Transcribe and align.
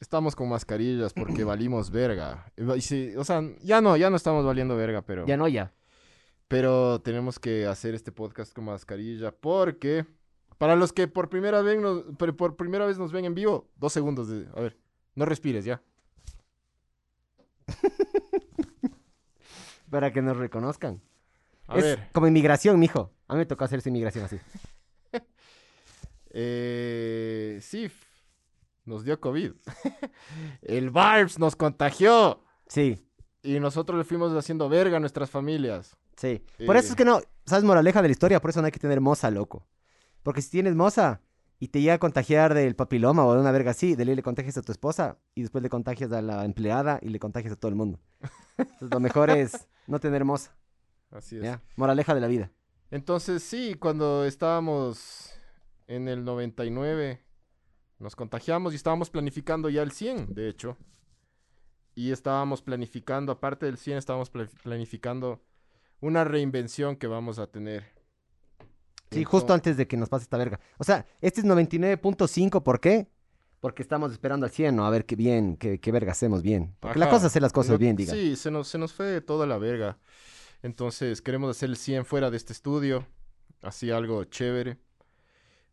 estamos 0.00 0.36
con 0.36 0.48
mascarillas 0.48 1.12
porque 1.12 1.44
valimos 1.44 1.90
verga. 1.90 2.50
Y 2.56 2.80
sí, 2.80 3.14
o 3.16 3.24
sea, 3.24 3.42
ya 3.62 3.80
no, 3.80 3.96
ya 3.96 4.10
no 4.10 4.16
estamos 4.16 4.44
valiendo 4.44 4.76
verga, 4.76 5.02
pero. 5.02 5.26
Ya 5.26 5.36
no, 5.36 5.48
ya. 5.48 5.72
pero 6.48 7.00
tenemos 7.00 7.38
que 7.38 7.66
hacer 7.66 7.94
este 7.94 8.12
podcast 8.12 8.52
con 8.52 8.64
mascarilla 8.64 9.32
porque 9.32 10.06
para 10.58 10.76
los 10.76 10.92
que 10.92 11.08
por 11.08 11.28
primera 11.28 11.62
vez 11.62 11.80
nos, 11.80 12.04
por, 12.16 12.36
por 12.36 12.56
primera 12.56 12.86
vez 12.86 12.98
nos 12.98 13.12
ven 13.12 13.24
en 13.24 13.34
vivo, 13.34 13.68
dos 13.76 13.92
segundos 13.92 14.28
de, 14.28 14.46
a 14.54 14.60
ver, 14.60 14.76
no 15.14 15.24
respires 15.24 15.64
ya. 15.64 15.82
Para 19.90 20.12
que 20.12 20.20
nos 20.20 20.36
reconozcan. 20.36 21.00
A 21.66 21.78
es 21.78 21.84
ver, 21.84 22.08
como 22.12 22.26
inmigración, 22.26 22.78
mijo. 22.78 23.10
A 23.26 23.34
mí 23.34 23.38
me 23.38 23.46
tocó 23.46 23.64
hacer 23.64 23.78
esa 23.78 23.88
inmigración 23.88 24.24
así. 24.24 24.38
eh, 26.30 27.58
sí, 27.62 27.90
nos 28.88 29.04
dio 29.04 29.20
COVID. 29.20 29.52
El 30.62 30.90
Barbs 30.90 31.38
nos 31.38 31.54
contagió 31.56 32.42
Sí, 32.66 32.98
y 33.42 33.60
nosotros 33.60 33.96
le 33.98 34.04
fuimos 34.04 34.32
haciendo 34.34 34.68
verga 34.68 34.96
a 34.96 35.00
nuestras 35.00 35.30
familias. 35.30 35.96
sí. 36.16 36.44
Por 36.66 36.76
eso 36.76 36.88
es 36.90 36.96
que 36.96 37.04
no, 37.04 37.20
¿sabes 37.46 37.64
moraleja 37.64 38.02
de 38.02 38.08
la 38.08 38.12
historia? 38.12 38.40
Por 38.40 38.50
eso 38.50 38.60
no 38.60 38.66
hay 38.66 38.72
que 38.72 38.80
tener 38.80 39.00
moza, 39.00 39.30
loco. 39.30 39.66
Porque 40.22 40.42
si 40.42 40.50
tienes 40.50 40.74
moza 40.74 41.22
y 41.60 41.68
te 41.68 41.80
llega 41.80 41.94
a 41.94 41.98
contagiar 41.98 42.52
del 42.54 42.74
papiloma 42.76 43.24
o 43.24 43.34
de 43.34 43.40
una 43.40 43.50
verga 43.52 43.70
así, 43.70 43.94
de 43.94 44.04
ley 44.04 44.14
le 44.16 44.22
contagias 44.22 44.58
a 44.58 44.62
tu 44.62 44.72
esposa 44.72 45.18
y 45.34 45.42
después 45.42 45.62
le 45.62 45.70
contagias 45.70 46.12
a 46.12 46.20
la 46.20 46.44
empleada 46.44 46.98
y 47.02 47.08
le 47.08 47.18
contagias 47.18 47.52
a 47.52 47.56
todo 47.56 47.68
el 47.70 47.74
mundo. 47.76 48.00
Entonces 48.58 48.90
lo 48.92 49.00
mejor 49.00 49.30
es 49.30 49.68
no 49.86 49.98
tener 50.00 50.24
moza. 50.24 50.54
Así 51.10 51.36
es. 51.36 51.42
¿ya? 51.44 51.62
Moraleja 51.76 52.14
de 52.14 52.20
la 52.20 52.26
vida. 52.26 52.50
Entonces, 52.90 53.42
sí, 53.42 53.74
cuando 53.74 54.24
estábamos 54.24 55.30
en 55.86 56.08
el 56.08 56.24
99, 56.24 57.22
nos 57.98 58.14
contagiamos 58.16 58.72
y 58.72 58.76
estábamos 58.76 59.10
planificando 59.10 59.68
ya 59.68 59.82
el 59.82 59.92
100, 59.92 60.34
de 60.34 60.48
hecho. 60.48 60.76
Y 61.94 62.12
estábamos 62.12 62.62
planificando, 62.62 63.32
aparte 63.32 63.66
del 63.66 63.76
100, 63.76 63.98
estábamos 63.98 64.30
pla- 64.30 64.48
planificando 64.62 65.40
una 66.00 66.22
reinvención 66.24 66.96
que 66.96 67.08
vamos 67.08 67.38
a 67.40 67.48
tener. 67.48 67.82
Sí, 69.10 69.20
Entonces- 69.20 69.26
justo 69.26 69.52
antes 69.54 69.76
de 69.76 69.88
que 69.88 69.96
nos 69.96 70.08
pase 70.08 70.22
esta 70.24 70.36
verga. 70.36 70.60
O 70.78 70.84
sea, 70.84 71.06
este 71.20 71.40
es 71.40 71.46
99.5, 71.46 72.62
¿por 72.62 72.78
qué? 72.80 73.08
Porque 73.60 73.82
estamos 73.82 74.12
esperando 74.12 74.46
al 74.46 74.52
100, 74.52 74.76
¿no? 74.76 74.86
A 74.86 74.90
ver 74.90 75.04
qué 75.06 75.16
bien, 75.16 75.56
qué, 75.56 75.80
qué 75.80 75.90
verga 75.90 76.12
hacemos 76.12 76.42
bien. 76.42 76.76
Porque 76.78 77.00
la 77.00 77.06
cosa 77.06 77.22
es 77.26 77.32
hacer 77.32 77.42
las 77.42 77.52
cosas 77.52 77.78
bien, 77.78 77.96
diga. 77.96 78.12
Sí, 78.12 78.36
se 78.36 78.52
nos, 78.52 78.68
se 78.68 78.78
nos 78.78 78.92
fue 78.92 79.20
toda 79.20 79.46
la 79.46 79.58
verga. 79.58 79.98
Entonces, 80.62 81.20
queremos 81.20 81.50
hacer 81.50 81.68
el 81.70 81.76
100 81.76 82.04
fuera 82.04 82.30
de 82.30 82.36
este 82.36 82.52
estudio. 82.52 83.06
Así 83.62 83.90
algo 83.90 84.22
chévere. 84.24 84.78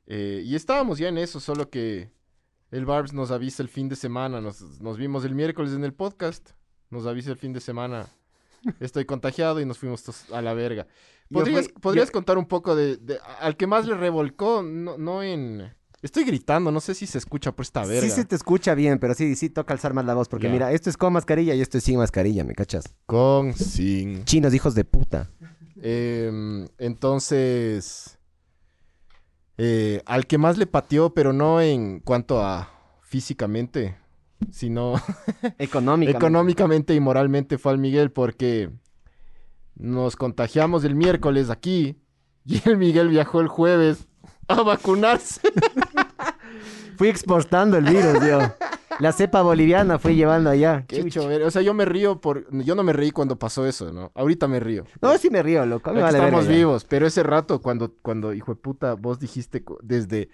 Eh, 0.07 0.41
y 0.45 0.55
estábamos 0.55 0.97
ya 0.99 1.07
en 1.09 1.17
eso, 1.17 1.39
solo 1.39 1.69
que 1.69 2.11
el 2.71 2.85
Barbs 2.85 3.13
nos 3.13 3.31
avisa 3.31 3.63
el 3.63 3.69
fin 3.69 3.89
de 3.89 3.95
semana. 3.95 4.41
Nos, 4.41 4.61
nos 4.81 4.97
vimos 4.97 5.25
el 5.25 5.33
miércoles 5.35 5.73
en 5.73 5.83
el 5.83 5.93
podcast. 5.93 6.51
Nos 6.89 7.05
avisa 7.05 7.31
el 7.31 7.37
fin 7.37 7.53
de 7.53 7.59
semana. 7.61 8.07
Estoy 8.79 9.05
contagiado 9.05 9.59
y 9.59 9.65
nos 9.65 9.77
fuimos 9.77 10.03
tos- 10.03 10.31
a 10.33 10.41
la 10.41 10.53
verga. 10.53 10.87
¿Podrías, 11.31 11.65
fui- 11.65 11.73
podrías 11.81 12.07
yo- 12.07 12.11
contar 12.13 12.37
un 12.37 12.45
poco 12.47 12.75
de, 12.75 12.97
de- 12.97 13.19
al 13.39 13.57
que 13.57 13.67
más 13.67 13.85
le 13.87 13.95
revolcó? 13.95 14.61
No, 14.63 14.97
no 14.97 15.23
en... 15.23 15.71
Estoy 16.01 16.23
gritando, 16.23 16.71
no 16.71 16.79
sé 16.81 16.93
si 16.93 17.07
se 17.07 17.17
escucha 17.17 17.51
por 17.51 17.63
esta 17.63 17.83
verga. 17.83 18.01
Sí 18.07 18.11
se 18.11 18.25
te 18.25 18.35
escucha 18.35 18.75
bien, 18.75 18.99
pero 18.99 19.15
sí, 19.15 19.35
sí 19.35 19.49
toca 19.49 19.73
alzar 19.73 19.93
más 19.95 20.05
la 20.05 20.13
voz. 20.13 20.29
Porque 20.29 20.49
mira, 20.49 20.71
esto 20.71 20.89
es 20.91 20.97
con 20.97 21.13
mascarilla 21.13 21.55
y 21.55 21.61
esto 21.61 21.79
es 21.79 21.83
sin 21.83 21.97
mascarilla, 21.97 22.43
¿me 22.43 22.53
cachas? 22.53 22.83
Con, 23.07 23.53
sin... 23.53 24.23
Chinos, 24.25 24.53
hijos 24.53 24.75
de 24.75 24.85
puta. 24.85 25.31
Em, 25.81 26.67
entonces, 26.77 28.14
eh, 29.57 30.01
al 30.05 30.27
que 30.27 30.37
más 30.37 30.57
le 30.57 30.67
pateó, 30.67 31.13
pero 31.13 31.33
no 31.33 31.61
en 31.61 31.99
cuanto 31.99 32.41
a 32.41 32.69
físicamente, 33.01 33.97
sino 34.51 34.95
Económica. 35.59 36.11
económicamente 36.11 36.93
y 36.93 36.99
moralmente 36.99 37.57
fue 37.57 37.71
al 37.71 37.77
Miguel 37.77 38.11
porque 38.11 38.69
nos 39.75 40.15
contagiamos 40.15 40.83
el 40.83 40.95
miércoles 40.95 41.49
aquí 41.49 41.97
y 42.45 42.61
el 42.67 42.77
Miguel 42.77 43.09
viajó 43.09 43.41
el 43.41 43.47
jueves 43.47 44.07
a 44.47 44.61
vacunarse. 44.61 45.41
Fui 46.97 47.09
exportando 47.09 47.77
el 47.77 47.85
virus, 47.85 48.25
yo. 48.25 48.39
La 48.99 49.11
cepa 49.11 49.41
boliviana 49.41 49.99
fui 49.99 50.15
llevando 50.15 50.49
allá. 50.49 50.85
Qué 50.87 51.03
chévere. 51.09 51.45
O 51.45 51.51
sea, 51.51 51.61
yo 51.61 51.73
me 51.73 51.85
río 51.85 52.21
por... 52.21 52.47
Yo 52.63 52.75
no 52.75 52.83
me 52.83 52.93
reí 52.93 53.11
cuando 53.11 53.37
pasó 53.37 53.65
eso, 53.65 53.91
¿no? 53.91 54.11
Ahorita 54.15 54.47
me 54.47 54.59
río. 54.59 54.85
No, 55.01 55.17
sí 55.17 55.29
me 55.29 55.43
río, 55.43 55.65
loco. 55.65 55.91
me 55.91 56.01
vale 56.01 56.17
estamos 56.17 56.45
verga 56.45 56.57
vivos, 56.57 56.85
pero 56.85 57.05
ese 57.05 57.23
rato 57.23 57.61
cuando, 57.61 57.93
cuando, 58.01 58.33
hijo 58.33 58.53
de 58.53 58.61
puta, 58.61 58.93
vos 58.93 59.19
dijiste 59.19 59.63
desde, 59.81 60.29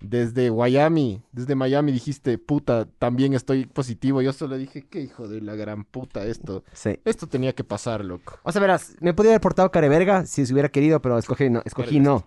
desde 0.00 0.50
Miami, 0.50 1.22
desde 1.32 1.54
Miami 1.54 1.92
dijiste, 1.92 2.38
puta, 2.38 2.86
también 2.98 3.34
estoy 3.34 3.66
positivo. 3.66 4.22
Yo 4.22 4.32
solo 4.32 4.56
dije, 4.56 4.86
qué 4.88 5.00
hijo 5.02 5.28
de 5.28 5.40
la 5.40 5.54
gran 5.54 5.84
puta 5.84 6.24
esto. 6.24 6.64
Sí. 6.72 6.98
Esto 7.04 7.26
tenía 7.26 7.52
que 7.54 7.64
pasar, 7.64 8.04
loco. 8.04 8.38
O 8.42 8.52
sea, 8.52 8.60
verás, 8.60 8.96
me 9.00 9.12
podría 9.12 9.32
haber 9.32 9.42
portado 9.42 9.70
careverga 9.70 10.24
si 10.24 10.46
se 10.46 10.52
hubiera 10.52 10.70
querido, 10.70 11.02
pero 11.02 11.18
escogí 11.18 11.50
no. 11.50 11.62
Escogí 11.64 12.00
no. 12.00 12.26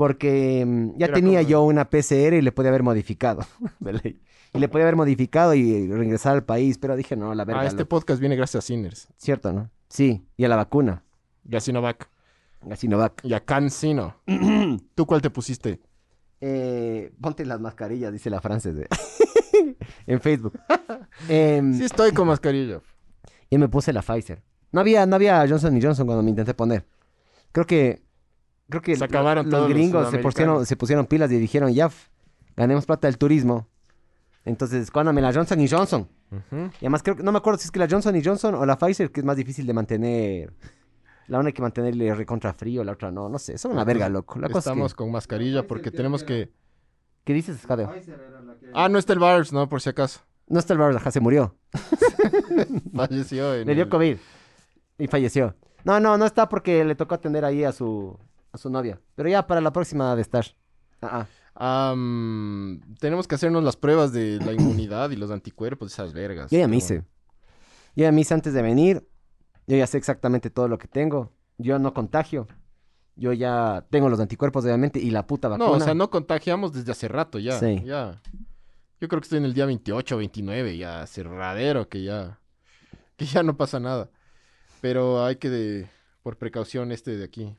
Porque 0.00 0.64
mm, 0.66 0.96
ya 0.96 1.04
Era 1.08 1.14
tenía 1.14 1.40
como- 1.40 1.50
yo 1.50 1.62
una 1.62 1.90
PCR 1.90 2.32
y 2.32 2.40
le 2.40 2.52
podía 2.52 2.70
haber 2.70 2.82
modificado. 2.82 3.42
y 4.54 4.58
le 4.58 4.68
podía 4.70 4.84
haber 4.86 4.96
modificado 4.96 5.52
y 5.52 5.88
regresar 5.92 6.32
al 6.36 6.42
país, 6.42 6.78
pero 6.78 6.96
dije, 6.96 7.16
no, 7.16 7.34
la 7.34 7.44
verga. 7.44 7.60
ah, 7.60 7.66
este 7.66 7.84
podcast 7.84 8.18
viene 8.18 8.34
gracias 8.34 8.64
a 8.64 8.66
Sinners. 8.66 9.08
Cierto, 9.18 9.52
¿no? 9.52 9.70
Sí, 9.90 10.24
y 10.38 10.44
a 10.46 10.48
la 10.48 10.56
vacuna. 10.56 11.04
Y 11.46 11.54
a 11.54 11.60
Sinovac. 11.60 12.08
A 12.70 12.76
Sinovac. 12.76 13.22
Y 13.26 13.34
a 13.34 13.40
CanSino. 13.44 14.16
¿Tú 14.94 15.04
cuál 15.04 15.20
te 15.20 15.28
pusiste? 15.28 15.80
Eh, 16.40 17.12
ponte 17.20 17.44
las 17.44 17.60
mascarillas, 17.60 18.10
dice 18.10 18.30
la 18.30 18.40
francés. 18.40 18.74
de- 18.76 18.88
en 20.06 20.18
Facebook. 20.22 20.58
Em, 21.28 21.74
Sí 21.74 21.84
estoy 21.84 22.12
con 22.12 22.26
mascarilla. 22.26 22.80
Y 23.50 23.58
me 23.58 23.68
puse 23.68 23.92
la 23.92 24.00
Pfizer. 24.00 24.42
No 24.72 24.80
había, 24.80 25.04
no 25.04 25.16
había 25.16 25.46
Johnson 25.46 25.78
Johnson 25.78 26.06
cuando 26.06 26.22
me 26.22 26.30
intenté 26.30 26.54
poner. 26.54 26.86
Creo 27.52 27.66
que. 27.66 28.08
Creo 28.70 28.82
que 28.82 28.96
Se 28.96 29.04
acabaron 29.04 29.44
los 29.46 29.50
todos 29.50 29.68
los 29.68 29.76
gringos 29.76 30.10
se 30.10 30.18
pusieron, 30.18 30.32
sudamericanos. 30.32 30.68
se 30.68 30.76
pusieron 30.76 31.06
pilas 31.06 31.30
y 31.32 31.38
dijeron, 31.38 31.72
ya, 31.72 31.90
ganemos 32.56 32.86
plata 32.86 33.06
del 33.08 33.18
turismo. 33.18 33.68
Entonces, 34.44 34.90
me 34.94 35.20
la 35.20 35.32
Johnson 35.32 35.60
y 35.60 35.68
Johnson. 35.68 36.08
Y 36.50 36.84
además 36.86 37.02
creo 37.02 37.16
que, 37.16 37.22
no 37.22 37.32
me 37.32 37.38
acuerdo 37.38 37.58
si 37.58 37.66
es 37.66 37.70
que 37.70 37.78
la 37.78 37.88
Johnson 37.90 38.16
y 38.16 38.24
Johnson 38.24 38.54
o 38.54 38.64
la 38.64 38.78
Pfizer, 38.78 39.10
que 39.10 39.20
es 39.20 39.26
más 39.26 39.36
difícil 39.36 39.66
de 39.66 39.74
mantener. 39.74 40.54
La 41.26 41.38
una 41.38 41.48
hay 41.48 41.52
que 41.52 41.62
mantenerle 41.62 42.12
recontra 42.14 42.52
frío, 42.52 42.82
la 42.82 42.92
otra 42.92 43.10
no, 43.12 43.28
no 43.28 43.38
sé, 43.38 43.56
son 43.58 43.72
una 43.72 43.84
verga, 43.84 44.08
loco. 44.08 44.38
La 44.40 44.48
cosa 44.48 44.70
Estamos 44.70 44.92
es 44.92 44.94
con 44.94 45.12
mascarilla 45.12 45.66
porque 45.66 45.90
tenemos 45.90 46.24
que... 46.24 46.48
que... 46.48 46.52
¿Qué 47.24 47.34
dices, 47.34 47.64
Jadeo? 47.66 47.92
Ah, 48.72 48.88
no 48.88 48.98
está 48.98 49.12
el 49.12 49.18
Barbs, 49.18 49.52
¿no? 49.52 49.68
Por 49.68 49.80
si 49.80 49.90
acaso. 49.90 50.20
No 50.48 50.58
está 50.58 50.72
el 50.72 50.78
Barbara, 50.80 50.98
ajá, 50.98 51.10
se 51.12 51.20
murió. 51.20 51.54
Falleció 52.94 53.54
en 53.54 53.66
Le 53.66 53.74
dio 53.74 53.84
el- 53.84 53.90
COVID 53.90 54.16
y 54.98 55.06
falleció. 55.06 55.54
No, 55.84 55.98
no, 56.00 56.18
no 56.18 56.26
está 56.26 56.48
porque 56.48 56.84
le 56.84 56.94
tocó 56.94 57.14
atender 57.14 57.44
ahí 57.44 57.64
a 57.64 57.72
su, 57.72 58.18
a 58.52 58.58
su 58.58 58.70
novia. 58.70 59.00
Pero 59.14 59.28
ya 59.28 59.46
para 59.46 59.60
la 59.60 59.72
próxima 59.72 60.14
de 60.14 60.22
estar. 60.22 60.46
Ah, 61.02 61.26
ah. 61.54 61.94
Tenemos 62.98 63.28
que 63.28 63.34
hacernos 63.34 63.62
las 63.62 63.76
pruebas 63.76 64.12
de 64.12 64.38
la 64.38 64.52
inmunidad 64.52 65.10
y 65.10 65.16
los 65.16 65.30
anticuerpos, 65.30 65.92
esas 65.92 66.12
vergas. 66.12 66.50
Yo 66.50 66.58
ya 66.58 66.68
me 66.68 66.76
hice. 66.76 67.04
Yo 67.96 68.04
ya 68.04 68.12
me 68.12 68.20
hice 68.22 68.34
antes 68.34 68.54
de 68.54 68.62
venir. 68.62 69.06
Yo 69.66 69.76
ya 69.76 69.86
sé 69.86 69.98
exactamente 69.98 70.50
todo 70.50 70.68
lo 70.68 70.78
que 70.78 70.88
tengo. 70.88 71.32
Yo 71.58 71.78
no 71.78 71.92
contagio. 71.92 72.48
Yo 73.16 73.32
ya 73.32 73.86
tengo 73.90 74.08
los 74.08 74.18
anticuerpos, 74.18 74.64
obviamente, 74.64 74.98
y 74.98 75.10
la 75.10 75.26
puta 75.26 75.48
vacuna. 75.48 75.68
No, 75.68 75.76
o 75.76 75.80
sea, 75.80 75.94
no 75.94 76.10
contagiamos 76.10 76.72
desde 76.72 76.92
hace 76.92 77.08
rato 77.08 77.38
ya. 77.38 77.58
Sí. 77.58 77.82
Ya. 77.84 78.22
Yo 79.00 79.08
creo 79.08 79.20
que 79.20 79.24
estoy 79.24 79.38
en 79.38 79.44
el 79.44 79.54
día 79.54 79.66
28 79.66 80.14
o 80.14 80.18
29, 80.18 80.76
ya 80.76 81.06
cerradero, 81.06 81.88
que 81.88 82.02
ya. 82.02 82.38
Que 83.16 83.26
ya 83.26 83.42
no 83.42 83.56
pasa 83.56 83.78
nada. 83.80 84.08
Pero 84.80 85.22
hay 85.24 85.36
que, 85.36 85.50
de, 85.50 85.88
por 86.22 86.38
precaución, 86.38 86.92
este 86.92 87.16
de 87.16 87.24
aquí, 87.24 87.54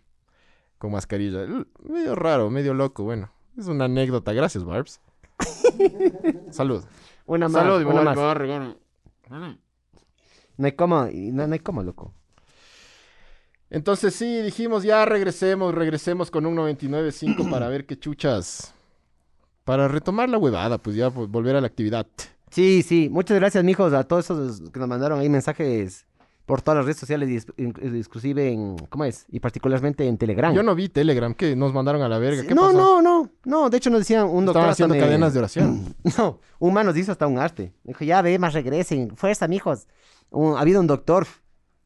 con 0.81 0.91
mascarilla. 0.91 1.43
L- 1.43 1.65
Medio 1.87 2.15
raro, 2.15 2.49
medio 2.49 2.73
loco, 2.73 3.03
bueno. 3.03 3.31
Es 3.55 3.67
una 3.67 3.85
anécdota. 3.85 4.33
Gracias, 4.33 4.63
Barbs. 4.65 4.99
Salud. 6.49 6.83
Una 7.27 7.47
más, 7.47 7.61
Salud, 7.63 7.85
una 7.85 8.01
más. 8.01 8.17
No 10.57 10.65
hay 10.65 10.71
como, 10.73 11.07
y 11.07 11.31
no, 11.31 11.47
no 11.47 11.53
hay 11.53 11.59
como, 11.59 11.83
loco. 11.83 12.13
Entonces 13.69 14.13
sí, 14.15 14.41
dijimos 14.41 14.83
ya 14.83 15.05
regresemos, 15.05 15.73
regresemos 15.73 16.29
con 16.29 16.45
un 16.45 16.57
99.5 16.57 17.49
para 17.49 17.69
ver 17.69 17.85
qué 17.85 17.97
chuchas. 17.97 18.73
Para 19.63 19.87
retomar 19.87 20.27
la 20.27 20.37
huevada, 20.39 20.77
pues 20.77 20.95
ya 20.95 21.09
pues, 21.09 21.29
volver 21.29 21.55
a 21.55 21.61
la 21.61 21.67
actividad. 21.67 22.05
Sí, 22.49 22.81
sí. 22.83 23.07
Muchas 23.09 23.39
gracias, 23.39 23.63
mijos, 23.63 23.93
a 23.93 24.03
todos 24.03 24.25
esos 24.25 24.69
que 24.71 24.79
nos 24.79 24.89
mandaron 24.89 25.19
ahí 25.19 25.29
mensajes 25.29 26.05
por 26.51 26.61
todas 26.61 26.79
las 26.79 26.85
redes 26.85 26.97
sociales, 26.97 27.47
inclusive 27.55 28.51
en, 28.51 28.75
¿cómo 28.89 29.05
es? 29.05 29.25
Y 29.29 29.39
particularmente 29.39 30.05
en 30.05 30.17
Telegram. 30.17 30.53
Yo 30.53 30.63
no 30.63 30.75
vi 30.75 30.89
Telegram, 30.89 31.33
que 31.33 31.55
nos 31.55 31.73
mandaron 31.73 32.01
a 32.01 32.09
la 32.09 32.17
verga. 32.17 32.43
¿Qué 32.45 32.53
no, 32.53 32.63
pasó? 32.63 32.77
no, 32.77 33.01
no, 33.01 33.29
no, 33.45 33.69
de 33.69 33.77
hecho 33.77 33.89
nos 33.89 33.99
decían 33.99 34.25
un 34.25 34.45
doctor 34.45 34.69
Estaban 34.69 34.71
haciendo 34.71 34.95
cadenas 34.95 35.31
de 35.31 35.39
oración. 35.39 35.95
No, 36.17 36.41
un 36.59 36.73
man 36.73 36.87
nos 36.87 36.97
hizo 36.97 37.13
hasta 37.13 37.25
un 37.25 37.39
arte. 37.39 37.71
Dijo, 37.85 38.03
ya 38.03 38.21
ve, 38.21 38.37
más 38.37 38.53
regresen, 38.53 39.15
fuerza, 39.15 39.47
mijos. 39.47 39.87
Un- 40.29 40.57
ha 40.57 40.59
habido 40.59 40.81
un 40.81 40.87
doctor 40.87 41.25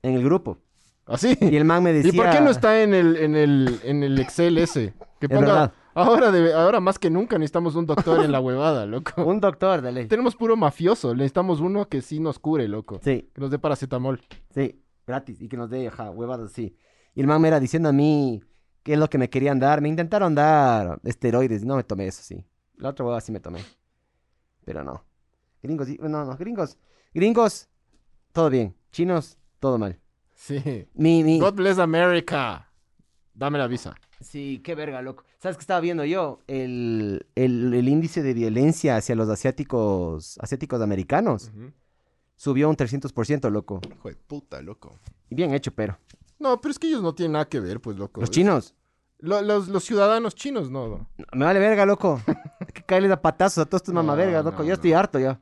en 0.01 0.15
el 0.15 0.23
grupo. 0.23 0.57
¿Así? 1.05 1.37
Y 1.39 1.55
el 1.57 1.63
man 1.63 1.83
me 1.83 1.93
decía... 1.93 2.11
¿Y 2.11 2.17
por 2.17 2.31
qué 2.31 2.41
no 2.41 2.49
está 2.49 2.81
en 2.81 2.95
el, 2.95 3.17
en 3.17 3.35
el, 3.35 3.79
en 3.83 4.01
el 4.01 4.17
Excel 4.17 4.57
ese? 4.57 4.95
Que 5.19 5.29
ponga. 5.29 5.73
Ahora, 5.95 6.31
de- 6.31 6.53
ahora 6.53 6.79
más 6.79 6.99
que 6.99 7.09
nunca 7.09 7.37
necesitamos 7.37 7.75
un 7.75 7.85
doctor 7.85 8.23
en 8.23 8.31
la 8.31 8.39
huevada, 8.41 8.85
loco. 8.85 9.23
Un 9.25 9.39
doctor, 9.39 9.81
dale. 9.81 10.05
Tenemos 10.05 10.35
puro 10.35 10.55
mafioso, 10.55 11.13
necesitamos 11.15 11.59
uno 11.61 11.87
que 11.89 12.01
sí 12.01 12.19
nos 12.19 12.37
cure, 12.39 12.67
loco. 12.67 12.99
Sí, 13.03 13.29
Que 13.33 13.41
nos 13.41 13.49
dé 13.51 13.57
paracetamol. 13.59 14.21
sí, 14.51 14.81
gratis. 15.07 15.41
Y 15.41 15.47
que 15.49 15.57
nos 15.57 15.69
dé, 15.69 15.87
ajá, 15.87 16.11
huevadas 16.11 16.51
así. 16.51 16.75
Y 17.15 17.21
el 17.21 17.27
man 17.27 17.41
me 17.41 17.47
era 17.47 17.59
diciendo 17.59 17.89
a 17.89 17.93
mí 17.93 18.43
qué 18.83 18.93
es 18.93 18.99
lo 18.99 19.09
que 19.09 19.17
me 19.17 19.29
querían 19.29 19.59
dar. 19.59 19.81
Me 19.81 19.89
intentaron 19.89 20.35
dar 20.35 20.99
esteroides 21.03 21.63
no 21.65 21.75
me 21.77 21.83
tomé 21.83 22.07
eso, 22.07 22.21
sí. 22.23 22.45
La 22.77 22.89
otra 22.89 23.05
hueva 23.05 23.21
sí 23.21 23.31
me 23.31 23.39
tomé. 23.39 23.59
Pero 24.65 24.83
no. 24.83 25.03
Gringos, 25.63 25.87
no, 25.99 26.25
no, 26.25 26.35
gringos. 26.37 26.77
Gringos, 27.13 27.69
todo 28.33 28.49
bien. 28.49 28.75
Chinos, 28.91 29.37
todo 29.59 29.77
mal. 29.77 29.99
Sí. 30.33 30.87
Mi, 30.93 31.23
mi... 31.23 31.39
God 31.39 31.53
bless 31.53 31.79
America. 31.79 32.69
Dame 33.35 33.57
la 33.57 33.67
visa. 33.67 33.93
Sí, 34.21 34.61
qué 34.63 34.75
verga, 34.75 35.01
loco. 35.01 35.25
¿Sabes 35.39 35.57
qué 35.57 35.61
estaba 35.61 35.81
viendo 35.81 36.05
yo? 36.05 36.39
El, 36.47 37.25
el, 37.35 37.73
el 37.73 37.87
índice 37.89 38.23
de 38.23 38.33
violencia 38.33 38.95
hacia 38.95 39.13
los 39.15 39.27
asiáticos, 39.29 40.37
asiáticos 40.39 40.81
americanos 40.81 41.51
subió 42.37 42.69
un 42.69 42.77
300%, 42.77 43.49
loco. 43.51 43.81
Hijo 43.91 44.09
de 44.09 44.15
puta, 44.15 44.61
loco. 44.61 44.97
Y 45.29 45.35
bien 45.35 45.53
hecho, 45.53 45.71
pero. 45.73 45.97
No, 46.39 46.59
pero 46.61 46.71
es 46.71 46.79
que 46.79 46.87
ellos 46.87 47.01
no 47.01 47.13
tienen 47.13 47.33
nada 47.33 47.45
que 47.49 47.59
ver, 47.59 47.81
pues, 47.81 47.97
loco. 47.97 48.21
Los 48.21 48.29
chinos. 48.31 48.73
Lo- 49.19 49.41
los, 49.41 49.67
los 49.69 49.83
ciudadanos 49.83 50.33
chinos, 50.35 50.69
no. 50.71 50.87
no. 50.87 51.09
Me 51.33 51.45
vale 51.45 51.59
verga, 51.59 51.85
loco. 51.85 52.21
Hay 52.27 52.73
que 52.73 52.83
caerles 52.83 53.11
a 53.11 53.21
patazos 53.21 53.59
a 53.59 53.65
todos 53.65 53.81
estos 53.81 53.93
No, 53.93 54.01
mamavergas, 54.03 54.43
loco. 54.45 54.59
no, 54.59 54.63
yo 54.65 54.73
estoy 54.73 54.93
harto 54.93 55.19
ya. 55.19 55.39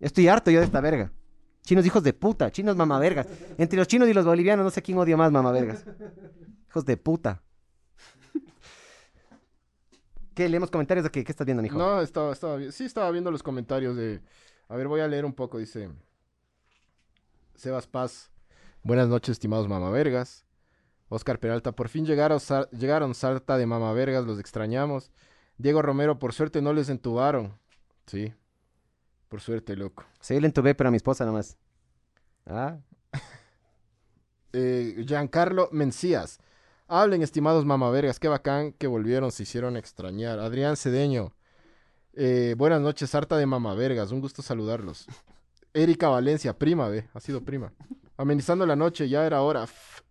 Estoy 0.00 0.26
harto 0.28 0.50
yo 0.50 0.58
de 0.60 0.66
esta 0.66 0.80
verga. 0.80 1.12
Chinos 1.62 1.86
hijos 1.86 2.02
de 2.02 2.12
puta, 2.12 2.50
chinos 2.50 2.74
mamavergas. 2.76 3.26
Entre 3.58 3.76
los 3.78 3.86
chinos 3.86 4.08
y 4.08 4.12
los 4.14 4.24
bolivianos 4.24 4.64
no 4.64 4.70
sé 4.70 4.82
quién 4.82 4.98
odia 4.98 5.16
más 5.16 5.30
mamavergas. 5.30 5.84
Hijos 6.72 6.86
de 6.86 6.96
puta. 6.96 7.42
¿Qué? 10.34 10.48
¿Leemos 10.48 10.70
comentarios 10.70 11.04
de 11.04 11.10
qué? 11.10 11.22
¿Qué 11.22 11.30
estás 11.30 11.44
viendo, 11.44 11.62
mijo? 11.62 11.76
No, 11.76 12.00
estaba, 12.00 12.32
estaba, 12.32 12.58
sí 12.72 12.86
estaba 12.86 13.10
viendo 13.10 13.30
los 13.30 13.42
comentarios 13.42 13.94
de... 13.94 14.22
A 14.68 14.76
ver, 14.76 14.88
voy 14.88 15.02
a 15.02 15.06
leer 15.06 15.26
un 15.26 15.34
poco, 15.34 15.58
dice... 15.58 15.90
Sebas 17.56 17.86
Paz. 17.86 18.30
Buenas 18.82 19.08
noches, 19.08 19.32
estimados 19.32 19.68
mamavergas. 19.68 20.46
Oscar 21.10 21.38
Peralta, 21.38 21.72
por 21.72 21.90
fin 21.90 22.06
llegaron, 22.06 22.40
llegaron 22.70 23.14
sarta 23.14 23.58
de 23.58 23.66
mamavergas, 23.66 24.24
los 24.24 24.38
extrañamos. 24.38 25.10
Diego 25.58 25.82
Romero, 25.82 26.18
por 26.18 26.32
suerte 26.32 26.62
no 26.62 26.72
les 26.72 26.88
entubaron. 26.88 27.52
Sí, 28.06 28.32
por 29.28 29.42
suerte, 29.42 29.76
loco. 29.76 30.06
Sí, 30.20 30.40
le 30.40 30.46
entubé, 30.46 30.74
pero 30.74 30.88
a 30.88 30.90
mi 30.90 30.96
esposa 30.96 31.26
nomás. 31.26 31.58
Ah, 32.46 32.78
Eh, 34.54 35.04
Giancarlo 35.06 35.68
Mencías. 35.70 36.38
Hablen, 36.94 37.22
estimados 37.22 37.64
mamavergas, 37.64 38.18
qué 38.20 38.28
bacán 38.28 38.72
que 38.72 38.86
volvieron, 38.86 39.32
se 39.32 39.44
hicieron 39.44 39.78
extrañar. 39.78 40.38
Adrián 40.38 40.76
Cedeño. 40.76 41.32
eh, 42.12 42.54
buenas 42.58 42.82
noches, 42.82 43.14
harta 43.14 43.38
de 43.38 43.46
mamavergas, 43.46 44.12
un 44.12 44.20
gusto 44.20 44.42
saludarlos. 44.42 45.06
Erika 45.72 46.08
Valencia, 46.10 46.52
prima, 46.58 46.88
ve, 46.90 47.08
ha 47.14 47.20
sido 47.20 47.40
prima. 47.42 47.72
Amenizando 48.18 48.66
la 48.66 48.76
noche, 48.76 49.08
ya 49.08 49.24
era 49.24 49.40
hora. 49.40 49.64
F- 49.64 50.02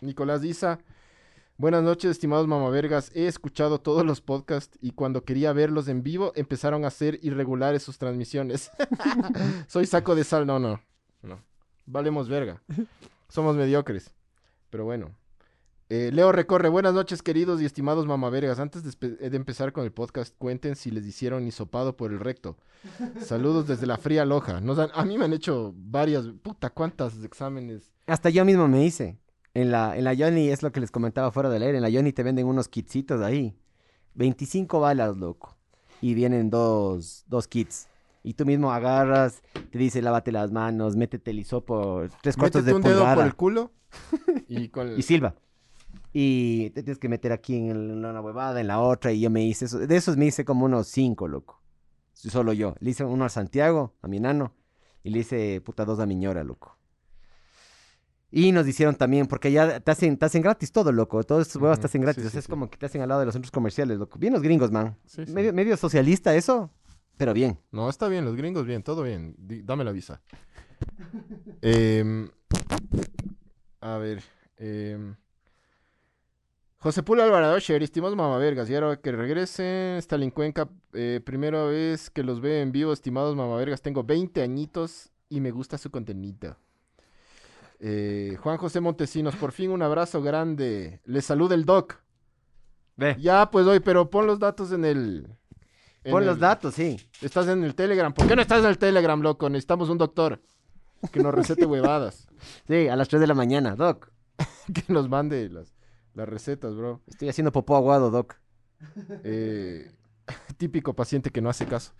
Nicolás 0.00 0.42
Diza. 0.42 0.78
Buenas 1.58 1.82
noches, 1.82 2.12
estimados 2.12 2.46
mamavergas. 2.46 3.10
He 3.12 3.26
escuchado 3.26 3.80
todos 3.80 4.06
los 4.06 4.20
podcasts 4.20 4.78
y 4.80 4.92
cuando 4.92 5.24
quería 5.24 5.52
verlos 5.52 5.88
en 5.88 6.04
vivo 6.04 6.30
empezaron 6.36 6.84
a 6.84 6.90
ser 6.90 7.18
irregulares 7.22 7.82
sus 7.82 7.98
transmisiones. 7.98 8.70
Soy 9.66 9.86
saco 9.86 10.14
de 10.14 10.22
sal. 10.22 10.46
No, 10.46 10.60
no, 10.60 10.80
no. 11.22 11.42
Valemos 11.84 12.28
verga. 12.28 12.62
Somos 13.28 13.56
mediocres. 13.56 14.14
Pero 14.70 14.84
bueno. 14.84 15.10
Eh, 15.88 16.10
Leo 16.12 16.32
Recorre, 16.32 16.68
buenas 16.68 16.94
noches 16.94 17.22
queridos 17.22 17.62
y 17.62 17.64
estimados 17.64 18.06
mamavergas. 18.06 18.58
Antes 18.58 18.82
de, 18.82 18.90
espe- 18.90 19.16
de 19.18 19.36
empezar 19.36 19.72
con 19.72 19.84
el 19.84 19.92
podcast, 19.92 20.34
cuenten 20.36 20.74
si 20.74 20.90
les 20.90 21.06
hicieron 21.06 21.46
hisopado 21.46 21.96
por 21.96 22.10
el 22.12 22.18
recto. 22.18 22.56
Saludos 23.20 23.68
desde 23.68 23.86
la 23.86 23.96
fría 23.96 24.24
loja. 24.24 24.60
Nos 24.60 24.78
han- 24.80 24.90
a 24.94 25.04
mí 25.04 25.16
me 25.16 25.26
han 25.26 25.32
hecho 25.32 25.72
varias, 25.76 26.26
puta, 26.42 26.70
cuántas 26.70 27.22
exámenes. 27.22 27.92
hasta 28.06 28.30
yo 28.30 28.44
mismo 28.44 28.66
me 28.66 28.84
hice. 28.84 29.18
En 29.54 29.70
la, 29.70 29.96
en 29.96 30.04
la 30.04 30.14
Johnny, 30.16 30.48
es 30.50 30.62
lo 30.62 30.70
que 30.72 30.80
les 30.80 30.90
comentaba 30.90 31.30
fuera 31.30 31.48
del 31.48 31.62
aire. 31.62 31.78
En 31.78 31.82
la 31.82 31.90
Johnny 31.90 32.12
te 32.12 32.22
venden 32.24 32.46
unos 32.46 32.68
kitsitos 32.68 33.22
ahí. 33.22 33.56
25 34.14 34.80
balas, 34.80 35.16
loco. 35.16 35.56
Y 36.02 36.14
vienen 36.14 36.50
dos, 36.50 37.24
dos 37.28 37.46
kits. 37.48 37.88
Y 38.22 38.34
tú 38.34 38.44
mismo 38.44 38.72
agarras, 38.72 39.40
te 39.70 39.78
dice 39.78 40.02
lávate 40.02 40.32
las 40.32 40.50
manos, 40.50 40.96
métete 40.96 41.30
el 41.30 41.38
hisopo, 41.38 42.02
tres 42.22 42.36
cuartos 42.36 42.64
Métete 42.64 42.70
de 42.70 42.74
un 42.74 42.82
dedo 42.82 43.14
por 43.14 43.24
el 43.24 43.34
culo 43.36 43.70
y 44.48 44.68
con 44.68 44.88
el- 44.88 44.98
Y 44.98 45.02
silba. 45.02 45.36
Y 46.18 46.70
te 46.70 46.82
tienes 46.82 46.98
que 46.98 47.10
meter 47.10 47.30
aquí 47.30 47.54
en 47.68 48.02
una 48.02 48.22
huevada, 48.22 48.58
en 48.58 48.68
la 48.68 48.80
otra, 48.80 49.12
y 49.12 49.20
yo 49.20 49.28
me 49.28 49.44
hice 49.44 49.66
eso. 49.66 49.78
De 49.78 49.96
esos 49.96 50.16
me 50.16 50.24
hice 50.24 50.46
como 50.46 50.64
unos 50.64 50.86
cinco, 50.88 51.28
loco. 51.28 51.60
Solo 52.14 52.54
yo. 52.54 52.74
Le 52.80 52.92
hice 52.92 53.04
uno 53.04 53.26
a 53.26 53.28
Santiago, 53.28 53.92
a 54.00 54.08
mi 54.08 54.16
enano, 54.16 54.54
y 55.02 55.10
le 55.10 55.18
hice 55.18 55.60
puta 55.60 55.84
dos 55.84 56.00
a 56.00 56.06
mi 56.06 56.14
ñora, 56.16 56.42
loco. 56.42 56.78
Y 58.30 58.50
nos 58.52 58.66
hicieron 58.66 58.94
también, 58.94 59.26
porque 59.26 59.52
ya 59.52 59.78
te 59.78 59.90
hacen, 59.90 60.16
te 60.16 60.24
hacen 60.24 60.40
gratis 60.40 60.72
todo, 60.72 60.90
loco. 60.90 61.22
Todos 61.22 61.48
estos 61.48 61.60
huevos 61.60 61.78
te 61.80 61.84
hacen 61.84 62.00
gratis. 62.00 62.22
sí, 62.22 62.28
o 62.28 62.30
sea, 62.30 62.30
sí, 62.30 62.38
es 62.38 62.44
sí. 62.46 62.50
como 62.50 62.70
que 62.70 62.78
te 62.78 62.86
hacen 62.86 63.02
al 63.02 63.10
lado 63.10 63.20
de 63.20 63.26
los 63.26 63.34
centros 63.34 63.52
comerciales, 63.52 63.98
loco. 63.98 64.18
Bien 64.18 64.32
los 64.32 64.40
gringos, 64.40 64.70
man. 64.72 64.96
Medio, 65.28 65.52
medio 65.52 65.76
socialista 65.76 66.34
eso, 66.34 66.70
pero 67.18 67.34
bien. 67.34 67.60
No, 67.72 67.90
está 67.90 68.08
bien, 68.08 68.24
los 68.24 68.36
gringos 68.36 68.64
bien, 68.64 68.82
todo 68.82 69.02
bien. 69.02 69.34
Dame 69.38 69.84
la 69.84 69.92
visa. 69.92 70.22
Em, 71.60 72.30
a 73.82 73.98
ver. 73.98 74.22
em, 74.56 75.14
José 76.86 77.02
Pula 77.02 77.24
Alvarado, 77.24 77.56
estimados 77.56 78.14
mamavergas, 78.14 78.70
y 78.70 78.74
ahora 78.76 78.94
que 78.94 79.10
regresen, 79.10 79.96
Stalin 79.96 80.30
Cuenca, 80.30 80.68
eh, 80.92 81.20
primera 81.24 81.64
vez 81.64 82.10
que 82.10 82.22
los 82.22 82.40
veo 82.40 82.62
en 82.62 82.70
vivo, 82.70 82.92
estimados 82.92 83.34
mamavergas, 83.34 83.82
tengo 83.82 84.04
20 84.04 84.40
añitos 84.40 85.10
y 85.28 85.40
me 85.40 85.50
gusta 85.50 85.78
su 85.78 85.90
contenido. 85.90 86.56
Eh, 87.80 88.36
Juan 88.40 88.56
José 88.58 88.78
Montesinos, 88.78 89.34
por 89.34 89.50
fin 89.50 89.72
un 89.72 89.82
abrazo 89.82 90.22
grande. 90.22 91.00
Le 91.06 91.22
saluda 91.22 91.56
el 91.56 91.64
doc. 91.64 91.96
Ve. 92.94 93.16
Ya, 93.18 93.50
pues 93.50 93.66
hoy, 93.66 93.80
pero 93.80 94.08
pon 94.08 94.28
los 94.28 94.38
datos 94.38 94.70
en 94.70 94.84
el... 94.84 95.26
en 96.04 96.12
Pon 96.12 96.24
los 96.24 96.38
datos, 96.38 96.74
sí. 96.74 97.00
Estás 97.20 97.48
en 97.48 97.64
el 97.64 97.74
Telegram. 97.74 98.14
¿Por 98.14 98.28
qué 98.28 98.36
no 98.36 98.42
estás 98.42 98.60
en 98.60 98.66
el 98.66 98.78
Telegram, 98.78 99.20
loco? 99.20 99.50
Necesitamos 99.50 99.88
un 99.88 99.98
doctor 99.98 100.40
que 101.10 101.18
nos 101.18 101.34
recete 101.34 101.66
huevadas. 101.66 102.28
Sí, 102.68 102.86
a 102.86 102.94
las 102.94 103.08
3 103.08 103.22
de 103.22 103.26
la 103.26 103.34
mañana, 103.34 103.74
Doc. 103.74 104.12
Que 104.72 104.92
nos 104.92 105.08
mande 105.08 105.48
las, 105.48 105.75
las 106.16 106.28
recetas, 106.28 106.74
bro. 106.74 107.02
Estoy 107.06 107.28
haciendo 107.28 107.52
popó 107.52 107.76
aguado, 107.76 108.10
Doc. 108.10 108.36
Eh, 109.22 109.90
típico 110.56 110.94
paciente 110.94 111.30
que 111.30 111.42
no 111.42 111.50
hace 111.50 111.66
caso. 111.66 111.92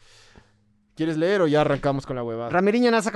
¿Quieres 0.95 1.19
leer 1.19 1.43
o 1.43 1.47
ya 1.47 1.61
arrancamos 1.61 2.07
con 2.07 2.17
la 2.17 2.23
huevada? 2.23 2.49
Ramiriño 2.49 2.91
Nasa 2.91 3.13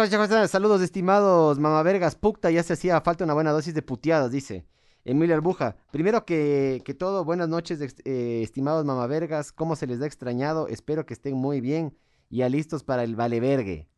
saludos 0.47 0.83
estimados 0.83 1.59
mamavergas, 1.59 2.14
puta, 2.14 2.50
ya 2.50 2.62
se 2.62 2.75
hacía 2.75 3.00
falta 3.00 3.25
una 3.25 3.33
buena 3.33 3.52
dosis 3.52 3.75
de 3.75 3.80
puteadas, 3.80 4.30
dice. 4.30 4.66
Emilio 5.02 5.35
Arbuja, 5.35 5.76
primero 5.90 6.26
que, 6.26 6.83
que 6.85 6.92
todo, 6.92 7.25
buenas 7.25 7.49
noches, 7.49 7.80
eh, 8.04 8.40
estimados 8.42 8.85
mamavergas, 8.85 9.50
¿cómo 9.50 9.75
se 9.76 9.87
les 9.87 9.99
da 9.99 10.07
extrañado? 10.07 10.69
Espero 10.69 11.07
que 11.07 11.14
estén 11.14 11.35
muy 11.35 11.62
bien 11.62 11.97
y 12.28 12.38
ya 12.38 12.50
listos 12.50 12.85
para 12.85 13.02
el 13.02 13.16
valevergue. 13.16 13.88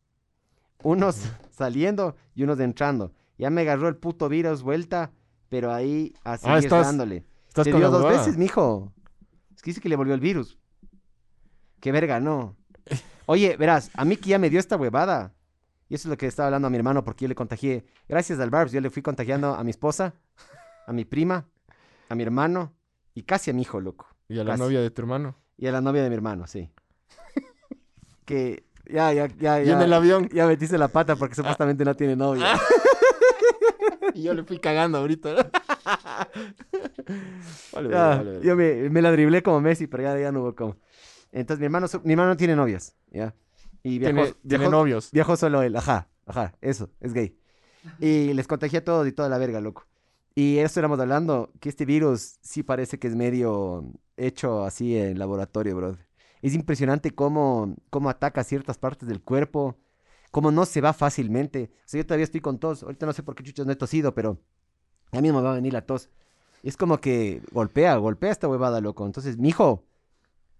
Unos 0.81 1.17
saliendo 1.51 2.15
y 2.33 2.43
unos 2.43 2.61
entrando. 2.61 3.11
Ya 3.37 3.49
me 3.49 3.61
agarró 3.61 3.89
el 3.89 3.97
puto 3.97 4.29
virus 4.29 4.63
vuelta, 4.63 5.11
pero 5.53 5.71
ahí 5.71 6.15
a 6.23 6.35
seguir 6.35 6.55
Ah, 6.55 6.57
estás- 6.59 6.87
dándole. 6.87 7.23
Estás 7.47 7.65
Te 7.65 7.71
con 7.71 7.79
dio 7.79 7.91
la 7.91 7.95
dos 7.99 8.09
veces, 8.09 8.37
mijo. 8.37 8.91
Es 9.55 9.61
que 9.61 9.69
dice 9.69 9.81
que 9.81 9.87
le 9.87 9.95
volvió 9.95 10.15
el 10.15 10.19
virus. 10.19 10.57
Qué 11.79 11.91
verga, 11.91 12.19
no. 12.19 12.55
Oye, 13.27 13.55
verás, 13.55 13.91
a 13.93 14.03
mí 14.03 14.17
que 14.17 14.31
ya 14.31 14.39
me 14.39 14.49
dio 14.49 14.59
esta 14.59 14.77
huevada. 14.77 15.35
Y 15.89 15.93
eso 15.93 16.07
es 16.07 16.09
lo 16.09 16.17
que 16.17 16.25
estaba 16.25 16.47
hablando 16.47 16.67
a 16.67 16.71
mi 16.71 16.77
hermano 16.77 17.03
porque 17.03 17.25
yo 17.25 17.29
le 17.29 17.35
contagié. 17.35 17.85
Gracias 18.09 18.39
al 18.39 18.49
Barbs, 18.49 18.71
yo 18.71 18.81
le 18.81 18.89
fui 18.89 19.03
contagiando 19.03 19.53
a 19.53 19.63
mi 19.63 19.69
esposa, 19.69 20.15
a 20.87 20.91
mi 20.91 21.05
prima, 21.05 21.45
a 22.09 22.15
mi 22.15 22.23
hermano 22.23 22.73
y 23.13 23.21
casi 23.21 23.51
a 23.51 23.53
mi 23.53 23.61
hijo, 23.61 23.79
loco. 23.79 24.07
Y 24.27 24.39
a 24.39 24.43
la 24.43 24.53
Casi. 24.53 24.63
novia 24.63 24.81
de 24.81 24.89
tu 24.89 25.03
hermano. 25.03 25.35
Y 25.55 25.67
a 25.67 25.71
la 25.71 25.81
novia 25.81 26.01
de 26.01 26.09
mi 26.09 26.15
hermano, 26.15 26.47
sí. 26.47 26.71
que 28.25 28.65
ya, 28.91 29.13
ya, 29.13 29.27
ya, 29.27 29.59
Y 29.61 29.69
en 29.69 29.77
ya. 29.77 29.83
el 29.85 29.93
avión. 29.93 30.27
Ya 30.33 30.47
metiste 30.47 30.79
la 30.79 30.87
pata 30.87 31.15
porque 31.15 31.35
supuestamente 31.35 31.85
no 31.85 31.93
tiene 31.95 32.15
novia. 32.15 32.47
Y 34.15 34.23
yo 34.23 34.33
le 34.33 34.43
fui 34.43 34.59
cagando 34.59 34.97
ahorita. 34.99 35.35
vale, 37.71 37.89
Ya, 37.89 38.07
vale, 38.17 38.31
vale. 38.33 38.45
Yo 38.45 38.55
me, 38.55 38.89
me 38.89 39.01
la 39.01 39.11
driblé 39.11 39.43
como 39.43 39.61
Messi, 39.61 39.87
pero 39.87 40.03
ya, 40.03 40.17
ya 40.19 40.31
no 40.31 40.41
hubo 40.41 40.55
como. 40.55 40.77
Entonces 41.31 41.59
mi 41.59 41.65
hermano, 41.65 41.87
mi 42.03 42.13
hermano 42.13 42.29
no 42.29 42.37
tiene 42.37 42.55
novias, 42.55 42.95
¿ya? 43.11 43.33
Y 43.83 43.99
viajó, 43.99 44.15
Tiene, 44.15 44.33
tiene 44.47 44.57
viajó- 44.65 44.71
novios. 44.71 45.09
viajó 45.11 45.35
solo 45.35 45.61
él, 45.63 45.75
ajá, 45.75 46.09
ajá, 46.25 46.53
eso, 46.61 46.89
es 46.99 47.13
gay. 47.13 47.37
Y 47.99 48.33
les 48.33 48.47
contagié 48.47 48.79
a 48.79 48.83
todos 48.83 49.07
y 49.07 49.11
toda 49.11 49.29
la 49.29 49.37
verga, 49.37 49.59
loco. 49.61 49.85
Y 50.35 50.57
eso 50.59 50.79
éramos 50.79 50.99
hablando, 50.99 51.51
que 51.59 51.69
este 51.69 51.85
virus 51.85 52.37
sí 52.41 52.63
parece 52.63 52.97
que 52.99 53.07
es 53.07 53.15
medio 53.15 53.91
hecho 54.17 54.63
así 54.63 54.95
en 54.97 55.19
laboratorio, 55.19 55.75
bro. 55.75 55.97
Es 56.41 56.53
impresionante 56.55 57.11
cómo, 57.11 57.75
cómo 57.89 58.09
ataca 58.09 58.43
ciertas 58.43 58.77
partes 58.77 59.07
del 59.07 59.21
cuerpo, 59.21 59.77
cómo 60.33 60.49
no 60.49 60.65
se 60.65 60.81
va 60.81 60.93
fácilmente. 60.93 61.69
O 61.71 61.83
sea, 61.85 61.99
yo 61.99 62.07
todavía 62.07 62.23
estoy 62.23 62.41
con 62.41 62.57
tos. 62.57 62.81
Ahorita 62.81 63.05
no 63.05 63.13
sé 63.13 63.21
por 63.21 63.35
qué 63.35 63.43
chuchas 63.43 63.67
no 63.67 63.71
he 63.71 63.75
tosido, 63.75 64.15
pero 64.15 64.39
a 65.11 65.21
mí 65.21 65.31
me 65.31 65.39
va 65.39 65.51
a 65.51 65.55
venir 65.55 65.73
la 65.73 65.85
tos. 65.85 66.09
Es 66.63 66.75
como 66.75 66.97
que 66.97 67.43
golpea, 67.51 67.95
golpea 67.97 68.31
esta 68.31 68.47
huevada, 68.47 68.81
loco. 68.81 69.05
Entonces, 69.05 69.37
mijo, 69.37 69.83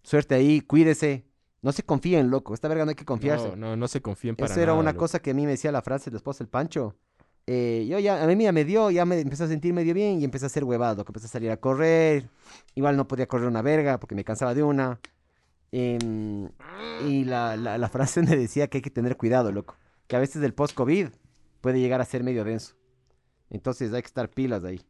suerte 0.03 0.35
ahí, 0.35 0.61
cuídese. 0.61 1.25
No 1.63 1.71
se 1.71 1.81
confíen, 1.81 2.29
loco. 2.29 2.53
Esta 2.53 2.67
verga 2.67 2.85
no 2.85 2.89
hay 2.89 2.95
que 2.95 3.03
confiarse. 3.03 3.49
No, 3.49 3.55
no, 3.55 3.75
no 3.75 3.87
se 3.87 3.99
confíen 3.99 4.35
para 4.35 4.51
Eso 4.51 4.61
era 4.61 4.73
nada, 4.73 4.79
una 4.79 4.91
loco. 4.91 4.99
cosa 4.99 5.19
que 5.19 5.31
a 5.31 5.33
mí 5.33 5.43
me 5.43 5.53
decía 5.53 5.71
la 5.71 5.81
frase 5.81 6.11
del 6.11 6.17
esposo 6.17 6.43
el 6.43 6.49
Pancho. 6.49 6.95
Eh, 7.47 7.87
yo 7.89 7.97
ya, 7.97 8.23
a 8.23 8.27
mí 8.27 8.43
ya 8.43 8.51
me 8.51 8.65
dio, 8.65 8.91
ya 8.91 9.05
me 9.05 9.19
empecé 9.19 9.45
a 9.45 9.47
sentir 9.47 9.73
medio 9.73 9.95
bien 9.95 10.21
y 10.21 10.23
empecé 10.23 10.45
a 10.45 10.47
hacer 10.47 10.63
huevado, 10.65 11.03
que 11.03 11.09
empecé 11.09 11.25
a 11.25 11.29
salir 11.29 11.49
a 11.49 11.57
correr. 11.57 12.29
Igual 12.75 12.95
no 12.95 13.07
podía 13.07 13.27
correr 13.27 13.47
una 13.47 13.63
verga 13.63 13.99
porque 13.99 14.13
me 14.13 14.23
cansaba 14.23 14.53
de 14.53 14.61
una. 14.61 14.99
Em, 15.75 16.49
y 17.07 17.25
la, 17.25 17.57
la, 17.57 17.79
la 17.79 17.89
frase 17.89 18.21
me 18.21 18.35
decía 18.35 18.67
que 18.67 18.77
hay 18.77 18.81
que 18.83 18.91
tener 18.91 19.17
cuidado, 19.17 19.51
loco. 19.51 19.75
Que 20.05 20.15
a 20.15 20.19
veces 20.19 20.43
el 20.43 20.53
post-COVID 20.53 21.07
puede 21.61 21.79
llegar 21.79 21.99
a 21.99 22.05
ser 22.05 22.23
medio 22.23 22.43
denso. 22.43 22.75
Entonces 23.49 23.91
hay 23.91 24.03
que 24.03 24.07
estar 24.07 24.29
pilas 24.29 24.63
ahí. 24.63 24.81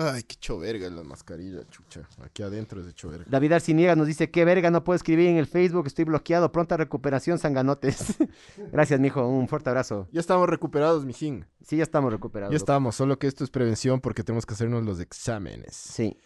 Ay, 0.00 0.22
qué 0.22 0.34
hecho 0.34 0.58
verga 0.60 0.88
la 0.88 1.02
mascarilla, 1.02 1.68
chucha. 1.68 2.08
Aquí 2.22 2.42
adentro 2.42 2.80
es 2.80 2.86
hecho 2.86 3.10
verga. 3.10 3.26
David 3.28 3.52
Arciniega 3.52 3.96
nos 3.96 4.06
dice, 4.06 4.30
qué 4.30 4.44
verga, 4.46 4.70
no 4.70 4.82
puedo 4.82 4.94
escribir 4.94 5.26
en 5.26 5.36
el 5.36 5.46
Facebook, 5.46 5.88
estoy 5.88 6.04
bloqueado, 6.04 6.52
pronta 6.52 6.76
recuperación, 6.76 7.38
sanganotes. 7.38 8.14
Gracias, 8.72 9.00
mijo, 9.00 9.26
un 9.28 9.46
fuerte 9.48 9.68
abrazo. 9.68 10.08
Ya 10.12 10.20
estamos 10.20 10.48
recuperados, 10.48 11.04
mijín. 11.04 11.44
Sí, 11.62 11.76
ya 11.76 11.82
estamos 11.82 12.12
recuperados. 12.12 12.52
Ya 12.52 12.54
loco. 12.54 12.62
estamos, 12.62 12.94
solo 12.94 13.18
que 13.18 13.26
esto 13.26 13.42
es 13.44 13.50
prevención 13.50 14.00
porque 14.00 14.22
tenemos 14.22 14.46
que 14.46 14.54
hacernos 14.54 14.84
los 14.84 15.00
exámenes. 15.00 15.74
Sí. 15.74 16.16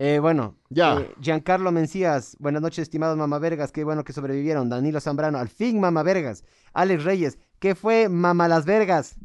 Eh, 0.00 0.20
bueno, 0.20 0.54
Ya. 0.70 1.00
eh, 1.00 1.12
Giancarlo 1.20 1.72
Mencías, 1.72 2.36
buenas 2.38 2.62
noches, 2.62 2.82
estimados 2.84 3.16
mamavergas, 3.16 3.72
qué 3.72 3.82
bueno 3.82 4.04
que 4.04 4.12
sobrevivieron. 4.12 4.68
Danilo 4.68 5.00
Zambrano, 5.00 5.38
al 5.38 5.48
fin 5.48 5.80
mamavergas. 5.80 6.44
Alex 6.72 7.02
Reyes, 7.04 7.38
¿qué 7.58 7.74
fue 7.74 8.08
mama 8.08 8.46
las 8.46 8.64
vergas? 8.64 9.16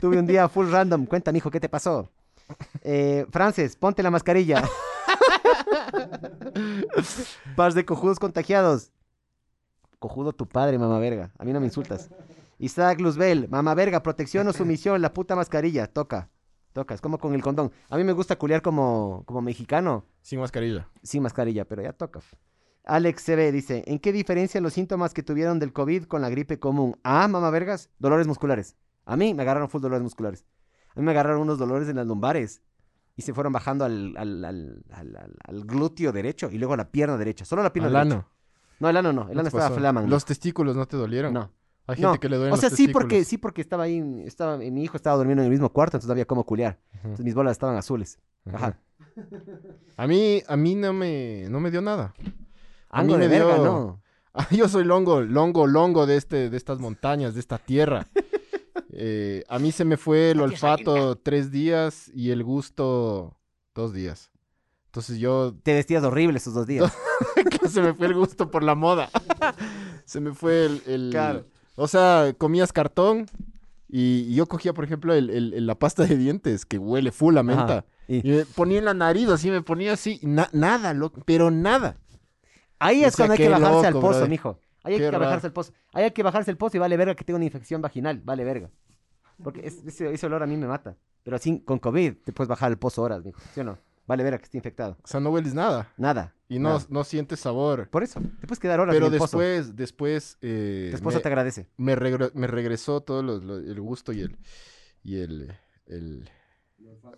Tuve 0.00 0.18
un 0.18 0.26
día 0.26 0.48
full 0.48 0.70
random, 0.70 1.04
cuenta, 1.06 1.32
mijo, 1.32 1.50
¿qué 1.50 1.60
te 1.60 1.68
pasó? 1.68 2.10
Eh, 2.82 3.26
Frances, 3.30 3.76
ponte 3.76 4.02
la 4.02 4.10
mascarilla. 4.10 4.62
Pars 7.56 7.74
de 7.74 7.84
cojudos 7.84 8.18
contagiados. 8.18 8.92
Cojudo 9.98 10.32
tu 10.32 10.46
padre, 10.46 10.78
mamá 10.78 10.98
verga. 10.98 11.30
A 11.38 11.44
mí 11.44 11.52
no 11.52 11.60
me 11.60 11.66
insultas. 11.66 12.10
Isaac 12.58 13.00
Luzbel, 13.00 13.48
mamá 13.48 13.74
verga, 13.74 14.02
protección 14.02 14.46
o 14.48 14.52
sumisión, 14.52 15.00
la 15.02 15.12
puta 15.12 15.36
mascarilla. 15.36 15.86
Toca, 15.86 16.28
toca, 16.76 16.94
es 16.94 17.00
como 17.00 17.16
con 17.18 17.34
el 17.34 17.42
condón. 17.42 17.72
A 17.88 17.96
mí 17.96 18.04
me 18.04 18.12
gusta 18.12 18.36
culiar 18.36 18.60
como, 18.60 19.22
como 19.26 19.40
mexicano, 19.40 20.04
Sin 20.20 20.40
mascarilla. 20.40 20.86
sin 21.02 21.22
mascarilla, 21.22 21.64
pero 21.64 21.82
ya 21.82 21.94
toca. 21.94 22.20
Alex 22.84 23.24
CB 23.24 23.50
dice, 23.50 23.82
¿en 23.86 23.98
qué 23.98 24.12
diferencian 24.12 24.62
los 24.62 24.74
síntomas 24.74 25.14
que 25.14 25.22
tuvieron 25.22 25.58
del 25.58 25.72
COVID 25.72 26.04
con 26.04 26.20
la 26.20 26.28
gripe 26.28 26.58
común? 26.60 26.94
Ah, 27.02 27.26
mamá 27.28 27.48
vergas, 27.50 27.88
dolores 27.98 28.26
musculares. 28.26 28.76
A 29.06 29.16
mí 29.16 29.32
me 29.32 29.42
agarraron 29.42 29.70
full 29.70 29.80
dolores 29.80 30.02
musculares. 30.02 30.44
A 30.94 31.00
mí 31.00 31.04
me 31.06 31.12
agarraron 31.12 31.40
unos 31.42 31.58
dolores 31.58 31.88
en 31.88 31.96
las 31.96 32.06
lumbares 32.06 32.60
y 33.16 33.22
se 33.22 33.32
fueron 33.32 33.52
bajando 33.54 33.86
al, 33.86 34.14
al, 34.18 34.44
al, 34.92 35.64
glúteo 35.64 36.12
derecho 36.12 36.50
y 36.52 36.58
luego 36.58 36.74
a 36.74 36.76
la 36.76 36.90
pierna 36.90 37.16
derecha. 37.16 37.44
Solo 37.46 37.62
la 37.62 37.72
pierna 37.72 37.88
derecha. 37.90 38.16
ano. 38.16 38.28
No, 38.78 38.90
el 38.90 38.96
ano 38.98 39.12
no. 39.14 39.22
El 39.28 39.34
¿No 39.34 39.40
ano 39.40 39.48
estaba 39.48 39.68
pasó? 39.70 39.76
flaman. 39.80 40.10
Los 40.10 40.26
testículos 40.26 40.76
no 40.76 40.84
te 40.86 40.96
dolieron. 40.98 41.32
No. 41.32 41.50
Hay 41.88 42.00
No, 42.00 42.08
gente 42.12 42.20
que 42.20 42.28
le 42.28 42.36
duelen 42.36 42.54
O 42.54 42.56
sea, 42.56 42.68
los 42.68 42.76
sí 42.76 42.88
porque, 42.88 43.24
sí 43.24 43.38
porque 43.38 43.60
estaba 43.60 43.84
ahí, 43.84 44.02
estaba, 44.26 44.56
mi 44.58 44.82
hijo 44.82 44.96
estaba 44.96 45.16
durmiendo 45.16 45.42
en 45.42 45.46
el 45.46 45.50
mismo 45.52 45.70
cuarto, 45.72 45.96
entonces 45.96 46.08
no 46.08 46.12
había 46.12 46.24
cómo 46.26 46.44
culiar. 46.44 46.78
Ujú, 46.90 46.98
Entonces 47.04 47.24
mis 47.24 47.34
bolas 47.34 47.52
estaban 47.52 47.76
azules. 47.76 48.18
Ajá. 48.52 48.78
A 49.96 50.06
mí, 50.06 50.42
a 50.46 50.56
mí 50.56 50.74
no 50.74 50.92
me, 50.92 51.46
no 51.48 51.60
me 51.60 51.70
dio 51.70 51.80
nada. 51.80 52.12
A 52.90 53.02
mí 53.02 53.12
de 53.12 53.18
me 53.20 53.28
verga, 53.28 53.54
dio- 53.54 53.64
no. 53.64 54.02
Ah, 54.38 54.46
Yo 54.50 54.68
soy 54.68 54.84
longo, 54.84 55.22
longo, 55.22 55.66
longo 55.66 56.04
de 56.06 56.16
este, 56.16 56.50
de 56.50 56.56
estas 56.58 56.78
montañas, 56.78 57.32
de 57.34 57.40
esta 57.40 57.58
tierra. 57.58 58.06
Eh, 58.98 59.44
a 59.48 59.58
mí 59.58 59.72
se 59.72 59.84
me 59.84 59.98
fue 59.98 60.30
el 60.30 60.40
olfato 60.40 61.16
tres 61.18 61.50
días 61.50 62.10
y 62.14 62.30
el 62.30 62.42
gusto 62.42 63.36
dos 63.74 63.92
días. 63.92 64.30
Entonces 64.86 65.18
yo 65.18 65.54
Te 65.62 65.74
vestías 65.74 66.02
horrible 66.02 66.38
esos 66.38 66.54
dos 66.54 66.66
días. 66.66 66.90
se 67.68 67.82
me 67.82 67.92
fue 67.92 68.06
el 68.06 68.14
gusto 68.14 68.50
por 68.50 68.62
la 68.62 68.74
moda. 68.74 69.10
se 70.06 70.18
me 70.20 70.32
fue 70.32 70.64
el, 70.66 70.82
el- 70.86 71.08
Claro. 71.10 71.44
O 71.76 71.86
sea, 71.88 72.34
comías 72.38 72.72
cartón 72.72 73.26
y, 73.88 74.26
y 74.28 74.34
yo 74.34 74.46
cogía, 74.46 74.72
por 74.74 74.84
ejemplo, 74.84 75.14
el, 75.14 75.30
el- 75.30 75.54
el- 75.54 75.66
la 75.66 75.74
pasta 75.78 76.04
de 76.04 76.16
dientes 76.16 76.66
que 76.66 76.78
huele 76.78 77.12
full 77.12 77.36
a 77.38 77.42
menta. 77.42 77.84
Y 78.08 78.28
Y 78.28 78.32
me 78.36 78.44
ponía 78.46 78.78
en 78.78 78.84
la 78.84 78.94
nariz, 78.94 79.28
así 79.28 79.50
me 79.50 79.62
ponía 79.62 79.92
así. 79.92 80.18
na- 80.22 80.48
nada, 80.52 80.94
loco, 80.94 81.20
pero 81.24 81.50
nada. 81.50 81.96
ahí 82.78 83.04
O 83.04 83.08
es 83.08 83.14
sea, 83.14 83.26
cuando 83.26 83.32
hay 83.34 83.38
que 83.46 83.48
bajarse 83.48 83.86
al 83.86 83.92
pozo, 83.94 84.08
brother. 84.08 84.28
mijo. 84.28 84.60
Ahí 84.84 84.92
hay 84.94 84.98
Qué 85.00 85.04
que 85.06 85.10
raro. 85.10 85.24
bajarse 85.24 85.46
al 85.48 85.52
pozo. 85.52 85.72
Ahí 85.92 86.04
hay 86.04 86.10
que 86.12 86.22
bajarse 86.22 86.50
al 86.50 86.56
pozo 86.56 86.76
y 86.76 86.80
vale 86.80 86.96
verga 86.96 87.14
que 87.14 87.24
tengo 87.24 87.36
una 87.36 87.44
infección 87.46 87.82
vaginal. 87.82 88.20
Vale 88.24 88.44
verga. 88.44 88.70
Porque 89.42 89.66
es- 89.66 89.84
ese, 89.84 90.12
ese 90.12 90.26
olor 90.26 90.42
a 90.42 90.46
mí 90.46 90.56
me 90.56 90.66
mata. 90.68 90.96
Pero 91.24 91.36
así, 91.36 91.60
con 91.60 91.78
COVID, 91.80 92.14
te 92.24 92.32
puedes 92.32 92.48
bajar 92.48 92.70
al 92.70 92.78
pozo 92.78 93.02
horas, 93.02 93.24
mijo. 93.24 93.40
¿Sí 93.52 93.60
o 93.60 93.64
no? 93.64 93.78
Vale 94.06 94.22
verga 94.22 94.38
que 94.38 94.44
esté 94.44 94.56
infectado. 94.58 94.96
O 95.02 95.06
sea, 95.08 95.18
no 95.18 95.30
hueles 95.30 95.52
nada. 95.54 95.92
Nada. 95.96 96.32
Y 96.48 96.58
no, 96.60 96.68
nada. 96.74 96.86
no 96.90 97.02
sientes 97.04 97.40
sabor. 97.40 97.88
Por 97.88 98.02
eso, 98.04 98.20
te 98.40 98.46
puedes 98.46 98.60
quedar 98.60 98.78
horas 98.80 98.94
Pero 98.94 99.06
el 99.06 99.18
pozo. 99.18 99.38
después, 99.38 99.74
después, 99.76 100.38
eh, 100.42 100.88
Tu 100.90 100.96
esposa 100.96 101.18
me, 101.18 101.22
te 101.22 101.28
agradece. 101.28 101.68
me 101.76 101.96
regre- 101.96 102.30
me 102.34 102.46
regresó 102.46 103.00
todo 103.00 103.22
lo- 103.22 103.38
lo- 103.38 103.56
el 103.58 103.80
gusto 103.80 104.12
y 104.12 104.20
el, 104.20 104.36
y 105.02 105.16
el, 105.16 105.52
el, 105.86 106.30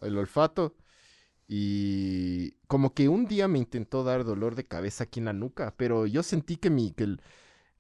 el 0.01 0.17
olfato. 0.19 0.75
Y 1.47 2.53
como 2.67 2.93
que 2.95 3.09
un 3.09 3.27
día 3.27 3.49
me 3.49 3.59
intentó 3.59 4.05
dar 4.05 4.25
dolor 4.25 4.55
de 4.55 4.65
cabeza 4.67 5.05
aquí 5.05 5.19
en 5.21 5.27
la 5.27 5.33
nuca, 5.33 5.75
pero 5.77 6.07
yo 6.07 6.23
sentí 6.23 6.57
que 6.57 6.71
mi, 6.71 6.93
que 6.93 7.05
el- 7.05 7.23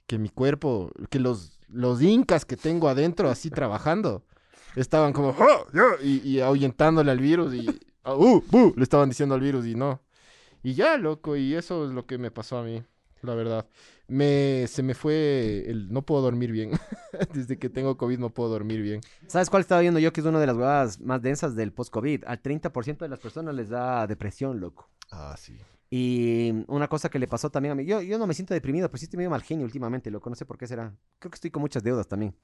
que 0.07 0.19
mi 0.19 0.31
cuerpo, 0.31 0.91
que 1.11 1.19
los, 1.19 1.59
los 1.69 2.01
incas 2.01 2.45
que 2.47 2.57
tengo 2.57 2.89
adentro 2.89 3.29
así 3.29 3.51
trabajando, 3.51 4.25
estaban 4.75 5.13
como, 5.13 5.35
"Ah, 5.39 5.65
ya", 5.75 5.85
y, 6.03 6.27
y 6.27 6.41
ahuyentándole 6.41 7.11
al 7.11 7.19
virus 7.21 7.53
y, 7.55 7.67
ah, 8.05 8.15
"Uh, 8.15 8.43
bu", 8.51 8.73
le 8.77 8.83
estaban 8.83 9.11
diciendo 9.11 9.35
al 9.35 9.43
virus 9.43 9.67
y 9.67 9.75
no. 9.75 10.01
Y 10.63 10.75
ya, 10.75 10.97
loco, 10.97 11.37
y 11.37 11.55
eso 11.55 11.85
es 11.87 11.93
lo 11.93 12.07
que 12.07 12.19
me 12.19 12.31
pasó 12.31 12.59
a 12.59 12.65
mí, 12.65 12.83
la 13.23 13.35
verdad. 13.35 13.69
Me, 14.09 14.67
se 14.67 14.83
me 14.83 14.95
fue 14.95 15.65
el, 15.69 15.93
no 15.93 16.03
puedo 16.03 16.23
dormir 16.23 16.51
bien. 16.51 16.73
Desde 17.35 17.59
que 17.59 17.69
tengo 17.69 17.97
COVID 17.97 18.19
no 18.19 18.31
puedo 18.31 18.51
dormir 18.51 18.83
bien. 18.83 19.01
¿Sabes 19.27 19.51
cuál 19.51 19.61
estaba 19.61 19.81
viendo 19.81 20.01
yo 20.01 20.13
que 20.13 20.21
es 20.21 20.27
una 20.27 20.41
de 20.41 20.47
las 20.47 20.57
huevadas 20.57 21.01
más 21.01 21.23
densas 21.23 21.55
del 21.55 21.73
post-COVID? 21.73 22.25
Al 22.27 22.43
30% 22.43 22.99
de 22.99 23.09
las 23.09 23.21
personas 23.21 23.55
les 23.55 23.69
da 23.69 24.07
depresión, 24.07 24.61
loco. 24.61 24.89
Ah, 25.11 25.37
sí. 25.39 25.59
Y 25.91 26.53
una 26.67 26.89
cosa 26.89 27.09
que 27.09 27.19
le 27.19 27.27
pasó 27.27 27.51
también 27.51 27.73
a 27.73 27.75
mí, 27.75 27.85
yo, 27.87 28.03
yo 28.03 28.19
no 28.19 28.27
me 28.27 28.35
siento 28.35 28.53
deprimido, 28.53 28.89
pero 28.89 28.99
sí 28.99 29.05
estoy 29.05 29.19
medio 29.19 29.31
mal 29.31 29.43
genio 29.43 29.65
últimamente, 29.65 30.11
loco, 30.11 30.29
no 30.29 30.37
sé 30.37 30.45
por 30.45 30.59
qué 30.59 30.67
será. 30.67 30.95
Creo 31.19 31.31
que 31.31 31.37
estoy 31.37 31.51
con 31.51 31.63
muchas 31.63 31.83
deudas 31.83 32.07
también. 32.07 32.35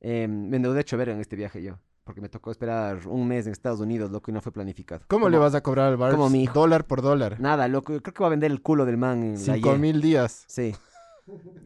Eh, 0.00 0.26
me 0.26 0.56
endeudé 0.56 0.80
hecho 0.80 0.96
ver 0.96 1.10
en 1.10 1.20
este 1.20 1.36
viaje 1.36 1.62
yo, 1.62 1.78
porque 2.04 2.20
me 2.20 2.28
tocó 2.28 2.50
esperar 2.50 3.06
un 3.06 3.28
mes 3.28 3.46
en 3.46 3.52
Estados 3.52 3.80
Unidos, 3.80 4.10
loco, 4.10 4.30
y 4.30 4.34
no 4.34 4.40
fue 4.40 4.52
planificado. 4.52 5.02
¿Cómo 5.08 5.28
le 5.28 5.38
vas 5.38 5.54
a 5.54 5.62
cobrar 5.62 5.88
al 5.88 5.96
bar? 5.96 6.12
como 6.12 6.28
mi 6.30 6.42
hijo. 6.44 6.52
Dólar 6.54 6.86
por 6.86 7.00
dólar. 7.02 7.38
Nada, 7.40 7.68
loco, 7.68 7.92
creo 8.00 8.14
que 8.14 8.20
va 8.22 8.26
a 8.26 8.30
vender 8.30 8.50
el 8.50 8.60
culo 8.62 8.84
del 8.84 8.96
man. 8.96 9.22
en 9.22 9.38
Cinco 9.38 9.76
mil 9.76 10.00
días. 10.00 10.44
Sí. 10.48 10.74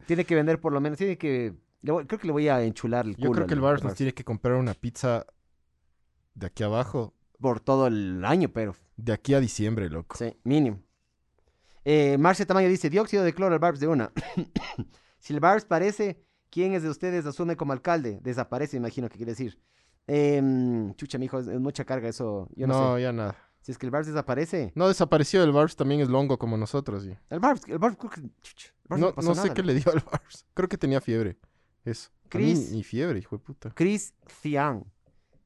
Tiene 0.05 0.25
que 0.25 0.35
vender 0.35 0.59
por 0.61 0.71
lo 0.73 0.79
menos, 0.79 0.97
tiene 0.97 1.17
que... 1.17 1.53
voy- 1.81 2.05
creo 2.05 2.19
que 2.19 2.27
le 2.27 2.33
voy 2.33 2.47
a 2.47 2.61
enchular 2.63 3.05
el 3.07 3.15
culo. 3.15 3.27
Yo 3.29 3.31
creo 3.33 3.47
que 3.47 3.53
el 3.55 3.59
al- 3.59 3.63
bar 3.63 3.75
al 3.77 3.83
nos 3.83 3.95
tiene 3.95 4.13
que 4.13 4.23
comprar 4.23 4.55
una 4.55 4.73
pizza 4.75 5.25
de 6.35 6.45
aquí 6.45 6.61
abajo, 6.63 7.15
Por 7.41 7.59
todo 7.59 7.87
el 7.87 8.23
año, 8.23 8.49
pero... 8.49 8.75
de 8.95 9.13
aquí 9.13 9.33
a 9.33 9.39
diciembre, 9.39 9.89
loco. 9.89 10.15
Sí, 10.15 10.35
mínimo. 10.43 10.79
Eh, 11.83 12.17
Marcia 12.19 12.45
Tamayo 12.45 12.67
dice, 12.69 12.89
dióxido 12.89 13.23
de 13.23 13.33
cloro 13.33 13.53
al 13.55 13.59
Barbs 13.59 13.79
de 13.79 13.87
una. 13.87 14.11
si 15.19 15.33
el 15.33 15.39
Barbs 15.39 15.65
parece, 15.65 16.21
¿quién 16.51 16.73
es 16.73 16.83
de 16.83 16.89
ustedes 16.89 17.25
asume 17.25 17.55
como 17.55 17.73
alcalde? 17.73 18.19
Desaparece, 18.21 18.77
imagino 18.77 19.09
que 19.09 19.17
quiere 19.17 19.31
decir. 19.31 19.57
Em, 20.07 20.93
chucha, 20.95 21.17
mijo, 21.17 21.39
es, 21.39 21.47
mucha 21.59 21.83
carga 21.85 22.07
eso. 22.09 22.47
Yo 22.55 22.65
no, 22.67 22.73
no, 22.91 22.95
sé. 22.95 23.01
ya 23.03 23.11
nada. 23.11 23.35
Si 23.61 23.71
es 23.73 23.77
que 23.77 23.85
el 23.85 23.91
Barbs 23.91 24.07
desaparece. 24.07 24.71
No 24.75 24.87
desapareció, 24.87 25.43
el 25.43 25.51
Barbs 25.51 25.75
también 25.75 25.99
es 25.99 26.07
longo 26.07 26.39
como 26.39 26.55
nosotros. 26.57 27.05
y- 27.05 27.17
El 27.29 27.39
Barbs, 27.39 27.63
el 27.67 27.77
Barbs, 27.79 27.97
creo 27.97 28.09
que... 28.11 28.21
chucha, 28.41 28.69
el 28.69 28.87
Barbs 28.87 29.01
No, 29.01 29.07
le 29.07 29.13
pasó 29.13 29.27
no 29.29 29.35
sé 29.35 29.53
qué 29.53 29.61
¿no? 29.61 29.67
le 29.67 29.73
dio 29.75 29.91
al 29.91 29.99
Barbs. 30.09 30.45
Creo 30.53 30.69
que 30.69 30.77
tenía 30.77 31.01
fiebre. 31.01 31.37
Eso. 31.83 32.09
Chris. 32.29 32.71
Ni 32.71 32.83
fiebre, 32.83 33.19
hijo 33.19 33.37
de 33.37 33.43
puta. 33.43 33.71
Chris 33.75 34.13
Cian. 34.41 34.85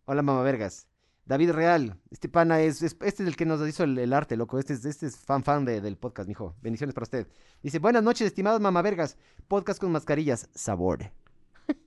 Hola, 0.05 0.21
mamá 0.21 0.43
vergas. 0.43 0.87
David 1.25 1.51
Real. 1.51 1.97
Este 2.11 2.29
pana 2.29 2.61
es, 2.61 2.81
es- 2.83 2.95
Este 3.01 3.23
es 3.23 3.27
el 3.29 3.35
que 3.35 3.45
nos 3.47 3.67
hizo 3.67 3.83
el, 3.83 3.97
el 3.97 4.13
arte, 4.13 4.35
loco. 4.37 4.59
Este 4.59 4.73
es, 4.73 4.85
este 4.85 5.07
es 5.07 5.17
fan 5.17 5.43
fan 5.43 5.65
de- 5.65 5.81
del 5.81 5.97
podcast, 5.97 6.27
mijo. 6.29 6.55
Bendiciones 6.61 6.93
para 6.93 7.03
usted. 7.03 7.27
Dice, 7.63 7.79
buenas 7.79 8.03
noches, 8.03 8.27
estimados 8.27 8.61
mamá 8.61 8.83
vergas. 8.83 9.17
Podcast 9.47 9.79
con 9.81 9.91
mascarillas. 9.91 10.47
Sabor. 10.53 11.11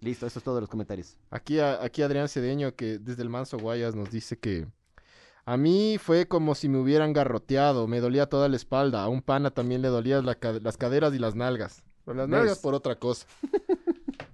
Listo, 0.00 0.26
eso 0.26 0.38
es 0.38 0.44
todo 0.44 0.60
los 0.60 0.68
comentarios. 0.70 1.16
Aquí, 1.30 1.58
a- 1.60 1.82
aquí 1.82 2.02
Adrián 2.02 2.28
Cedeño, 2.28 2.74
que 2.74 2.98
desde 2.98 3.22
el 3.22 3.28
Manso 3.30 3.58
Guayas 3.58 3.94
nos 3.94 4.10
dice 4.10 4.38
que 4.38 4.66
a 5.46 5.56
mí 5.56 5.98
fue 5.98 6.26
como 6.26 6.54
si 6.54 6.68
me 6.68 6.78
hubieran 6.78 7.12
garroteado, 7.12 7.86
me 7.86 8.00
dolía 8.00 8.26
toda 8.28 8.48
la 8.48 8.56
espalda, 8.56 9.02
a 9.02 9.08
un 9.08 9.22
pana 9.22 9.50
también 9.50 9.82
le 9.82 9.88
dolían 9.88 10.24
la 10.26 10.38
las 10.62 10.76
caderas 10.76 11.12
y 11.14 11.18
las 11.18 11.34
nalgas. 11.34 11.82
Pero 12.04 12.16
las 12.16 12.28
¿Ves? 12.28 12.38
nalgas 12.38 12.58
por 12.58 12.74
otra 12.74 12.96
cosa. 12.98 13.26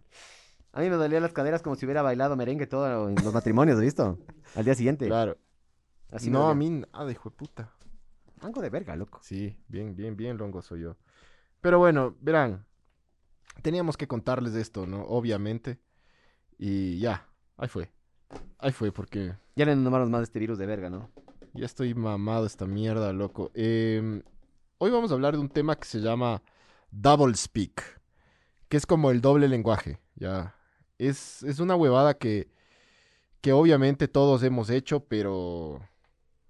A 0.73 0.81
mí 0.83 0.89
me 0.89 0.95
dolían 0.97 1.23
las 1.23 1.33
caderas 1.33 1.63
como 1.63 1.75
si 1.75 1.85
hubiera 1.85 2.01
bailado 2.03 2.37
merengue 2.37 2.67
todo 2.67 3.09
en 3.09 3.17
los 3.17 3.35
matrimonios, 3.35 3.77
¿has 3.79 3.83
visto? 3.85 4.19
Al 4.55 4.65
día 4.65 4.75
siguiente. 4.75 5.07
Claro. 5.07 5.37
Así 6.13 6.31
no, 6.31 6.49
a 6.49 6.55
mí 6.55 6.71
nada, 6.71 7.11
hijo 7.11 7.31
de 7.31 7.37
puta. 7.37 7.73
Mango 8.41 8.61
de 8.63 8.71
verga, 8.71 8.95
loco. 8.95 9.19
Sí, 9.23 9.57
bien, 9.69 9.97
bien, 9.97 10.17
bien 10.17 10.37
longo 10.37 10.63
soy 10.63 10.83
yo. 10.83 10.97
Pero 11.61 11.79
bueno, 11.81 12.15
verán, 12.21 12.65
teníamos 13.61 13.97
que 13.97 14.09
contarles 14.09 14.55
esto, 14.55 14.87
¿no? 14.87 15.03
Obviamente. 15.05 15.79
Y 16.59 16.99
ya, 16.99 17.29
ahí 17.57 17.69
fue. 17.69 17.91
Ahí 18.59 18.73
fue, 18.73 18.93
porque 18.93 19.35
Ya 19.57 19.65
le 19.65 19.75
nombramos 19.75 20.11
más 20.11 20.21
de 20.21 20.25
este 20.25 20.39
virus 20.39 20.59
de 20.59 20.67
verga, 20.67 20.91
¿no? 20.91 21.11
ya 21.55 21.67
estoy 21.67 21.95
mamado 21.95 22.47
esta 22.47 22.67
mierda, 22.67 23.13
loco. 23.13 23.51
Em, 23.55 24.23
hoy 24.79 24.91
vamos 24.91 25.11
a 25.11 25.15
hablar 25.15 25.35
de 25.35 25.41
un 25.41 25.49
tema 25.49 25.77
que 25.77 25.87
se 25.87 26.01
llama 26.01 26.43
Double 26.91 27.35
Speak, 27.35 28.01
que 28.69 28.77
es 28.77 28.87
como 28.87 29.11
el 29.11 29.21
doble 29.21 29.49
lenguaje, 29.49 30.01
ya. 30.15 30.55
Es, 30.99 31.43
es 31.43 31.59
una 31.61 31.77
huevada 31.77 32.15
que, 32.15 32.51
que 33.41 33.53
obviamente 33.53 34.07
todos 34.07 34.43
hemos 34.43 34.71
hecho, 34.71 35.01
pero 35.07 35.81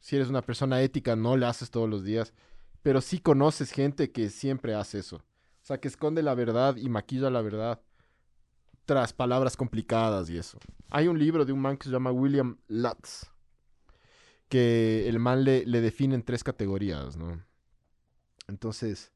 si 0.00 0.16
eres 0.16 0.28
una 0.28 0.42
persona 0.42 0.82
ética 0.82 1.16
no 1.16 1.36
la 1.36 1.48
haces 1.48 1.70
todos 1.70 1.88
los 1.88 2.04
días, 2.04 2.34
pero 2.82 3.00
sí 3.00 3.20
conoces 3.20 3.70
gente 3.72 4.10
que 4.10 4.28
siempre 4.30 4.74
hace 4.74 4.98
eso. 4.98 5.22
O 5.70 5.72
sea, 5.72 5.80
que 5.80 5.86
esconde 5.86 6.20
la 6.24 6.34
verdad 6.34 6.74
y 6.74 6.88
maquilla 6.88 7.30
la 7.30 7.42
verdad 7.42 7.80
tras 8.86 9.12
palabras 9.12 9.56
complicadas 9.56 10.28
y 10.28 10.36
eso. 10.36 10.58
Hay 10.90 11.06
un 11.06 11.16
libro 11.16 11.44
de 11.44 11.52
un 11.52 11.60
man 11.60 11.76
que 11.76 11.84
se 11.84 11.90
llama 11.92 12.10
William 12.10 12.58
Lutz, 12.66 13.30
que 14.48 15.08
el 15.08 15.20
man 15.20 15.44
le, 15.44 15.64
le 15.64 15.80
define 15.80 16.16
en 16.16 16.24
tres 16.24 16.42
categorías, 16.42 17.16
¿no? 17.16 17.40
Entonces, 18.48 19.12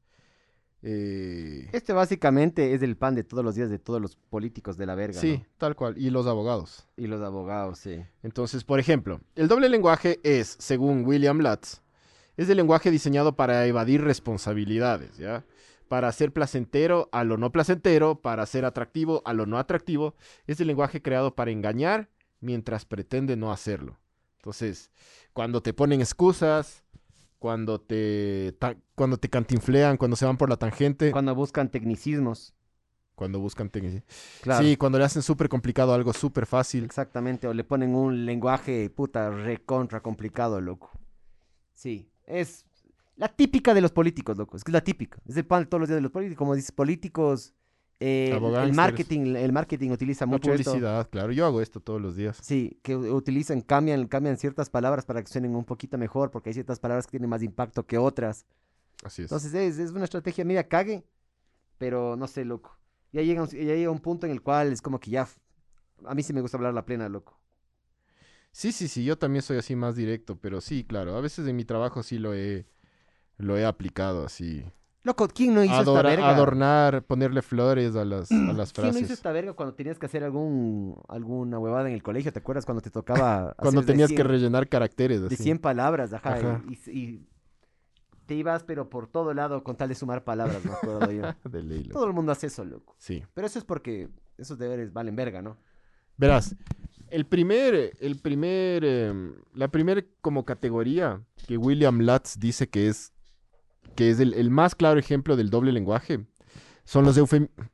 eh, 0.81 1.67
Este 1.73 1.91
básicamente 1.91 2.73
es 2.73 2.81
el 2.83 2.95
pan 2.95 3.15
de 3.15 3.25
todos 3.25 3.43
los 3.43 3.55
días 3.55 3.69
de 3.69 3.77
todos 3.77 4.01
los 4.01 4.15
políticos 4.15 4.77
de 4.77 4.85
la 4.85 4.95
verga, 4.95 5.19
sí, 5.19 5.39
¿no? 5.39 5.45
tal 5.57 5.75
cual, 5.75 5.97
y 5.97 6.09
los 6.09 6.25
abogados. 6.25 6.87
Y 6.95 7.07
los 7.07 7.21
abogados, 7.21 7.79
sí. 7.79 8.01
Entonces, 8.23 8.63
por 8.63 8.79
ejemplo, 8.79 9.19
el 9.35 9.49
doble 9.49 9.67
lenguaje 9.67 10.21
es, 10.23 10.55
según 10.57 11.03
William 11.05 11.39
Lutz, 11.39 11.81
es 12.37 12.47
el 12.47 12.55
lenguaje 12.55 12.91
diseñado 12.91 13.35
para 13.35 13.65
evadir 13.65 14.01
responsabilidades, 14.01 15.17
¿ya? 15.17 15.43
Para 15.87 16.11
ser 16.11 16.33
placentero 16.33 17.09
a 17.11 17.23
lo 17.23 17.37
no 17.37 17.51
placentero, 17.51 18.21
para 18.21 18.45
ser 18.45 18.65
atractivo 18.65 19.21
a 19.25 19.33
lo 19.33 19.45
no 19.45 19.57
atractivo. 19.59 20.15
Es 20.47 20.59
el 20.59 20.67
lenguaje 20.67 21.01
creado 21.01 21.35
para 21.35 21.51
engañar 21.51 22.09
mientras 22.39 22.85
pretende 22.85 23.35
no 23.35 23.51
hacerlo. 23.51 23.97
Entonces, 24.37 24.91
cuando 25.33 25.61
te 25.61 25.73
ponen 25.73 26.01
excusas, 26.01 26.83
cuando 27.39 27.79
te, 27.79 28.55
cuando 28.95 29.17
te 29.17 29.29
cantinflean, 29.29 29.97
cuando 29.97 30.15
se 30.15 30.25
van 30.25 30.37
por 30.37 30.49
la 30.49 30.57
tangente, 30.57 31.11
cuando, 31.11 31.33
Cuando 31.33 31.35
buscan 31.35 31.69
tecnicismos. 31.69 32.53
buscan 33.17 33.71
tecnici- 33.71 34.03
Claro. 34.41 34.63
Sí, 34.65 34.77
cuando 34.77 34.97
le 34.99 35.05
hacen 35.05 35.21
súper 35.21 35.49
complicado 35.49 35.93
algo 35.93 36.13
súper 36.13 36.45
fácil. 36.45 36.83
Exactamente, 36.83 37.47
o 37.47 37.53
le 37.53 37.63
ponen 37.63 37.95
un 37.95 38.25
lenguaje 38.25 38.89
puta 38.89 39.29
recontra 39.29 40.01
complicado, 40.01 40.59
loco. 40.61 40.91
Sí, 41.73 42.09
es 42.25 42.65
la 43.15 43.29
típica 43.29 43.73
de 43.73 43.81
los 43.81 43.91
políticos, 43.91 44.37
loco. 44.37 44.57
Es 44.57 44.63
que 44.63 44.71
es 44.71 44.73
la 44.73 44.83
típica. 44.83 45.21
Es 45.25 45.37
el 45.37 45.45
pan 45.45 45.63
de 45.63 45.67
todos 45.67 45.79
los 45.81 45.89
días 45.89 45.97
de 45.97 46.01
los 46.01 46.11
políticos. 46.11 46.37
Como 46.37 46.55
dices, 46.55 46.71
políticos. 46.71 47.53
eh, 47.99 48.31
el 48.61 48.73
marketing, 48.73 49.35
el 49.35 49.51
marketing 49.53 49.91
utiliza 49.91 50.25
La 50.25 50.31
mucho 50.31 50.53
esto. 50.53 50.71
publicidad, 50.71 51.09
claro. 51.09 51.31
Yo 51.31 51.45
hago 51.45 51.61
esto 51.61 51.79
todos 51.79 52.01
los 52.01 52.15
días. 52.15 52.37
Sí, 52.41 52.79
que 52.83 52.95
utilizan, 52.95 53.61
cambian, 53.61 54.07
cambian 54.07 54.37
ciertas 54.37 54.69
palabras 54.69 55.05
para 55.05 55.21
que 55.23 55.29
suenen 55.31 55.55
un 55.55 55.63
poquito 55.65 55.97
mejor, 55.97 56.29
porque 56.31 56.49
hay 56.49 56.53
ciertas 56.53 56.79
palabras 56.79 57.05
que 57.07 57.11
tienen 57.11 57.29
más 57.29 57.41
impacto 57.43 57.85
que 57.85 57.97
otras. 57.97 58.45
Así 59.03 59.21
es. 59.23 59.31
Entonces 59.31 59.53
es, 59.53 59.79
es 59.79 59.91
una 59.91 60.03
estrategia 60.05 60.43
media 60.45 60.67
cague, 60.67 61.05
pero 61.77 62.15
no 62.17 62.27
sé, 62.27 62.45
loco. 62.45 62.77
Ya 63.13 63.21
llega, 63.21 63.43
un, 63.43 63.49
ya 63.49 63.59
llega 63.75 63.91
un 63.91 63.99
punto 63.99 64.25
en 64.25 64.31
el 64.33 64.41
cual 64.41 64.73
es 64.73 64.81
como 64.81 64.99
que 64.99 65.11
ya. 65.11 65.27
A 66.05 66.13
mí 66.15 66.23
sí 66.23 66.33
me 66.33 66.41
gusta 66.41 66.57
hablar 66.57 66.73
la 66.73 66.85
plena, 66.85 67.07
loco. 67.09 67.39
Sí, 68.51 68.71
sí, 68.71 68.87
sí, 68.87 69.03
yo 69.03 69.17
también 69.17 69.41
soy 69.41 69.57
así 69.57 69.75
más 69.75 69.95
directo, 69.95 70.39
pero 70.39 70.61
sí, 70.61 70.85
claro, 70.85 71.15
a 71.17 71.21
veces 71.21 71.45
en 71.47 71.55
mi 71.57 71.65
trabajo 71.65 72.03
sí 72.03 72.17
lo 72.19 72.33
he, 72.33 72.65
lo 73.37 73.57
he 73.57 73.65
aplicado 73.65 74.25
así. 74.25 74.65
Loco, 75.03 75.27
¿quién 75.27 75.53
no 75.53 75.63
hizo 75.63 75.73
Adora- 75.73 76.09
esta 76.09 76.21
verga? 76.21 76.35
adornar, 76.35 77.03
ponerle 77.03 77.43
flores 77.43 77.95
a 77.95 78.03
las, 78.05 78.31
a 78.31 78.35
las 78.35 78.73
¿Quién 78.73 78.87
no 78.87 78.89
hizo 78.91 78.99
frases. 78.99 79.11
esta 79.11 79.31
verga 79.31 79.53
cuando 79.53 79.75
tenías 79.75 79.99
que 79.99 80.07
hacer 80.07 80.23
algún, 80.23 80.99
alguna 81.07 81.59
huevada 81.59 81.87
en 81.87 81.93
el 81.93 82.01
colegio? 82.01 82.33
¿Te 82.33 82.39
acuerdas 82.39 82.65
cuando 82.65 82.81
te 82.81 82.89
tocaba 82.89 83.53
Cuando 83.59 83.81
hacer 83.81 83.85
de 83.85 83.93
tenías 83.93 84.09
que 84.09 84.15
100 84.15 84.27
rellenar 84.27 84.67
caracteres 84.67 85.21
de 85.21 85.27
así. 85.27 85.35
100 85.35 85.59
palabras, 85.59 86.11
ajá, 86.11 86.33
Ajá. 86.35 86.63
Y, 86.87 87.27
te 88.25 88.33
ibas 88.33 88.63
pero 88.63 88.89
por 88.89 89.05
todo 89.07 89.35
lado 89.35 89.63
con 89.63 89.75
tal 89.75 89.89
de 89.89 89.93
sumar 89.93 90.23
palabras, 90.23 90.65
me 90.65 90.71
acuerdo 90.71 91.11
yo. 91.11 91.21
De 91.51 91.61
ley, 91.61 91.83
loco. 91.83 91.93
Todo 91.99 92.07
el 92.07 92.13
mundo 92.13 92.31
hace 92.31 92.47
eso, 92.47 92.65
loco. 92.65 92.95
Sí. 92.97 93.23
Pero 93.35 93.45
eso 93.45 93.59
es 93.59 93.65
porque 93.65 94.09
esos 94.39 94.57
deberes 94.57 94.91
valen 94.91 95.15
verga, 95.15 95.43
¿no? 95.43 95.57
Verás, 96.17 96.55
el 97.09 97.27
primer, 97.27 97.91
el 97.99 98.19
primer, 98.19 98.83
em, 98.83 99.35
la 99.53 99.67
primer 99.67 100.09
como 100.21 100.43
categoría 100.43 101.21
que 101.47 101.57
William 101.57 101.99
Lutz 102.01 102.39
dice 102.39 102.67
que 102.67 102.87
es, 102.87 103.13
que 103.95 104.09
es 104.09 104.19
el, 104.19 104.33
el 104.33 104.49
más 104.49 104.75
claro 104.75 104.99
ejemplo 104.99 105.35
del 105.35 105.49
doble 105.49 105.71
lenguaje 105.71 106.25
son 106.85 107.03
los 107.03 107.17
eufemismos. 107.17 107.67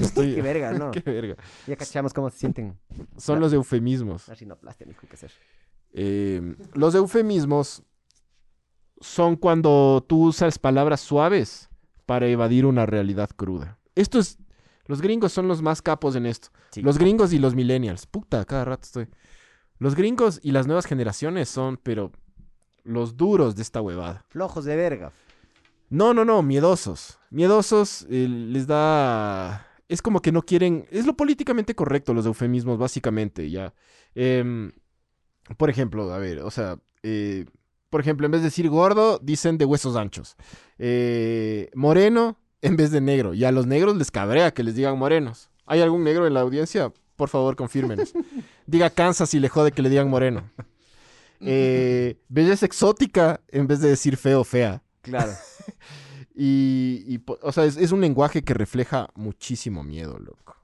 Estoy... 0.00 0.34
Qué 0.34 0.42
verga, 0.42 0.72
¿no? 0.72 0.90
Qué 0.92 1.00
verga. 1.00 1.36
Ya 1.66 1.76
cachamos 1.76 2.14
cómo 2.14 2.30
se 2.30 2.38
sienten. 2.38 2.78
Son 3.16 3.40
los 3.40 3.52
eufemismos. 3.52 4.28
Arsinoplastia, 4.28 4.86
mijo, 4.86 5.06
que 5.06 5.14
hacer. 5.14 5.32
Eh, 5.92 6.56
los 6.74 6.94
eufemismos 6.94 7.82
son 9.00 9.36
cuando 9.36 10.04
tú 10.08 10.28
usas 10.28 10.58
palabras 10.58 11.00
suaves 11.00 11.68
para 12.06 12.28
evadir 12.28 12.64
una 12.64 12.86
realidad 12.86 13.30
cruda. 13.36 13.78
Esto 13.94 14.18
es. 14.18 14.38
Los 14.86 15.00
gringos 15.00 15.32
son 15.32 15.48
los 15.48 15.62
más 15.62 15.82
capos 15.82 16.16
en 16.16 16.26
esto. 16.26 16.48
Sí. 16.70 16.82
Los 16.82 16.98
gringos 16.98 17.32
y 17.32 17.38
los 17.38 17.54
millennials. 17.54 18.06
Puta, 18.06 18.44
cada 18.44 18.64
rato 18.64 18.82
estoy. 18.84 19.08
Los 19.78 19.94
gringos 19.94 20.40
y 20.42 20.52
las 20.52 20.66
nuevas 20.66 20.86
generaciones 20.86 21.48
son, 21.48 21.76
pero. 21.82 22.12
Los 22.84 23.16
duros 23.16 23.56
de 23.56 23.62
esta 23.62 23.80
huevada. 23.80 24.24
Flojos 24.28 24.64
de 24.64 24.76
verga. 24.76 25.12
No, 25.90 26.14
no, 26.14 26.24
no, 26.24 26.42
miedosos. 26.42 27.18
Miedosos 27.30 28.06
eh, 28.10 28.26
les 28.28 28.66
da... 28.66 29.66
Es 29.88 30.00
como 30.00 30.20
que 30.20 30.32
no 30.32 30.42
quieren... 30.42 30.86
Es 30.90 31.06
lo 31.06 31.16
políticamente 31.16 31.74
correcto 31.74 32.14
los 32.14 32.26
eufemismos, 32.26 32.78
básicamente, 32.78 33.50
ya. 33.50 33.74
Em, 34.14 34.72
por 35.58 35.68
ejemplo, 35.70 36.12
a 36.12 36.18
ver, 36.18 36.40
o 36.40 36.50
sea... 36.50 36.78
eh, 37.02 37.44
por 37.92 38.00
ejemplo, 38.00 38.24
en 38.24 38.32
vez 38.32 38.40
de 38.40 38.46
decir 38.46 38.70
gordo, 38.70 39.18
dicen 39.18 39.58
de 39.58 39.66
huesos 39.66 39.96
anchos. 39.96 40.34
Eh, 40.78 41.68
moreno, 41.74 42.38
en 42.62 42.74
vez 42.76 42.90
de 42.90 43.02
negro. 43.02 43.34
Y 43.34 43.44
a 43.44 43.52
los 43.52 43.66
negros 43.66 43.96
les 43.96 44.10
cabrea 44.10 44.54
que 44.54 44.62
les 44.62 44.74
digan 44.74 44.98
morenos. 44.98 45.50
¿Hay 45.66 45.82
algún 45.82 46.02
negro 46.02 46.26
en 46.26 46.32
la 46.32 46.40
audiencia? 46.40 46.90
Por 47.16 47.28
favor, 47.28 47.54
confírmenos. 47.54 48.14
Diga 48.66 48.88
Kansas 48.88 49.34
y 49.34 49.40
le 49.40 49.50
jode 49.50 49.72
que 49.72 49.82
le 49.82 49.90
digan 49.90 50.08
moreno. 50.08 50.50
Eh, 51.44 52.18
belleza 52.28 52.66
exótica, 52.66 53.40
en 53.48 53.66
vez 53.66 53.80
de 53.80 53.88
decir 53.90 54.16
feo, 54.16 54.44
fea. 54.44 54.82
Claro. 55.02 55.32
Y, 56.34 57.04
y 57.06 57.22
o 57.42 57.52
sea, 57.52 57.66
es, 57.66 57.76
es 57.76 57.92
un 57.92 58.00
lenguaje 58.00 58.42
que 58.42 58.54
refleja 58.54 59.10
muchísimo 59.14 59.84
miedo, 59.84 60.18
loco. 60.18 60.56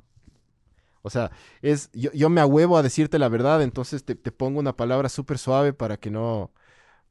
O 1.03 1.11
sea, 1.11 1.31
es, 1.61 1.91
yo, 1.93 2.11
yo 2.12 2.31
me 2.31 2.41
ahuevo 2.41 2.79
a 2.79 2.83
decirte 2.83 3.19
la 3.19 3.29
verdad, 3.29 3.62
entonces 3.62 4.05
te, 4.05 4.14
te 4.14 4.33
pongo 4.33 4.59
una 4.61 4.77
palabra 4.77 5.09
súper 5.11 5.37
suave 5.38 5.75
para 5.75 5.99
que 5.99 6.11
no, 6.11 6.53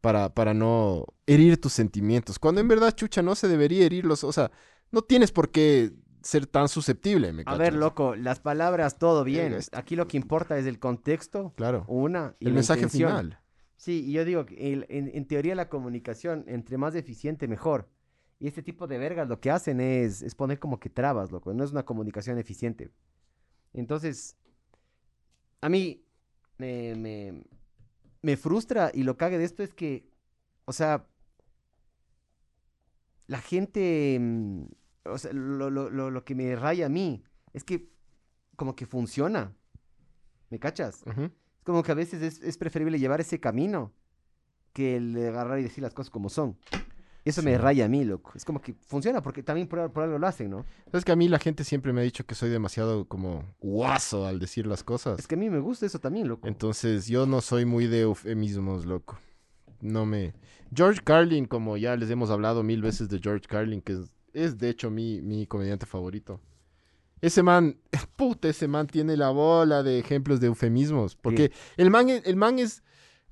para, 0.01 0.33
para 0.33 0.53
no 0.53 1.05
herir 1.27 1.61
tus 1.61 1.73
sentimientos. 1.73 2.39
Cuando 2.39 2.59
en 2.61 2.67
verdad, 2.67 2.95
chucha, 2.95 3.21
no 3.21 3.35
se 3.35 3.47
debería 3.47 3.85
herirlos. 3.85 4.23
O 4.23 4.31
sea, 4.33 4.51
no 4.91 5.03
tienes 5.03 5.31
por 5.31 5.51
qué 5.51 5.93
ser 6.21 6.47
tan 6.47 6.67
susceptible, 6.67 7.31
¿me 7.33 7.43
A 7.45 7.55
ver, 7.55 7.73
loco, 7.73 8.15
las 8.15 8.39
palabras, 8.39 8.97
todo 8.97 9.23
bien. 9.23 9.55
Aquí 9.73 9.95
lo 9.95 10.07
que 10.07 10.17
importa 10.17 10.57
es 10.57 10.65
el 10.65 10.79
contexto, 10.79 11.53
Claro. 11.55 11.85
una, 11.87 12.35
y 12.39 12.45
El 12.47 12.53
la 12.53 12.55
mensaje 12.55 12.81
intención. 12.81 13.09
final. 13.11 13.39
Sí, 13.77 14.05
y 14.07 14.13
yo 14.13 14.25
digo, 14.25 14.45
que 14.45 14.73
el- 14.73 14.85
en, 14.89 15.25
teoría 15.27 15.55
la 15.55 15.69
comunicación, 15.69 16.43
entre 16.47 16.77
más 16.77 16.95
eficiente, 16.95 17.47
mejor. 17.47 17.89
Y 18.39 18.47
este 18.47 18.63
tipo 18.63 18.87
de 18.87 18.97
vergas 18.97 19.27
lo 19.29 19.39
que 19.39 19.51
hacen 19.51 19.79
es, 19.81 20.21
es 20.21 20.35
poner 20.35 20.59
como 20.59 20.79
que 20.79 20.89
trabas, 20.89 21.31
loco. 21.31 21.53
No 21.53 21.63
es 21.63 21.71
una 21.71 21.85
comunicación 21.85 22.37
eficiente. 22.39 22.91
Entonces, 23.73 24.37
a 25.61 25.69
mí 25.69 26.03
me, 26.57 27.43
me, 28.21 28.37
frustra 28.37 28.91
y 28.93 29.03
lo 29.03 29.17
cague 29.17 29.37
de 29.37 29.45
esto 29.45 29.63
es 29.63 29.73
que, 29.73 30.09
o 30.65 30.73
sea, 30.73 31.07
la 33.27 33.39
gente, 33.41 34.17
mm, 34.19 34.63
o 35.05 35.17
sea, 35.17 35.33
lo, 35.33 35.69
lo, 35.69 35.89
lo, 35.89 36.11
lo 36.11 36.23
que 36.25 36.35
me 36.35 36.55
raya 36.55 36.87
a 36.87 36.89
mí 36.89 37.23
es 37.53 37.63
que 37.63 37.89
como 38.55 38.75
que 38.75 38.85
funciona. 38.85 39.55
¿Me 40.49 40.59
cachas? 40.59 41.03
Es 41.05 41.15
como 41.67 41.83
que 41.83 41.91
a 41.91 41.95
veces 41.95 42.21
es, 42.21 42.41
es 42.41 42.57
preferible 42.57 42.97
llevar 42.97 43.19
ese 43.19 43.41
camino 43.41 43.91
que 44.71 44.95
el 44.95 45.11
de 45.11 45.27
agarrar 45.27 45.59
y 45.59 45.63
decir 45.63 45.83
las 45.83 45.93
cosas 45.93 46.09
como 46.09 46.29
son. 46.29 46.57
Eso 47.25 47.43
me 47.43 47.57
raya 47.57 47.83
a 47.83 47.87
mí, 47.89 48.05
loco. 48.05 48.31
Es 48.35 48.45
como 48.45 48.61
que 48.61 48.73
funciona 48.87 49.21
porque 49.21 49.43
también 49.43 49.67
por, 49.67 49.91
por 49.91 50.03
algo 50.03 50.17
lo 50.17 50.25
hacen, 50.25 50.49
¿no? 50.49 50.65
Sabes 50.85 51.03
que 51.03 51.11
a 51.11 51.17
mí 51.17 51.27
la 51.27 51.39
gente 51.39 51.65
siempre 51.65 51.91
me 51.91 51.99
ha 51.99 52.05
dicho 52.05 52.25
que 52.25 52.35
soy 52.35 52.49
demasiado 52.49 53.05
como 53.09 53.43
guaso 53.59 54.25
al 54.25 54.39
decir 54.39 54.65
las 54.65 54.81
cosas. 54.81 55.19
Es 55.19 55.27
que 55.27 55.35
a 55.35 55.37
mí 55.37 55.49
me 55.49 55.59
gusta 55.59 55.85
eso 55.85 55.99
también, 55.99 56.29
loco. 56.29 56.47
Entonces, 56.47 57.05
yo 57.07 57.25
no 57.25 57.41
soy 57.41 57.65
muy 57.65 57.87
de 57.87 58.03
eufemismos, 58.03 58.85
loco. 58.85 59.19
No 59.81 60.05
me... 60.05 60.35
George 60.73 61.01
Carlin, 61.03 61.47
como 61.47 61.75
ya 61.75 61.97
les 61.97 62.09
hemos 62.09 62.29
hablado 62.29 62.63
mil 62.63 62.81
veces 62.81 63.09
de 63.09 63.19
George 63.19 63.45
Carlin, 63.45 63.81
que 63.81 63.91
es, 63.91 64.13
es 64.31 64.57
de 64.57 64.69
hecho 64.69 64.89
mi, 64.89 65.21
mi 65.21 65.47
comediante 65.47 65.85
favorito. 65.85 66.39
Ese 67.21 67.41
man, 67.43 67.77
puta, 68.15 68.47
ese 68.49 68.67
man 68.67 68.87
tiene 68.87 69.17
la 69.17 69.29
bola 69.29 69.83
de 69.83 69.99
ejemplos 69.99 70.39
de 70.39 70.47
eufemismos. 70.47 71.15
Porque 71.15 71.51
el, 71.77 71.89
man, 71.89 72.09
es- 72.09 72.25
el 72.25 72.35
man 72.35 72.59
es. 72.59 72.83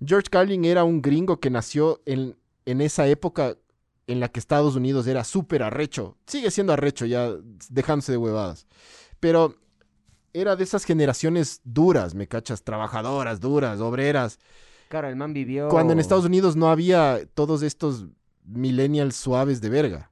George 0.05 0.27
Carlin 0.29 0.65
era 0.65 0.83
un 0.83 1.01
gringo 1.01 1.39
que 1.39 1.49
nació 1.49 2.01
en, 2.05 2.35
en 2.65 2.81
esa 2.81 3.07
época 3.07 3.57
en 4.07 4.19
la 4.19 4.27
que 4.29 4.39
Estados 4.39 4.75
Unidos 4.75 5.07
era 5.07 5.23
súper 5.23 5.63
arrecho. 5.63 6.17
Sigue 6.27 6.51
siendo 6.51 6.73
arrecho, 6.73 7.05
ya 7.05 7.31
dejándose 7.69 8.11
de 8.11 8.17
huevadas. 8.17 8.67
Pero 9.19 9.55
era 10.33 10.55
de 10.55 10.63
esas 10.65 10.83
generaciones 10.83 11.61
duras, 11.63 12.13
¿me 12.13 12.27
cachas? 12.27 12.63
Trabajadoras, 12.63 13.39
duras, 13.39 13.79
obreras. 13.79 14.37
Claro, 14.89 15.07
el 15.07 15.15
man 15.15 15.33
vivió... 15.33 15.69
Cuando 15.69 15.93
en 15.93 15.99
Estados 15.99 16.25
Unidos 16.25 16.55
no 16.55 16.69
había 16.69 17.25
todos 17.33 17.63
estos 17.63 18.05
millennials 18.43 19.15
suaves 19.15 19.61
de 19.61 19.69
verga. 19.69 20.11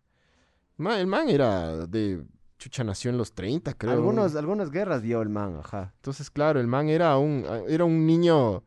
El 0.80 1.08
man 1.08 1.30
era 1.30 1.86
de. 1.86 2.24
Chucha, 2.64 2.84
nació 2.84 3.12
en 3.12 3.18
los 3.18 3.34
30, 3.34 3.74
creo. 3.74 3.92
Algunos, 3.94 4.36
algunas 4.36 4.72
guerras 4.72 5.02
vio 5.02 5.22
el 5.22 5.30
man, 5.30 5.58
ajá. 5.60 5.92
Entonces, 5.98 6.30
claro, 6.32 6.60
el 6.62 6.68
man 6.68 6.88
era 6.90 7.18
un, 7.18 7.46
era 7.68 7.84
un 7.84 8.06
niño, 8.08 8.64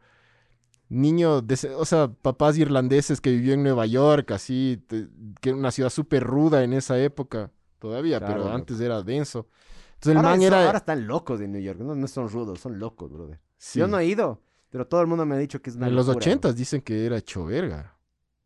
niño, 0.89 1.41
de, 1.43 1.55
o 1.77 1.85
sea, 1.85 2.09
papás 2.09 2.59
irlandeses 2.59 3.21
que 3.21 3.31
vivió 3.31 3.55
en 3.55 3.63
Nueva 3.63 3.87
York, 3.87 4.31
así, 4.33 4.83
te- 4.87 5.09
que 5.41 5.49
era 5.51 5.59
una 5.59 5.71
ciudad 5.71 5.91
súper 5.91 6.23
ruda 6.25 6.63
en 6.63 6.73
esa 6.73 6.99
época, 6.99 7.51
todavía, 7.79 8.19
Claro, 8.19 8.35
pero 8.35 8.45
loco. 8.45 8.55
antes 8.57 8.81
era 8.81 9.03
denso. 9.03 9.49
Entonces 9.95 10.11
el 10.13 10.17
ahora, 10.19 10.29
man 10.31 10.39
eso- 10.43 10.47
era... 10.47 10.67
ahora 10.67 10.79
están 10.79 11.07
locos 11.07 11.41
en 11.41 11.53
New 11.53 11.63
York, 11.63 11.81
no, 11.81 11.95
no 11.95 12.07
son 12.07 12.29
rudos, 12.29 12.61
son 12.61 12.79
locos, 12.79 13.11
brother. 13.11 13.41
sí, 13.57 13.79
Yo 13.81 13.89
no 13.89 13.99
he 13.99 14.07
ido, 14.07 14.43
pero 14.71 14.87
todo 14.87 15.01
el 15.01 15.07
mundo 15.07 15.25
me 15.27 15.35
ha 15.35 15.39
dicho 15.39 15.61
que 15.63 15.71
es 15.71 15.77
una 15.77 15.89
en 15.89 15.97
los 15.97 16.07
locura, 16.07 16.25
ochentas 16.27 16.55
dicen 16.55 16.83
que 16.83 17.07
era 17.07 17.17
hecho 17.17 17.47
verga, 17.47 17.97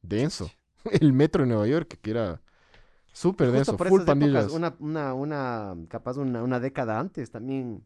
denso. 0.01 0.51
El 1.01 1.13
metro 1.13 1.43
de 1.43 1.49
Nueva 1.49 1.67
York, 1.67 1.99
que 2.01 2.11
era 2.13 2.41
súper 3.13 3.51
denso, 3.53 3.77
por 3.77 3.89
full 3.89 4.03
esas 4.03 4.17
épocas, 4.17 4.21
pandillas. 4.21 4.53
una, 4.53 4.75
una, 4.79 5.15
una, 5.15 5.77
capaz 5.89 6.17
una, 6.17 6.43
una 6.43 6.61
década 6.61 6.99
antes 6.99 7.31
también. 7.31 7.83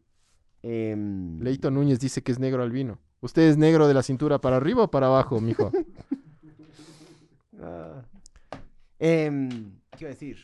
em, 0.63 1.39
Leito 1.41 1.71
Núñez 1.71 1.99
dice 1.99 2.23
que 2.23 2.31
es 2.31 2.39
negro 2.39 2.63
albino. 2.63 2.99
¿Usted 3.21 3.43
es 3.43 3.57
negro 3.57 3.87
de 3.87 3.93
la 3.93 4.03
cintura 4.03 4.39
para 4.39 4.57
arriba 4.57 4.83
o 4.83 4.91
para 4.91 5.07
abajo, 5.07 5.39
mijo? 5.41 5.71
ah, 7.61 8.01
em, 8.99 9.49
¿Qué 9.91 10.01
iba 10.01 10.09
a 10.09 10.13
decir? 10.13 10.37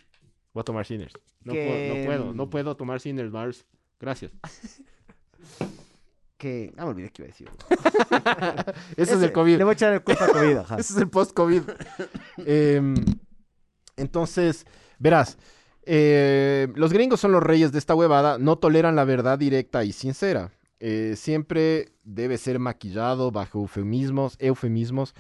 Voy 0.54 0.62
a 0.62 0.64
tomar 0.64 0.86
Sinners. 0.86 1.14
No, 1.44 1.54
Que, 1.54 1.66
puedo, 1.66 1.96
no 1.96 2.06
puedo, 2.06 2.34
no 2.34 2.50
puedo 2.50 2.76
tomar 2.78 3.00
Sinners, 3.00 3.32
Mars. 3.32 3.66
Gracias. 4.00 4.32
Que, 6.38 6.74
ah, 6.76 6.86
me 6.86 6.90
olvidé 6.92 7.10
qué 7.12 7.22
iba 7.22 7.28
a 7.28 7.32
decir. 7.32 7.50
Ese, 8.98 9.14
es 9.14 9.22
el 9.22 9.32
COVID. 9.32 9.58
Le 9.58 9.64
voy 9.64 9.72
a 9.72 9.74
echar 9.74 9.94
el 9.94 10.04
culpa 10.04 10.26
al 10.26 10.32
COVID, 10.32 10.58
ajá. 10.58 10.76
Ese 10.80 10.94
es 10.94 11.00
el 11.00 11.08
post-COVID. 11.08 11.62
Em, 12.38 12.96
entonces, 14.02 14.66
verás, 15.00 15.38
eh, 15.84 16.68
los 16.76 16.92
gringos 16.92 17.20
son 17.20 17.32
los 17.32 17.44
reyes 17.44 17.72
de 17.72 17.80
esta 17.80 17.96
huevada, 17.96 18.38
no 18.38 18.58
toleran 18.58 18.96
la 18.96 19.04
verdad 19.06 19.40
directa 19.40 19.84
y 19.84 19.94
sincera. 19.94 20.52
Eh, 20.80 21.14
siempre 21.16 21.94
debe 22.04 22.38
ser 22.38 22.60
maquillado 22.60 23.32
bajo 23.32 23.60
eufemismos, 23.60 24.36
eufemismos 24.40 25.14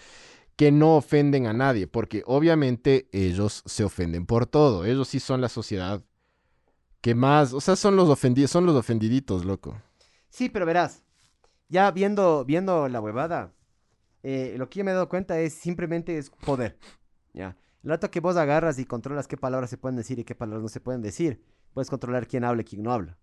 que 0.55 0.71
no 0.71 0.97
ofenden 0.97 1.47
a 1.47 1.53
nadie, 1.53 1.87
porque 1.87 2.23
obviamente 2.25 3.07
ellos 3.11 3.63
se 3.65 3.83
ofenden 3.83 4.25
por 4.25 4.45
todo. 4.45 4.85
Ellos 4.85 5.07
sí 5.07 5.19
son 5.19 5.41
la 5.41 5.49
sociedad 5.49 6.03
que 7.01 7.15
más, 7.15 7.53
o 7.53 7.61
sea, 7.61 7.75
son 7.75 7.95
los 7.95 8.09
ofendidos, 8.09 8.51
son 8.51 8.65
los 8.65 8.75
ofendiditos, 8.75 9.45
loco. 9.45 9.79
Sí, 10.29 10.49
pero 10.49 10.65
verás, 10.65 11.03
ya 11.67 11.89
viendo, 11.91 12.45
viendo 12.45 12.87
la 12.87 13.01
huevada, 13.01 13.53
eh, 14.23 14.55
lo 14.57 14.69
que 14.69 14.79
yo 14.79 14.85
me 14.85 14.91
he 14.91 14.93
dado 14.93 15.09
cuenta 15.09 15.39
es 15.39 15.53
simplemente 15.53 16.17
es 16.17 16.29
poder. 16.29 16.77
Ya. 17.33 17.55
El 17.83 17.89
rato 17.89 18.11
que 18.11 18.19
vos 18.19 18.37
agarras 18.37 18.77
y 18.79 18.85
controlas 18.85 19.27
qué 19.27 19.37
palabras 19.37 19.69
se 19.69 19.77
pueden 19.77 19.95
decir 19.95 20.19
y 20.19 20.23
qué 20.23 20.35
palabras 20.35 20.61
no 20.61 20.69
se 20.69 20.79
pueden 20.79 21.01
decir, 21.01 21.43
puedes 21.73 21.89
controlar 21.89 22.27
quién 22.27 22.43
habla 22.43 22.61
y 22.61 22.65
quién 22.65 22.83
no 22.83 22.91
habla. 22.91 23.17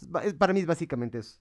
Entonces, 0.00 0.34
para 0.34 0.52
mí 0.52 0.60
es 0.60 0.66
básicamente 0.66 1.18
eso. 1.18 1.40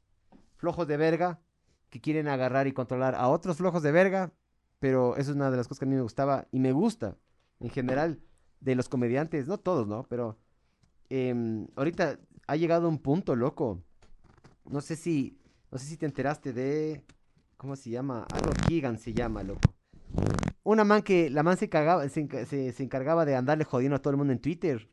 Flojos 0.58 0.88
de 0.88 0.98
verga 0.98 1.42
que 1.90 2.02
quieren 2.02 2.28
agarrar 2.28 2.68
y 2.68 2.74
controlar 2.74 3.16
a 3.16 3.28
otros 3.30 3.58
flojos 3.58 3.82
de 3.84 3.92
verga, 3.92 4.32
pero 4.80 5.16
eso 5.18 5.32
es 5.32 5.36
una 5.36 5.50
de 5.50 5.58
las 5.58 5.68
cosas 5.68 5.80
que 5.80 5.86
a 5.86 5.88
mí 5.88 5.96
me 5.96 6.02
gustaba 6.02 6.48
y 6.52 6.60
me 6.60 6.72
gusta 6.72 7.18
en 7.60 7.70
general 7.70 8.22
de 8.60 8.76
los 8.76 8.90
comediantes, 8.90 9.48
no 9.48 9.58
todos, 9.58 9.88
¿no? 9.88 10.04
Pero 10.04 10.38
em, 11.10 11.68
ahorita 11.76 12.20
ha 12.48 12.56
llegado 12.56 12.90
un 12.90 13.00
punto, 13.00 13.36
loco. 13.36 13.82
No 14.70 14.82
sé 14.82 14.96
si, 14.96 15.40
no 15.72 15.78
sé 15.78 15.86
si 15.86 15.98
te 15.98 16.06
enteraste 16.06 16.54
de, 16.54 17.04
¿cómo 17.58 17.76
se 17.76 17.90
llama? 17.90 18.26
Algo 18.34 18.52
Keegan 18.68 18.98
se 18.98 19.14
llama, 19.14 19.44
loco. 19.44 19.74
Una 20.66 20.84
man 20.84 21.02
que, 21.04 21.30
la 21.30 21.44
man 21.44 21.58
se, 21.58 21.70
cagaba, 21.70 22.10
se, 22.10 22.28
se- 22.48 22.74
se 22.74 22.84
encargaba 22.84 23.24
de 23.24 23.36
andarle 23.36 23.64
jodiendo 23.64 23.96
a 23.96 24.00
todo 24.02 24.12
el 24.12 24.18
mundo 24.18 24.34
en 24.34 24.40
Twitter. 24.40 24.90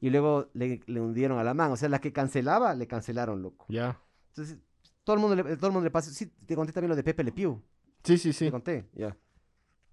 Y 0.00 0.08
luego 0.10 0.48
le, 0.54 0.80
le 0.86 1.00
hundieron 1.00 1.38
a 1.38 1.44
la 1.44 1.52
man. 1.52 1.72
O 1.72 1.76
sea, 1.76 1.88
la 1.88 2.00
que 2.00 2.12
cancelaba, 2.12 2.74
le 2.74 2.86
cancelaron, 2.86 3.42
loco. 3.42 3.66
Ya. 3.68 4.00
Entonces, 4.28 4.58
todo 5.02 5.16
el 5.16 5.20
mundo 5.20 5.34
le, 5.36 5.56
todo 5.56 5.66
el 5.66 5.72
mundo 5.72 5.84
le 5.84 5.90
pasa. 5.90 6.10
Sí, 6.10 6.26
te 6.46 6.54
conté 6.54 6.72
también 6.72 6.90
lo 6.90 6.96
de 6.96 7.02
Pepe 7.02 7.24
Le 7.24 7.32
Pew. 7.32 7.60
Sí, 8.04 8.18
sí, 8.18 8.32
sí. 8.32 8.44
Te 8.46 8.50
conté, 8.52 8.84
ya. 8.94 9.16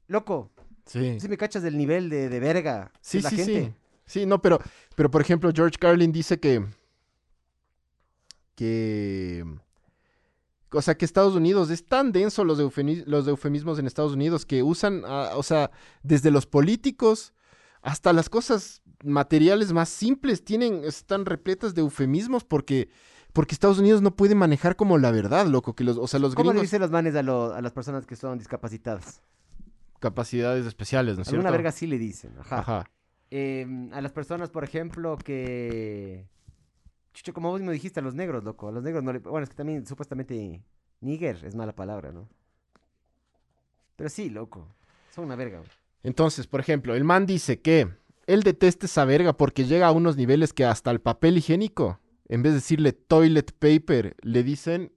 Loco, 0.08 0.52
Sí. 0.86 1.20
si 1.20 1.28
me 1.30 1.38
cachas 1.38 1.64
del 1.64 1.78
nivel 1.78 2.10
de, 2.10 2.30
de 2.30 2.40
verga. 2.40 2.92
Sí, 3.02 3.22
la 3.22 3.30
sí, 3.30 3.38
gente. 3.38 3.66
sí. 3.66 3.74
Sí, 4.06 4.26
no, 4.26 4.42
pero, 4.42 4.60
pero 4.96 5.10
por 5.10 5.22
ejemplo, 5.22 5.50
George 5.56 5.78
Carlin 5.80 6.12
dice 6.12 6.40
que. 6.40 6.64
que. 8.56 9.46
O 10.74 10.82
sea, 10.82 10.96
que 10.96 11.04
Estados 11.06 11.36
Unidos 11.36 11.70
es 11.70 11.86
tan 11.86 12.12
denso 12.12 12.44
los, 12.46 12.60
eufemi- 12.60 13.04
los 13.06 13.28
eufemismos 13.28 13.78
en 13.80 13.88
Estados 13.88 14.14
Unidos 14.14 14.46
que 14.46 14.64
usan, 14.64 15.04
ah, 15.06 15.32
o 15.36 15.44
sea, 15.44 15.70
desde 16.04 16.32
los 16.32 16.46
políticos 16.46 17.34
hasta 17.82 18.14
las 18.14 18.30
cosas 18.30 18.82
materiales 19.04 19.74
más 19.74 19.90
simples 19.90 20.46
tienen, 20.46 20.84
están 20.86 21.26
repletas 21.26 21.74
de 21.76 21.82
eufemismos 21.82 22.44
porque, 22.46 22.90
porque 23.34 23.54
Estados 23.54 23.80
Unidos 23.80 24.02
no 24.02 24.16
puede 24.16 24.36
manejar 24.36 24.76
como 24.76 24.98
la 24.98 25.12
verdad, 25.12 25.48
loco. 25.48 25.74
Que 25.76 25.84
los, 25.84 25.98
o 25.98 26.08
sea, 26.08 26.20
los 26.20 26.36
¿Cómo 26.36 26.54
le 26.54 26.62
dicen 26.62 26.80
los 26.80 26.92
manes 26.92 27.16
a, 27.16 27.24
lo- 27.24 27.54
a 27.54 27.62
las 27.62 27.74
personas 27.74 28.06
que 28.06 28.16
son 28.16 28.38
discapacitadas? 28.38 29.22
Capacidades 30.00 30.66
especiales, 30.66 31.16
¿no 31.16 31.22
es 31.24 31.28
cierto? 31.28 31.40
Alguna 31.46 31.52
verga 31.58 31.72
sí 31.72 31.86
le 31.86 31.98
dicen. 32.00 32.34
Ajá. 32.40 32.60
Ajá. 32.60 32.84
eh, 33.30 33.90
a 33.92 34.02
las 34.02 34.12
personas, 34.12 34.50
por 34.50 34.64
ejemplo, 34.64 35.18
que... 35.18 36.28
Chucho, 37.14 37.34
como 37.34 37.50
vos 37.50 37.62
me 37.62 37.74
dijiste, 37.74 38.00
a 38.00 38.04
los 38.04 38.16
negros, 38.16 38.44
loco. 38.44 38.70
A 38.70 38.72
los 38.72 38.84
negros 38.84 39.04
no 39.04 39.12
le... 39.14 39.20
Bueno, 39.20 39.44
es 39.44 39.50
que 39.50 39.56
también 39.56 39.86
supuestamente 39.86 40.64
nigger 41.02 41.44
es 41.46 41.56
mala 41.56 41.74
palabra, 41.74 42.12
¿no? 42.12 42.30
Pero 43.96 44.10
sí, 44.10 44.30
loco. 44.30 44.68
Son 45.14 45.26
una 45.26 45.36
verga. 45.36 45.62
Entonces, 46.04 46.48
por 46.48 46.60
ejemplo, 46.60 46.96
el 46.96 47.04
man 47.04 47.26
dice 47.26 47.62
que 47.62 47.90
él 48.28 48.44
detesta 48.44 48.86
esa 48.86 49.06
verga 49.06 49.34
porque 49.34 49.66
llega 49.66 49.88
a 49.88 49.92
unos 49.92 50.16
niveles 50.16 50.54
que 50.54 50.66
hasta 50.66 50.90
el 50.90 51.02
papel 51.02 51.38
higiénico, 51.38 52.00
en 52.28 52.44
vez 52.44 52.54
de 52.54 52.60
decirle 52.60 52.94
toilet 52.94 53.52
paper, 53.52 54.16
le 54.22 54.44
dicen 54.44 54.94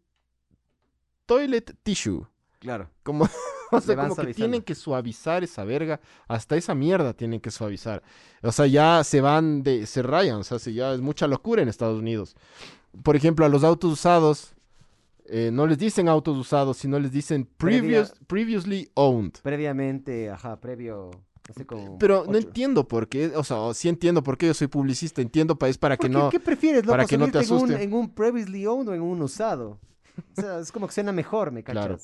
toilet 1.27 1.77
tissue. 1.83 2.27
Claro. 2.65 2.89
Como, 3.03 3.25
o 3.71 3.81
sea, 3.81 3.95
como 3.95 4.17
que 4.17 4.35
tienen 4.35 4.63
que 4.63 4.75
suavizar 4.75 5.45
esa 5.45 5.63
verga. 5.65 6.01
Hasta 6.27 6.57
esa 6.57 6.75
mierda 6.75 7.13
tienen 7.13 7.39
que 7.41 7.51
suavizar. 7.53 8.03
O 8.43 8.51
sea, 8.51 8.67
ya 8.67 9.05
se 9.05 9.21
van 9.21 9.63
de. 9.63 9.87
se 9.87 10.03
rayan. 10.03 10.37
O 10.41 10.45
sea, 10.45 10.59
se- 10.59 10.73
ya 10.75 10.93
es 10.95 11.01
mucha 11.01 11.27
locura 11.29 11.63
en 11.63 11.69
Estados 11.69 12.01
Unidos. 12.01 12.35
Por 13.03 13.15
ejemplo, 13.17 13.45
a 13.45 13.49
los 13.49 13.63
autos 13.65 13.93
usados. 13.93 14.55
eh, 15.27 15.51
no 15.53 15.67
les 15.67 15.79
dicen 15.79 16.09
autos 16.09 16.37
usados, 16.37 16.77
sino 16.79 16.99
les 16.99 17.11
dicen 17.13 17.47
previous, 17.57 18.13
previously 18.27 18.91
owned. 18.95 19.33
Previamente, 19.43 20.29
ajá, 20.31 20.61
previo... 20.61 21.11
Pero 21.99 22.25
no 22.27 22.39
entiendo 22.39 22.89
por 22.89 23.07
qué, 23.09 23.33
o 23.37 23.45
sea, 23.45 23.57
sí 23.75 23.89
entiendo 23.91 24.23
por 24.23 24.37
qué 24.39 24.47
yo 24.47 24.55
soy 24.55 24.67
publicista, 24.67 25.21
entiendo 25.21 25.57
pa- 25.59 25.69
es 25.69 25.77
para 25.79 25.97
que 25.99 26.09
¿Por 26.09 26.11
qué- 26.11 26.17
no, 26.25 26.31
¿Qué 26.31 26.41
prefieres, 26.41 26.83
loco? 26.85 26.93
para 26.93 27.05
que 27.07 27.19
no 27.19 27.27
te 27.31 27.43
¿Subirte 27.45 27.47
en 27.47 27.53
un- 27.53 27.65
asuste. 27.71 27.83
En 27.85 27.93
un, 27.95 28.09
previously 28.15 28.67
owned 28.67 28.89
o 28.89 28.95
en 28.95 29.03
un 29.03 29.21
usado? 29.23 29.79
O 30.37 30.41
sea, 30.41 30.59
es 30.61 30.71
como 30.73 30.87
que 30.87 30.93
suena 30.95 31.13
mejor, 31.13 31.51
¿me 31.53 31.63
cachas? 31.63 31.85
Claro. 31.87 31.99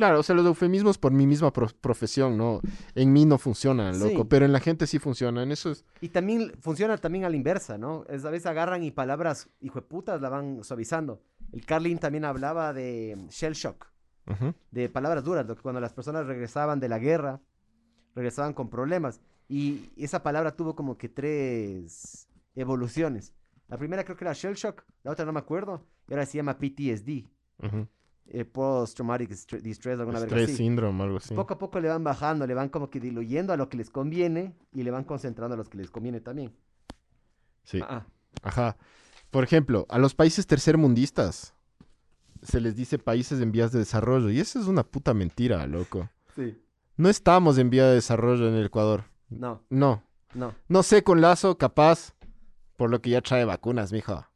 Claro, 0.00 0.20
o 0.20 0.22
sea, 0.22 0.34
los 0.34 0.46
eufemismos 0.46 0.96
por 0.98 1.12
mi 1.12 1.26
misma 1.26 1.52
pro- 1.52 1.68
profesión, 1.80 2.36
no, 2.38 2.60
en 2.94 3.12
mí 3.12 3.24
no 3.26 3.36
funcionan, 3.38 3.98
loco, 4.00 4.22
Sí. 4.22 4.26
pero 4.28 4.44
en 4.46 4.52
la 4.52 4.60
gente 4.60 4.86
sí 4.86 4.98
funcionan, 4.98 5.52
eso 5.52 5.70
es, 5.70 5.84
Y 6.00 6.08
también 6.08 6.52
funciona 6.60 6.96
también 6.96 7.24
a 7.24 7.28
la 7.28 7.36
inversa, 7.36 7.76
¿no? 7.78 8.04
Es, 8.08 8.24
a 8.24 8.30
veces 8.30 8.46
agarran 8.46 8.82
y 8.82 8.90
palabras 8.90 9.48
hijo 9.60 9.80
de 9.80 9.86
putas 9.86 10.20
la 10.20 10.28
van 10.30 10.64
suavizando. 10.64 11.20
El 11.52 11.66
Carlin 11.66 11.98
también 11.98 12.24
hablaba 12.24 12.72
de 12.72 13.16
shell 13.30 13.52
shock, 13.54 13.86
de 14.70 14.88
palabras 14.88 15.22
duras, 15.24 15.46
lo 15.46 15.54
que 15.56 15.62
cuando 15.62 15.80
las 15.80 15.92
personas 15.92 16.26
regresaban 16.26 16.80
de 16.80 16.88
la 16.88 16.98
guerra, 16.98 17.40
regresaban 18.14 18.52
con 18.54 18.70
problemas. 18.70 19.20
Y 19.48 19.90
esa 19.96 20.22
palabra 20.22 20.56
tuvo 20.56 20.74
como 20.76 20.96
que 20.96 21.08
tres 21.08 22.28
evoluciones. 22.54 23.32
La 23.68 23.76
primera 23.78 24.04
creo 24.04 24.16
que 24.16 24.24
era 24.24 24.32
shell 24.32 24.54
shock, 24.54 24.84
la 25.04 25.12
otra 25.12 25.24
no 25.24 25.32
me 25.32 25.38
acuerdo, 25.40 25.84
y 26.08 26.12
ahora 26.12 26.26
se 26.26 26.36
llama 26.38 26.58
PTSD, 26.58 27.26
Ujú. 27.62 27.86
Eh, 28.30 28.44
Post 28.44 28.96
Traumatic 28.96 29.30
Stre- 29.32 29.60
Distress, 29.60 29.98
alguna 29.98 30.20
verga 30.20 30.36
así. 30.36 30.54
síndrome, 30.56 31.02
algo 31.02 31.16
así. 31.18 31.34
Poco 31.34 31.54
a 31.54 31.58
poco 31.58 31.80
le 31.80 31.88
van 31.88 32.04
bajando, 32.04 32.46
le 32.46 32.54
van 32.54 32.68
como 32.68 32.88
que 32.90 33.00
diluyendo 33.00 33.52
a 33.52 33.56
lo 33.56 33.68
que 33.68 33.76
les 33.76 33.90
conviene 33.90 34.54
y 34.72 34.82
le 34.82 34.90
van 34.90 35.04
concentrando 35.04 35.54
a 35.54 35.56
los 35.56 35.68
que 35.68 35.78
les 35.78 35.90
conviene 35.90 36.20
también. 36.20 36.54
Sí, 37.64 37.80
Ah, 37.82 38.06
ajá. 38.42 38.76
Por 39.30 39.44
ejemplo, 39.44 39.86
a 39.88 39.98
los 39.98 40.14
países 40.14 40.46
tercermundistas 40.46 41.54
se 42.42 42.60
les 42.60 42.74
dice 42.74 42.98
países 42.98 43.40
en 43.40 43.52
vías 43.52 43.70
de 43.72 43.78
desarrollo, 43.80 44.30
y 44.30 44.40
eso 44.40 44.58
es 44.58 44.66
una 44.66 44.82
puta 44.82 45.12
mentira, 45.14 45.66
loco. 45.66 46.08
sí. 46.34 46.56
No 46.96 47.08
estamos 47.08 47.56
en 47.56 47.70
vía 47.70 47.86
de 47.86 47.94
desarrollo 47.94 48.46
en 48.48 48.54
el 48.54 48.66
Ecuador, 48.66 49.04
No, 49.30 49.62
no. 49.70 50.02
no. 50.34 50.54
No 50.68 50.82
sé 50.82 51.02
con 51.02 51.20
Lazo, 51.22 51.56
capaz, 51.56 52.12
por 52.76 52.90
lo 52.90 53.00
que 53.00 53.08
ya 53.10 53.22
trae 53.22 53.44
vacunas, 53.46 53.90
mijo. 53.92 54.26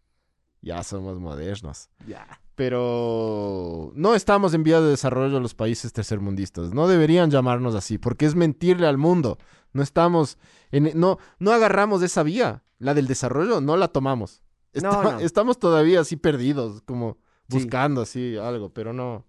Ya 0.63 0.83
somos 0.83 1.19
modernos. 1.21 1.91
Ya. 2.07 2.27
Pero 2.55 3.93
no 3.95 4.15
estamos 4.15 4.55
en 4.55 4.63
vía 4.63 4.81
de 4.81 4.89
desarrollo 4.91 5.41
los 5.41 5.55
países 5.55 5.93
tercermundistas. 5.93 6.73
No 6.73 6.87
deberían 6.89 7.31
llamarnos 7.31 7.75
así, 7.75 7.99
porque 7.99 8.27
es 8.27 8.35
mentirle 8.35 8.87
al 8.87 8.99
mundo. 8.99 9.39
No 9.73 9.83
estamos 9.83 10.39
en, 10.71 10.91
no, 10.99 11.19
no 11.39 11.53
agarramos 11.53 12.03
esa 12.03 12.23
vía, 12.23 12.63
la 12.79 12.95
del 12.95 13.07
desarrollo, 13.07 13.61
no 13.61 13.77
la 13.77 13.89
tomamos. 13.89 14.43
No, 14.75 14.91
Está- 14.91 15.03
no. 15.03 15.21
Estamos 15.21 15.59
todavía 15.59 16.01
así 16.01 16.17
perdidos, 16.17 16.81
como 16.83 17.19
Sí. 17.49 17.59
buscando 17.59 18.01
así 18.01 18.37
algo, 18.39 18.73
pero 18.73 18.93
no, 18.95 19.27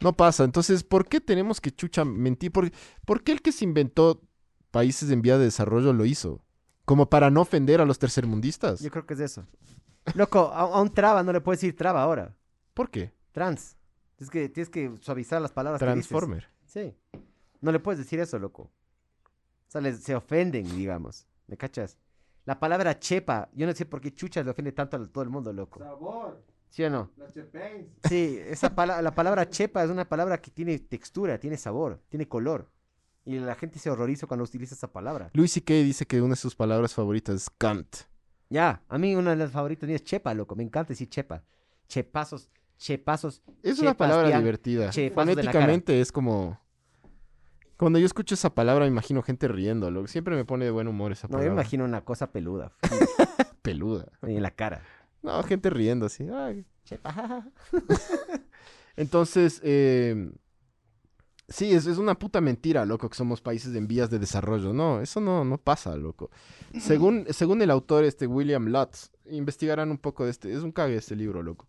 no 0.00 0.12
pasa. 0.12 0.44
Entonces, 0.44 0.84
¿por 0.84 1.08
qué 1.08 1.18
tenemos 1.20 1.60
que 1.62 1.70
chucha 1.70 2.04
mentir? 2.04 2.52
¿Por, 2.52 2.70
por 3.06 3.22
qué 3.22 3.32
el 3.32 3.40
que 3.40 3.52
se 3.52 3.64
inventó 3.64 4.20
países 4.70 5.10
en 5.10 5.22
vía 5.22 5.38
de 5.38 5.44
desarrollo 5.44 5.92
lo 5.94 6.04
hizo? 6.04 6.44
Como 6.84 7.08
para 7.08 7.30
no 7.30 7.40
ofender 7.40 7.80
a 7.80 7.86
los 7.86 7.98
tercermundistas. 7.98 8.80
Yo 8.80 8.90
creo 8.90 9.06
que 9.06 9.14
es 9.14 9.20
eso. 9.20 9.46
Loco, 10.14 10.50
a, 10.52 10.60
a 10.60 10.80
un 10.80 10.92
traba 10.92 11.22
no 11.22 11.32
le 11.32 11.40
puedes 11.40 11.60
decir 11.60 11.76
traba 11.76 12.02
ahora. 12.02 12.34
¿Por 12.74 12.90
qué? 12.90 13.12
Trans. 13.32 13.76
Es 14.18 14.30
que 14.30 14.48
tienes 14.48 14.68
que 14.70 14.92
suavizar 15.00 15.40
las 15.42 15.52
palabras 15.52 15.80
que 15.80 15.86
dices. 15.94 16.08
Transformer. 16.08 16.48
Sí. 16.66 16.94
No 17.60 17.72
le 17.72 17.80
puedes 17.80 17.98
decir 17.98 18.20
eso, 18.20 18.38
loco. 18.38 18.62
O 18.64 18.70
sea, 19.68 19.80
les- 19.80 20.00
se 20.02 20.14
ofenden, 20.14 20.64
digamos. 20.76 21.26
¿Me 21.46 21.56
cachas? 21.56 21.98
La 22.44 22.58
palabra 22.58 22.98
chepa, 22.98 23.48
yo 23.52 23.66
no 23.66 23.72
sé 23.74 23.86
por 23.86 24.00
qué 24.00 24.12
chuchas 24.12 24.44
le 24.44 24.50
ofende 24.50 24.72
tanto 24.72 24.96
a 24.96 25.06
todo 25.06 25.22
el 25.24 25.30
mundo, 25.30 25.52
loco. 25.52 25.78
Sabor, 25.80 26.42
¿Sí 26.68 26.82
o 26.84 26.90
no? 26.90 27.10
la 27.16 27.30
chepens. 27.30 27.86
Sí, 28.08 28.38
esa 28.46 28.74
pala- 28.74 29.00
la 29.02 29.14
palabra 29.14 29.48
chepa 29.48 29.84
es 29.84 29.90
una 29.90 30.08
palabra 30.08 30.40
que 30.40 30.50
tiene 30.50 30.78
textura, 30.78 31.38
tiene 31.38 31.56
sabor, 31.56 32.00
tiene 32.08 32.26
color. 32.28 32.70
Y 33.24 33.38
la 33.38 33.54
gente 33.54 33.78
se 33.78 33.88
horroriza 33.90 34.26
cuando 34.26 34.42
utiliza 34.44 34.74
esa 34.74 34.90
palabra. 34.92 35.30
Louis 35.34 35.52
C.K. 35.52 35.72
dice 35.74 36.06
que 36.06 36.20
una 36.20 36.30
de 36.32 36.36
sus 36.36 36.56
palabras 36.56 36.92
favoritas 36.94 37.34
es 37.36 37.50
Kant. 37.50 37.96
Ya, 38.52 38.82
a 38.88 38.98
mí 38.98 39.14
una 39.16 39.30
de 39.30 39.36
las 39.36 39.50
favoritas 39.50 39.88
es 39.88 40.04
chepa, 40.04 40.34
loco. 40.34 40.54
Me 40.54 40.62
encanta 40.62 40.90
decir 40.90 41.08
chepa. 41.08 41.42
Chepazos, 41.88 42.50
chepazos. 42.76 43.42
Es 43.62 43.78
una 43.78 43.96
palabra 43.96 44.28
tía. 44.28 44.38
divertida. 44.38 44.92
Fonéticamente 45.14 46.00
es 46.02 46.12
como... 46.12 46.60
Cuando 47.78 47.98
yo 47.98 48.04
escucho 48.06 48.34
esa 48.34 48.54
palabra 48.54 48.84
me 48.84 48.90
imagino 48.90 49.22
gente 49.22 49.48
riendo. 49.48 49.90
Lo 49.90 50.06
siempre 50.06 50.36
me 50.36 50.44
pone 50.44 50.66
de 50.66 50.70
buen 50.70 50.86
humor 50.86 51.12
esa 51.12 51.26
No, 51.28 51.32
yo 51.32 51.38
palabra. 51.38 51.54
me 51.54 51.60
imagino 51.62 51.84
una 51.86 52.04
cosa 52.04 52.30
peluda 52.30 52.72
Peluda. 53.62 54.06
en 54.22 54.42
la 54.42 54.50
cara. 54.50 54.82
No, 55.22 55.42
gente 55.44 55.70
riendo 55.70 56.06
así. 56.06 56.28
Ay. 56.28 56.66
Chepa. 56.84 57.46
Entonces, 58.96 59.60
eh, 59.64 60.30
sí, 61.52 61.72
es, 61.72 61.86
es 61.86 61.98
una 61.98 62.18
puta 62.18 62.40
mentira, 62.40 62.84
loco, 62.86 63.08
que 63.08 63.16
somos 63.16 63.40
países 63.40 63.74
en 63.74 63.86
vías 63.86 64.10
de 64.10 64.18
desarrollo. 64.18 64.72
No, 64.72 65.00
eso 65.00 65.20
no, 65.20 65.44
no 65.44 65.58
pasa, 65.58 65.94
loco. 65.96 66.30
Según, 66.80 67.26
según 67.30 67.62
el 67.62 67.70
autor, 67.70 68.04
este 68.04 68.26
William 68.26 68.66
Lutz, 68.68 69.10
investigarán 69.30 69.90
un 69.90 69.98
poco 69.98 70.24
de 70.24 70.30
este. 70.30 70.52
Es 70.52 70.62
un 70.62 70.72
cague 70.72 70.96
este 70.96 71.14
libro, 71.16 71.42
loco. 71.42 71.68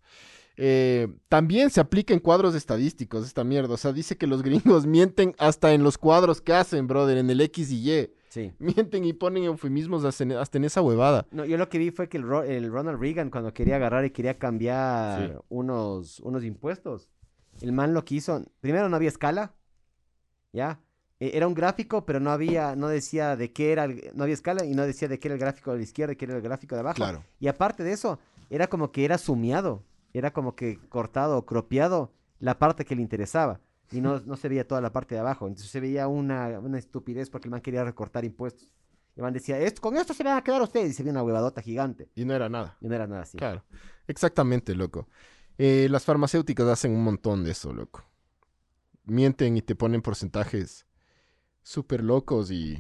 Eh, 0.56 1.08
también 1.30 1.72
se 1.72 1.80
aplica 1.82 2.14
en 2.14 2.20
cuadros 2.20 2.54
estadísticos 2.56 3.26
esta 3.26 3.44
mierda. 3.44 3.74
O 3.74 3.78
sea, 3.78 3.92
dice 3.92 4.18
que 4.18 4.28
los 4.28 4.44
gringos 4.44 4.86
mienten 4.86 5.36
hasta 5.40 5.74
en 5.74 5.84
los 5.84 5.98
cuadros 5.98 6.42
que 6.42 6.54
hacen, 6.54 6.88
brother, 6.88 7.18
en 7.18 7.30
el 7.30 7.42
X 7.42 7.72
y 7.72 7.92
Y. 7.92 8.10
Sí. 8.30 8.52
Mienten 8.60 9.04
y 9.06 9.14
ponen 9.14 9.44
eufemismos 9.44 10.04
hasta 10.06 10.24
en, 10.58 10.64
esa 10.64 10.82
huevada. 10.82 11.28
No, 11.32 11.46
yo 11.46 11.58
lo 11.58 11.70
que 11.70 11.78
vi 11.78 11.92
fue 11.92 12.10
que 12.10 12.18
el, 12.18 12.24
Ro- 12.24 12.44
el 12.44 12.72
Ronald 12.72 13.00
Reagan, 13.00 13.30
cuando 13.30 13.54
quería 13.54 13.76
agarrar 13.76 14.06
y 14.06 14.10
quería 14.12 14.38
cambiar 14.40 15.30
Sí. 15.30 15.38
unos, 15.50 16.20
unos 16.22 16.44
impuestos, 16.44 17.10
el 17.62 17.72
man 17.74 17.94
lo 17.94 18.04
que 18.06 18.16
hizo, 18.16 18.44
primero 18.60 18.90
no 18.90 18.96
había 18.96 19.10
escala, 19.10 19.54
¿ya? 20.54 20.80
E- 21.20 21.32
Era 21.36 21.48
un 21.48 21.54
gráfico, 21.54 22.06
pero 22.06 22.20
no 22.20 22.32
había, 22.32 22.76
no 22.76 22.88
decía 22.88 23.36
de 23.36 23.52
qué 23.52 23.72
era, 23.74 23.84
el- 23.86 24.12
no 24.16 24.24
había 24.24 24.34
escala 24.36 24.64
y 24.66 24.74
no 24.74 24.84
decía 24.84 25.08
de 25.10 25.20
qué 25.20 25.28
era 25.28 25.36
el 25.36 25.40
gráfico 25.42 25.72
de 25.72 25.78
la 25.80 25.84
izquierda 25.84 26.14
y 26.14 26.16
qué 26.16 26.26
era 26.26 26.36
el 26.36 26.42
gráfico 26.42 26.76
de 26.76 26.82
abajo. 26.82 26.98
Y 27.40 27.48
aparte 27.48 27.84
de 27.84 27.92
eso, 27.92 28.20
era 28.50 28.68
como 28.68 28.92
que 28.92 29.04
era 29.06 29.18
sumiado, 29.18 29.84
era 30.14 30.32
como 30.32 30.56
que 30.56 30.80
cortado 30.90 31.38
o 31.38 31.46
cropiado 31.46 32.14
la 32.40 32.58
parte 32.60 32.86
que 32.86 32.96
le 32.96 33.02
interesaba. 33.02 33.60
Y 33.92 34.02
no, 34.02 34.20
no 34.26 34.36
se 34.38 34.48
veía 34.50 34.68
toda 34.68 34.82
la 34.82 34.92
parte 34.92 35.16
de 35.16 35.22
abajo. 35.22 35.48
Entonces 35.48 35.72
se 35.72 35.80
veía 35.80 36.08
una, 36.08 36.60
una 36.60 36.78
estupidez 36.80 37.30
porque 37.30 37.48
el 37.48 37.52
man 37.52 37.62
quería 37.62 37.84
recortar 37.84 38.26
impuestos. 38.26 38.70
Y 39.16 39.20
el 39.20 39.24
man 39.24 39.34
decía, 39.34 39.60
"Esto- 39.60 39.82
con 39.82 39.96
esto 39.98 40.14
se 40.16 40.24
van 40.24 40.38
a 40.38 40.44
quedar 40.44 40.62
ustedes. 40.62 40.90
Y 40.90 40.94
se 40.94 41.04
veía 41.04 41.12
una 41.12 41.24
huevadota 41.24 41.62
gigante. 41.62 42.10
Y 42.16 42.26
no 42.26 42.34
era 42.34 42.50
nada. 42.50 42.78
Y 42.82 42.88
no 42.88 42.96
era 42.96 43.06
nada 43.08 43.22
así. 43.22 43.38
Claro, 43.38 43.64
exactamente, 44.08 44.74
loco. 44.76 45.08
Eh, 45.58 45.88
las 45.90 46.04
farmacéuticas 46.04 46.68
hacen 46.68 46.96
un 46.96 47.04
montón 47.04 47.44
de 47.44 47.52
eso, 47.52 47.72
loco. 47.74 48.04
Mienten 49.06 49.58
y 49.58 49.62
te 49.62 49.76
ponen 49.76 50.02
porcentajes 50.02 50.86
súper 51.62 52.04
locos 52.04 52.52
y... 52.52 52.78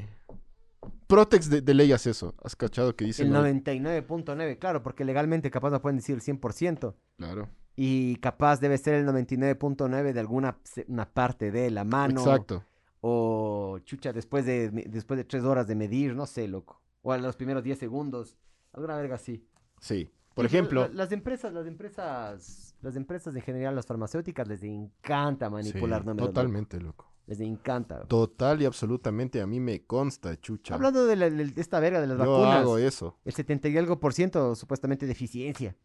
Protex 1.07 1.49
de, 1.49 1.61
de 1.61 1.73
ley 1.73 1.91
hace 1.91 2.09
eso. 2.09 2.33
¿Has 2.43 2.55
cachado 2.55 2.95
que 2.95 3.05
dice? 3.05 3.23
El 3.23 3.31
no? 3.31 3.41
99.9, 3.45 4.57
claro, 4.59 4.81
porque 4.83 5.05
legalmente 5.05 5.51
capaz 5.51 5.69
no 5.69 5.81
pueden 5.81 5.97
decir 5.97 6.15
el 6.15 6.21
100%. 6.21 6.95
Claro, 7.17 7.49
Y 7.75 8.15
capaz 8.17 8.59
debe 8.59 8.77
ser 8.77 8.95
el 8.95 9.05
99.9 9.07 10.11
de 10.13 10.19
alguna 10.19 10.57
una 10.87 11.05
parte 11.09 11.51
de 11.51 11.69
la 11.71 11.83
mano. 11.83 12.19
exacto. 12.21 12.63
O 13.01 13.79
chucha, 13.83 14.11
después 14.13 14.45
de, 14.45 14.69
después 14.71 15.17
de 15.17 15.23
tres 15.25 15.43
horas 15.43 15.67
de 15.67 15.75
medir, 15.75 16.15
no 16.15 16.25
sé, 16.25 16.47
loco. 16.47 16.81
O 17.01 17.11
a 17.11 17.17
los 17.17 17.35
primeros 17.35 17.63
10 17.63 17.77
segundos. 17.77 18.37
Alguna 18.71 18.95
verga 18.97 19.15
así. 19.15 19.45
Sí. 19.79 20.09
Por 20.33 20.45
ejemplo, 20.45 20.87
la- 20.87 20.93
las 20.93 21.11
empresas, 21.11 21.53
las 21.53 21.67
empresas, 21.67 22.72
las 22.83 22.95
empresas 22.95 23.35
en 23.35 23.41
general, 23.41 23.75
las 23.75 23.85
farmacéuticas, 23.85 24.47
les 24.47 24.61
encanta 24.63 25.49
manipular 25.49 26.01
sí, 26.01 26.07
números. 26.07 26.27
loco. 26.27 26.33
totalmente, 26.33 26.79
loco. 26.79 27.09
Les 27.25 27.39
encanta. 27.39 28.03
Total 28.05 28.61
y 28.61 28.65
absolutamente 28.65 29.41
a 29.41 29.47
mí 29.47 29.59
me 29.61 29.85
consta, 29.85 30.39
chucha. 30.39 30.75
Hablando 30.75 31.05
de, 31.05 31.15
la- 31.15 31.29
de 31.29 31.53
esta 31.61 31.79
verga 31.79 32.01
de 32.01 32.07
las 32.07 32.17
Yo 32.17 32.29
vacunas. 32.31 32.57
hago 32.57 32.77
eso. 32.77 33.17
el 33.23 33.33
70 33.33 33.69
y 33.69 33.77
algo 33.77 33.99
por 33.99 34.13
ciento 34.13 34.53
supuestamente 34.55 35.05
de 35.05 35.13
eficiencia. 35.13 35.75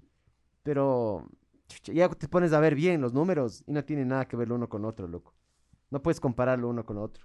Pero 0.62 1.28
chucha, 1.68 1.92
ya 1.92 2.08
te 2.08 2.28
pones 2.28 2.52
a 2.52 2.60
ver 2.60 2.74
bien 2.74 3.00
los 3.00 3.12
números 3.14 3.62
y 3.66 3.72
no 3.72 3.84
tiene 3.84 4.04
nada 4.04 4.26
que 4.26 4.36
ver 4.36 4.48
lo 4.48 4.56
uno 4.56 4.68
con 4.68 4.84
otro, 4.84 5.06
loco. 5.06 5.34
No 5.90 6.02
puedes 6.02 6.20
compararlo 6.20 6.68
uno 6.68 6.84
con 6.84 6.98
otro. 6.98 7.24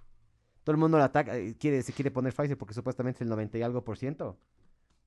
Todo 0.64 0.74
el 0.74 0.78
mundo 0.80 0.98
lo 0.98 1.04
ataca, 1.04 1.36
eh, 1.36 1.56
quiere, 1.58 1.82
se 1.82 1.92
quiere 1.92 2.12
poner 2.12 2.34
Pfizer 2.34 2.58
porque 2.58 2.74
supuestamente 2.74 3.18
es 3.18 3.22
el 3.24 3.30
90 3.30 3.58
y 3.58 3.64
algo 3.64 3.84
por 3.84 3.98
ciento. 3.98 4.38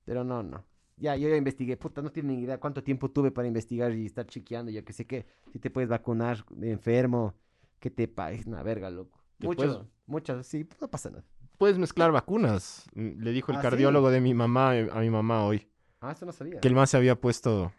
Pero 0.05 0.23
no, 0.23 0.43
no. 0.43 0.65
Ya, 0.99 1.15
yo 1.15 1.29
ya 1.29 1.35
investigué, 1.35 1.77
puta, 1.77 2.01
no 2.01 2.11
tienen 2.11 2.35
ni 2.37 2.43
idea 2.43 2.59
cuánto 2.59 2.83
tiempo 2.83 3.09
tuve 3.11 3.29
para 3.31 3.47
investigar 3.47 3.93
y 3.93 4.05
estar 4.07 4.25
chequeando, 4.25 4.71
yo 4.71 4.83
que 4.83 4.93
sé 4.93 5.05
qué. 5.05 5.27
Si 5.53 5.59
te 5.59 5.69
puedes 5.69 5.89
vacunar 5.89 6.43
enfermo, 6.61 7.35
que 7.79 7.91
te 7.91 8.07
pagues 8.07 8.47
una 8.47 8.63
verga, 8.63 8.89
loco. 8.89 9.19
Que 9.39 9.45
Muchos, 9.47 9.85
muchas, 10.07 10.47
sí, 10.47 10.67
no 10.81 10.87
pasa 10.87 11.11
nada. 11.11 11.23
Puedes 11.59 11.77
mezclar 11.77 12.11
vacunas. 12.11 12.85
Mm, 12.95 13.21
Le 13.21 13.31
dijo 13.31 13.51
el 13.51 13.57
¿Ah, 13.57 13.61
sí? 13.61 13.63
cardiólogo 13.69 14.09
de 14.09 14.21
mi 14.21 14.33
mamá 14.33 14.75
eh, 14.75 14.89
a 14.91 14.99
mi 15.01 15.09
mamá 15.11 15.45
hoy. 15.45 15.67
Ah, 16.01 16.11
eso 16.11 16.25
no 16.25 16.31
sabía. 16.31 16.59
Que 16.61 16.67
el 16.67 16.73
man 16.75 16.87
se 16.87 16.97
había 16.97 17.15
puesto 17.19 17.71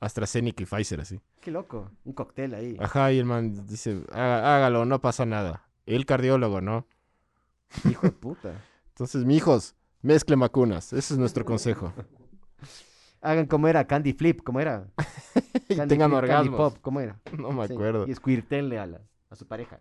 AstraZeneca 0.00 0.62
y 0.62 0.66
Pfizer 0.66 1.00
así. 1.00 1.20
Qué 1.40 1.50
loco, 1.50 1.90
un 2.04 2.12
cóctel 2.12 2.54
ahí. 2.54 2.76
Ajá, 2.78 3.10
y 3.12 3.18
el 3.18 3.24
man 3.24 3.66
dice, 3.66 4.02
"Haga- 4.12 4.56
hágalo, 4.56 4.84
no 4.84 5.00
pasa 5.00 5.24
nada. 5.24 5.66
El 5.86 6.04
cardiólogo, 6.04 6.60
¿no? 6.60 6.86
Hijo 7.88 8.06
de 8.06 8.12
puta. 8.12 8.62
Entonces, 8.90 9.24
mijos, 9.24 9.74
mezclen 10.02 10.40
vacunas. 10.40 10.92
Ese 10.92 11.14
es 11.14 11.18
nuestro 11.18 11.44
consejo. 11.46 11.92
Hagan 13.20 13.46
como 13.46 13.66
era 13.68 13.86
Candy 13.86 14.12
Flip, 14.12 14.42
¿cómo 14.42 14.60
era? 14.60 14.86
y 15.68 15.74
Candy 15.76 15.88
tengan 15.94 16.10
Flip, 16.10 16.20
Candy 16.20 16.48
orgasmos. 16.48 16.56
Pop, 16.72 16.78
¿cómo 16.82 17.00
era? 17.00 17.18
No 17.38 17.50
me 17.52 17.66
Sí, 17.66 17.72
acuerdo. 17.72 18.06
Y 18.06 18.14
squirtenle 18.14 18.78
a, 18.78 18.86
la- 18.86 19.00
a 19.30 19.36
su 19.36 19.46
pareja. 19.46 19.80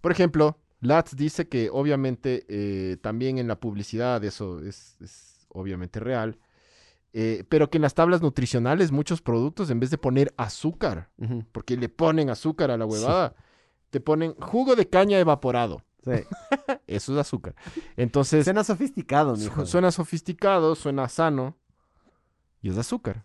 Por 0.00 0.12
ejemplo, 0.12 0.58
Latz 0.80 1.14
dice 1.14 1.48
que 1.48 1.68
obviamente 1.70 2.44
eh, 2.48 2.96
también 3.02 3.38
en 3.38 3.46
la 3.48 3.60
publicidad 3.60 4.24
eso 4.24 4.60
es, 4.60 4.96
es 5.00 5.46
obviamente 5.50 6.00
real, 6.00 6.38
eh, 7.12 7.44
pero 7.48 7.68
que 7.70 7.76
en 7.78 7.82
las 7.82 7.94
tablas 7.94 8.22
nutricionales 8.22 8.90
muchos 8.90 9.20
productos 9.20 9.70
en 9.70 9.78
vez 9.78 9.90
de 9.90 9.98
poner 9.98 10.32
azúcar, 10.38 11.10
porque 11.52 11.76
le 11.76 11.88
ponen 11.90 12.30
azúcar 12.30 12.70
a 12.70 12.76
la 12.78 12.86
huevada, 12.86 13.34
te 13.90 14.00
ponen 14.00 14.34
jugo 14.40 14.74
de 14.74 14.88
caña 14.88 15.18
evaporado. 15.20 15.84
Sí. 16.02 16.10
Eso 16.88 17.12
es 17.12 17.18
azúcar. 17.18 17.54
Entonces, 17.96 18.44
Suena 18.44 18.64
sofisticado, 18.64 19.36
mijo. 19.36 19.66
suena 19.66 19.92
sofisticado, 19.92 20.74
suena 20.74 21.08
sano 21.08 21.58
y 22.62 22.70
es 22.70 22.78
azúcar. 22.78 23.24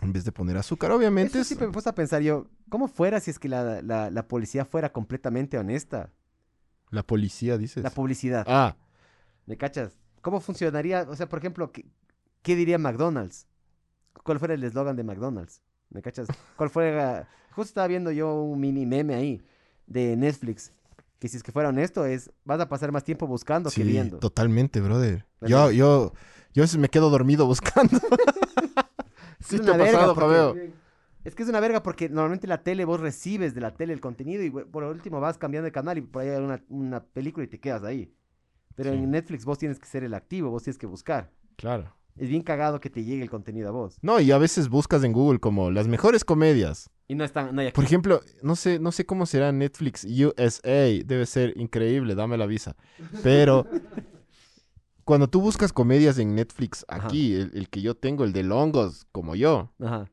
En 0.00 0.12
vez 0.12 0.24
de 0.24 0.32
poner 0.32 0.56
azúcar, 0.56 0.90
obviamente 0.90 1.32
Eso 1.38 1.40
es... 1.42 1.46
sí 1.48 1.54
me 1.54 1.68
puse 1.70 1.88
a 1.88 1.94
pensar 1.94 2.22
yo, 2.22 2.48
¿cómo 2.68 2.88
fuera 2.88 3.20
si 3.20 3.30
es 3.30 3.38
que 3.38 3.48
la, 3.48 3.82
la- 3.82 4.10
la 4.10 4.26
policía 4.26 4.64
fuera 4.64 4.92
completamente 4.92 5.58
honesta? 5.58 6.10
La 6.90 7.02
policía, 7.04 7.56
dices. 7.56 7.84
La 7.84 7.90
publicidad, 7.90 8.44
ah, 8.48 8.76
¿me 9.46 9.56
cachas? 9.56 9.96
¿Cómo 10.20 10.40
funcionaría? 10.40 11.06
O 11.08 11.14
sea, 11.16 11.28
por 11.28 11.38
ejemplo, 11.38 11.70
¿qué, 11.72 11.86
qué 12.42 12.56
diría 12.56 12.78
McDonald's? 12.78 13.46
¿Cuál 14.24 14.38
fuera 14.38 14.54
el 14.54 14.64
eslogan 14.64 14.96
de 14.96 15.04
McDonald's? 15.04 15.62
¿Me 15.90 16.02
cachas? 16.02 16.28
¿Cuál 16.56 16.70
fuera? 16.70 17.28
Justo 17.50 17.68
estaba 17.70 17.86
viendo 17.86 18.10
yo 18.10 18.42
un 18.42 18.60
mini 18.60 18.86
meme 18.86 19.14
ahí 19.14 19.42
de 19.86 20.16
Netflix, 20.16 20.72
que 21.18 21.28
si 21.28 21.36
es 21.36 21.42
que 21.42 21.52
fuera 21.52 21.68
honesto 21.68 22.04
es, 22.06 22.30
vas 22.44 22.60
a 22.60 22.68
pasar 22.68 22.92
más 22.92 23.04
tiempo 23.04 23.26
buscando 23.26 23.68
que 23.70 23.74
sí, 23.76 23.84
viendo. 23.84 24.18
totalmente, 24.18 24.80
brother. 24.80 25.26
¿Verdad? 25.40 25.70
Yo, 25.70 25.70
yo, 25.72 26.12
yo 26.54 26.62
a 26.62 26.64
veces 26.64 26.78
me 26.78 26.88
quedo 26.88 27.10
dormido 27.10 27.46
buscando. 27.46 27.98
sí 29.40 29.56
Es 29.56 29.62
te 29.62 29.70
ha 29.70 29.78
pasado, 29.78 30.14
Fabio. 30.14 30.56
Es 31.24 31.34
que 31.36 31.44
es 31.44 31.48
una 31.48 31.60
verga 31.60 31.82
porque 31.82 32.08
normalmente 32.08 32.46
la 32.48 32.62
tele 32.62 32.84
vos 32.84 33.00
recibes 33.00 33.54
de 33.54 33.60
la 33.60 33.72
tele 33.74 33.92
el 33.92 34.00
contenido 34.00 34.42
y 34.42 34.50
por 34.50 34.82
último 34.84 35.20
vas 35.20 35.38
cambiando 35.38 35.66
de 35.66 35.72
canal 35.72 35.98
y 35.98 36.00
por 36.00 36.22
ahí 36.22 36.30
hay 36.30 36.42
una, 36.42 36.62
una 36.68 37.04
película 37.04 37.44
y 37.44 37.48
te 37.48 37.60
quedas 37.60 37.84
ahí. 37.84 38.12
Pero 38.74 38.90
Sí. 38.90 38.96
en 38.98 39.10
Netflix 39.10 39.44
vos 39.44 39.58
tienes 39.58 39.78
que 39.78 39.86
ser 39.86 40.02
el 40.02 40.14
activo, 40.14 40.50
vos 40.50 40.64
tienes 40.64 40.78
que 40.78 40.86
buscar. 40.86 41.30
Claro. 41.56 41.94
Es 42.16 42.28
bien 42.28 42.42
cagado 42.42 42.80
que 42.80 42.90
te 42.90 43.04
llegue 43.04 43.22
el 43.22 43.30
contenido 43.30 43.68
a 43.68 43.72
vos. 43.72 43.96
No, 44.02 44.18
y 44.20 44.32
a 44.32 44.38
veces 44.38 44.68
buscas 44.68 45.02
en 45.04 45.12
Google 45.12 45.38
como 45.38 45.70
las 45.70 45.86
mejores 45.88 46.24
comedias. 46.24 46.90
Y 47.08 47.14
no 47.14 47.24
están, 47.24 47.54
no 47.54 47.60
hay 47.60 47.68
aquí. 47.68 47.74
Por 47.74 47.84
ejemplo, 47.84 48.20
no 48.42 48.56
sé, 48.56 48.78
no 48.80 48.90
sé 48.92 49.06
cómo 49.06 49.24
será 49.26 49.52
Netflix 49.52 50.04
USA, 50.04 50.86
debe 51.04 51.24
ser 51.26 51.56
increíble, 51.56 52.14
dame 52.14 52.36
la 52.36 52.46
visa. 52.46 52.74
Pero 53.22 53.66
cuando 55.04 55.28
tú 55.28 55.40
buscas 55.40 55.72
comedias 55.72 56.18
en 56.18 56.34
Netflix, 56.34 56.84
aquí, 56.88 57.34
el, 57.34 57.50
el 57.54 57.68
que 57.68 57.82
yo 57.82 57.96
tengo, 57.96 58.24
el 58.24 58.32
de 58.32 58.42
Longos, 58.42 59.06
como 59.12 59.34
yo, 59.34 59.72
Ajá. 59.80 60.10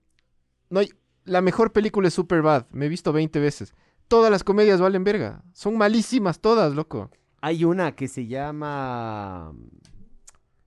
no 0.69 0.79
hay, 0.79 0.89
la 1.25 1.41
mejor 1.41 1.71
película 1.73 2.07
es 2.07 2.13
Superbad, 2.13 2.65
me 2.71 2.85
he 2.85 2.89
visto 2.89 3.13
20 3.13 3.39
veces. 3.39 3.73
Todas 4.07 4.31
las 4.31 4.43
comedias 4.43 4.81
valen 4.81 5.03
verga, 5.03 5.43
son 5.53 5.77
malísimas 5.77 6.39
todas, 6.39 6.73
loco. 6.73 7.11
Hay 7.41 7.63
una 7.63 7.95
que 7.95 8.07
se 8.07 8.27
llama... 8.27 9.53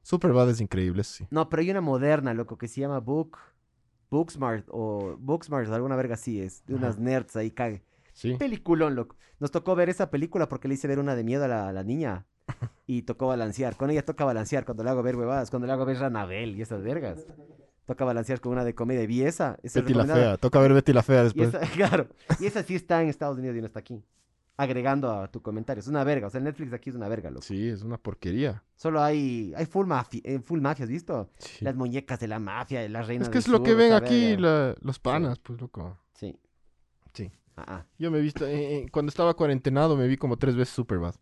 Superbad 0.02 0.50
es 0.50 0.60
increíble, 0.60 1.04
sí. 1.04 1.26
No, 1.30 1.48
pero 1.48 1.60
hay 1.62 1.70
una 1.70 1.80
moderna, 1.80 2.34
loco, 2.34 2.56
que 2.58 2.68
se 2.68 2.80
llama 2.80 2.98
Book... 3.00 3.38
Booksmart 4.10 4.66
o 4.68 5.16
Booksmart, 5.18 5.70
alguna 5.70 5.96
verga 5.96 6.14
así 6.16 6.38
es. 6.38 6.62
De 6.66 6.74
unas 6.74 6.96
Ajá. 6.96 7.02
nerds 7.02 7.34
ahí, 7.34 7.50
cague. 7.50 7.82
Sí. 8.12 8.34
Peliculón, 8.34 8.94
loco. 8.94 9.16
Nos 9.40 9.50
tocó 9.50 9.74
ver 9.74 9.88
esa 9.88 10.10
película 10.10 10.50
porque 10.50 10.68
le 10.68 10.74
hice 10.74 10.86
ver 10.86 10.98
una 10.98 11.16
de 11.16 11.24
miedo 11.24 11.44
a 11.44 11.48
la, 11.48 11.68
a 11.68 11.72
la 11.72 11.82
niña. 11.82 12.26
Y 12.86 13.02
tocó 13.02 13.28
balancear. 13.28 13.76
Con 13.76 13.90
ella 13.90 14.04
toca 14.04 14.24
balancear 14.24 14.64
cuando 14.64 14.84
le 14.84 14.90
hago 14.90 15.02
ver 15.02 15.16
huevadas, 15.16 15.50
cuando 15.50 15.66
le 15.66 15.72
hago 15.72 15.84
ver 15.84 15.98
Ranabel 15.98 16.56
y 16.56 16.62
esas 16.62 16.82
vergas. 16.82 17.26
Toca 17.86 18.04
balancear 18.04 18.40
con 18.40 18.52
una 18.52 18.64
de 18.64 18.74
comedia 18.74 19.04
y 19.04 19.22
esa. 19.22 19.58
esa 19.62 19.80
es 19.80 19.84
Betty 19.84 19.94
la 19.94 20.06
fea, 20.06 20.36
toca 20.36 20.60
ver 20.60 20.72
Betty 20.72 20.92
la 20.92 21.02
fea 21.02 21.20
Y 21.20 21.24
después. 21.24 21.48
esa, 21.48 21.60
claro. 21.74 22.06
Y 22.38 22.46
esa 22.46 22.62
sí 22.62 22.74
está 22.76 23.02
en 23.02 23.08
Estados 23.08 23.38
Unidos 23.38 23.56
y 23.56 23.60
no 23.60 23.66
está 23.66 23.80
aquí. 23.80 24.02
Agregando 24.56 25.10
a 25.10 25.28
tu 25.30 25.40
comentario. 25.42 25.80
Es 25.80 25.88
una 25.88 26.04
verga. 26.04 26.26
O 26.26 26.30
sea, 26.30 26.38
el 26.38 26.44
Netflix 26.44 26.70
de 26.70 26.76
aquí 26.76 26.90
es 26.90 26.96
una 26.96 27.08
verga, 27.08 27.30
loco. 27.30 27.42
Sí, 27.42 27.68
es 27.68 27.82
una 27.82 27.96
porquería. 27.98 28.62
Solo 28.76 29.02
hay, 29.02 29.52
hay 29.56 29.66
full, 29.66 29.86
mafi 29.86 30.20
eh, 30.24 30.38
full 30.40 30.60
mafias, 30.60 30.88
¿visto? 30.88 31.30
Sí. 31.38 31.64
Las 31.64 31.74
muñecas 31.74 32.20
de 32.20 32.28
la 32.28 32.38
mafia, 32.38 32.86
las 32.88 33.06
reinas 33.08 33.28
Es 33.28 33.32
que 33.32 33.38
es 33.38 33.48
lo 33.48 33.62
que 33.62 33.74
ven 33.74 33.92
aquí 33.94 34.36
la- 34.36 34.76
los 34.80 34.98
panas, 34.98 35.38
pues, 35.38 35.60
loco. 35.60 35.98
Sí. 36.14 36.38
Sí. 37.14 37.32
Ah, 37.56 37.64
ah. 37.66 37.86
Yo 37.98 38.10
me 38.10 38.18
he 38.18 38.20
visto, 38.20 38.46
eh, 38.46 38.76
eh, 38.76 38.86
cuando 38.92 39.08
estaba 39.10 39.34
cuarentenado 39.34 39.96
me 39.96 40.06
vi 40.06 40.16
como 40.16 40.36
tres 40.36 40.54
veces 40.54 40.74
Superbad. 40.74 41.14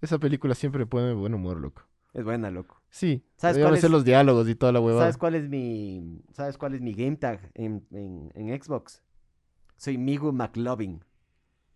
Esa 0.00 0.18
película 0.18 0.54
siempre 0.54 0.86
pone 0.86 1.12
buen 1.14 1.34
humor, 1.34 1.60
loco. 1.60 1.82
Es 2.12 2.24
buena, 2.24 2.50
loco. 2.50 2.80
Sí, 2.88 3.22
¿Sabes 3.36 3.58
cuál 3.58 3.76
es? 3.76 3.84
los 3.90 4.04
diálogos 4.04 4.48
y 4.48 4.54
toda 4.54 4.72
la 4.72 4.80
huevada. 4.80 5.02
¿Sabes 5.04 5.18
cuál 5.18 5.34
es 5.34 5.48
mi, 5.48 6.22
¿sabes 6.32 6.56
cuál 6.56 6.74
es 6.74 6.80
mi 6.80 6.94
game 6.94 7.16
tag 7.16 7.50
en, 7.54 7.86
en, 7.90 8.30
en 8.34 8.62
Xbox? 8.62 9.02
Soy 9.76 9.98
Migu 9.98 10.32
McLovin. 10.32 11.04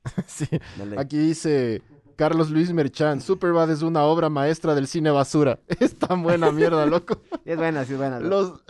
Sí. 0.26 0.46
Dale. 0.78 0.98
Aquí 0.98 1.18
dice 1.18 1.82
Carlos 2.16 2.50
Luis 2.50 2.72
Merchan, 2.72 3.20
Superbad 3.20 3.70
es 3.70 3.82
una 3.82 4.02
obra 4.04 4.30
maestra 4.30 4.74
del 4.74 4.86
cine 4.86 5.10
basura. 5.10 5.58
Es 5.78 5.96
tan 5.96 6.22
buena 6.22 6.50
mierda, 6.50 6.86
loco. 6.86 7.20
Es 7.44 7.58
buena, 7.58 7.84
sí 7.84 7.92
es 7.92 7.98
buena. 7.98 8.18
Los, 8.18 8.62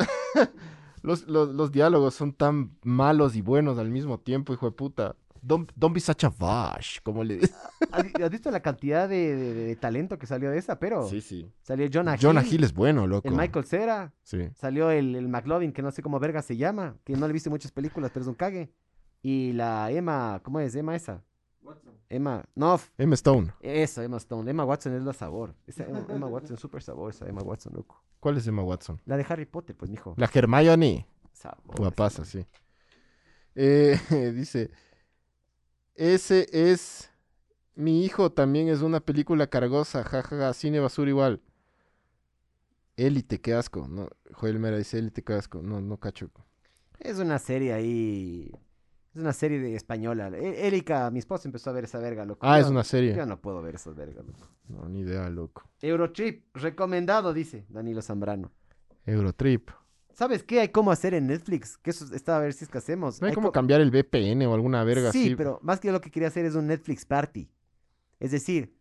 los, 1.02 1.28
los, 1.28 1.48
los 1.54 1.70
diálogos 1.70 2.14
son 2.14 2.32
tan 2.32 2.76
malos 2.82 3.36
y 3.36 3.42
buenos 3.42 3.78
al 3.78 3.90
mismo 3.90 4.18
tiempo, 4.18 4.52
hijo 4.52 4.66
de 4.66 4.72
puta. 4.72 5.16
Don't, 5.42 5.70
don't 5.74 5.94
be 5.94 6.00
such 6.00 6.24
a 6.24 6.29
vash, 6.31 6.98
como 7.03 7.24
le. 7.24 7.40
¿Has, 7.92 8.05
has 8.22 8.31
visto 8.31 8.50
la 8.50 8.61
cantidad 8.61 9.09
de, 9.09 9.35
de- 9.37 9.55
de 9.55 9.76
talento 9.76 10.18
que 10.18 10.26
salió 10.26 10.50
de 10.50 10.59
esa? 10.59 10.79
Pero 10.79 11.09
sí. 11.09 11.50
salió 11.62 11.88
Jonah, 11.92 12.16
Jonah 12.20 12.42
Hill, 12.42 12.55
Hill 12.55 12.64
es 12.64 12.74
bueno, 12.74 13.07
loco. 13.07 13.26
el 13.29 13.35
Michael 13.35 13.64
Cera, 13.64 14.12
Sí. 14.22 14.48
salió 14.55 14.90
el, 14.90 15.14
el 15.16 15.29
McLovin, 15.29 15.72
que 15.72 15.83
no 15.83 15.90
sé 15.90 16.03
cómo 16.03 16.18
verga 16.20 16.42
se 16.42 16.57
llama, 16.57 16.96
que 17.05 17.14
no 17.14 17.26
le 17.26 17.31
he 17.31 17.33
visto 17.33 17.50
muchas 17.50 17.72
películas, 17.72 18.11
pero 18.12 18.22
es 18.22 18.29
un 18.29 18.35
cague. 18.35 18.70
Y 19.22 19.53
la 19.53 19.90
Emma, 19.90 20.40
¿cómo 20.42 20.61
es? 20.61 20.74
Emma 20.74 20.94
esa. 20.96 21.22
Emma, 22.09 22.42
no, 22.57 22.81
Emma 22.98 23.14
Stone. 23.14 23.53
eso, 23.61 24.03
Emma 24.03 24.16
Stone. 24.16 24.50
Emma 24.50 24.64
Watson 24.64 24.94
es 24.96 25.03
la 25.05 25.12
sabor. 25.12 25.55
Esa 25.66 25.85
Emma, 25.85 26.05
Emma 26.09 26.26
Watson, 26.26 26.57
súper 26.59 26.83
sabor, 26.83 27.11
esa 27.11 27.29
Emma 27.29 27.40
Watson, 27.42 27.72
loco. 27.74 28.03
¿Cuál 28.18 28.37
es 28.38 28.46
Emma 28.48 28.62
Watson? 28.64 29.00
La 29.07 29.16
de 29.16 29.24
Harry 29.29 29.46
Potter, 29.46 29.76
pues, 29.76 29.90
mijo. 29.90 30.14
La 30.16 30.29
Hermione. 30.33 31.07
Sabor. 31.33 31.76
Guapaza, 31.76 32.24
sí. 32.24 32.44
Eh, 33.55 33.98
dice, 34.35 34.70
ese 35.94 36.46
es 36.53 37.11
mi 37.74 38.05
hijo, 38.05 38.31
también 38.33 38.68
es 38.68 38.83
una 38.83 39.00
película 39.00 39.46
cargosa, 39.48 40.05
jajaja, 40.05 40.53
cine 40.55 40.81
basura 40.81 41.11
igual. 41.11 41.40
Élite, 42.96 43.40
qué 43.40 43.55
asco. 43.55 43.88
No, 43.88 44.09
Joel 44.33 44.59
Mera 44.59 44.76
dice 44.76 44.98
Élite, 44.98 45.22
qué 45.22 45.33
asco. 45.35 45.62
No, 45.62 45.81
no 45.81 45.96
cacho. 45.98 46.31
Es 46.98 47.18
una 47.18 47.38
serie 47.38 47.72
ahí. 47.72 48.50
Es 49.14 49.20
una 49.20 49.33
serie 49.33 49.59
de 49.59 49.74
española. 49.74 50.29
E- 50.37 50.66
Erika, 50.66 51.11
mi 51.11 51.18
esposa 51.18 51.48
empezó 51.48 51.70
a 51.70 51.72
ver 51.72 51.85
esa 51.85 51.98
verga, 51.98 52.24
loco. 52.26 52.46
Ah, 52.46 52.59
Yo- 52.59 52.66
es 52.66 52.70
una 52.70 52.85
serie. 52.85 53.14
Yo 53.16 53.24
no 53.26 53.40
puedo 53.40 53.62
ver 53.62 53.74
esas 53.76 53.94
vergas, 53.94 54.26
loco. 54.26 54.46
No, 54.68 54.87
ni 54.88 55.00
idea, 55.00 55.29
loco. 55.31 55.62
Eurotrip, 55.81 56.55
recomendado, 56.55 57.33
dice 57.33 57.64
Danilo 57.70 58.03
Zambrano. 58.03 58.53
Eurotrip. 59.07 59.70
¿Sabes 60.14 60.42
qué 60.42 60.61
hay 60.61 60.68
cómo 60.68 60.90
hacer 60.90 61.14
en 61.14 61.27
Netflix? 61.27 61.79
Que 61.79 61.90
eso 61.90 62.14
está 62.14 62.37
a 62.37 62.40
ver 62.40 62.53
si 62.53 62.64
es 62.64 62.70
que 62.70 62.79
hacemos. 62.79 63.20
No 63.20 63.27
hay 63.29 63.35
como 63.35 63.49
co- 63.49 63.53
cambiar 63.53 63.81
el 63.81 63.90
VPN 63.90 64.46
o 64.46 64.55
alguna 64.55 64.85
verga 64.85 65.12
sí, 65.12 65.27
así. 65.27 65.37
pero 65.37 65.59
más 65.62 65.81
que 65.81 65.90
lo 65.92 66.01
que 66.01 66.11
quería 66.11 66.29
hacer 66.29 66.44
es 66.44 66.55
un 66.55 66.66
Netflix 66.66 67.05
party. 67.05 67.49
Es 68.18 68.31
decir, 68.33 68.75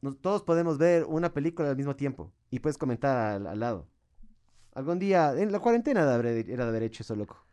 nos- 0.00 0.20
todos 0.20 0.42
podemos 0.42 0.78
ver 0.78 1.04
una 1.04 1.32
película 1.32 1.70
al 1.70 1.76
mismo 1.76 1.94
tiempo 1.96 2.32
y 2.50 2.58
puedes 2.60 2.78
comentar 2.78 3.16
al, 3.16 3.46
al 3.46 3.60
lado. 3.60 3.86
Algún 4.74 4.98
día, 4.98 5.34
en 5.36 5.52
la 5.52 5.58
cuarentena 5.60 6.04
de 6.06 6.14
haber- 6.14 6.50
era 6.50 6.64
de 6.64 6.70
haber 6.70 6.82
hecho 6.84 7.02
eso, 7.02 7.14
loco. 7.14 7.44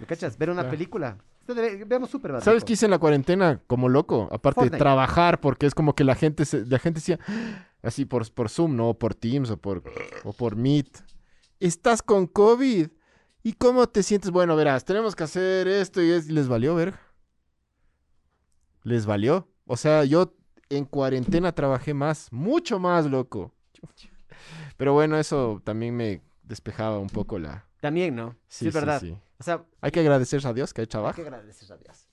¿Me 0.00 0.06
cachas? 0.06 0.38
Ver 0.38 0.50
una 0.50 0.62
Ya. 0.62 0.70
película. 0.70 1.18
Debe- 1.46 1.84
veamos 1.84 2.08
Superbad. 2.08 2.40
¿Sabes 2.40 2.62
qué 2.64 2.74
hice 2.74 2.84
en 2.86 2.92
la 2.92 2.98
cuarentena 3.00 3.60
como 3.66 3.88
loco? 3.88 4.28
Aparte 4.30 4.54
Fortnite. 4.60 4.76
de 4.76 4.78
trabajar, 4.78 5.40
porque 5.40 5.66
es 5.66 5.74
como 5.74 5.94
que 5.96 6.04
la 6.04 6.14
gente 6.14 6.44
se, 6.44 6.64
la 6.64 6.78
gente 6.78 7.00
decía 7.00 7.18
así 7.82 8.04
por, 8.04 8.32
por 8.32 8.48
Zoom, 8.48 8.76
¿no? 8.76 8.90
O 8.90 8.98
por 8.98 9.14
Teams 9.16 9.50
o 9.50 9.56
por, 9.56 9.82
o 10.24 10.32
por 10.32 10.54
Meet. 10.54 10.98
Estás 11.62 12.02
con 12.02 12.26
COVID. 12.26 12.88
¿Y 13.44 13.52
cómo 13.52 13.88
te 13.88 14.02
sientes? 14.02 14.32
Bueno, 14.32 14.56
verás, 14.56 14.84
tenemos 14.84 15.14
que 15.14 15.22
hacer 15.22 15.68
esto 15.68 16.02
y 16.02 16.10
es... 16.10 16.28
les 16.28 16.48
valió, 16.48 16.74
verga. 16.74 17.00
Les 18.82 19.06
valió. 19.06 19.48
O 19.66 19.76
sea, 19.76 20.04
yo 20.04 20.34
en 20.70 20.84
cuarentena 20.84 21.52
trabajé 21.52 21.94
más, 21.94 22.32
mucho 22.32 22.80
más, 22.80 23.06
loco. 23.06 23.54
Pero 24.76 24.92
bueno, 24.92 25.16
eso 25.18 25.62
también 25.62 25.94
me 25.96 26.20
despejaba 26.42 26.98
un 26.98 27.08
poco 27.08 27.38
la... 27.38 27.64
También, 27.80 28.16
¿no? 28.16 28.34
Sí, 28.48 28.66
es 28.66 28.74
verdad. 28.74 29.00
sí. 29.00 29.16
O 29.38 29.44
sea, 29.44 29.64
Hay 29.80 29.92
que 29.92 30.00
agradecer 30.00 30.44
a 30.44 30.52
Dios 30.52 30.74
que 30.74 30.80
hay 30.80 30.84
hay 30.84 30.88
trabajo. 30.88 31.14
que 31.14 31.22
agradecer 31.22 31.72
a 31.72 31.76
Dios. 31.76 32.08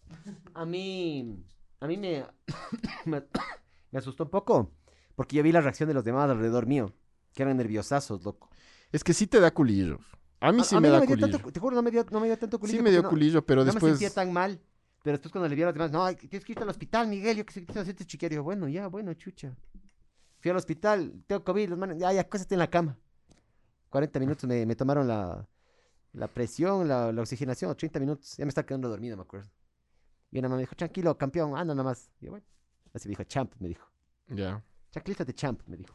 A 0.54 0.64
mí, 0.64 1.44
a 1.80 1.88
mí 1.88 1.98
me, 1.98 2.24
me, 3.06 3.24
me 3.92 3.98
asustó 3.98 4.26
un 4.26 4.30
poco 4.30 4.72
porque 5.16 5.38
yo 5.38 5.42
vi 5.42 5.52
la 5.52 5.62
reacción 5.62 5.88
de 5.90 5.96
los 5.96 6.04
demás 6.04 6.30
alrededor 6.30 6.68
mío, 6.68 6.94
que 7.34 7.42
eran 7.42 7.58
nerviosazos, 7.58 8.24
loco. 8.24 8.50
Es 8.92 9.04
que 9.04 9.14
sí 9.14 9.28
te 9.28 9.40
da 9.40 9.52
culillo. 9.52 10.00
A 10.40 10.52
mí 10.52 10.62
A- 10.62 10.64
sí 10.64 10.76
a 10.76 10.80
me 10.80 10.90
da 10.90 11.00
dio 11.00 11.08
culillo. 11.08 11.30
tanto, 11.30 11.52
te 11.52 11.60
juro, 11.60 11.76
no 11.76 11.82
me 11.82 11.92
dio, 11.92 12.06
no 12.12 12.20
me 12.20 12.28
dio 12.28 12.38
tanto 12.38 12.60
culillo. 12.60 12.78
Sí 12.78 12.84
me 12.84 12.92
dio 12.92 13.04
culillo, 13.08 13.46
pero 13.46 13.62
no 13.62 13.66
me 13.68 13.72
después... 13.74 13.92
sentía 14.00 14.10
tan 14.10 14.32
mal. 14.34 14.60
Pero 15.04 15.14
después 15.18 15.32
cuando 15.32 15.48
le 15.48 15.56
vi 15.56 15.62
a 15.64 15.66
los 15.68 15.74
demás, 15.74 15.92
no, 15.92 16.06
tienes 16.16 16.44
que 16.44 16.52
irte 16.52 16.64
al 16.64 16.70
hospital, 16.70 17.08
Miguel, 17.08 17.38
yo 17.38 17.46
que 17.46 17.54
sé 17.54 17.66
que 17.66 17.94
te 17.94 18.06
chiquero. 18.06 18.44
Bueno, 18.44 18.68
ya, 18.68 18.88
bueno, 18.88 19.14
chucha. 19.14 19.56
Fui 20.40 20.52
al 20.52 20.58
hospital, 20.58 21.24
tengo 21.28 21.44
COVID, 21.44 21.70
los 21.70 21.78
manes, 21.80 21.98
ya, 22.00 22.12
ya, 22.14 22.22
acuéstate 22.22 22.56
en 22.56 22.60
la 22.60 22.70
cama. 22.70 22.98
40 23.90 24.20
minutos 24.20 24.44
me, 24.48 24.66
me 24.66 24.76
tomaron 24.76 25.08
la, 25.08 25.48
la 26.14 26.28
presión, 26.28 26.88
la, 26.88 27.12
la 27.12 27.22
oxigenación, 27.22 27.76
30 27.76 28.00
minutos. 28.00 28.36
Ya 28.38 28.46
me 28.46 28.50
estaba 28.50 28.66
quedando 28.66 28.88
dormido, 28.90 29.16
me 29.18 29.24
acuerdo. 29.24 29.50
Y 30.32 30.40
una 30.40 30.48
mamá 30.48 30.58
me 30.58 30.64
dijo, 30.64 30.76
tranquilo, 30.76 31.18
campeón, 31.18 31.58
anda 31.58 31.74
nomás. 31.74 32.10
Y 32.22 32.26
yo, 32.26 32.32
bueno, 32.32 32.46
así 32.94 33.08
me 33.08 33.12
dijo, 33.12 33.24
champ, 33.24 33.54
me 33.60 33.68
dijo. 33.70 33.86
Ya. 34.28 34.64
Tranquilízate, 34.92 35.34
champ, 35.34 35.62
me 35.68 35.76
dijo. 35.78 35.94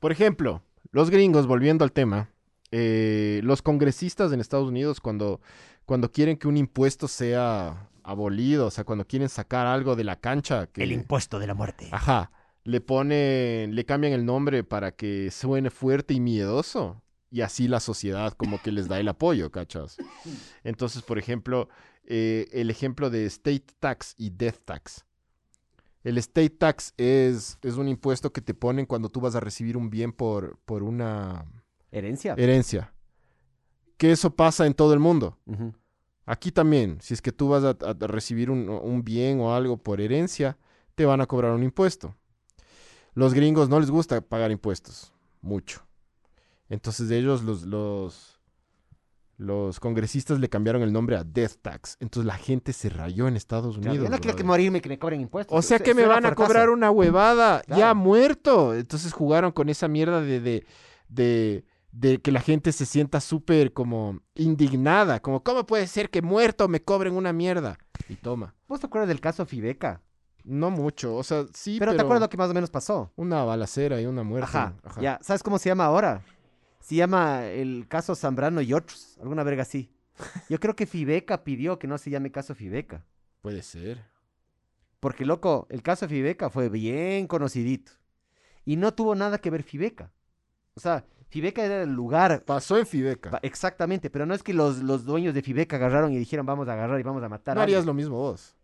Por 0.00 0.12
ejemplo, 0.12 0.62
los 0.90 1.10
gringos, 1.10 1.46
volviendo 1.46 1.84
al 1.84 1.92
tema, 1.92 2.30
eh, 2.70 3.40
los 3.44 3.62
congresistas 3.62 4.32
en 4.32 4.40
Estados 4.40 4.68
Unidos 4.68 5.00
cuando, 5.00 5.40
cuando 5.84 6.12
quieren 6.12 6.36
que 6.36 6.48
un 6.48 6.56
impuesto 6.56 7.08
sea 7.08 7.88
abolido, 8.02 8.66
o 8.66 8.70
sea, 8.70 8.84
cuando 8.84 9.06
quieren 9.06 9.28
sacar 9.28 9.66
algo 9.66 9.96
de 9.96 10.04
la 10.04 10.16
cancha, 10.16 10.66
que, 10.66 10.84
impuesto 10.86 11.38
de 11.38 11.46
la 11.46 11.54
muerte. 11.54 11.88
ajá, 11.92 12.30
le 12.64 12.80
ponen, 12.80 13.74
le 13.74 13.84
cambian 13.84 14.12
el 14.12 14.24
nombre 14.26 14.64
para 14.64 14.92
que 14.92 15.30
suene 15.30 15.70
fuerte 15.70 16.14
y 16.14 16.20
miedoso. 16.20 17.02
Y 17.30 17.42
así 17.42 17.68
la 17.68 17.80
sociedad 17.80 18.32
como 18.32 18.60
que 18.62 18.72
les 18.72 18.88
da 18.88 18.98
el 18.98 19.08
apoyo, 19.08 19.50
¿cachas? 19.50 19.98
Entonces, 20.64 21.02
por 21.02 21.18
ejemplo, 21.18 21.68
eh, 22.06 22.48
el 22.52 22.70
ejemplo 22.70 23.10
de 23.10 23.26
state 23.26 23.66
tax 23.80 24.14
y 24.16 24.30
death 24.30 24.64
tax. 24.64 25.04
El 26.04 26.16
state 26.18 26.50
tax 26.50 26.94
es, 26.96 27.58
es 27.62 27.74
un 27.74 27.88
impuesto 27.88 28.32
que 28.32 28.40
te 28.40 28.54
ponen 28.54 28.86
cuando 28.86 29.08
tú 29.08 29.20
vas 29.20 29.34
a 29.34 29.40
recibir 29.40 29.76
un 29.76 29.90
bien 29.90 30.12
por, 30.12 30.58
por 30.64 30.82
una 30.82 31.44
Herencia. 31.90 32.34
herencia. 32.38 32.92
Que 33.96 34.12
eso 34.12 34.34
pasa 34.34 34.66
en 34.66 34.74
todo 34.74 34.94
el 34.94 35.00
mundo. 35.00 35.38
Aquí 36.24 36.52
también, 36.52 36.98
si 37.00 37.14
es 37.14 37.22
que 37.22 37.32
tú 37.32 37.48
vas 37.48 37.64
a 37.64 37.76
recibir 38.06 38.50
un, 38.50 38.68
un 38.68 39.02
bien 39.02 39.40
o 39.40 39.54
algo 39.54 39.76
por 39.76 40.00
herencia, 40.00 40.56
te 40.94 41.04
van 41.04 41.20
a 41.20 41.26
cobrar 41.26 41.52
un 41.52 41.62
impuesto. 41.62 42.14
Los 43.14 43.34
gringos 43.34 43.68
no 43.68 43.80
les 43.80 43.90
gusta 43.90 44.20
pagar 44.20 44.52
impuestos, 44.52 45.12
mucho. 45.40 45.84
Entonces 46.68 47.10
ellos, 47.10 47.42
los, 47.42 47.62
los, 47.62 48.37
los 49.38 49.78
congresistas 49.78 50.40
le 50.40 50.48
cambiaron 50.48 50.82
el 50.82 50.92
nombre 50.92 51.16
a 51.16 51.22
Death 51.22 51.62
Tax. 51.62 51.96
Entonces 52.00 52.26
la 52.26 52.36
gente 52.36 52.72
se 52.72 52.90
rayó 52.90 53.28
en 53.28 53.36
Estados 53.36 53.76
Unidos. 53.78 53.96
yo 53.96 54.08
no 54.10 54.18
quiero 54.18 54.36
que 54.36 54.42
morirme 54.44 54.80
que 54.80 54.88
me 54.88 54.98
cobren 54.98 55.20
impuestos. 55.20 55.56
O 55.56 55.62
sea 55.62 55.78
que 55.78 55.94
me 55.94 56.04
van 56.04 56.26
a 56.26 56.34
cobrar 56.34 56.68
una 56.70 56.90
huevada 56.90 57.62
ya 57.68 57.94
muerto. 57.94 58.74
Entonces 58.74 59.12
jugaron 59.12 59.52
con 59.52 59.68
esa 59.68 59.86
mierda 59.86 60.20
de, 60.20 60.40
de, 60.40 60.66
de, 61.08 61.64
de 61.92 62.20
que 62.20 62.32
la 62.32 62.40
gente 62.40 62.72
se 62.72 62.84
sienta 62.84 63.20
súper 63.20 63.72
como 63.72 64.20
indignada, 64.34 65.20
como 65.20 65.44
¿cómo 65.44 65.64
puede 65.64 65.86
ser 65.86 66.10
que 66.10 66.20
muerto 66.20 66.66
me 66.66 66.82
cobren 66.82 67.14
una 67.14 67.32
mierda? 67.32 67.78
Y 68.08 68.16
toma. 68.16 68.56
¿Vos 68.66 68.80
te 68.80 68.86
acuerdas 68.86 69.08
del 69.08 69.20
caso 69.20 69.46
Fibeca? 69.46 70.02
No 70.42 70.70
mucho, 70.70 71.14
o 71.14 71.22
sea, 71.22 71.44
sí, 71.52 71.78
pero, 71.78 71.90
pero, 71.90 71.96
te 71.96 72.02
acuerdas 72.02 72.22
lo 72.22 72.28
que 72.30 72.36
más 72.38 72.50
o 72.50 72.54
menos 72.54 72.70
pasó. 72.70 73.12
una 73.16 73.44
balacera 73.44 74.00
y 74.00 74.06
una 74.06 74.22
muerte. 74.22 74.48
Ajá, 74.48 74.74
Ajá. 74.82 75.00
Ya, 75.00 75.18
¿sabes 75.22 75.42
cómo 75.42 75.58
se 75.58 75.68
llama 75.68 75.84
ahora? 75.84 76.22
Se 76.88 76.94
llama 76.94 77.44
el 77.44 77.86
caso 77.86 78.14
Zambrano 78.14 78.62
y 78.62 78.72
otros, 78.72 79.18
alguna 79.20 79.42
verga 79.42 79.60
así. 79.60 79.90
Yo 80.48 80.58
creo 80.58 80.74
que 80.74 80.86
Fibeca 80.86 81.44
pidió 81.44 81.78
que 81.78 81.86
no 81.86 81.98
se 81.98 82.08
llame 82.08 82.32
caso 82.32 82.54
Fibeca. 82.54 83.04
Puede 83.42 83.62
ser. 83.62 84.02
Porque, 84.98 85.26
loco, 85.26 85.66
el 85.68 85.82
caso 85.82 86.08
Fibeca 86.08 86.48
fue 86.48 86.70
bien 86.70 87.26
conocidito. 87.26 87.92
Y 88.64 88.76
no 88.76 88.94
tuvo 88.94 89.14
nada 89.14 89.36
que 89.36 89.50
ver 89.50 89.64
Fibeca. 89.64 90.10
O 90.72 90.80
sea, 90.80 91.04
Fibeca 91.28 91.62
era 91.62 91.82
el 91.82 91.90
lugar. 91.92 92.42
Pasó 92.46 92.78
en 92.78 92.86
Fibeca. 92.86 93.38
Exactamente, 93.42 94.08
pero 94.08 94.24
no 94.24 94.32
es 94.32 94.42
que 94.42 94.54
los, 94.54 94.78
los 94.78 95.04
dueños 95.04 95.34
de 95.34 95.42
Fibeca 95.42 95.76
agarraron 95.76 96.10
y 96.14 96.16
dijeron 96.18 96.46
vamos 96.46 96.68
a 96.68 96.72
agarrar 96.72 96.98
y 96.98 97.02
vamos 97.02 97.22
a 97.22 97.28
matar 97.28 97.54
No 97.54 97.60
a 97.60 97.64
harías 97.64 97.80
alguien". 97.80 97.86
lo 97.88 97.92
mismo 97.94 98.16
vos. 98.16 98.56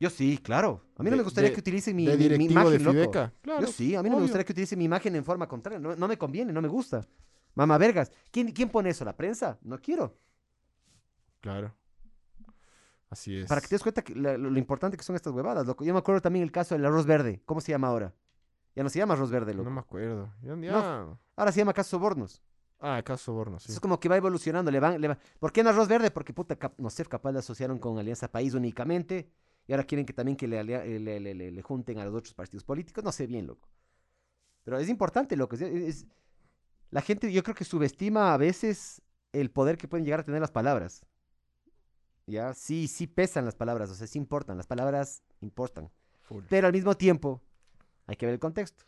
Yo 0.00 0.10
sí, 0.10 0.36
claro. 0.42 0.84
A 0.96 1.04
mí 1.04 1.10
no 1.10 1.12
De- 1.12 1.18
me 1.18 1.22
gustaría 1.22 1.50
de- 1.50 1.54
que 1.54 1.60
utilicen 1.60 1.94
mi, 1.94 2.06
de 2.06 2.12
mi- 2.14 2.18
mi 2.18 2.22
directivo 2.24 2.50
imagen, 2.60 2.72
de 2.72 2.78
loco. 2.80 2.92
Fibeca. 2.92 3.32
Claro, 3.40 3.60
Yo 3.60 3.66
sí, 3.68 3.94
a 3.94 4.02
mí 4.02 4.10
no 4.10 4.16
me 4.16 4.22
gustaría 4.22 4.44
que 4.44 4.50
utilicen 4.52 4.80
mi 4.80 4.86
imagen 4.86 5.14
en 5.14 5.24
forma 5.24 5.46
contraria. 5.46 5.78
No, 5.78 5.94
no 5.94 6.08
me 6.08 6.18
conviene, 6.18 6.52
no 6.52 6.60
me 6.60 6.66
gusta. 6.66 7.06
Mamá 7.54 7.78
vergas. 7.78 8.10
¿Quién, 8.30 8.52
¿Quién 8.52 8.68
pone 8.70 8.90
eso? 8.90 9.04
¿La 9.04 9.16
prensa? 9.16 9.58
No 9.62 9.78
quiero. 9.80 10.16
Claro. 11.40 11.74
Así 13.10 13.36
es. 13.36 13.46
Para 13.48 13.60
que 13.60 13.68
te 13.68 13.74
des 13.74 13.82
cuenta 13.82 14.02
que 14.02 14.14
la- 14.14 14.38
lo, 14.38 14.48
lo 14.50 14.58
importante 14.58 14.96
que 14.96 15.02
son 15.02 15.16
estas 15.16 15.32
huevadas, 15.32 15.66
loco. 15.66 15.84
Yo 15.84 15.92
me 15.92 15.98
acuerdo 15.98 16.22
también 16.22 16.42
el 16.42 16.50
caso 16.52 16.74
del 16.74 16.84
arroz 16.86 17.04
verde. 17.04 17.42
¿Cómo 17.44 17.60
se 17.60 17.72
llama 17.72 17.88
ahora? 17.88 18.14
Ya 18.74 18.82
no 18.82 18.88
se 18.88 18.98
llama 18.98 19.12
arroz 19.14 19.30
verde, 19.30 19.52
loco. 19.52 19.68
No 19.68 19.74
me 19.74 19.80
acuerdo. 19.80 20.32
Ya, 20.42 20.56
ya- 20.56 21.18
Ahora 21.36 21.52
se 21.52 21.58
llama 21.58 21.74
caso 21.74 21.90
sobornos. 21.90 22.42
Ah, 22.80 23.00
caso 23.04 23.24
soborno, 23.24 23.60
sí. 23.60 23.70
Es 23.70 23.78
como 23.78 24.00
que 24.00 24.08
va 24.08 24.16
evolucionando. 24.16 24.70
Le 24.70 24.80
van, 24.80 25.00
le 25.00 25.08
van- 25.08 25.18
¿Por 25.38 25.52
qué 25.52 25.62
no 25.62 25.68
arroz 25.70 25.88
verde? 25.88 26.10
Porque, 26.10 26.32
puta, 26.32 26.56
cap- 26.56 26.74
no 26.78 26.88
sé, 26.90 27.04
capaz 27.04 27.32
le 27.32 27.38
asociaron 27.40 27.78
con 27.78 27.98
Alianza 27.98 28.28
País 28.32 28.54
únicamente. 28.54 29.30
Y 29.68 29.72
ahora 29.72 29.84
quieren 29.84 30.04
que 30.06 30.12
también 30.14 30.36
que 30.36 30.48
le, 30.48 30.58
alia- 30.58 30.84
eh, 30.84 30.98
le, 30.98 31.20
le- 31.20 31.34
le- 31.34 31.50
le 31.52 31.62
junten 31.62 31.98
a 31.98 32.04
los 32.06 32.14
otros 32.14 32.34
partidos 32.34 32.64
políticos. 32.64 33.04
No 33.04 33.12
sé 33.12 33.26
bien, 33.26 33.46
loco. 33.46 33.68
Pero 34.64 34.78
es 34.78 34.88
importante, 34.88 35.36
loco. 35.36 35.54
es- 35.54 35.62
es- 35.62 36.06
la 36.92 37.00
gente, 37.00 37.32
yo 37.32 37.42
creo 37.42 37.54
que 37.54 37.64
subestima 37.64 38.34
a 38.34 38.36
veces 38.36 39.00
el 39.32 39.50
poder 39.50 39.78
que 39.78 39.88
pueden 39.88 40.04
llegar 40.04 40.20
a 40.20 40.24
tener 40.24 40.42
las 40.42 40.50
palabras. 40.50 41.06
Ya, 42.26 42.52
sí, 42.52 42.86
sí 42.86 43.06
pesan 43.06 43.46
las 43.46 43.56
palabras, 43.56 43.90
o 43.90 43.94
sea, 43.94 44.06
sí 44.06 44.18
importan. 44.18 44.58
Las 44.58 44.66
palabras 44.66 45.22
importan. 45.40 45.90
Full. 46.20 46.44
Pero 46.50 46.66
al 46.66 46.74
mismo 46.74 46.94
tiempo, 46.94 47.40
hay 48.06 48.16
que 48.16 48.26
ver 48.26 48.34
el 48.34 48.40
contexto. 48.40 48.84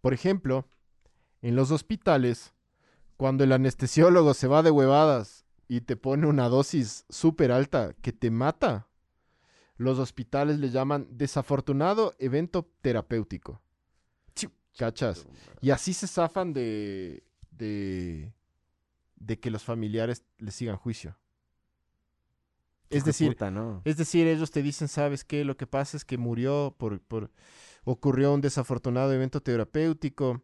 Por 0.00 0.14
ejemplo, 0.14 0.68
en 1.42 1.56
los 1.56 1.72
hospitales, 1.72 2.54
cuando 3.16 3.42
el 3.42 3.50
anestesiólogo 3.50 4.32
se 4.32 4.46
va 4.46 4.62
de 4.62 4.70
huevadas 4.70 5.44
y 5.66 5.80
te 5.80 5.96
pone 5.96 6.28
una 6.28 6.48
dosis 6.48 7.06
súper 7.08 7.50
alta 7.50 7.92
que 8.02 8.12
te 8.12 8.30
mata, 8.30 8.86
los 9.78 9.98
hospitales 9.98 10.60
le 10.60 10.70
llaman 10.70 11.08
desafortunado 11.10 12.14
evento 12.20 12.70
terapéutico. 12.82 13.60
¿Cachas? 14.76 15.26
Y 15.60 15.70
así 15.70 15.92
se 15.94 16.06
zafan 16.06 16.52
de, 16.52 17.24
de, 17.50 18.32
de 19.16 19.38
que 19.40 19.50
los 19.50 19.64
familiares 19.64 20.24
le 20.38 20.50
sigan 20.50 20.76
juicio. 20.76 21.16
Es 22.88 23.04
decir, 23.04 23.32
puta, 23.32 23.50
¿no? 23.50 23.82
es 23.84 23.96
decir, 23.96 24.26
ellos 24.28 24.52
te 24.52 24.62
dicen, 24.62 24.86
¿sabes 24.86 25.24
qué? 25.24 25.44
Lo 25.44 25.56
que 25.56 25.66
pasa 25.66 25.96
es 25.96 26.04
que 26.04 26.18
murió 26.18 26.74
por, 26.78 27.00
por 27.00 27.30
ocurrió 27.84 28.32
un 28.32 28.40
desafortunado 28.40 29.12
evento 29.12 29.40
terapéutico 29.42 30.42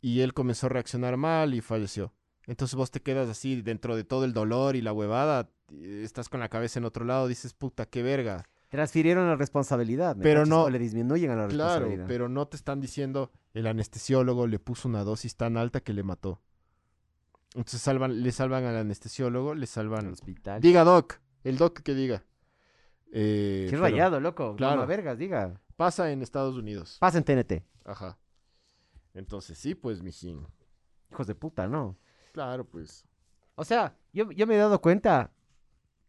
y 0.00 0.20
él 0.20 0.32
comenzó 0.32 0.66
a 0.66 0.70
reaccionar 0.70 1.16
mal 1.16 1.52
y 1.52 1.60
falleció. 1.60 2.12
Entonces 2.46 2.76
vos 2.76 2.90
te 2.92 3.02
quedas 3.02 3.28
así 3.28 3.60
dentro 3.62 3.96
de 3.96 4.04
todo 4.04 4.24
el 4.24 4.32
dolor 4.32 4.76
y 4.76 4.82
la 4.82 4.92
huevada, 4.92 5.50
eh, 5.72 6.02
estás 6.04 6.28
con 6.28 6.38
la 6.40 6.48
cabeza 6.48 6.78
en 6.78 6.84
otro 6.84 7.04
lado, 7.04 7.26
dices, 7.26 7.54
puta, 7.54 7.86
qué 7.86 8.02
verga. 8.04 8.44
Transfirieron 8.68 9.26
la 9.26 9.34
responsabilidad. 9.34 10.14
¿me 10.14 10.22
Pero 10.22 10.40
cachas? 10.42 10.48
no- 10.48 10.62
O 10.64 10.70
le 10.70 10.78
disminuyen 10.78 11.30
a 11.32 11.36
la 11.36 11.48
Claro, 11.48 11.70
responsabilidad. 11.72 12.04
pero 12.06 12.28
no 12.28 12.46
te 12.46 12.56
están 12.56 12.80
diciendo, 12.80 13.32
el 13.54 13.66
anestesiólogo 13.66 14.46
le 14.46 14.58
puso 14.58 14.88
una 14.88 15.04
dosis 15.04 15.36
tan 15.36 15.56
alta 15.56 15.80
que 15.80 15.92
le 15.92 16.02
mató. 16.02 16.40
Entonces 17.54 17.80
salvan, 17.80 18.22
le 18.22 18.30
salvan 18.32 18.64
al 18.64 18.76
anestesiólogo, 18.76 19.54
le 19.54 19.62
Al 19.62 19.66
salvan... 19.68 20.06
hospital. 20.12 20.60
Diga 20.60 20.84
Doc, 20.84 21.20
el 21.42 21.56
Doc 21.58 21.80
que 21.80 21.94
diga. 21.94 22.24
Eh, 23.12 23.66
Qué 23.68 23.70
pero 23.72 23.82
rayado, 23.82 24.20
loco. 24.20 24.54
claro. 24.56 24.86
Vergas, 24.86 25.18
diga. 25.18 25.60
Pasa 25.76 26.12
en 26.12 26.22
Estados 26.22 26.56
Unidos. 26.56 26.96
Pasa 27.00 27.18
en 27.18 27.24
TNT. 27.24 27.64
Ajá. 27.84 28.18
Entonces 29.14 29.58
sí, 29.58 29.74
pues, 29.74 30.00
mijín. 30.02 30.46
Hijos 31.10 31.26
de 31.26 31.34
puta, 31.34 31.66
¿no? 31.66 31.96
Claro, 32.32 32.64
pues. 32.64 33.04
O 33.56 33.64
sea, 33.64 33.96
yo, 34.12 34.30
yo 34.30 34.46
me 34.46 34.54
he 34.54 34.58
dado 34.58 34.80
cuenta. 34.80 35.32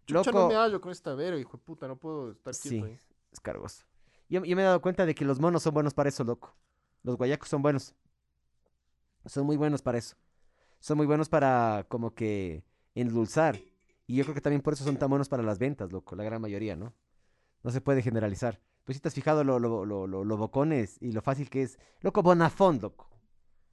Chucha, 0.06 0.30
Loco. 0.32 0.40
no 0.42 0.48
me 0.50 0.56
hallo 0.56 0.80
con 0.80 0.92
esta 0.92 1.16
verga, 1.16 1.40
hijo 1.40 1.58
de 1.58 1.64
puta, 1.64 1.88
no 1.88 1.96
puedo 1.96 2.32
estar 2.32 2.54
Sí, 2.54 2.70
quieto 2.70 2.86
ahí. 2.86 3.00
es 3.32 3.40
cargoso. 3.40 3.84
Yo, 4.30 4.44
yo 4.44 4.56
me 4.56 4.62
he 4.62 4.66
dado 4.66 4.82
cuenta 4.82 5.06
de 5.08 5.16
que 5.16 5.26
los 5.26 5.40
monos 5.40 5.64
son 5.64 5.74
buenos 5.74 5.94
para 5.96 6.10
eso, 6.10 6.24
loco. 6.24 6.56
Los 7.04 7.18
guayacos 7.18 7.50
son 7.50 7.62
buenos. 7.62 7.96
Son 9.26 9.46
muy 9.46 9.58
buenos 9.58 9.82
para 9.82 9.98
eso. 9.98 10.16
Son 10.80 10.98
muy 10.98 11.06
buenos 11.06 11.30
para 11.30 11.86
como 11.90 12.14
que 12.14 12.64
endulzar. 12.96 13.60
Y 14.08 14.16
yo 14.16 14.24
creo 14.24 14.36
que 14.36 14.42
también 14.42 14.62
por 14.62 14.74
eso 14.74 14.84
son 14.84 14.98
tan 14.98 15.10
buenos 15.10 15.30
para 15.30 15.44
las 15.44 15.60
ventas, 15.60 15.92
loco. 15.92 16.16
La 16.16 16.24
gran 16.24 16.42
mayoría, 16.42 16.76
¿no? 16.76 16.94
No 17.64 17.72
se 17.72 17.82
puede 17.82 18.02
generalizar. 18.02 18.60
Pues 18.84 18.98
si 18.98 19.02
te 19.02 19.08
has 19.08 19.14
fijado 19.14 19.44
lo, 19.44 19.60
lo, 19.60 19.86
lo, 19.86 20.08
lo, 20.08 20.38
bocones 20.38 20.98
y 21.00 21.12
lo 21.12 21.22
fácil 21.22 21.50
que 21.50 21.64
es. 21.64 21.78
Loco, 22.02 22.24
Bonafón, 22.24 22.80
loco. 22.82 23.10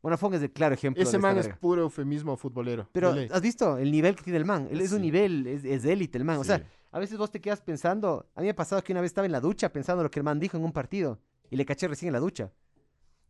Bonafón 0.03 0.35
es 0.35 0.43
el 0.43 0.53
claro 0.53 0.75
ejemplo 0.75 1.03
Ese 1.03 1.13
de 1.13 1.19
man 1.19 1.39
es 1.39 1.49
puro 1.49 1.83
eufemismo 1.83 2.37
futbolero. 2.37 2.89
Pero. 2.93 3.15
¿has 3.31 3.41
visto 3.41 3.79
el 3.79 3.91
nivel 3.91 4.15
que 4.15 4.23
tiene 4.23 4.39
el 4.39 4.45
man? 4.45 4.69
Él 4.71 4.81
es 4.81 4.93
un 4.93 5.01
nivel, 5.01 5.47
es, 5.47 5.65
es 5.65 5.85
élite 5.85 6.19
el 6.19 6.25
man. 6.25 6.39
O 6.39 6.45
sea, 6.45 6.63
a 6.93 6.99
veces 6.99 7.19
vos 7.19 7.31
te 7.31 7.41
quedas 7.41 7.61
pensando. 7.61 8.31
A 8.35 8.41
mí 8.41 8.47
me 8.47 8.51
ha 8.51 8.57
pasado 8.57 8.83
que 8.85 8.93
una 8.93 9.01
vez 9.01 9.11
estaba 9.11 9.27
en 9.27 9.33
la 9.33 9.41
ducha 9.41 9.73
pensando 9.73 10.03
lo 10.03 10.11
que 10.11 10.21
el 10.21 10.25
man 10.25 10.39
dijo 10.39 10.57
en 10.57 10.65
un 10.65 10.73
partido. 10.73 11.19
Y 11.51 11.57
le 11.57 11.65
caché 11.65 11.89
recién 11.89 12.09
en 12.09 12.13
la 12.13 12.21
ducha. 12.21 12.53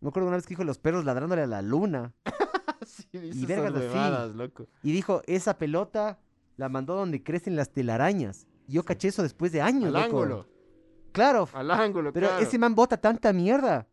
Me 0.01 0.09
acuerdo 0.09 0.29
una 0.29 0.37
vez 0.37 0.47
que 0.47 0.51
dijo 0.51 0.65
los 0.65 0.79
perros 0.79 1.05
ladrándole 1.05 1.43
a 1.43 1.47
la 1.47 1.63
luna. 1.63 2.15
Sí, 2.87 3.07
y 3.13 3.45
vergas 3.45 3.75
así. 3.75 3.87
huevadas, 3.87 4.35
loco. 4.35 4.67
Y 4.83 4.93
dijo, 4.93 5.21
esa 5.27 5.59
pelota 5.59 6.19
la 6.57 6.69
mandó 6.69 6.95
donde 6.95 7.23
crecen 7.23 7.55
las 7.57 7.71
telarañas. 7.71 8.47
Y 8.67 8.75
yo 8.75 8.85
caché 8.85 9.09
eso 9.09 9.23
después 9.23 9.53
de 9.53 9.61
años, 9.61 9.87
Al 9.87 9.93
loco. 9.93 10.05
ángulo, 10.23 10.49
Claro. 11.13 11.49
al 11.53 11.71
ángulo, 11.71 12.13
Pero 12.13 12.29
claro. 12.29 12.43
ese 12.43 12.59
man 12.59 12.75
bota 12.75 12.97
tanta 12.97 13.33
mierda 13.33 13.89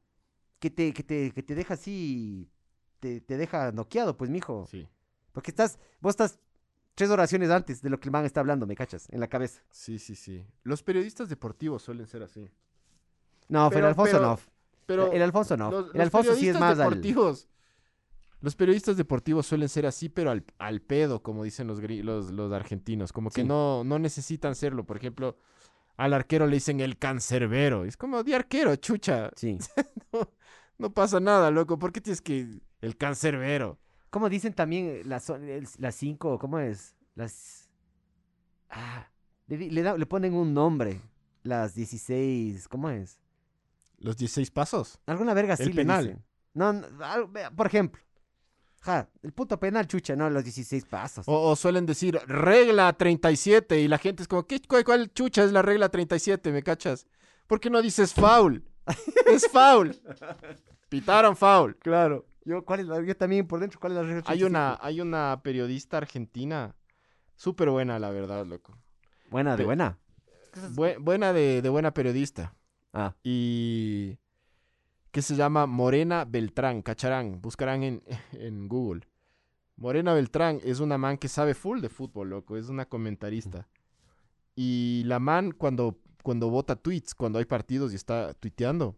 que 0.59 0.69
te, 0.69 0.93
que 0.93 1.03
te, 1.03 1.31
que 1.31 1.43
te 1.43 1.55
deja 1.55 1.73
así. 1.73 2.49
Te, 2.99 3.19
te 3.21 3.37
deja 3.37 3.71
noqueado, 3.71 4.15
pues, 4.15 4.29
mijo. 4.29 4.65
Sí, 4.69 4.87
Porque 5.33 5.51
estás, 5.51 5.77
vos 5.99 6.11
estás 6.11 6.39
tres 6.93 7.09
oraciones 7.09 7.49
antes 7.49 7.81
de 7.81 7.89
lo 7.89 7.99
que 7.99 8.07
el 8.07 8.11
man 8.11 8.23
está 8.25 8.39
hablando, 8.39 8.65
¿me 8.65 8.75
cachas? 8.75 9.07
En 9.09 9.19
la 9.19 9.27
cabeza. 9.27 9.61
sí, 9.71 9.99
sí, 9.99 10.15
sí. 10.15 10.45
Los 10.63 10.83
periodistas 10.83 11.27
deportivos 11.27 11.81
suelen 11.83 12.07
ser 12.07 12.23
así. 12.23 12.49
No, 13.49 13.67
pero, 13.69 13.77
Pero- 13.79 13.87
Alfonso 13.87 14.11
pero- 14.17 14.25
no. 14.27 14.39
Pero 14.85 15.11
el 15.11 15.21
Alfonso 15.21 15.57
no. 15.57 15.71
los, 15.71 15.85
el 15.87 15.91
los 15.93 16.01
Alfonso 16.01 16.35
sí 16.35 16.49
es 16.49 16.59
más 16.59 16.79
al... 16.79 16.89
deportivos. 16.89 17.47
Los 18.41 18.55
periodistas 18.55 18.97
deportivos 18.97 19.47
suelen 19.47 19.69
ser 19.69 19.85
así, 19.87 20.09
pero 20.09 20.29
al, 20.29 20.43
al 20.59 20.81
pedo, 20.81 21.23
como 21.23 21.43
dicen 21.43 21.65
los, 21.67 21.79
los, 21.81 22.31
los 22.31 22.51
argentinos. 22.53 23.11
Como 23.11 23.29
que 23.31 23.41
Sí. 23.41 23.47
no, 23.47 23.83
no 23.83 23.97
necesitan 23.97 24.53
serlo. 24.55 24.85
Por 24.85 24.97
ejemplo, 24.97 25.37
al 25.97 26.13
arquero 26.13 26.45
le 26.45 26.55
dicen 26.55 26.79
el 26.79 26.97
cancerbero. 26.99 27.85
Es 27.85 27.97
como 27.97 28.23
de 28.23 28.35
arquero, 28.35 28.75
chucha. 28.75 29.31
Sí. 29.35 29.57
No, 30.13 30.29
no 30.77 30.93
pasa 30.93 31.19
nada, 31.19 31.49
loco. 31.51 31.79
¿Por 31.79 31.91
qué 31.91 32.01
tienes 32.01 32.21
que. 32.21 32.59
El 32.81 32.97
cancerbero? 32.97 33.79
¿Cómo 34.11 34.29
dicen 34.29 34.53
también 34.53 34.87
eh, 34.87 35.01
las 35.05 35.31
las 35.79 35.95
cinco? 35.95 36.37
¿Cómo 36.37 36.59
es? 36.59 36.95
Las... 37.15 37.69
Ah, 38.69 39.07
le, 39.47 39.57
di- 39.57 39.69
le 39.71 39.81
da- 39.81 39.97
le 39.97 40.05
ponen 40.05 40.33
un 40.33 40.53
nombre. 40.53 41.01
Las 41.43 41.75
16, 41.75 42.67
¿cómo 42.67 42.89
es? 42.89 43.19
¿Los 43.99 44.17
16 44.17 44.51
pasos? 44.51 44.99
Alguna 45.05 45.33
verga 45.33 45.53
así 45.55 45.63
El 45.63 45.69
le 45.69 45.75
penal. 45.75 46.03
dicen. 46.05 46.25
No, 46.53 46.73
no, 46.73 46.85
por 47.55 47.67
ejemplo. 47.67 48.01
Ja, 48.81 49.09
el 49.23 49.33
puto 49.33 49.59
penal, 49.59 49.87
chucha, 49.87 50.15
no, 50.15 50.29
los 50.29 50.43
16 50.43 50.85
pasos. 50.85 51.27
O, 51.27 51.49
o 51.49 51.55
suelen 51.55 51.85
decir 51.87 52.19
regla 52.27 52.93
37 52.93 53.79
y 53.81 53.87
la 53.87 53.97
gente 53.97 54.21
es 54.21 54.27
como, 54.27 54.45
¿qué, 54.45 54.61
cuál, 54.67 54.83
cuál 54.83 55.11
chucha 55.11 55.43
es 55.43 55.51
la 55.51 55.61
regla 55.63 55.89
37? 55.89 56.51
¿Me 56.51 56.61
cachas? 56.61 57.07
¿Por 57.47 57.59
qué 57.59 57.69
no 57.71 57.81
dices 57.81 58.13
foul? 58.13 58.63
es 59.25 59.47
foul. 59.51 59.99
Pitaron 60.89 61.35
foul. 61.35 61.75
Claro. 61.77 62.27
Yo, 62.45 62.63
¿cuál 62.63 62.81
es 62.81 62.85
la- 62.85 63.01
yo 63.01 63.17
también 63.17 63.47
por 63.47 63.59
dentro, 63.59 63.79
¿cuál 63.79 63.93
es 63.93 63.95
la 63.97 64.01
regla? 64.03 64.23
Hay 64.27 64.43
85? 64.43 64.47
una, 64.49 64.77
hay 64.81 65.01
una 65.01 65.41
periodista 65.43 65.97
argentina 65.97 66.75
súper 67.35 67.71
buena, 67.71 67.97
la 67.97 68.11
verdad, 68.11 68.45
loco. 68.45 68.77
Buena, 69.31 69.53
de 69.53 69.57
Pe- 69.57 69.63
buena. 69.65 69.97
Bue- 70.75 70.97
buena 70.99 71.33
de, 71.33 71.63
de 71.63 71.69
buena 71.69 71.91
periodista. 71.91 72.53
Ah, 72.97 73.13
Y 73.23 74.17
que 75.11 75.21
se 75.21 75.35
llama 75.35 75.65
Morena 75.65 76.23
Beltrán, 76.23 76.81
cacharán, 76.81 77.41
buscarán 77.41 77.83
en, 77.83 78.03
en 78.31 78.69
Google. 78.69 79.01
Morena 79.75 80.13
Beltrán 80.13 80.61
es 80.63 80.79
una 80.79 80.97
man 80.97 81.17
que 81.17 81.27
sabe 81.27 81.53
full 81.53 81.81
de 81.81 81.89
fútbol, 81.89 82.29
loco, 82.29 82.55
es 82.55 82.69
una 82.69 82.85
comentarista. 82.85 83.67
Y 84.55 85.03
la 85.05 85.19
man 85.19 85.51
cuando, 85.51 85.99
cuando 86.23 86.49
vota 86.49 86.77
tweets, 86.77 87.13
cuando 87.13 87.39
hay 87.39 87.45
partidos 87.45 87.91
y 87.91 87.97
está 87.97 88.33
tuiteando, 88.33 88.95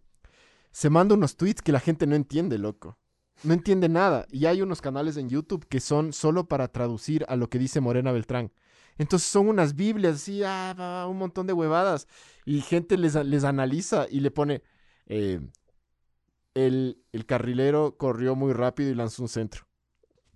se 0.72 0.92
manda 0.92 1.16
unos 1.16 1.36
tweets 1.36 1.64
que 1.64 1.72
la 1.72 1.80
gente 1.80 2.06
no 2.06 2.16
entiende, 2.16 2.60
loco. 2.60 3.00
No 3.44 3.54
entiende 3.56 3.90
nada. 3.90 4.28
Y 4.32 4.46
hay 4.46 4.62
unos 4.62 4.80
canales 4.80 5.18
en 5.18 5.30
YouTube 5.30 5.66
que 5.68 5.80
son 5.80 6.14
solo 6.14 6.48
para 6.48 6.68
traducir 6.68 7.26
a 7.28 7.36
lo 7.36 7.50
que 7.50 7.58
dice 7.58 7.82
Morena 7.82 8.12
Beltrán. 8.12 8.52
Entonces 8.98 9.28
son 9.30 9.50
unas 9.50 9.76
Biblias, 9.76 10.16
así, 10.16 10.44
ah, 10.44 10.76
va, 10.80 11.08
un 11.08 11.18
montón 11.18 11.48
de 11.48 11.54
huevadas. 11.54 12.08
Y 12.46 12.62
gente 12.62 12.98
les, 12.98 13.16
les 13.16 13.44
analiza 13.44 14.08
y 14.10 14.20
le 14.22 14.32
pone, 14.32 14.64
eh, 15.08 15.40
el, 16.54 17.04
el 17.12 17.26
carrilero 17.26 17.98
corrió 17.98 18.36
muy 18.36 18.54
rápido 18.54 18.90
y 18.92 18.96
lanzó 18.96 19.24
un 19.24 19.30
centro. 19.30 19.66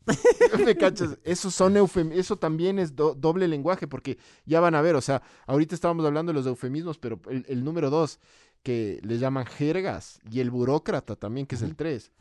¿Me 0.65 0.75
cachas? 0.75 1.17
Eso, 1.23 1.51
son 1.51 1.77
eufem 1.77 2.11
eso 2.11 2.37
también 2.37 2.79
es 2.79 2.95
do- 2.95 3.13
doble 3.15 3.47
lenguaje, 3.47 3.87
porque 3.87 4.17
ya 4.45 4.59
van 4.59 4.75
a 4.75 4.81
ver, 4.81 4.95
o 4.95 5.01
sea, 5.01 5.21
ahorita 5.47 5.75
estábamos 5.75 6.05
hablando 6.05 6.31
de 6.31 6.39
los 6.39 6.47
eufemismos, 6.47 6.97
pero 6.97 7.21
el, 7.29 7.45
el 7.47 7.63
número 7.63 7.89
dos, 7.89 8.19
que 8.63 8.99
le 9.03 9.17
llaman 9.17 9.45
jergas, 9.45 10.19
y 10.29 10.39
el 10.39 10.51
burócrata 10.51 11.15
también, 11.15 11.47
que 11.47 11.55
es 11.55 11.61
el 11.61 11.75
tres, 11.75 12.11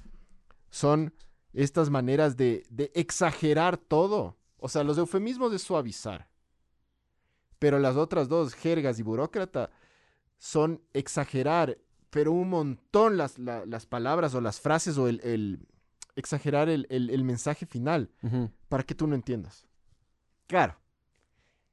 son 0.71 1.15
estas 1.55 1.91
maneras 1.91 2.37
de, 2.39 2.65
de 2.71 2.93
exagerar 2.95 3.79
todo. 3.79 4.39
O 4.59 4.69
sea, 4.71 4.85
los 4.85 4.99
eufemismos 4.99 5.53
es 5.55 5.63
suavizar, 5.63 6.30
pero 7.61 7.79
las 7.79 7.95
otras 7.95 8.29
dos, 8.29 8.55
jergas 8.55 8.99
y 8.99 9.05
burócrata, 9.05 9.71
son 10.39 10.83
exagerar, 10.95 11.79
pero 12.11 12.33
un 12.33 12.49
montón 12.51 13.17
las, 13.17 13.39
la- 13.39 13.65
las 13.67 13.87
palabras 13.87 14.35
o 14.35 14.41
las 14.41 14.61
frases 14.61 14.99
o 14.99 15.07
el, 15.07 15.21
el- 15.23 15.69
exagerar 16.17 16.69
el, 16.69 16.87
el- 16.91 17.11
el 17.11 17.23
mensaje 17.23 17.67
final 17.67 18.11
para 18.69 18.83
que 18.83 18.95
tú 18.97 19.07
no 19.07 19.15
entiendas. 19.15 19.69
Claro. 20.49 20.77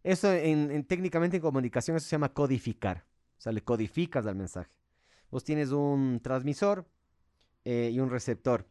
Eso 0.03 0.31
en, 0.31 0.69
en- 0.71 0.83
técnicamente 0.85 1.37
en 1.37 1.41
comunicación 1.41 1.97
eso 1.97 2.05
se 2.05 2.11
llama 2.11 2.33
codificar. 2.33 3.05
O 3.37 3.41
sea, 3.41 3.51
le 3.51 3.63
codificas 3.63 4.25
al 4.27 4.35
mensaje. 4.35 4.69
Vos 5.31 5.43
tienes 5.43 5.71
un 5.71 6.19
transmisor 6.21 6.85
eh, 7.65 7.89
y 7.91 7.99
un 7.99 8.09
receptor. 8.09 8.67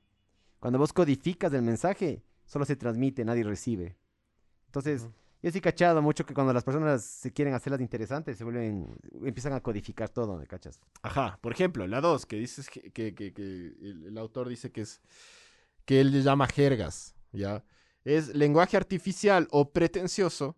Cuando 0.61 0.79
vos 0.79 0.93
codificas 0.93 1.53
el 1.53 1.63
mensaje, 1.63 2.23
solo 2.47 2.65
se 2.65 2.77
transmite, 2.77 3.25
nadie 3.25 3.43
recibe. 3.45 3.97
Entonces. 4.67 5.09
Yo 5.43 5.51
sí 5.51 5.59
he 5.59 5.61
cachado 5.61 6.03
mucho 6.03 6.25
que 6.27 6.35
cuando 6.35 6.53
las 6.53 6.65
personas 6.65 7.03
se 7.05 7.33
quieren 7.33 7.55
hacerlas 7.55 7.81
interesantes, 7.81 8.37
se 8.39 8.45
vuelven, 8.45 8.97
empiezan 9.23 9.53
a 9.53 9.61
codificar 9.61 10.09
todo, 10.09 10.37
¿me 10.39 10.47
cachas? 10.47 10.81
Ajá, 11.03 11.39
por 11.41 11.53
ejemplo, 11.53 11.87
la 11.87 12.01
2, 12.01 12.27
que 12.27 12.37
dices 12.37 12.69
que, 12.71 12.91
que- 12.93 13.15
que- 13.15 13.33
que 13.33 13.43
el, 13.43 14.07
el 14.09 14.19
autor 14.19 14.49
dice 14.49 14.71
que 14.73 14.81
es 14.83 15.01
que 15.85 16.01
él 16.01 16.11
le 16.13 16.23
llama 16.23 16.47
jergas, 16.49 17.15
¿ya? 17.33 17.63
Es 18.05 18.35
lenguaje 18.35 18.77
artificial 18.77 19.47
o 19.51 19.71
pretencioso 19.73 20.57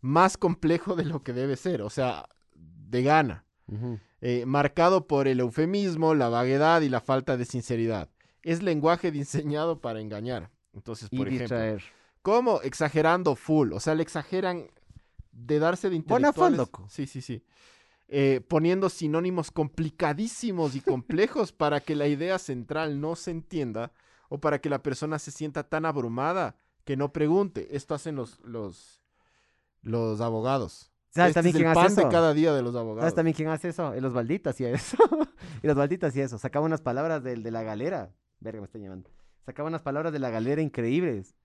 más 0.00 0.36
complejo 0.36 0.94
de 0.96 1.04
lo 1.04 1.22
que 1.22 1.32
debe 1.32 1.56
ser, 1.56 1.82
o 1.82 1.90
sea, 1.90 2.28
de 2.54 3.02
gana, 3.02 3.44
eh, 4.20 4.44
marcado 4.46 5.06
por 5.06 5.26
el 5.28 5.40
eufemismo, 5.40 6.14
la 6.14 6.28
vaguedad 6.28 6.80
y 6.82 6.88
la 6.88 7.00
falta 7.00 7.36
de 7.36 7.44
sinceridad. 7.44 8.08
Es 8.42 8.62
lenguaje 8.62 9.10
diseñado 9.10 9.80
para 9.80 10.00
engañar. 10.00 10.50
Entonces, 10.72 11.08
Y 11.10 11.16
por 11.16 11.26
ejemplo, 11.28 11.44
distraer. 11.56 11.82
¿Cómo? 12.26 12.60
Exagerando 12.62 13.36
full. 13.36 13.72
O 13.72 13.78
sea, 13.78 13.94
le 13.94 14.02
exageran 14.02 14.66
de 15.30 15.60
darse 15.60 15.90
de 15.90 15.94
intelectuales. 15.94 16.58
loco. 16.58 16.84
Sí, 16.88 17.06
sí, 17.06 17.22
sí. 17.22 17.44
Eh, 18.08 18.40
poniendo 18.48 18.88
sinónimos 18.88 19.52
complicadísimos 19.52 20.74
y 20.74 20.80
complejos 20.80 21.52
para 21.52 21.78
que 21.78 21.94
la 21.94 22.08
idea 22.08 22.40
central 22.40 23.00
no 23.00 23.14
se 23.14 23.30
entienda 23.30 23.92
o 24.28 24.40
para 24.40 24.60
que 24.60 24.68
la 24.68 24.82
persona 24.82 25.20
se 25.20 25.30
sienta 25.30 25.68
tan 25.68 25.84
abrumada 25.84 26.56
que 26.84 26.96
no 26.96 27.12
pregunte. 27.12 27.68
Esto 27.76 27.94
hacen 27.94 28.16
los, 28.16 28.40
los, 28.40 29.04
los 29.82 30.20
abogados. 30.20 30.90
¿Sabes 31.10 31.30
Este 31.30 31.34
también 31.38 31.54
es 31.54 31.60
el 31.60 31.62
quién 31.62 31.74
pan 31.74 31.86
hace 31.86 32.04
de 32.06 32.10
cada 32.10 32.34
día 32.34 32.52
de 32.54 32.62
los 32.62 32.74
abogados. 32.74 33.02
¿Sabes 33.02 33.14
también 33.14 33.36
quién 33.36 33.50
hace 33.50 33.68
eso? 33.68 33.94
En 33.94 34.02
los 34.02 34.12
balditas 34.12 34.56
hacía 34.56 34.70
eso. 34.70 34.96
y 35.62 35.66
los 35.68 35.76
balditas 35.76 36.08
hacía 36.08 36.24
eso. 36.24 36.38
Sacaba 36.38 36.66
unas 36.66 36.80
palabras 36.80 37.22
del- 37.22 37.44
de, 37.44 37.52
la 37.52 37.62
galera. 37.62 38.10
Verga, 38.40 38.62
me 38.62 38.66
están 38.66 38.82
llamando. 38.82 39.10
Sacaba 39.44 39.68
unas 39.68 39.82
palabras 39.82 40.12
de 40.12 40.18
la 40.18 40.30
galera 40.30 40.60
increíbles. 40.60 41.36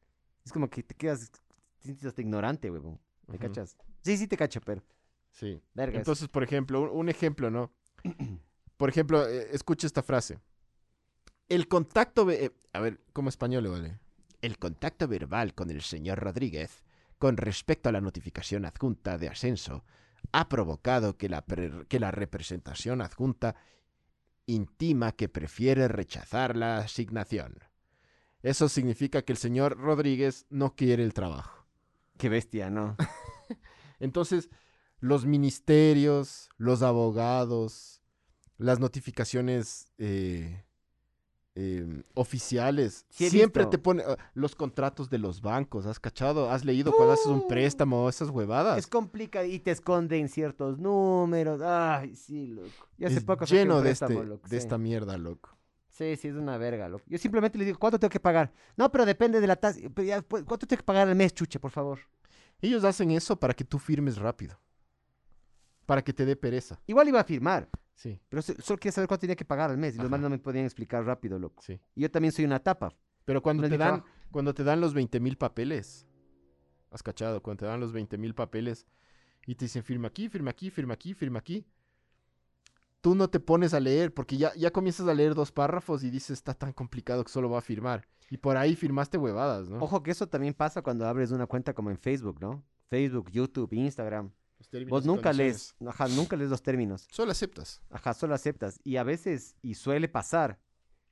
Es 0.46 0.52
como 0.52 0.70
que 0.70 0.84
te 0.84 0.96
quedas, 0.96 1.32
hasta 2.06 2.22
ignorante, 2.22 2.70
huevón. 2.72 3.00
¿Me 3.28 3.36
Ujú. 3.36 3.48
cachas? 3.48 3.78
Sí, 4.02 4.18
sí 4.18 4.28
te 4.28 4.38
cacho, 4.38 4.60
pero. 4.62 4.84
Sí. 5.32 5.62
Verga. 5.74 5.94
es- 5.94 6.00
Entonces, 6.00 6.28
por 6.28 6.44
ejemplo, 6.44 6.82
un, 6.82 6.90
un 6.90 7.10
ejemplo, 7.10 7.50
¿no? 7.50 7.72
Por 8.78 8.90
ejemplo, 8.90 9.28
eh, 9.28 9.50
escucha 9.52 9.86
esta 9.86 10.02
frase. 10.02 10.40
El 11.48 11.68
contacto... 11.68 12.30
eh, 12.32 12.52
a 12.74 12.80
ver, 12.80 13.00
¿cómo 13.14 13.30
español 13.30 13.64
le 13.64 13.70
vale? 13.70 14.00
El 14.42 14.58
contacto 14.58 15.08
verbal 15.08 15.54
con 15.54 15.70
el 15.70 15.84
señor 15.84 16.18
Rodríguez 16.20 16.84
con 17.20 17.38
respecto 17.38 17.90
a 17.90 17.92
la 17.92 18.02
notificación 18.02 18.66
adjunta 18.66 19.20
de 19.20 19.28
ascenso 19.30 19.86
ha 20.32 20.50
provocado 20.50 21.16
que 21.18 21.30
la, 21.30 21.46
que 21.88 22.00
la 22.00 22.10
representación 22.10 23.02
adjunta 23.02 23.56
intima 24.48 25.12
que 25.12 25.30
prefiere 25.30 25.88
rechazar 25.88 26.56
la 26.58 26.80
asignación. 26.80 27.60
Eso 28.44 28.70
significa 28.70 29.22
que 29.22 29.34
el 29.34 29.38
señor 29.38 29.78
Rodríguez 29.78 30.46
no 30.50 30.76
quiere 30.76 31.04
el 31.04 31.14
trabajo. 31.14 31.66
Qué 32.18 32.30
bestia, 32.30 32.70
¿no? 32.70 32.96
Entonces, 34.00 34.50
los 35.00 35.26
ministerios, 35.26 36.50
los 36.58 36.82
abogados, 36.82 38.02
las 38.58 38.80
notificaciones 38.80 39.88
eh, 39.98 40.64
eh, 41.56 42.04
oficiales, 42.14 43.06
Sí 43.10 43.30
siempre 43.30 43.64
visto. 43.64 43.72
te 43.72 43.78
ponen 43.78 44.06
ah, 44.08 44.18
los 44.34 44.56
contratos 44.56 45.10
de 45.10 45.18
los 45.20 45.42
bancos. 45.42 45.86
¿Has 45.86 46.00
cachado? 46.00 46.50
¿Has 46.50 46.64
leído 46.66 46.92
cuando 46.94 47.14
haces 47.14 47.26
un 47.28 47.40
Uh. 47.40 47.48
préstamo 47.48 48.06
o 48.06 48.10
esas 48.10 48.30
huevadas? 48.30 48.78
es 48.80 48.88
complicado 48.88 49.46
y 49.46 49.60
te 49.60 49.72
esconden 49.72 50.30
ciertos 50.30 50.80
números. 50.80 51.62
Ay, 51.62 52.16
sí, 52.16 52.48
loco. 52.48 52.70
Yo 52.98 53.08
hace 53.08 53.18
Es 53.18 53.24
poco 53.24 53.46
lleno 53.46 53.82
de, 53.82 53.92
este, 53.92 54.14
loco, 54.24 54.48
de 54.48 54.50
sí. 54.50 54.56
esta 54.56 54.78
mierda, 54.78 55.18
loco. 55.18 55.58
Sí, 56.02 56.16
sí, 56.16 56.28
es 56.30 56.36
una 56.36 56.58
verga, 56.58 56.90
loco. 56.90 57.04
Yo 57.08 57.18
simplemente 57.20 57.58
le 57.60 57.66
digo, 57.66 57.78
¿cuánto 57.78 58.00
tengo 58.00 58.10
que 58.10 58.20
pagar? 58.20 58.52
No, 58.76 58.92
pero 58.92 59.06
depende 59.06 59.40
de 59.40 59.46
la 59.48 59.56
tasa. 59.56 59.80
Pues, 59.94 60.24
¿Cuánto 60.28 60.66
tengo 60.66 60.80
que 60.80 60.84
pagar 60.84 61.08
al 61.08 61.16
mes, 61.16 61.34
chuche, 61.34 61.60
por 61.60 61.70
favor? 61.72 62.00
Ellos 62.60 62.84
hacen 62.84 63.12
eso 63.12 63.40
para 63.40 63.54
que 63.54 63.64
tú 63.64 63.78
firmes 63.78 64.18
rápido. 64.18 64.60
Para 65.86 66.02
que 66.04 66.14
te 66.14 66.26
dé 66.26 66.36
pereza. 66.36 66.80
Igual 66.88 67.08
iba 67.10 67.20
a 67.20 67.24
firmar, 67.24 67.70
Sí, 67.96 68.20
pero 68.30 68.42
so- 68.42 68.54
solo 68.60 68.80
quería 68.80 68.94
saber 68.94 69.08
cuánto 69.08 69.22
tenía 69.22 69.36
que 69.36 69.46
pagar 69.46 69.70
al 69.70 69.78
mes. 69.78 69.96
Y 69.96 70.00
los 70.00 70.10
manes 70.10 70.24
no 70.24 70.30
me 70.32 70.40
podían 70.40 70.66
explicar 70.66 71.04
rápido, 71.06 71.38
loco. 71.38 71.62
sí. 71.62 71.80
Y 71.96 72.02
yo 72.02 72.10
también 72.10 72.32
soy 72.32 72.46
una 72.46 72.60
tapa. 72.60 72.96
Pero 73.26 73.42
cuando 73.44 73.62
No 73.64 73.70
te 73.70 73.78
dan, 73.78 74.02
trabajo. 74.02 74.08
cuando 74.32 74.54
te 74.56 74.64
dan 74.64 74.82
los 74.82 74.94
20 74.96 75.20
mil 75.20 75.38
papeles, 75.38 76.08
has 76.90 77.04
cachado, 77.04 77.44
cuando 77.44 77.60
te 77.60 77.66
dan 77.68 77.80
los 77.80 77.92
20 77.92 78.18
mil 78.18 78.34
papeles 78.34 78.88
y 79.46 79.54
te 79.56 79.66
dicen 79.66 79.84
firma 79.84 80.08
aquí, 80.08 80.30
firma 80.30 80.50
aquí, 80.52 80.72
firma 80.72 80.96
aquí, 80.96 81.14
firma 81.14 81.40
aquí, 81.40 81.66
tú 83.02 83.16
no 83.16 83.30
te 83.30 83.40
pones 83.40 83.74
a 83.74 83.80
leer 83.80 84.14
porque 84.14 84.38
ya, 84.38 84.54
ya 84.56 84.72
comienzas 84.72 85.08
a 85.08 85.14
leer 85.14 85.36
dos 85.36 85.52
párrafos 85.52 86.04
y 86.04 86.10
dices 86.10 86.32
está 86.32 86.54
tan 86.54 86.72
complicado 86.72 87.24
que 87.24 87.32
solo 87.32 87.50
va 87.50 87.60
a 87.60 87.62
firmar. 87.62 88.08
Y 88.30 88.38
por 88.38 88.56
ahí 88.56 88.76
firmaste 88.76 89.18
huevadas, 89.18 89.68
¿no? 89.68 89.80
Ojo 89.80 90.02
que 90.04 90.12
eso 90.12 90.28
también 90.28 90.54
pasa 90.54 90.82
cuando 90.82 91.06
abres 91.06 91.32
una 91.32 91.48
cuenta 91.48 91.74
como 91.74 91.90
en 91.90 91.98
Facebook, 91.98 92.40
¿no? 92.40 92.64
Facebook, 92.88 93.30
YouTube, 93.32 93.74
Instagram. 93.74 94.32
Los 94.58 94.70
términos 94.70 94.92
Vos 94.92 95.06
nunca 95.06 95.34
lees, 95.34 95.76
ajá, 95.86 96.08
nunca 96.08 96.38
lees 96.38 96.50
los 96.50 96.62
términos. 96.62 97.08
Solo 97.12 97.32
aceptas. 97.32 97.82
Ajá, 97.90 98.14
solo 98.14 98.36
aceptas. 98.36 98.80
Y 98.84 98.98
a 98.98 99.04
veces, 99.04 99.56
y 99.62 99.74
suele 99.74 100.08
pasar, 100.08 100.60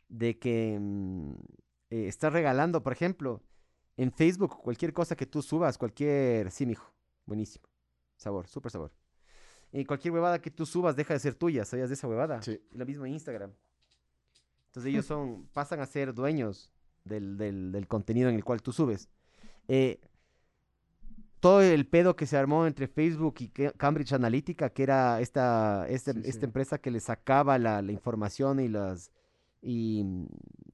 de 0.07 0.37
que 0.37 0.77
mm, 0.79 1.33
eh, 1.89 2.07
estás 2.07 2.31
regalando, 2.31 2.83
por 2.83 2.93
ejemplo, 2.93 3.43
en 3.97 4.11
Facebook, 4.11 4.61
cualquier 4.61 4.93
cosa 4.93 5.15
que 5.15 5.25
tú 5.25 5.41
subas, 5.41 5.77
cualquier... 5.77 6.51
Sí, 6.51 6.65
mijo, 6.65 6.93
buenísimo. 7.25 7.65
Sabor, 8.17 8.47
súper 8.47 8.71
sabor. 8.71 8.91
Y 9.71 9.85
cualquier 9.85 10.13
huevada 10.13 10.41
que 10.41 10.49
tú 10.51 10.65
subas 10.65 10.95
deja 10.95 11.13
de 11.13 11.19
ser 11.19 11.35
tuya, 11.35 11.63
¿sabías 11.65 11.89
de 11.89 11.95
esa 11.95 12.07
huevada? 12.07 12.41
Sí. 12.41 12.59
Lo 12.71 12.85
mismo 12.85 13.05
en 13.05 13.13
Instagram. 13.13 13.51
Entonces 14.67 14.89
ellos 14.91 15.05
son, 15.05 15.47
pasan 15.53 15.79
a 15.79 15.85
ser 15.85 16.13
dueños 16.13 16.71
del, 17.03 17.37
del- 17.37 17.71
del 17.71 17.87
contenido 17.87 18.29
en 18.29 18.35
el 18.35 18.43
cual 18.43 18.61
tú 18.61 18.71
subes. 18.71 19.09
Eh, 19.67 19.99
todo 21.39 21.61
el 21.61 21.87
pedo 21.87 22.15
que 22.15 22.25
se 22.25 22.35
armó 22.35 22.67
entre 22.67 22.87
Facebook 22.87 23.35
y 23.39 23.47
Cambridge 23.49 24.11
Analytica, 24.13 24.69
que 24.71 24.83
era 24.83 25.21
esta, 25.21 25.87
este- 25.87 26.13
Sí, 26.13 26.19
esta 26.25 26.39
sí. 26.41 26.45
empresa 26.45 26.77
que 26.79 26.91
le 26.91 26.99
sacaba 26.99 27.57
la, 27.57 27.81
la 27.81 27.91
información 27.91 28.59
y 28.59 28.67
las 28.67 29.11
y, 29.61 30.03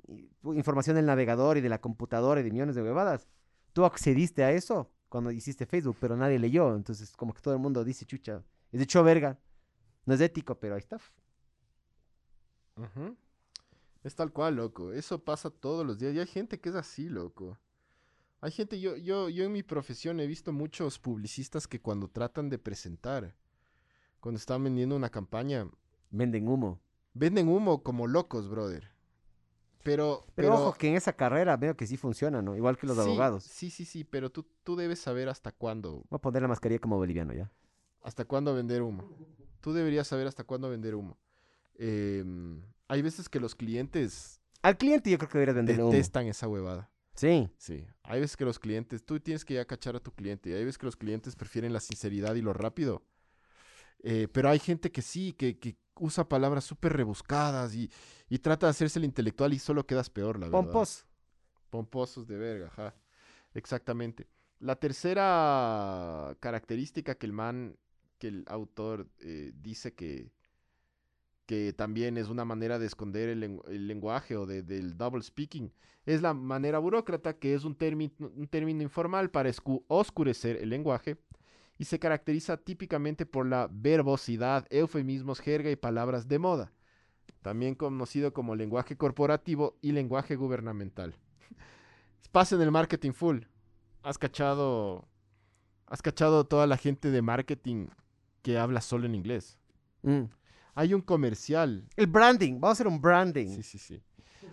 y, 0.08 0.30
pu- 0.42 0.56
información 0.56 0.96
del 0.96 1.06
navegador 1.06 1.58
y 1.58 1.62
de 1.62 1.70
la 1.70 1.80
computadora 1.82 2.40
y 2.42 2.44
de 2.44 2.52
millones 2.52 2.76
de 2.76 2.82
huevadas. 2.84 3.28
Tú 3.74 3.84
accediste 3.86 4.44
a 4.44 4.52
eso 4.52 4.90
cuando 5.10 5.32
hiciste 5.32 5.66
Facebook, 5.66 5.98
pero 6.00 6.16
nadie 6.18 6.40
leyó. 6.40 6.76
Entonces, 6.76 7.12
como 7.16 7.34
que 7.34 7.42
todo 7.42 7.54
el 7.54 7.60
mundo 7.60 7.84
dice, 7.84 8.06
chucha, 8.06 8.42
es 8.76 8.80
de 8.80 8.84
hecho 8.84 9.06
verga. 9.06 9.40
No 10.06 10.16
es 10.16 10.20
ético, 10.20 10.60
pero 10.60 10.76
ahí 10.76 10.80
está. 10.80 11.00
Es 14.04 14.16
tal 14.16 14.34
cual, 14.34 14.58
loco. 14.58 14.92
Eso 14.92 15.24
pasa 15.24 15.50
todos 15.50 15.88
los 15.88 15.98
días. 15.98 16.14
Y 16.14 16.20
hay 16.20 16.28
gente 16.28 16.60
que 16.60 16.68
es 16.68 16.76
así, 16.76 17.08
loco. 17.08 17.58
Hay 18.42 18.52
gente, 18.52 18.82
yo, 18.82 18.98
yo, 18.98 19.30
yo 19.30 19.46
en 19.46 19.54
mi 19.54 19.64
profesión 19.64 20.20
he 20.20 20.28
visto 20.28 20.52
muchos 20.52 21.00
publicistas 21.00 21.70
que 21.70 21.80
cuando 21.80 22.10
tratan 22.10 22.50
de 22.50 22.60
presentar, 22.60 23.34
cuando 24.20 24.40
están 24.40 24.62
vendiendo 24.62 24.98
una 24.98 25.10
campaña, 25.10 25.70
Venden 26.10 26.46
humo. 26.50 26.82
venden 27.14 27.48
humo 27.48 27.82
como 27.82 28.08
locos, 28.08 28.50
brother. 28.50 28.92
Pero, 29.84 30.26
Pero, 30.36 30.54
ojo 30.54 30.74
que 30.74 30.90
en 30.90 30.96
esa 30.96 31.14
carrera 31.14 31.56
veo 31.56 31.78
que 31.78 31.88
sí 31.88 31.96
funciona, 31.96 32.42
¿no? 32.42 32.58
Igual 32.58 32.78
que 32.78 32.88
los 32.88 32.98
sí, 32.98 33.04
abogados. 33.04 33.46
Sí, 33.46 33.70
sí, 33.70 33.86
sí, 33.86 34.04
pero 34.04 34.30
tú, 34.30 34.46
tú 34.64 34.76
debes 34.76 35.00
saber 35.00 35.30
hasta 35.30 35.54
cuándo, 35.54 36.04
Voy 36.10 36.18
a 36.18 36.20
poner 36.20 36.42
la 36.42 36.50
mascarilla 36.50 36.80
como 36.80 36.98
boliviano 36.98 37.34
ya. 37.34 37.50
Hasta 38.06 38.24
cuándo 38.24 38.54
vender 38.54 38.84
humo. 38.84 39.04
Tú 39.62 39.74
deberías 39.74 40.08
saber 40.08 40.28
hasta 40.28 40.44
cuándo 40.44 40.70
vender 40.70 40.94
humo. 40.94 41.18
Em, 41.74 42.62
hay 42.88 43.02
veces 43.02 43.28
que 43.28 43.40
los 43.40 43.56
clientes 43.56 44.40
Al 44.62 44.78
cliente 44.78 45.10
yo 45.10 45.18
creo 45.18 45.30
que 45.30 45.40
deberías 45.40 45.56
venderle 45.56 45.84
humo. 45.84 45.92
Detestan 45.92 46.28
esa 46.28 46.48
huevada. 46.48 46.92
Sí. 47.16 47.50
Sí. 47.58 47.86
Hay 48.04 48.20
veces 48.20 48.38
que 48.38 48.46
los 48.46 48.60
clientes, 48.60 49.04
tú 49.04 49.20
tienes 49.20 49.44
que 49.44 49.56
ya 49.56 49.66
cachar 49.66 49.96
a 49.96 50.00
tu 50.00 50.12
cliente. 50.12 50.52
Y 50.52 50.54
hay 50.54 50.64
veces 50.64 50.78
que 50.78 50.86
los 50.86 50.96
clientes 50.96 51.36
prefieren 51.36 51.74
la 51.74 51.80
sinceridad 51.80 52.36
y 52.36 52.42
lo 52.42 52.54
rápido. 52.54 53.04
Eh, 54.04 54.28
pero 54.32 54.50
hay 54.50 54.60
gente 54.60 54.92
que 54.92 55.02
sí, 55.02 55.34
que, 55.34 55.58
que 55.58 55.76
usa 55.96 56.30
palabras 56.30 56.64
súper 56.64 56.94
rebuscadas 56.94 57.74
y, 57.74 57.90
y 58.30 58.38
trata 58.38 58.68
de 58.68 58.72
hacerse 58.72 59.00
el 59.00 59.06
intelectual 59.06 59.52
y 59.54 59.60
solo 59.60 59.88
quedas 59.88 60.12
peor, 60.12 60.40
la 60.40 60.48
verdad. 60.48 60.62
Pompos. 60.62 61.08
Pomposos 61.72 62.28
de 62.28 62.38
verga, 62.38 62.68
ajá. 62.68 62.96
Exactamente. 63.56 64.28
La 64.60 64.76
tercera 64.76 66.36
característica 66.40 67.16
que 67.16 67.26
el 67.26 67.34
man, 67.34 67.78
el 68.26 68.44
autor 68.48 69.08
eh, 69.20 69.52
dice 69.62 69.94
que, 69.94 70.32
que 71.46 71.74
también 71.74 72.18
es 72.18 72.30
una 72.30 72.46
manera 72.46 72.80
de 72.80 72.88
esconder 72.88 73.30
el, 73.30 73.44
el 73.68 73.88
lenguaje 73.88 74.36
o 74.36 74.46
de- 74.46 74.64
del 74.64 74.98
double 74.98 75.22
speaking, 75.22 75.72
es 76.06 76.22
la 76.22 76.34
manera 76.34 76.80
burócrata, 76.80 77.38
que 77.38 77.54
es 77.54 77.64
un, 77.64 77.76
término 77.76 78.12
un 78.20 78.48
término 78.48 78.82
informal 78.84 79.30
para 79.32 79.52
oscurecer 79.88 80.58
el 80.58 80.70
lenguaje 80.70 81.18
y 81.78 81.86
se 81.86 82.00
caracteriza 82.00 82.58
típicamente 82.58 83.26
por 83.26 83.46
la 83.48 83.68
verbosidad, 83.72 84.66
eufemismos, 84.70 85.40
jerga 85.40 85.70
y 85.72 85.76
palabras 85.76 86.28
de 86.28 86.40
moda, 86.40 86.72
también 87.42 87.76
conocido 87.76 88.34
como 88.34 88.56
lenguaje 88.56 88.98
corporativo 88.98 89.78
y 89.82 89.92
lenguaje 89.92 90.36
gubernamental. 90.36 91.16
Pasa 92.32 92.56
en 92.56 92.62
el 92.62 92.72
marketing 92.72 93.12
full. 93.12 93.40
Has 94.04 94.18
cachado. 94.18 95.08
Has 95.88 96.02
cachado 96.02 96.46
toda 96.46 96.66
la 96.68 96.78
gente 96.78 97.12
de 97.12 97.22
marketing 97.22 97.88
que 98.46 98.60
habla 98.60 98.80
solo 98.80 99.08
en 99.08 99.16
inglés. 99.16 99.58
Mm. 100.04 100.26
Hay 100.76 100.94
un 100.94 101.02
comercial. 101.02 101.90
El 101.96 102.06
branding. 102.06 102.60
Vamos 102.60 102.70
a 102.70 102.74
hacer 102.74 102.88
un 102.88 103.02
branding. 103.02 103.48
Sí, 103.48 103.64
sí, 103.64 103.80
sí. 103.80 104.04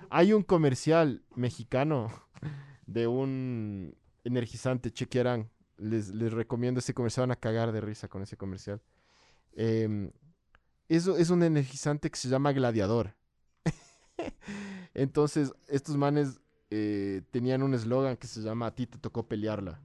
Hay 0.09 0.32
un 0.32 0.43
comercial 0.43 1.22
mexicano 1.34 2.11
de 2.86 3.07
un 3.07 3.95
energizante. 4.24 4.90
Chequearán. 4.90 5.51
Les, 5.76 6.09
les 6.09 6.32
recomiendo 6.32 6.78
ese 6.78 6.95
comercial. 6.95 7.24
Van 7.24 7.32
a 7.32 7.36
cagar 7.36 7.70
de 7.70 7.82
risa 7.82 8.09
con 8.09 8.22
ese 8.22 8.38
comercial. 8.38 8.80
Eso 9.55 11.18
es 11.18 11.28
un 11.28 11.43
energizante 11.43 12.11
que 12.11 12.16
se 12.16 12.30
llama 12.30 12.53
Gladiador. 12.53 13.14
Entonces, 14.95 15.53
estos 15.68 15.99
manes 15.99 16.40
eh, 16.70 17.20
tenían 17.30 17.62
un 17.62 17.74
eslogan 17.74 18.16
que 18.16 18.26
se 18.26 18.40
llama 18.40 18.68
A 18.68 18.74
ti 18.74 18.86
te 18.86 18.97
tocó 18.97 19.28
pelearla. 19.28 19.82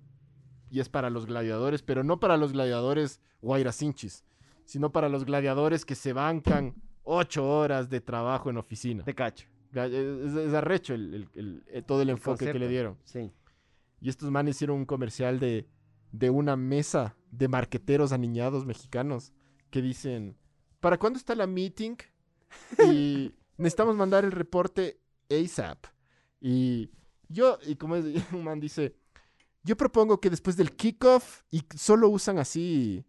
Y 0.69 0.79
es 0.79 0.89
para 0.89 1.09
los 1.09 1.25
gladiadores, 1.25 1.81
pero 1.81 2.03
no 2.03 2.19
para 2.19 2.37
los 2.37 2.51
gladiadores 2.53 3.21
guairacinchis, 3.41 4.23
sino 4.65 4.91
para 4.91 5.09
los 5.09 5.25
gladiadores 5.25 5.85
que 5.85 5.95
se 5.95 6.13
bancan 6.13 6.75
ocho 7.03 7.47
horas 7.49 7.89
de 7.89 8.01
trabajo 8.01 8.49
en 8.49 8.57
oficina. 8.57 9.03
Te 9.03 9.15
cacho. 9.15 9.47
Es, 9.73 10.33
es 10.33 10.53
arrecho 10.53 10.93
el- 10.93 11.13
el- 11.13 11.29
el- 11.35 11.63
eh, 11.67 11.81
todo 11.81 12.01
el 12.01 12.09
enfoque 12.09 12.51
que 12.51 12.59
le 12.59 12.67
dieron. 12.67 12.97
Sí. 13.03 13.31
Y 14.01 14.09
estos 14.09 14.29
manes 14.31 14.55
hicieron 14.55 14.77
un 14.77 14.85
comercial 14.85 15.39
de, 15.39 15.67
de 16.11 16.29
una 16.29 16.55
mesa 16.55 17.15
de 17.31 17.47
marqueteros 17.47 18.11
aniñados 18.11 18.65
mexicanos 18.65 19.33
que 19.69 19.81
dicen, 19.81 20.37
¿para 20.79 20.97
cuándo 20.97 21.17
está 21.17 21.35
la 21.35 21.47
meeting? 21.47 21.95
Y 22.91 23.33
necesitamos 23.57 23.95
mandar 23.95 24.23
el 24.25 24.31
reporte 24.31 24.99
ASAP. 25.29 25.85
Y 26.41 26.89
yo, 27.29 27.57
y 27.65 27.75
como 27.75 27.95
es, 27.95 28.05
un 28.33 28.43
man 28.43 28.59
dice, 28.59 28.95
yo 29.67 29.75
propongo 29.75 30.19
que 30.21 30.29
después 30.29 30.55
del 30.55 30.75
kickoff, 30.75 31.43
y 31.51 31.63
solo 31.75 32.07
usan 32.09 32.39
así, 32.39 33.05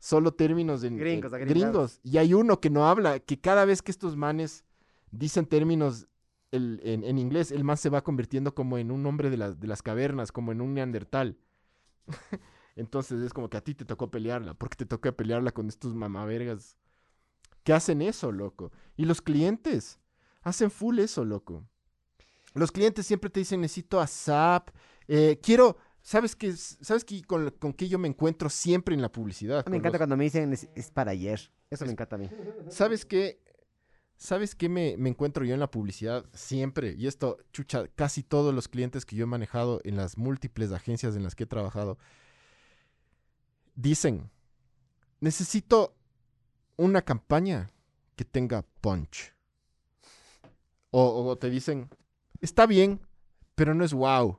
solo 0.00 0.34
términos 0.34 0.82
en, 0.82 0.98
Gringos, 0.98 1.32
gringos. 1.32 2.00
Y 2.02 2.18
hay 2.18 2.34
uno 2.34 2.60
que 2.60 2.70
no 2.70 2.86
habla, 2.88 3.20
que 3.20 3.40
cada 3.40 3.64
vez 3.64 3.82
que 3.82 3.92
estos 3.92 4.16
manes 4.16 4.64
dicen 5.12 5.46
términos 5.46 6.08
el- 6.50 6.80
en, 6.82 7.04
en 7.04 7.18
inglés, 7.18 7.52
el 7.52 7.62
man 7.64 7.76
se 7.76 7.88
va 7.88 8.02
convirtiendo 8.02 8.54
como 8.54 8.78
en 8.78 8.90
un 8.90 9.06
hombre 9.06 9.30
de, 9.30 9.36
las 9.36 9.60
de 9.60 9.68
las 9.68 9.82
cavernas, 9.82 10.32
como 10.32 10.50
en 10.52 10.60
un 10.60 10.74
neandertal. 10.74 11.38
Entonces 12.76 13.22
es 13.22 13.32
como 13.32 13.48
que 13.48 13.56
a 13.56 13.60
ti 13.62 13.74
te 13.74 13.84
tocó 13.84 14.10
pelearla, 14.10 14.54
porque 14.54 14.76
te 14.76 14.86
toca 14.86 15.12
pelearla 15.12 15.52
con 15.52 15.68
estos 15.68 15.94
mamavergas 15.94 16.76
que 17.62 17.72
hacen 17.72 18.02
eso, 18.02 18.32
loco. 18.32 18.72
Y 18.96 19.04
los 19.04 19.22
clientes 19.22 19.98
hacen 20.42 20.70
full 20.70 20.98
eso, 20.98 21.24
loco. 21.24 21.64
Los 22.54 22.72
clientes 22.72 23.06
siempre 23.06 23.28
te 23.28 23.40
dicen, 23.40 23.60
necesito 23.60 24.00
a 24.00 24.06
SAP, 24.06 24.70
eh, 25.08 25.38
quiero, 25.42 25.76
¿sabes 26.02 26.34
qué? 26.36 26.48
es- 26.48 26.78
¿Sabes 26.80 27.04
qué 27.04 27.22
con, 27.22 27.50
con 27.58 27.72
qué 27.72 27.88
yo 27.88 27.98
me 27.98 28.08
encuentro 28.08 28.48
siempre 28.50 28.94
en 28.94 29.02
la 29.02 29.10
publicidad? 29.12 29.58
Me 29.58 29.64
Con 29.64 29.74
encanta 29.74 29.90
los- 29.90 29.98
cuando 30.00 30.16
me 30.16 30.24
dicen 30.24 30.52
es, 30.52 30.68
es 30.74 30.90
para 30.90 31.10
ayer. 31.12 31.50
Eso 31.70 31.84
me 31.84 31.92
encanta 31.92 32.16
a 32.16 32.18
mí. 32.18 32.30
¿Sabes 32.70 33.04
qué? 33.04 33.40
¿Sabes 34.18 34.54
qué 34.54 34.68
me, 34.70 34.96
me 34.96 35.10
encuentro 35.10 35.44
yo 35.44 35.52
en 35.52 35.60
la 35.60 35.70
publicidad 35.70 36.24
siempre? 36.32 36.94
Y 36.96 37.06
esto, 37.06 37.36
chucha, 37.52 37.86
casi 37.88 38.22
todos 38.22 38.54
los 38.54 38.66
clientes 38.68 39.04
que 39.04 39.14
yo 39.14 39.24
he 39.24 39.26
manejado 39.26 39.80
en 39.84 39.96
las 39.96 40.16
múltiples 40.16 40.72
agencias 40.72 41.16
en 41.16 41.22
las 41.22 41.34
que 41.34 41.44
he 41.44 41.46
trabajado, 41.46 41.98
dicen, 43.74 44.30
necesito 45.20 45.94
una 46.76 47.02
campaña 47.02 47.70
que 48.16 48.24
tenga 48.24 48.62
punch. 48.80 49.34
O, 50.90 51.26
o 51.26 51.36
te 51.36 51.50
dicen, 51.50 51.90
está 52.40 52.64
bien, 52.66 53.00
pero 53.54 53.74
no 53.74 53.84
es 53.84 53.92
wow. 53.92 54.38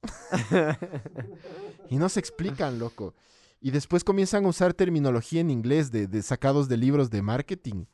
y 1.90 1.96
no 1.96 2.08
se 2.08 2.20
explican, 2.20 2.78
loco. 2.78 3.14
Y 3.60 3.70
después 3.70 4.04
comienzan 4.04 4.44
a 4.44 4.48
usar 4.48 4.72
terminología 4.74 5.40
en 5.40 5.50
inglés 5.50 5.90
de, 5.90 6.06
de 6.06 6.22
sacados 6.22 6.68
de 6.68 6.76
libros 6.76 7.10
de 7.10 7.22
marketing 7.22 7.86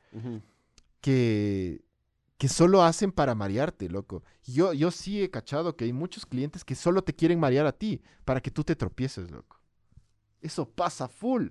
que, 1.01 1.85
que 2.37 2.49
solo 2.49 2.83
hacen 2.83 3.13
para 3.13 3.35
marearte, 3.35 3.89
loco. 3.89 4.23
Yo, 4.45 4.73
yo 4.73 4.91
sí 4.91 5.23
he 5.23 5.31
cachado 5.31 5.77
que 5.77 5.85
hay 5.85 5.93
muchos 5.93 6.27
clientes 6.27 6.65
que 6.65 6.75
solo 6.75 7.03
te 7.03 7.15
quieren 7.15 7.41
marear 7.41 7.67
a 7.67 7.73
ti 7.73 8.03
para 8.25 8.41
que 8.41 8.51
tú 8.51 8.65
te 8.65 8.77
tropieces, 8.77 9.31
loco. 9.31 9.61
Eso 10.41 10.69
pasa 10.69 11.09
full. 11.09 11.49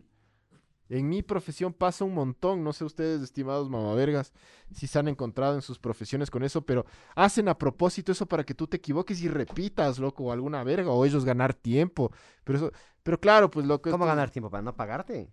En 0.90 1.08
mi 1.10 1.24
profesión 1.24 1.74
pasa 1.74 2.04
un 2.06 2.14
montón. 2.14 2.64
No 2.64 2.74
sé 2.74 2.84
ustedes, 2.84 3.22
estimados 3.22 3.70
mamavergas, 3.70 4.34
si 4.72 4.86
se 4.88 5.00
han 5.00 5.08
encontrado 5.08 5.56
en 5.56 5.62
sus 5.62 5.80
profesiones 5.80 6.30
con 6.30 6.44
eso, 6.44 6.62
pero 6.66 6.86
hacen 7.16 7.48
a 7.48 7.58
propósito 7.58 8.12
eso 8.12 8.26
para 8.26 8.44
que 8.44 8.54
tú 8.54 8.68
te 8.68 8.78
equivoques 8.78 9.22
y 9.22 9.28
repitas, 9.28 9.98
loco, 10.00 10.26
o 10.26 10.32
alguna 10.32 10.64
verga, 10.64 10.92
o 10.92 11.04
ellos 11.06 11.26
ganar 11.26 11.54
tiempo. 11.54 12.12
Pero 12.44 12.58
eso, 12.58 12.72
pero 13.02 13.20
claro, 13.20 13.50
pues 13.50 13.66
loco. 13.66 13.90
¿Cómo 13.90 14.04
esto- 14.06 14.16
ganar 14.16 14.30
tiempo? 14.30 14.50
¿Para 14.50 14.62
no 14.64 14.76
pagarte? 14.76 15.32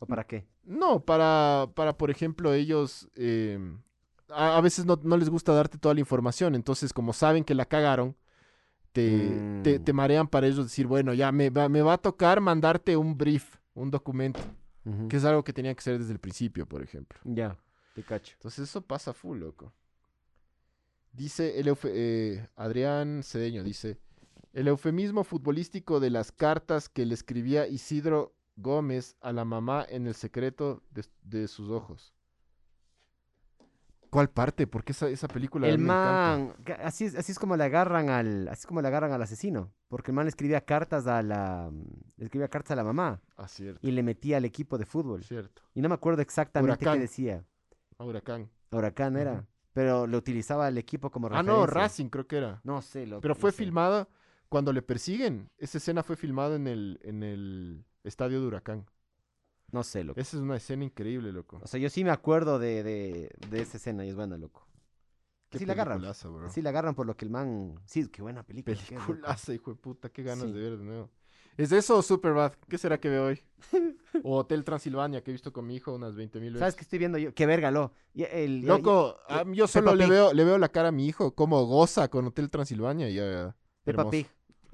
¿O 0.00 0.06
para 0.06 0.24
qué? 0.26 0.46
no, 0.64 1.00
para, 1.04 1.68
para 1.74 1.96
por 1.98 2.10
ejemplo, 2.10 2.54
ellos 2.54 3.08
eh, 3.16 3.58
a, 4.30 4.56
a 4.56 4.60
veces 4.62 4.86
no, 4.86 4.98
no 5.02 5.16
les 5.18 5.28
gusta 5.28 5.52
darte 5.52 5.76
toda 5.76 5.92
la 5.94 6.00
información, 6.00 6.54
entonces 6.54 6.92
como 6.94 7.12
saben 7.12 7.44
que 7.44 7.54
la 7.54 7.66
cagaron, 7.66 8.16
te, 8.92 9.60
te, 9.62 9.78
Mm. 9.78 9.84
te 9.84 9.92
marean 9.92 10.26
para 10.28 10.46
ellos 10.46 10.64
decir, 10.64 10.86
bueno, 10.86 11.12
ya 11.14 11.30
me 11.32 11.50
va, 11.50 11.68
me 11.68 11.82
va 11.82 11.94
a 11.94 11.98
tocar 11.98 12.40
mandarte 12.40 12.96
un 12.96 13.16
brief, 13.16 13.56
un 13.74 13.90
documento, 13.90 14.40
Que 15.08 15.16
es 15.16 15.24
algo 15.24 15.44
que 15.44 15.52
tenía 15.52 15.74
que 15.74 15.82
ser 15.82 15.98
desde 15.98 16.12
el 16.12 16.18
principio, 16.18 16.66
por 16.66 16.82
ejemplo. 16.82 17.18
Ya, 17.24 17.58
te 17.94 18.02
cacho. 18.02 18.32
Entonces 18.34 18.68
eso 18.68 18.80
pasa 18.80 19.12
full, 19.12 19.38
loco. 19.38 19.72
Dice 21.12 21.60
el 21.60 21.76
eh, 21.84 22.48
Adrián 22.56 23.22
Cedeño, 23.22 23.62
dice, 23.62 23.98
el 24.52 24.68
eufemismo 24.68 25.24
futbolístico 25.24 26.00
de 26.00 26.10
las 26.10 26.32
cartas 26.32 26.88
que 26.88 27.04
le 27.04 27.14
escribía 27.14 27.66
Isidro 27.66 28.34
Gómez 28.56 29.16
a 29.20 29.32
la 29.32 29.44
mamá 29.44 29.84
en 29.88 30.06
el 30.06 30.14
secreto 30.14 30.82
de, 30.90 31.04
de 31.22 31.48
sus 31.48 31.68
ojos. 31.68 32.14
¿Cuál 34.10 34.28
parte? 34.28 34.66
Porque 34.66 34.90
esa, 34.92 35.08
esa 35.08 35.28
película 35.28 35.68
El 35.68 35.78
man, 35.78 36.52
así 36.82 37.04
es, 37.04 37.14
así 37.14 37.30
es 37.32 37.38
como 37.38 37.56
le 37.56 37.62
agarran 37.64 38.08
al, 38.10 38.48
así 38.48 38.60
es 38.62 38.66
como 38.66 38.82
le 38.82 38.88
agarran 38.88 39.12
al 39.12 39.22
asesino, 39.22 39.72
porque 39.88 40.10
el 40.10 40.16
man 40.16 40.26
escribía 40.26 40.60
cartas 40.62 41.06
a 41.06 41.22
la, 41.22 41.70
le 42.16 42.24
escribía 42.24 42.48
cartas 42.48 42.72
a 42.72 42.76
la 42.76 42.84
mamá 42.84 43.20
Ah, 43.36 43.46
cierto, 43.46 43.78
y 43.86 43.92
le 43.92 44.02
metía 44.02 44.38
al 44.38 44.44
equipo 44.44 44.76
de 44.78 44.84
fútbol. 44.84 45.22
cierto. 45.22 45.62
Y 45.74 45.80
no 45.80 45.88
me 45.88 45.94
acuerdo 45.94 46.22
exactamente 46.22 46.72
Huracán. 46.84 46.94
qué 46.94 47.00
decía. 47.02 47.44
Ah, 47.98 48.04
Huracán. 48.04 48.50
Huracán 48.72 49.16
era, 49.16 49.46
pero 49.72 50.06
le 50.08 50.16
utilizaba 50.16 50.66
al 50.66 50.76
equipo 50.78 51.10
como 51.10 51.28
Ah, 51.28 51.30
referencia. 51.30 51.54
no, 51.54 51.66
Racing 51.66 52.08
creo 52.08 52.26
que 52.26 52.36
era. 52.38 52.60
No 52.64 52.82
sé, 52.82 53.06
loco, 53.06 53.20
Pero 53.22 53.34
no 53.34 53.40
fue 53.40 53.52
sé. 53.52 53.58
filmada 53.58 54.08
cuando 54.48 54.72
le 54.72 54.82
persiguen. 54.82 55.48
Esa 55.58 55.78
escena 55.78 56.02
fue 56.02 56.16
filmada 56.16 56.56
en 56.56 56.66
el, 56.66 56.98
en 57.04 57.22
el 57.22 57.84
estadio 58.02 58.40
de 58.40 58.46
Huracán. 58.48 58.86
No 59.72 59.82
sé, 59.84 60.04
loco. 60.04 60.20
Esa 60.20 60.36
es 60.36 60.42
una 60.42 60.56
escena 60.56 60.84
increíble, 60.84 61.32
loco. 61.32 61.60
O 61.62 61.66
sea, 61.66 61.78
yo 61.80 61.88
sí 61.90 62.02
me 62.04 62.10
acuerdo 62.10 62.58
de, 62.58 62.82
de, 62.82 63.30
de 63.48 63.60
esa 63.62 63.76
escena 63.76 64.04
y 64.04 64.08
es 64.08 64.14
buena, 64.16 64.36
loco. 64.36 64.66
Qué 65.48 65.58
sí 65.58 65.66
la 65.66 65.72
agarran. 65.72 66.00
bro. 66.00 66.50
Sí 66.50 66.62
la 66.62 66.70
agarran 66.70 66.94
por 66.94 67.06
lo 67.06 67.16
que 67.16 67.24
el 67.24 67.30
man... 67.30 67.74
Sí, 67.84 68.06
qué 68.08 68.22
buena 68.22 68.42
película. 68.44 68.76
Peliculaza, 68.76 69.52
hijo 69.52 69.72
de 69.72 69.76
puta. 69.76 70.08
Qué 70.08 70.22
ganas 70.22 70.44
Sí. 70.46 70.52
de 70.52 70.60
ver 70.60 70.78
de 70.78 70.84
nuevo. 70.84 71.10
¿Es 71.56 71.72
eso 71.72 71.98
o 71.98 72.02
Superbad? 72.02 72.52
¿Qué 72.68 72.78
será 72.78 72.98
que 73.00 73.08
veo 73.08 73.26
hoy? 73.26 73.40
o 74.22 74.38
Hotel 74.38 74.64
Transilvania, 74.64 75.22
que 75.22 75.30
he 75.30 75.34
visto 75.34 75.52
con 75.52 75.66
mi 75.66 75.74
hijo 75.76 75.92
unas 75.92 76.14
20 76.14 76.38
mil 76.40 76.50
veces. 76.52 76.60
¿Sabes 76.60 76.76
qué 76.76 76.82
estoy 76.82 76.98
viendo 77.00 77.18
yo? 77.18 77.34
Qué 77.34 77.46
verga, 77.46 77.70
lo. 77.72 77.92
El, 78.14 78.60
Loco, 78.62 79.18
ya- 79.28 79.40
a 79.40 79.44
mí 79.44 79.56
yo 79.56 79.66
solo 79.66 79.94
le 79.94 80.06
veo, 80.06 80.32
le 80.32 80.44
veo 80.44 80.56
la 80.56 80.68
cara 80.68 80.88
a 80.88 80.92
mi 80.92 81.06
hijo, 81.06 81.34
como 81.34 81.64
goza 81.66 82.08
con 82.08 82.26
Hotel 82.26 82.48
Transilvania. 82.48 83.10
y 83.10 83.52
Peppa. 83.84 84.08
Pig. 84.08 84.26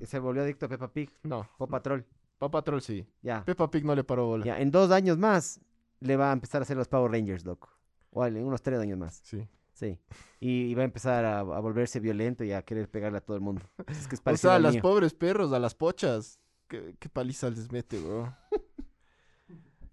Se 0.05 0.19
volvió 0.19 0.43
adicto 0.43 0.67
a 0.67 0.69
Peppa 0.69 0.93
Pig. 0.93 1.11
No, 1.23 1.49
Paw 1.57 1.67
Patrol. 1.69 2.05
Paw 2.39 2.51
Patrol 2.51 2.81
sí. 2.83 3.07
Ya. 3.23 3.45
Peppa 3.45 3.71
Pig 3.71 3.85
no 3.85 3.95
le 3.95 4.05
paró 4.05 4.27
bola. 4.27 4.45
Ya, 4.45 4.61
en 4.61 4.71
dos 4.71 4.91
años 4.91 5.19
más 5.19 5.61
le 6.01 6.17
va 6.17 6.31
a 6.31 6.33
empezar 6.33 6.61
a 6.61 6.65
hacer 6.65 6.77
los 6.77 6.89
Power 6.89 7.11
Rangers, 7.13 7.45
loco. 7.45 7.71
O 8.11 8.25
en 8.27 8.37
unos 8.45 8.63
tres 8.63 8.79
años 8.81 8.99
más. 8.99 9.21
Sí. 9.25 9.47
Sí. 9.73 9.99
Y, 10.41 10.63
y 10.71 10.75
va 10.75 10.83
a 10.83 10.85
empezar 10.87 11.25
a, 11.25 11.41
a 11.41 11.61
volverse 11.61 12.01
violento 12.01 12.45
y 12.45 12.53
a 12.53 12.63
querer 12.63 12.91
pegarle 12.91 13.19
a 13.19 13.21
todo 13.21 13.37
el 13.37 13.43
mundo. 13.43 13.63
Es 13.87 14.09
que 14.09 14.15
es 14.15 14.23
O 14.25 14.37
sea, 14.37 14.55
al 14.57 14.63
las 14.63 14.73
mío. 14.75 14.83
pobres 14.83 15.13
perros, 15.15 15.53
a 15.53 15.59
las 15.59 15.75
pochas. 15.75 16.41
¿Qué, 16.69 16.97
qué 16.99 17.09
paliza 17.09 17.51
les 17.51 17.71
mete, 17.71 17.99
bro? 18.01 18.35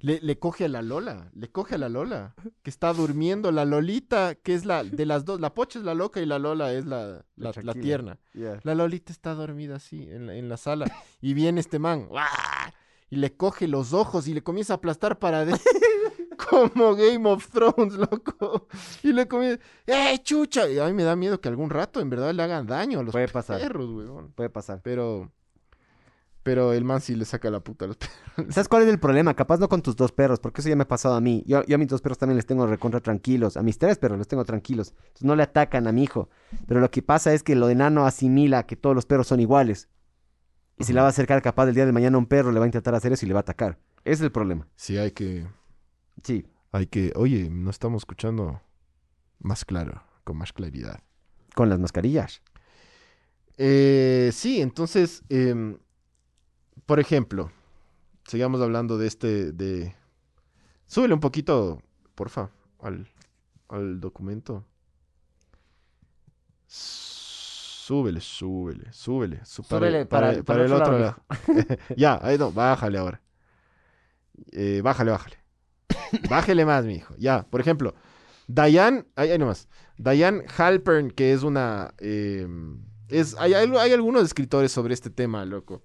Le, 0.04 0.20
le 0.22 0.38
coge 0.38 0.66
a 0.66 0.68
la 0.68 0.82
Lola, 0.82 1.32
le 1.34 1.49
coge 1.49 1.76
a 1.76 1.78
la 1.78 1.88
Lola, 1.88 2.36
que 2.62 2.70
está 2.70 2.91
durmiendo. 2.91 3.54
La 3.54 3.64
Lolita, 3.64 4.36
que 4.36 4.54
es 4.54 4.66
la 4.66 4.84
de 4.84 5.06
las 5.06 5.24
dos, 5.24 5.39
la 5.39 5.54
pocha 5.54 5.80
es 5.80 5.86
la 5.86 5.93
loca 5.93 6.20
y 6.20 6.26
la 6.26 6.39
Lola 6.39 6.74
es 6.74 6.86
la, 6.86 7.24
la, 7.38 7.74
tierna. 7.74 8.20
La 8.34 8.76
Lolita 8.76 9.14
está 9.14 9.34
dormida 9.34 9.78
así 9.78 10.10
en 10.12 10.28
la, 10.28 10.36
en 10.36 10.49
la 10.49 10.58
sala 10.58 10.91
y 11.22 11.34
viene 11.34 11.62
este 11.62 11.80
man 11.80 12.08
¡guau! 12.10 12.28
y 13.10 13.16
le 13.16 13.38
coge 13.38 13.68
los 13.70 13.93
ojos 13.93 14.28
y 14.28 14.34
le 14.34 14.43
comienza 14.43 14.74
a 14.74 14.76
aplastar 14.76 15.20
para 15.20 15.39
adentro. 15.39 15.64
Como 16.49 16.95
Game 16.95 17.30
of 17.30 17.47
Thrones, 17.49 17.93
loco. 17.93 18.68
Y 19.04 19.14
le 19.14 19.28
comienza, 19.28 19.64
¡eh, 19.88 20.20
chucha! 20.22 20.68
Y 20.68 20.80
a 20.80 20.86
mí 20.88 20.93
me 20.93 21.04
da 21.04 21.16
miedo 21.16 21.39
que 21.39 21.47
algún 21.47 21.70
rato 21.70 22.01
en 22.01 22.10
verdad 22.10 22.34
le 22.34 22.43
hagan 22.43 22.68
daño 22.68 22.99
a 22.99 23.04
los 23.04 23.14
Puede 23.14 23.30
pasar. 23.30 23.62
perros, 23.62 23.89
weón. 23.89 24.34
Puede 24.34 24.49
pasar. 24.49 24.82
Pero. 24.84 25.32
Pero 26.43 26.73
el 26.73 26.83
man 26.83 26.99
sí 26.99 27.15
le 27.15 27.23
saca 27.23 27.49
la 27.49 27.61
puta 27.61 27.85
a 27.85 27.87
los 27.87 27.97
perros. 28.35 28.53
¿Sabes 28.53 28.67
cuál 28.67 28.83
es 28.83 28.89
el 28.89 28.99
problema? 28.99 29.33
Capaz 29.33 29.59
no 29.59 29.69
con 29.69 29.81
tus 29.81 29.95
dos 29.95 30.11
perros, 30.11 30.39
porque 30.41 30.59
eso 30.59 30.69
ya 30.69 30.75
me 30.75 30.83
ha 30.83 30.87
pasado 30.87 31.15
a 31.15 31.21
mí. 31.21 31.43
Yo, 31.47 31.63
yo 31.65 31.75
a 31.75 31.77
mis 31.77 31.87
dos 31.87 32.01
perros 32.01 32.17
también 32.17 32.35
les 32.35 32.45
tengo 32.45 32.67
recontra 32.67 32.99
tranquilos. 32.99 33.55
A 33.55 33.63
mis 33.63 33.77
tres 33.77 33.97
perros 33.97 34.17
los 34.17 34.27
tengo 34.27 34.43
tranquilos. 34.43 34.93
Entonces 34.97 35.23
no 35.23 35.35
le 35.37 35.43
atacan 35.43 35.87
a 35.87 35.93
mi 35.93 36.03
hijo. 36.03 36.29
Pero 36.67 36.81
lo 36.81 36.91
que 36.91 37.01
pasa 37.01 37.33
es 37.33 37.43
que 37.43 37.55
lo 37.55 37.67
de 37.67 37.75
Nano 37.75 38.05
asimila 38.05 38.65
que 38.65 38.75
todos 38.75 38.93
los 38.95 39.05
perros 39.05 39.27
son 39.27 39.39
iguales. 39.39 39.87
Y 40.77 40.83
si 40.83 40.91
le 40.91 40.99
va 40.99 41.05
a 41.05 41.09
acercar 41.09 41.41
capaz 41.41 41.67
el 41.69 41.75
día 41.75 41.85
de 41.85 41.91
mañana 41.93 42.15
a 42.15 42.19
un 42.19 42.25
perro, 42.25 42.51
le 42.51 42.59
va 42.59 42.65
a 42.65 42.67
intentar 42.67 42.93
hacer 42.93 43.13
eso 43.13 43.25
y 43.25 43.29
le 43.29 43.33
va 43.33 43.39
a 43.39 43.41
atacar. 43.41 43.77
Ese 44.03 44.15
es 44.15 44.21
el 44.21 44.31
problema. 44.31 44.67
Sí, 44.75 44.97
hay 44.97 45.11
que. 45.11 45.47
Sí. 46.23 46.45
Hay 46.73 46.87
que. 46.87 47.13
Oye, 47.15 47.49
no 47.49 47.69
estamos 47.69 48.01
escuchando 48.01 48.59
más 49.39 49.63
claro, 49.63 50.03
con 50.25 50.35
más 50.37 50.51
claridad. 50.51 50.99
Con 51.55 51.69
las 51.69 51.79
mascarillas. 51.79 52.41
Eh, 53.57 54.31
sí, 54.33 54.61
entonces. 54.61 55.23
em, 55.29 55.77
por 56.86 56.99
ejemplo, 56.99 57.51
sigamos 58.25 58.61
hablando 58.61 58.97
de 58.97 59.07
este. 59.07 59.51
de. 59.51 59.95
Súbele 60.88 61.13
un 61.13 61.19
poquito, 61.19 61.81
porfa, 62.15 62.49
al, 62.81 63.07
al 63.69 63.99
documento. 63.99 64.65
Súbele, 66.67 68.21
súbele, 68.21 68.91
súbele. 68.93 69.45
su- 69.45 69.63
Súbele 69.63 70.05
para- 70.05 70.31
el- 70.31 70.43
para 70.43 70.65
el 70.65 70.71
otro 70.71 70.86
otro 70.86 70.99
lado, 70.99 71.17
lado. 71.38 71.77
ya, 71.97 72.19
ahí 72.21 72.38
no, 72.38 72.51
bájale 72.51 72.97
ahora. 72.97 73.21
Eh, 74.51 74.81
bájale, 74.84 75.11
bájale. 75.11 75.38
Bájele 76.29 76.65
más, 76.65 76.86
mi 76.86 76.95
hijo. 76.95 77.13
Ya, 77.17 77.43
por 77.49 77.59
ejemplo, 77.61 77.93
Diane, 78.47 79.05
ahí, 79.15 79.31
ahí 79.31 79.38
nomás. 79.38 79.67
Diane 79.97 80.45
Halpern, 80.57 81.11
que 81.11 81.34
es 81.34 81.43
una. 81.43 81.93
eh, 81.99 82.47
es, 83.09 83.36
hay, 83.38 83.53
hay- 83.53 83.69
hay 83.77 83.91
algunos 83.91 84.23
escritores 84.23 84.71
sobre 84.71 84.93
este 84.93 85.09
tema, 85.09 85.45
loco. 85.45 85.84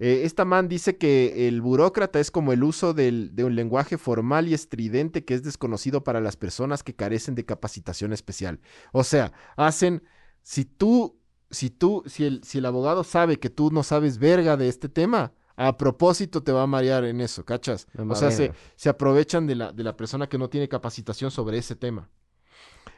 Eh, 0.00 0.22
esta 0.24 0.44
man 0.44 0.68
dice 0.68 0.96
que 0.96 1.48
el 1.48 1.60
burócrata 1.60 2.20
es 2.20 2.30
como 2.30 2.52
el 2.52 2.62
uso 2.62 2.94
del- 2.94 3.34
de 3.34 3.44
un 3.44 3.54
lenguaje 3.56 3.98
formal 3.98 4.46
y 4.48 4.54
estridente 4.54 5.24
que 5.24 5.34
es 5.34 5.42
desconocido 5.42 6.04
para 6.04 6.20
las 6.20 6.36
personas 6.36 6.82
que 6.84 6.94
carecen 6.94 7.34
de 7.34 7.44
capacitación 7.44 8.12
especial. 8.12 8.60
O 8.92 9.02
sea, 9.04 9.32
hacen. 9.56 10.02
Si 10.42 10.64
tú. 10.64 11.18
Si 11.50 11.70
tú. 11.70 12.04
Si 12.06 12.24
el, 12.24 12.44
si 12.44 12.58
el 12.58 12.66
abogado 12.66 13.02
sabe 13.04 13.38
que 13.38 13.50
tú 13.50 13.70
no 13.72 13.82
sabes 13.82 14.18
verga 14.18 14.56
de 14.56 14.68
este 14.68 14.88
tema. 14.88 15.32
A 15.60 15.76
propósito 15.76 16.40
te 16.44 16.52
va 16.52 16.62
a 16.62 16.66
marear 16.68 17.02
en 17.04 17.20
eso, 17.20 17.44
¿cachas? 17.44 17.88
O 17.98 18.14
sea, 18.14 18.30
se, 18.30 18.52
se 18.76 18.88
aprovechan 18.88 19.48
de 19.48 19.56
la, 19.56 19.72
de 19.72 19.82
la 19.82 19.96
persona 19.96 20.28
que 20.28 20.38
no 20.38 20.48
tiene 20.48 20.68
capacitación 20.68 21.32
sobre 21.32 21.58
ese 21.58 21.74
tema. 21.74 22.08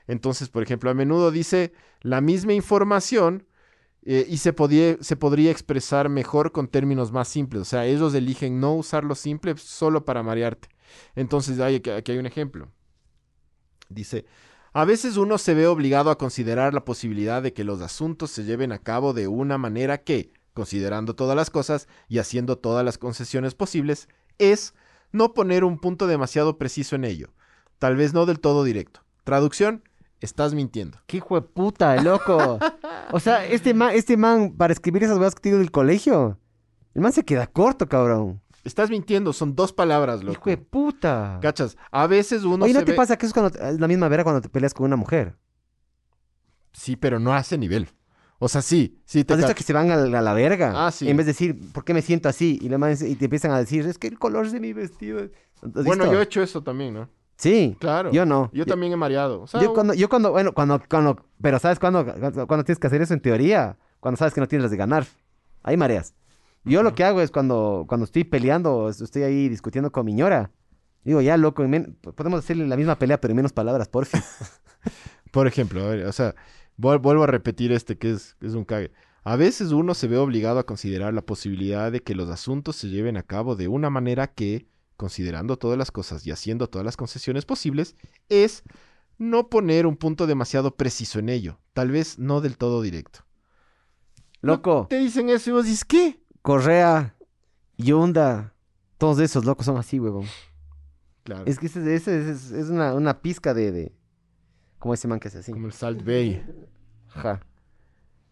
Entonces, 0.07 0.51
por 0.51 0.63
ejemplo, 0.63 0.91
a 0.91 0.95
menudo 0.95 1.31
dice 1.31 1.73
la 2.03 2.21
misma 2.21 2.53
información 2.53 3.47
eh, 4.03 4.27
y 4.29 4.39
se, 4.39 4.53
podía- 4.53 4.97
se 5.01 5.17
podría 5.17 5.51
expresar 5.51 6.09
mejor 6.09 6.53
con 6.53 6.69
términos 6.69 7.13
más 7.13 7.29
simples. 7.29 7.63
O 7.63 7.65
sea, 7.65 7.87
ellos 7.87 8.15
eligen 8.15 8.61
no 8.61 8.75
usar 8.75 9.05
lo 9.05 9.15
simple 9.15 9.57
solo 9.57 10.05
para 10.05 10.23
marearte. 10.23 10.69
Entonces, 11.15 11.61
hay- 11.61 11.77
aquí, 11.77 12.13
hay 12.13 12.19
un 12.19 12.27
ejemplo. 12.27 12.71
Dice, 13.89 14.25
a 14.73 14.85
veces 14.85 15.17
uno 15.17 15.37
se 15.39 15.55
ve 15.55 15.67
obligado 15.67 16.11
a 16.11 16.19
considerar 16.19 16.75
la 16.75 16.85
posibilidad 16.85 17.43
de 17.43 17.53
que 17.53 17.65
los 17.65 17.81
asuntos 17.81 18.31
se 18.31 18.45
lleven 18.45 18.73
a 18.73 18.79
cabo 18.79 19.13
de 19.13 19.27
una 19.27 19.59
manera 19.59 19.99
que, 20.05 20.33
considerando 20.55 21.15
todas 21.15 21.37
las 21.37 21.51
cosas 21.51 21.89
y 22.09 22.19
haciendo 22.19 22.57
todas 22.59 22.85
las 22.85 22.99
concesiones 22.99 23.55
posibles, 23.55 24.09
es 24.39 24.75
no 25.13 25.35
poner 25.35 25.65
un 25.65 25.79
punto 25.79 26.07
demasiado 26.07 26.57
preciso 26.57 26.95
en 26.95 27.05
ello. 27.05 27.33
Tal 27.79 27.97
vez 27.97 28.15
no 28.15 28.27
del 28.27 28.39
todo 28.39 28.63
directo. 28.63 29.01
Traducción, 29.25 29.83
estás 30.21 30.55
mintiendo. 30.55 30.99
¡Qué 31.07 31.19
hijo 31.19 31.35
de 31.35 31.43
puta, 31.43 31.97
loco! 32.03 32.59
O 33.13 33.21
sea, 33.21 33.45
este 33.47 33.75
man, 33.75 33.91
este 33.95 34.17
man, 34.17 34.55
para 34.57 34.73
escribir 34.73 35.03
esas 35.05 35.19
cosas 35.19 35.35
que 35.35 35.49
digo 35.49 35.59
del 35.59 35.71
colegio, 35.71 36.39
el 36.95 37.03
man 37.03 37.13
se 37.13 37.25
queda 37.25 37.47
corto, 37.47 37.89
cabrón. 37.89 38.41
Estás 38.63 38.91
mintiendo, 38.91 39.33
son 39.33 39.57
dos 39.57 39.73
palabras, 39.73 40.23
loco. 40.23 40.33
Hijo 40.39 40.51
de 40.51 40.59
puta. 40.59 41.39
¿Cachas? 41.41 41.77
A 41.91 42.07
veces 42.07 42.45
uno 42.45 42.65
Oye, 42.67 42.75
¿no 42.75 42.81
se 42.81 42.85
te 42.87 42.93
ve- 42.93 42.97
pasa 42.97 43.17
que 43.17 43.25
eso 43.27 43.35
es, 43.35 43.41
cuando, 43.41 43.59
es 43.59 43.81
la 43.81 43.89
misma 43.89 44.09
vera 44.09 44.23
cuando 44.23 44.41
te 44.43 44.49
peleas 44.51 44.75
con 44.75 44.85
una 44.87 44.97
mujer? 44.97 45.37
Sí, 46.73 46.97
pero 46.97 47.19
no 47.19 47.37
ese 47.37 47.57
nivel. 47.59 47.89
O 48.39 48.49
sea, 48.49 48.63
sí, 48.63 48.99
sí 49.05 49.25
te 49.25 49.35
¿Has 49.35 49.55
que 49.55 49.63
se 49.63 49.73
van 49.73 49.91
a 49.91 49.97
la, 49.97 50.19
a 50.19 50.23
la 50.23 50.33
verga? 50.33 50.87
Ah, 50.87 50.91
sí. 50.91 51.09
En 51.11 51.17
vez 51.17 51.27
de 51.27 51.33
decir, 51.33 51.73
¿por 51.73 51.85
qué 51.85 51.93
me 51.93 52.01
siento 52.01 52.29
así? 52.29 52.59
Y, 52.63 52.69
la 52.69 52.79
man 52.79 52.97
y 52.99 53.15
te 53.15 53.27
empiezan 53.27 53.51
a 53.51 53.59
decir, 53.59 53.87
es 53.87 53.99
que 53.99 54.07
el 54.09 54.19
color 54.19 54.51
de 54.51 54.61
mi 54.61 54.73
vestido... 54.73 55.21
¿Has 55.21 55.73
Bueno, 55.85 56.05
visto? 56.05 56.13
yo 56.13 56.21
he 56.21 56.23
hecho 56.23 56.43
eso 56.43 56.63
también, 56.63 56.95
¿no? 56.95 57.09
Sí, 57.41 57.77
Claro. 57.81 58.11
yo 58.13 58.27
no. 58.27 58.51
Yo 58.53 58.67
también 58.67 58.93
he 58.93 58.97
mareado. 58.97 59.43
O 59.43 59.47
sea, 59.47 59.61
Yo 59.63 59.73
cuando, 59.73 59.95
yo 59.95 60.09
cuando, 60.09 60.31
bueno, 60.31 60.53
cuando, 60.53 60.81
cuando, 60.89 61.25
pero 61.41 61.59
¿sabes 61.59 61.79
cuándo, 61.79 62.05
cuando 62.47 62.65
tienes 62.65 62.79
que 62.79 62.87
hacer 62.87 63.01
eso 63.03 63.15
en 63.15 63.21
teoría? 63.21 63.79
Cuando 63.99 64.17
sabes 64.19 64.35
que 64.35 64.41
no 64.41 64.49
tienes 64.49 64.63
las 64.65 64.71
de 64.71 64.77
ganar. 64.77 65.07
Ahí 65.63 65.77
mareas. 65.77 66.15
Yo 66.65 66.83
lo 66.83 66.95
que 66.95 67.03
hago 67.05 67.23
es 67.23 67.31
cuando, 67.31 67.87
cuando 67.89 68.05
estoy 68.05 68.25
peleando, 68.25 68.89
estoy 68.91 69.23
ahí 69.23 69.49
discutiendo 69.49 69.91
con 69.91 70.05
mi 70.05 70.13
ñora. 70.13 70.51
Digo, 71.05 71.23
ya, 71.23 71.39
loco, 71.39 71.65
podemos 72.15 72.41
hacerle 72.41 72.67
la 72.67 72.77
misma 72.77 72.97
pelea, 72.99 73.19
pero 73.21 73.33
en 73.33 73.37
menos 73.37 73.53
palabras, 73.55 73.89
porfa. 73.89 74.23
Por 75.31 75.47
ejemplo, 75.47 75.83
a 75.85 75.89
ver, 75.89 76.07
o 76.07 76.13
sea, 76.13 76.35
vuel- 76.77 77.01
vuelvo 77.01 77.25
a 77.25 77.27
repetir 77.27 77.73
este 77.73 77.97
que 77.97 78.11
es, 78.11 78.35
que 78.41 78.47
es 78.47 78.55
un 78.55 78.65
cague. 78.65 78.91
A 79.23 79.37
veces 79.37 79.73
uno 79.73 79.95
se 79.95 80.09
ve 80.09 80.17
obligado 80.19 80.59
a 80.59 80.65
considerar 80.67 81.15
la 81.15 81.23
posibilidad 81.23 81.93
de 81.93 82.01
que 82.01 82.15
los 82.15 82.29
asuntos 82.29 82.77
se 82.77 82.89
lleven 82.89 83.17
a 83.17 83.23
cabo 83.23 83.55
de 83.57 83.69
una 83.69 83.89
manera 83.91 84.27
que, 84.29 84.67
considerando 85.01 85.57
todas 85.57 85.79
las 85.79 85.91
cosas 85.91 86.27
y 86.27 86.31
haciendo 86.31 86.67
todas 86.69 86.85
las 86.85 86.99
concesiones 86.99 87.47
posibles, 87.47 87.97
es 88.29 88.63
no 89.17 89.49
poner 89.49 89.87
un 89.87 89.97
punto 89.97 90.27
demasiado 90.27 90.77
preciso 90.77 91.19
en 91.19 91.31
ello, 91.31 91.59
tal 91.73 91.91
vez 91.91 92.19
no 92.19 92.43
del 92.43 92.59
todo 92.59 92.83
directo. 92.83 93.21
Loco, 94.43 94.87
Te 94.91 94.99
dicen 94.99 95.31
eso 95.31 95.49
y 95.51 95.53
vos 95.55 95.65
dices, 95.65 95.85
¿qué? 95.87 96.23
Correa, 96.43 97.17
Yunda, 97.79 98.55
todos 98.99 99.19
esos 99.21 99.45
locos 99.47 99.65
son 99.67 99.79
así, 99.79 99.99
huevón. 99.99 100.27
Claro, 101.25 101.45
Es 101.47 101.59
que 101.59 101.67
ese, 101.67 101.81
ese- 101.95 102.31
ese 102.31 102.61
es, 102.61 102.69
una, 102.69 102.93
una 102.95 103.21
pizca 103.23 103.55
de, 103.55 103.73
de... 103.73 103.93
Como 104.79 104.93
ese 104.95 105.09
man 105.09 105.19
que 105.21 105.29
es 105.29 105.37
así. 105.37 105.53
como 105.53 105.67
el 105.67 105.73
Salt 105.73 106.05
Bay. 106.05 106.43
Ja, 107.09 107.41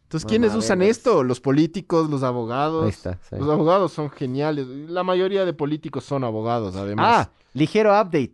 Entonces, 0.09 0.26
¿quiénes 0.26 0.54
usan 0.54 0.80
esto? 0.80 1.22
Los 1.22 1.38
políticos, 1.40 2.09
los 2.09 2.22
abogados. 2.22 2.84
ahí 2.84 2.88
está. 2.90 3.18
sí. 3.28 3.36
Los 3.38 3.48
abogados 3.50 3.92
son 3.92 4.09
geniales. 4.09 4.66
La 4.66 5.02
mayoría 5.02 5.44
de 5.44 5.52
políticos 5.52 6.04
son 6.04 6.24
abogados, 6.24 6.76
además. 6.76 7.26
Ah, 7.28 7.30
ligero 7.52 7.90
update. 7.90 8.32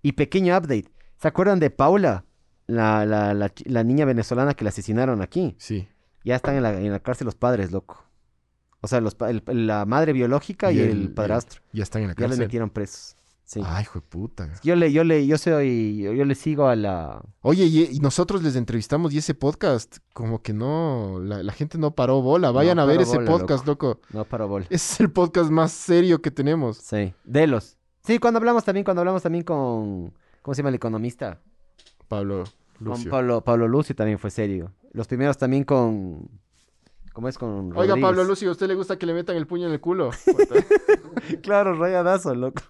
Y 0.00 0.12
pequeño 0.12 0.56
update. 0.56 0.90
¿Se 1.20 1.28
acuerdan 1.28 1.60
de 1.60 1.68
Paula? 1.70 2.24
La, 2.66 3.04
la, 3.04 3.34
la, 3.34 3.84
niña 3.84 4.06
venezolana 4.06 4.54
que 4.54 4.64
la 4.64 4.70
asesinaron 4.70 5.20
aquí. 5.20 5.54
Sí. 5.58 5.86
Ya 6.24 6.36
están 6.36 6.54
en 6.56 6.62
la, 6.62 6.72
en 6.80 6.90
la 6.90 7.00
cárcel 7.00 7.26
los 7.26 7.34
padres, 7.34 7.70
loco. 7.70 8.02
O 8.80 8.86
sea, 8.88 9.02
los, 9.02 9.14
el- 9.28 9.66
la 9.66 9.84
madre 9.84 10.14
biológica 10.14 10.72
y, 10.72 10.76
Y 10.76 10.80
el, 10.80 10.88
el- 10.90 10.98
y 10.98 11.02
el- 11.04 11.12
padrastro. 11.12 11.60
Ya 11.74 11.82
están 11.82 12.00
en 12.02 12.08
la 12.08 12.14
Ya 12.14 12.20
les 12.20 12.28
cárcel. 12.30 12.44
metieron 12.46 12.70
presos. 12.70 13.16
Sí. 13.44 13.60
Ay, 13.64 13.82
hijo 13.82 14.00
de 14.00 14.06
puta. 14.06 14.50
Yo 14.62 14.74
le, 14.74 14.90
yo 14.90 15.04
le, 15.04 15.26
yo 15.26 15.36
soy, 15.36 15.98
yo, 15.98 16.12
yo 16.14 16.24
le 16.24 16.34
sigo 16.34 16.66
a 16.66 16.76
la. 16.76 17.20
Oye, 17.42 17.64
y, 17.66 17.96
y 17.96 17.98
nosotros 18.00 18.42
les 18.42 18.56
entrevistamos 18.56 19.12
y 19.12 19.18
ese 19.18 19.34
podcast, 19.34 19.98
como 20.14 20.40
que 20.42 20.54
no, 20.54 21.20
la, 21.22 21.42
la 21.42 21.52
gente 21.52 21.76
no 21.76 21.94
paró 21.94 22.22
bola. 22.22 22.50
Vayan 22.50 22.78
a 22.78 22.86
ver 22.86 22.96
paró 22.96 23.08
ese 23.08 23.18
bola, 23.18 23.30
podcast, 23.30 23.66
loco. 23.66 24.00
No 24.10 24.24
para 24.24 24.46
bol. 24.46 24.62
Ese 24.70 24.94
es 24.94 25.00
el 25.00 25.10
podcast 25.10 25.50
más 25.50 25.72
serio 25.72 26.22
que 26.22 26.30
tenemos. 26.30 26.78
Sí. 26.78 27.12
Delos. 27.24 27.76
Sí, 28.02 28.18
cuando 28.18 28.38
hablamos 28.38 28.64
también, 28.64 28.84
cuando 28.84 29.02
hablamos 29.02 29.22
también 29.22 29.44
con. 29.44 30.14
¿Cómo 30.40 30.54
se 30.54 30.62
llama 30.62 30.70
el 30.70 30.74
economista? 30.76 31.40
Pablo 32.08 32.44
Con 32.78 32.86
Lucio. 32.86 33.10
Pablo, 33.10 33.44
Pablo 33.44 33.68
Lucio 33.68 33.94
también 33.94 34.18
fue 34.18 34.30
serio. 34.30 34.72
Los 34.92 35.06
primeros 35.06 35.36
también 35.36 35.64
con. 35.64 36.28
¿Cómo 37.14 37.28
es 37.28 37.38
con. 37.38 37.74
Oiga? 37.76 37.94
Pablo 37.96 38.24
Lucio, 38.24 38.48
¿a 38.48 38.52
usted 38.52 38.66
le 38.66 38.74
gusta 38.74 38.98
que 38.98 39.06
le 39.06 39.14
metan 39.14 39.36
el 39.36 39.46
puño 39.46 39.68
en 39.68 39.72
el 39.72 39.80
culo? 39.80 40.10
Claro, 41.42 41.74
rayadazo, 41.74 42.34
loco. 42.34 42.62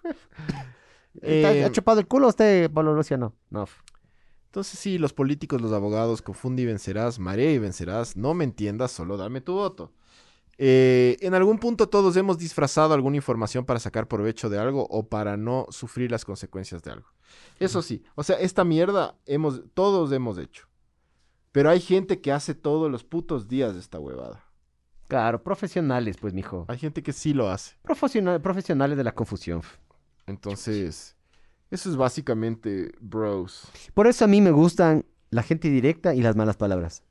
Eh, 1.22 1.64
¿Ha 1.64 1.72
chupado 1.72 1.98
el 1.98 2.06
culo 2.06 2.28
usted, 2.28 2.70
Pablo 2.70 2.94
Lucio? 2.94 3.16
No. 3.16 3.34
No. 3.50 3.66
Entonces 4.46 4.78
sí, 4.78 4.98
los 4.98 5.12
políticos, 5.12 5.60
los 5.60 5.72
abogados, 5.72 6.22
confunde 6.22 6.62
y 6.62 6.66
vencerás, 6.66 7.18
marea 7.18 7.50
y 7.50 7.58
vencerás, 7.58 8.16
no 8.16 8.34
me 8.34 8.44
entiendas, 8.44 8.92
solo 8.92 9.16
dame 9.16 9.40
tu 9.40 9.54
voto. 9.54 9.92
Eh, 10.58 11.16
en 11.20 11.34
algún 11.34 11.58
punto 11.58 11.88
todos 11.88 12.16
hemos 12.16 12.38
disfrazado 12.38 12.94
alguna 12.94 13.16
información 13.16 13.64
para 13.64 13.80
sacar 13.80 14.06
provecho 14.06 14.50
de 14.50 14.58
algo 14.58 14.86
o 14.88 15.08
para 15.08 15.36
no 15.36 15.66
sufrir 15.70 16.10
las 16.10 16.24
consecuencias 16.24 16.82
de 16.82 16.92
algo. 16.92 17.08
Eso 17.58 17.80
sí, 17.82 18.04
o 18.14 18.22
sea, 18.22 18.36
esta 18.36 18.62
mierda 18.62 19.16
hemos, 19.26 19.62
todos 19.72 20.12
hemos 20.12 20.38
hecho. 20.38 20.68
Pero 21.54 21.70
hay 21.70 21.78
gente 21.78 22.20
que 22.20 22.32
hace 22.32 22.52
todos 22.52 22.90
los 22.90 23.04
putos 23.04 23.46
días 23.46 23.76
esta 23.76 24.00
huevada. 24.00 24.44
Claro, 25.06 25.40
profesionales, 25.44 26.16
pues, 26.20 26.34
mijo. 26.34 26.64
Hay 26.66 26.78
gente 26.78 27.00
que 27.00 27.12
sí 27.12 27.32
lo 27.32 27.48
hace. 27.48 27.76
Profesional- 27.82 28.40
profesionales 28.42 28.96
de 28.98 29.04
la 29.04 29.14
confusión. 29.14 29.62
Entonces, 30.26 31.14
eso 31.70 31.90
es 31.90 31.94
básicamente 31.96 32.90
bros. 33.00 33.68
Por 33.94 34.08
eso 34.08 34.24
a 34.24 34.28
mí 34.28 34.40
me 34.40 34.50
gustan 34.50 35.04
la 35.30 35.44
gente 35.44 35.70
directa 35.70 36.12
y 36.12 36.22
las 36.22 36.34
malas 36.34 36.56
palabras. 36.56 37.04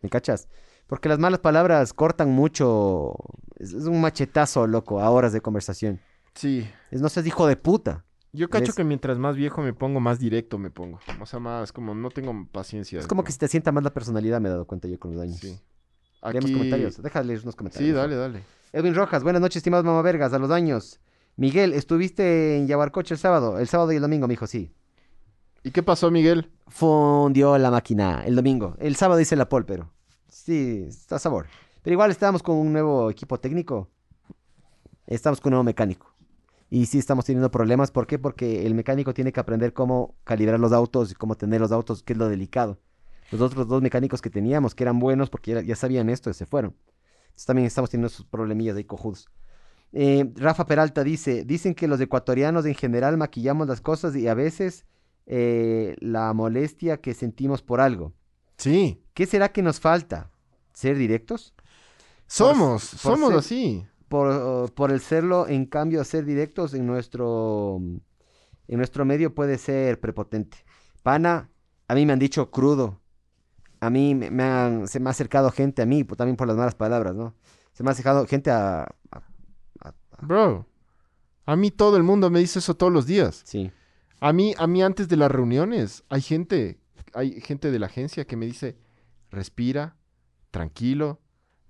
¿Me 0.00 0.08
cachas? 0.08 0.48
Porque 0.88 1.08
las 1.08 1.20
malas 1.20 1.38
palabras 1.38 1.92
cortan 1.92 2.30
mucho. 2.32 3.14
Es, 3.60 3.72
es 3.74 3.84
un 3.84 4.00
machetazo, 4.00 4.66
loco, 4.66 5.00
a 5.00 5.08
horas 5.10 5.32
de 5.32 5.40
conversación. 5.40 6.00
Sí. 6.34 6.68
Es 6.90 7.00
no 7.00 7.08
seas 7.08 7.26
hijo 7.28 7.46
de 7.46 7.56
puta. 7.56 8.04
Yo 8.34 8.48
cacho 8.48 8.66
¿Ves? 8.68 8.74
que 8.76 8.84
mientras 8.84 9.18
más 9.18 9.36
viejo 9.36 9.60
me 9.60 9.74
pongo, 9.74 10.00
más 10.00 10.18
directo 10.18 10.56
me 10.56 10.70
pongo. 10.70 10.98
O 11.20 11.26
sea, 11.26 11.38
más 11.38 11.70
como 11.70 11.94
no 11.94 12.08
tengo 12.10 12.46
paciencia. 12.50 12.98
Es 12.98 13.06
como 13.06 13.24
que 13.24 13.32
se 13.32 13.38
te 13.38 13.48
sienta 13.48 13.72
más 13.72 13.84
la 13.84 13.92
personalidad, 13.92 14.40
me 14.40 14.48
he 14.48 14.52
dado 14.52 14.66
cuenta 14.66 14.88
yo 14.88 14.98
con 14.98 15.12
los 15.12 15.20
años. 15.20 15.36
Sí. 15.38 15.58
Aquí- 16.22 16.52
comentarios. 16.52 17.02
Déjale 17.02 17.26
leer 17.26 17.40
unos 17.42 17.56
comentarios. 17.56 17.88
Sí, 17.88 17.92
dale, 17.94 18.16
dale. 18.16 18.42
Edwin 18.72 18.94
Rojas, 18.94 19.22
buenas 19.22 19.42
noches, 19.42 19.56
estimados 19.58 19.84
mamavergas, 19.84 20.32
a 20.32 20.38
los 20.38 20.50
años. 20.50 20.98
Miguel, 21.36 21.74
¿estuviste 21.74 22.56
en 22.56 22.66
Yabarcoche 22.68 23.14
el 23.14 23.18
sábado? 23.20 23.58
El 23.58 23.68
sábado 23.68 23.92
y 23.92 23.96
el 23.96 24.02
domingo, 24.02 24.26
mijo, 24.28 24.46
sí. 24.46 24.72
¿Y 25.62 25.70
qué 25.70 25.82
pasó, 25.82 26.10
Miguel? 26.10 26.50
Fundió 26.68 27.58
la 27.58 27.70
máquina 27.70 28.22
el 28.24 28.34
domingo. 28.34 28.76
El 28.78 28.96
sábado 28.96 29.20
hice 29.20 29.36
la 29.36 29.48
pol, 29.48 29.66
pero. 29.66 29.90
Sí, 30.28 30.86
está 30.88 31.16
a 31.16 31.18
sabor. 31.18 31.46
Pero 31.82 31.92
igual 31.92 32.10
estábamos 32.10 32.42
con 32.42 32.56
un 32.56 32.72
nuevo 32.72 33.10
equipo 33.10 33.38
técnico. 33.38 33.90
Estamos 35.06 35.40
con 35.40 35.50
un 35.50 35.54
nuevo 35.56 35.64
mecánico. 35.64 36.11
Y 36.74 36.86
sí 36.86 36.98
estamos 36.98 37.26
teniendo 37.26 37.50
problemas. 37.50 37.90
¿Por 37.90 38.06
qué? 38.06 38.18
Porque 38.18 38.64
el 38.64 38.74
mecánico 38.74 39.12
tiene 39.12 39.30
que 39.30 39.40
aprender 39.40 39.74
cómo 39.74 40.16
calibrar 40.24 40.58
los 40.58 40.72
autos 40.72 41.12
y 41.12 41.14
cómo 41.14 41.36
tener 41.36 41.60
los 41.60 41.70
autos, 41.70 42.02
que 42.02 42.14
es 42.14 42.18
lo 42.18 42.30
delicado. 42.30 42.78
Los 43.30 43.42
otros 43.42 43.68
dos 43.68 43.82
mecánicos 43.82 44.22
que 44.22 44.30
teníamos, 44.30 44.74
que 44.74 44.84
eran 44.84 44.98
buenos 44.98 45.28
porque 45.28 45.52
ya, 45.52 45.60
ya 45.60 45.76
sabían 45.76 46.08
esto, 46.08 46.32
se 46.32 46.46
fueron. 46.46 46.74
Entonces 47.24 47.44
también 47.44 47.66
estamos 47.66 47.90
teniendo 47.90 48.08
sus 48.08 48.24
problemillas 48.24 48.74
ahí 48.78 48.84
cojudos. 48.84 49.28
Eh, 49.92 50.32
Rafa 50.36 50.64
Peralta 50.64 51.04
dice, 51.04 51.44
dicen 51.44 51.74
que 51.74 51.86
los 51.88 52.00
ecuatorianos 52.00 52.64
en 52.64 52.74
general 52.74 53.18
maquillamos 53.18 53.68
las 53.68 53.82
cosas 53.82 54.16
y 54.16 54.26
a 54.26 54.32
veces 54.32 54.86
eh, 55.26 55.94
la 56.00 56.32
molestia 56.32 57.02
que 57.02 57.12
sentimos 57.12 57.60
por 57.60 57.82
algo. 57.82 58.14
Sí. 58.56 59.02
¿Qué 59.12 59.26
será 59.26 59.52
que 59.52 59.60
nos 59.60 59.78
falta? 59.78 60.30
¿Ser 60.72 60.96
directos? 60.96 61.52
Somos, 62.26 62.88
por 62.92 62.98
somos 62.98 63.28
ser- 63.28 63.38
así. 63.38 63.86
Por, 64.12 64.72
por 64.74 64.90
el 64.92 65.00
serlo, 65.00 65.48
en 65.48 65.64
cambio, 65.64 66.04
ser 66.04 66.26
directos 66.26 66.74
en 66.74 66.86
nuestro, 66.86 67.80
en 68.68 68.76
nuestro 68.76 69.06
medio 69.06 69.34
puede 69.34 69.56
ser 69.56 70.00
prepotente. 70.00 70.58
Pana, 71.02 71.48
a 71.88 71.94
mí 71.94 72.04
me 72.04 72.12
han 72.12 72.18
dicho 72.18 72.50
crudo. 72.50 73.00
A 73.80 73.88
mí 73.88 74.14
me, 74.14 74.30
me 74.30 74.42
han, 74.42 74.86
se 74.86 75.00
me 75.00 75.08
ha 75.08 75.12
acercado 75.12 75.50
gente 75.50 75.80
a 75.80 75.86
mí, 75.86 76.04
también 76.04 76.36
por 76.36 76.46
las 76.46 76.58
malas 76.58 76.74
palabras, 76.74 77.14
¿no? 77.14 77.34
Se 77.72 77.82
me 77.82 77.88
ha 77.88 77.92
acercado 77.92 78.26
gente 78.26 78.50
a... 78.50 78.82
a- 78.82 79.22
a- 79.80 79.88
a- 79.88 80.26
Bro, 80.26 80.66
a 81.46 81.56
mí 81.56 81.70
todo 81.70 81.96
el 81.96 82.02
mundo 82.02 82.28
me 82.28 82.40
dice 82.40 82.58
eso 82.58 82.74
todos 82.74 82.92
los 82.92 83.06
días. 83.06 83.42
sí. 83.46 83.70
A 84.20 84.32
mí, 84.34 84.54
a 84.58 84.66
mí 84.66 84.82
antes 84.82 85.08
de 85.08 85.16
las 85.16 85.30
reuniones, 85.32 86.04
hay 86.10 86.20
gente, 86.20 86.78
hay 87.14 87.40
gente 87.40 87.70
de 87.72 87.78
la 87.80 87.86
agencia 87.86 88.24
que 88.26 88.36
me 88.36 88.44
dice, 88.46 88.76
respira, 89.30 89.96
tranquilo, 90.52 91.18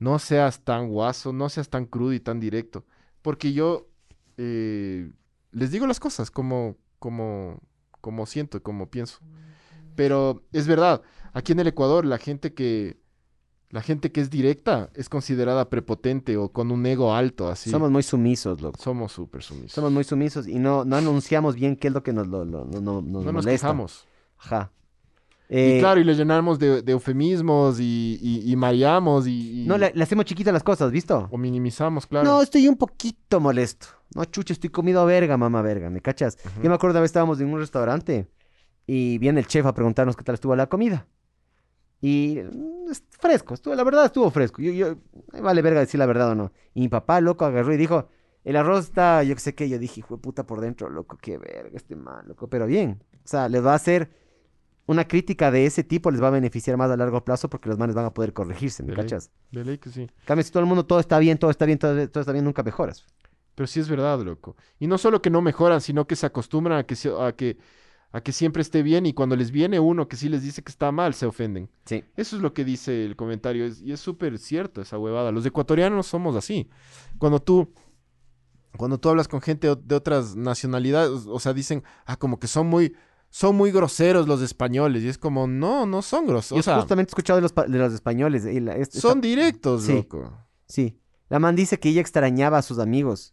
no 0.03 0.19
seas 0.19 0.61
tan 0.65 0.89
guaso, 0.89 1.33
no 1.33 1.49
seas 1.49 1.69
tan 1.69 1.87
crudo 1.87 2.13
y 2.13 2.21
tan 2.21 2.41
directo. 2.41 2.85
Porque 3.23 3.53
yo 3.53 3.89
eh, 4.37 5.11
les 5.53 5.71
digo 5.71 5.87
las 5.87 6.01
cosas 6.01 6.31
como, 6.31 6.77
como, 6.99 7.61
como 8.01 8.27
siento 8.27 8.57
y 8.59 8.61
como 8.61 8.91
pienso. 8.91 9.19
Pero 9.95 10.43
es 10.53 10.67
verdad, 10.67 11.03
aquí 11.33 11.53
en 11.53 11.61
el 11.61 11.67
Ecuador 11.69 12.05
la 12.05 12.19
gente 12.19 12.53
que, 12.55 12.99
la 13.71 13.83
gente 13.83 14.11
que 14.11 14.21
es 14.21 14.31
directa 14.31 14.91
es 14.95 15.09
considerada 15.09 15.69
prepotente 15.71 16.37
o 16.37 16.51
con 16.51 16.71
un 16.73 16.85
ego 16.87 17.15
alto, 17.15 17.49
así. 17.49 17.71
Somos 17.71 17.91
muy 17.91 18.03
sumisos, 18.03 18.61
loco. 18.61 18.81
Somos 18.83 19.13
súper 19.13 19.43
sumisos. 19.43 19.73
Somos 19.73 19.93
muy 19.93 20.05
sumisos 20.05 20.49
y 20.49 20.59
no, 20.59 20.85
no 20.85 20.97
anunciamos 20.97 21.55
bien 21.55 21.77
qué 21.77 21.89
es 21.89 21.95
lo 21.95 22.03
que 22.03 22.13
nos, 22.13 22.27
lo- 22.27 22.45
lo- 22.45 22.65
no- 22.65 22.81
no- 22.81 23.03
nos 23.03 23.05
no 23.05 23.23
nos 23.33 23.35
molesta. 23.45 23.67
quejamos. 23.69 24.07
Ajá. 24.39 24.73
Y 25.55 25.77
Eh, 25.77 25.79
claro, 25.81 26.01
y 26.01 26.05
le 26.05 26.15
llenamos 26.15 26.59
de, 26.59 26.81
de 26.81 26.93
eufemismos 26.93 27.79
y, 27.79 28.19
y, 28.23 28.51
y 28.51 28.57
mareamos 28.57 29.27
y, 29.27 29.65
y- 29.65 29.67
No, 29.67 29.77
le, 29.77 29.93
le 29.95 30.03
hacemos 30.03 30.25
chiquitas 30.25 30.53
las 30.53 30.63
cosas, 30.63 30.91
¿visto? 30.91 31.29
o 31.31 31.37
minimizamos, 31.37 32.07
claro. 32.07 32.25
No, 32.27 32.41
estoy 32.41 32.67
un 32.69 32.77
poquito 32.77 33.39
molesto. 33.39 33.87
No, 34.15 34.25
chucha, 34.25 34.55
estoy 34.55 34.71
comido 34.71 35.05
verga, 35.05 35.37
mamá 35.37 35.61
verga, 35.61 35.91
¿me 35.91 36.01
cachas? 36.01 36.39
Yo 36.63 36.69
me 36.71 36.75
acuerdo 36.75 36.95
una 36.95 37.01
vez 37.03 37.09
estábamos 37.11 37.39
en 37.41 37.53
un 37.53 37.59
restaurante 37.61 38.31
y 38.87 39.19
viene 39.19 39.41
el 39.41 39.47
chef 39.47 39.67
a 39.67 39.75
preguntarnos 39.75 40.17
qué 40.17 40.25
tal 40.25 40.35
estuvo 40.37 40.57
la 40.57 40.69
comida. 40.69 41.07
Y 42.01 42.39
mm, 42.43 42.91
es 42.91 43.05
fresco, 43.11 43.55
estuvo, 43.55 43.75
la 43.75 43.85
verdad 43.85 44.07
estuvo 44.07 44.31
fresco. 44.31 44.63
Yo, 44.63 44.73
yo, 44.73 44.97
vale 45.43 45.61
verga 45.63 45.81
decir 45.81 45.99
la 45.99 46.07
verdad 46.07 46.31
o 46.31 46.35
no. 46.35 46.53
Y 46.75 46.81
mi 46.81 46.89
papá, 46.89 47.21
loco, 47.21 47.45
agarró 47.45 47.73
y 47.73 47.77
dijo, 47.77 48.09
el 48.45 48.57
arroz 48.57 48.87
está, 48.87 49.23
yo 49.23 49.35
qué 49.35 49.41
sé 49.41 49.55
qué, 49.55 49.69
yo 49.69 49.79
dije, 49.79 50.01
hijo 50.01 50.17
de 50.17 50.23
puta 50.23 50.45
por 50.47 50.61
dentro, 50.61 50.89
loco, 50.91 51.17
qué 51.21 51.37
verga, 51.39 51.71
este 51.77 51.95
mal, 51.95 52.27
loco, 52.27 52.49
pero 52.49 52.67
bien. 52.67 53.03
O 53.25 53.29
sea, 53.29 53.49
les 53.49 53.65
va 53.65 53.73
a 53.73 53.77
hacer 53.77 54.11
una 54.87 55.07
crítica 55.07 55.51
de 55.51 55.64
ese 55.66 55.85
tipo, 55.85 56.11
les 56.11 56.22
va 56.22 56.28
a 56.28 56.30
beneficiar 56.30 56.76
más 56.76 56.91
a 56.91 56.97
largo 56.97 57.24
plazo 57.24 57.49
porque 57.49 57.68
los 57.68 57.78
manes 57.78 57.95
van 57.95 58.05
a 58.07 58.12
poder 58.14 58.33
corregirse, 58.33 58.83
¿me 58.83 58.91
De 58.91 58.97
ley. 58.97 59.05
cachas? 59.05 59.30
De 59.51 59.64
ley 59.64 59.78
que 59.78 59.91
sí. 59.91 60.09
Cambio, 60.24 60.43
si 60.45 60.51
todo 60.51 60.62
el 60.62 60.68
mundo, 60.68 60.85
todo 60.85 60.99
está 61.01 61.18
bien, 61.18 61.39
todo 61.39 61.51
está 61.51 61.66
bien, 61.66 61.78
todo, 61.78 62.09
todo 62.09 62.20
está 62.20 62.33
bien, 62.33 62.45
nunca 62.45 62.62
mejoras. 62.62 63.07
Pero 63.55 63.66
sí 63.66 63.80
es 63.80 63.89
verdad, 63.89 64.18
loco. 64.20 64.57
Y 64.80 64.87
no 64.87 64.99
solo 64.99 65.20
que 65.22 65.30
no 65.30 65.41
mejoran, 65.43 65.80
sino 65.80 66.07
que 66.07 66.16
se 66.16 66.26
acostumbran 66.26 66.78
a 66.78 66.85
que, 66.85 66.97
a 67.20 67.33
que, 67.33 67.59
a 68.11 68.20
que 68.22 68.33
siempre 68.33 68.62
esté 68.62 68.83
bien 68.83 69.07
y 69.07 69.12
cuando 69.12 69.37
les 69.37 69.51
viene 69.51 69.78
uno 69.78 70.09
que 70.09 70.16
sí 70.16 70.28
les 70.28 70.43
dice 70.43 70.62
que 70.62 70.70
está 70.72 70.91
mal, 70.91 71.14
se 71.14 71.26
ofenden. 71.26 71.70
Sí. 71.85 72.03
Eso 72.16 72.37
es 72.37 72.43
lo 72.43 72.53
que 72.55 72.64
dice 72.64 73.05
el 73.05 73.14
comentario 73.14 73.64
es- 73.66 73.83
y 73.83 73.93
es 73.93 74.01
súper 74.01 74.39
cierto 74.39 74.80
esa 74.80 74.99
huevada. 74.99 75.30
Los 75.33 75.47
ecuatorianos 75.47 76.07
somos 76.07 76.35
así. 76.35 76.68
Cuando 77.18 77.41
tú, 77.41 77.72
cuando 78.76 78.99
tú 78.99 79.11
hablas 79.11 79.28
con 79.28 79.41
gente 79.43 79.68
de 79.76 79.95
otras 79.95 80.35
nacionalidades, 80.35 81.26
o 81.28 81.39
sea, 81.39 81.53
dicen, 81.53 81.85
ah, 82.07 82.16
como 82.16 82.39
que 82.39 82.47
son 82.49 82.66
muy, 82.68 82.95
son 83.35 83.57
muy 83.57 83.72
groseros 83.72 84.28
los 84.28 84.43
españoles. 84.43 85.03
Y 85.03 85.09
es 85.09 85.16
como, 85.16 85.47
no, 85.47 85.87
no 85.87 86.03
son 86.03 86.26
groseros. 86.26 86.51
Yo 86.51 86.61
O 86.61 86.74
sea, 86.74 86.80
justamente 86.80 87.11
he 87.11 87.12
escuchado 87.12 87.39
de 87.39 87.43
los, 87.43 87.55
de 87.55 87.78
los 87.78 87.95
españoles. 87.95 88.45
y 88.45 88.61
la- 88.61 88.76
es- 88.76 88.91
son 88.91 89.18
esta- 89.18 89.26
directos, 89.26 89.85
Sí. 89.85 89.95
loco. 89.95 90.39
Sí. 90.68 91.01
La 91.30 91.39
man 91.39 91.57
dice 91.57 91.80
que 91.80 91.89
ella 91.89 92.03
extrañaba 92.03 92.59
a 92.59 92.62
sus 92.62 92.78
amigos. 92.78 93.33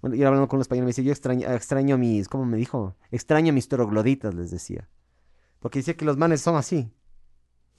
Bueno, 0.00 0.16
yo 0.16 0.26
hablando 0.26 0.48
con 0.48 0.58
los 0.58 0.64
españoles, 0.64 0.86
me 0.86 0.90
dice, 0.90 1.04
yo 1.04 1.12
extraño, 1.12 1.46
extraño 1.52 1.98
mis, 1.98 2.28
¿cómo 2.30 2.46
me 2.46 2.56
dijo? 2.56 2.96
Extraño 3.10 3.52
mis 3.52 3.68
trogloditas, 3.68 4.34
les 4.34 4.50
decía. 4.50 4.88
Porque 5.58 5.80
decía 5.80 5.94
que 5.98 6.06
los 6.06 6.16
manes 6.16 6.40
son 6.40 6.56
así. 6.56 6.90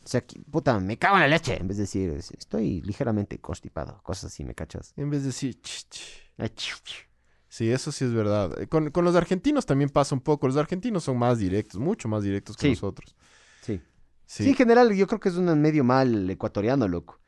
O 0.05 0.07
sea, 0.07 0.21
que, 0.21 0.39
puta, 0.41 0.79
me 0.79 0.97
cago 0.99 1.15
en 1.15 1.21
la 1.21 1.27
leche. 1.27 1.59
En 1.59 1.67
vez 1.67 1.77
de 1.77 1.83
decir, 1.83 2.11
es- 2.11 2.29
estoy 2.31 2.81
ligeramente 2.81 3.39
constipado. 3.39 3.99
Cosas 4.03 4.25
así, 4.31 4.43
¿me 4.43 4.53
cachas? 4.53 4.93
En 4.95 5.09
vez 5.09 5.21
de 5.21 5.27
decir, 5.27 5.59
"Ch, 5.61 5.87
ch". 5.89 6.01
Ay, 6.37 6.49
chiu, 6.49 6.77
chiu. 6.83 7.05
Sí, 7.51 7.69
eso 7.69 7.91
sí 7.91 8.05
es 8.05 8.13
verdad. 8.13 8.57
Eh, 8.61 8.67
Con, 8.67 8.91
con 8.91 9.03
los 9.03 9.13
argentinos 9.17 9.65
también 9.65 9.89
pasa 9.89 10.15
un 10.15 10.21
poco. 10.21 10.47
Los 10.47 10.55
argentinos 10.55 11.03
son 11.03 11.17
más 11.19 11.37
directos, 11.37 11.81
mucho 11.81 12.07
más 12.07 12.23
directos 12.23 12.55
que 12.55 12.67
Sí. 12.67 12.69
nosotros. 12.69 13.13
Sí. 13.61 13.81
Sí. 14.25 14.43
Sí. 14.45 14.49
en 14.51 14.55
general, 14.55 14.93
yo 14.93 15.05
creo 15.05 15.19
que 15.19 15.27
es 15.27 15.35
un 15.35 15.59
medio 15.61 15.83
mal 15.83 16.29
ecuatoriano, 16.29 16.87
loco. 16.87 17.19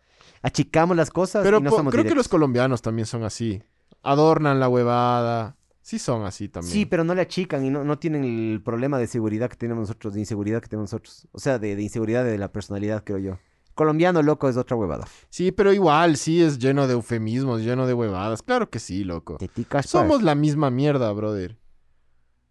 Achicamos 0.42 0.96
las 0.96 1.10
cosas 1.10 1.44
Pero 1.44 1.58
y 1.58 1.62
no 1.64 1.72
somos 1.72 1.92
creo 1.94 2.06
que 2.06 2.16
los 2.16 2.30
colombianos 2.30 2.82
también 2.82 3.06
son 3.06 3.24
así. 3.26 3.62
Adornan 4.02 4.62
la 4.62 4.70
huevada. 4.70 5.58
Sí 5.82 6.00
son 6.00 6.24
así 6.26 6.48
también. 6.48 6.72
Sí, 6.72 6.86
pero 6.86 7.04
no 7.04 7.14
le 7.14 7.22
achican 7.22 7.66
y 7.66 7.70
no, 7.70 7.84
no 7.84 8.00
tienen 8.00 8.24
el 8.24 8.62
problema 8.64 8.98
de 9.00 9.08
seguridad 9.08 9.50
que 9.50 9.58
tenemos 9.58 9.82
nosotros, 9.90 10.14
de 10.14 10.22
inseguridad 10.22 10.62
que 10.62 10.70
tenemos 10.70 10.94
nosotros. 10.94 11.28
O 11.34 11.40
sea, 11.40 11.60
de, 11.60 11.76
de 11.76 11.82
inseguridad 11.82 12.24
de 12.24 12.38
la 12.38 12.50
personalidad, 12.54 13.04
creo 13.04 13.18
yo. 13.18 13.40
Colombiano, 13.76 14.22
loco, 14.22 14.48
es 14.50 14.58
otra 14.58 14.76
huevada. 14.78 15.06
Sí, 15.30 15.52
pero 15.52 15.74
igual, 15.74 16.18
sí 16.18 16.42
es 16.42 16.60
lleno 16.60 16.88
de 16.88 16.94
eufemismos, 16.94 17.62
lleno 17.62 17.88
de 17.88 17.94
huevadas. 17.94 18.44
Claro 18.44 18.70
que 18.70 18.80
sí, 18.80 19.04
loco. 19.04 19.38
Teticas, 19.38 19.88
Somos 19.88 20.18
pues. 20.18 20.24
la 20.24 20.36
misma 20.36 20.70
mierda, 20.70 21.12
brother. 21.12 21.58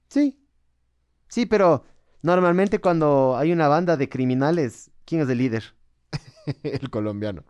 Sí. 0.08 0.38
Sí, 1.28 1.46
pero 1.46 1.84
normalmente 2.22 2.80
cuando 2.80 3.36
hay 3.36 3.52
una 3.52 3.68
banda 3.68 3.96
de 3.96 4.08
criminales, 4.08 4.90
¿quién 5.04 5.20
es 5.20 5.28
el 5.28 5.38
líder? 5.38 5.74
El 6.62 6.90
colombiano. 6.90 7.44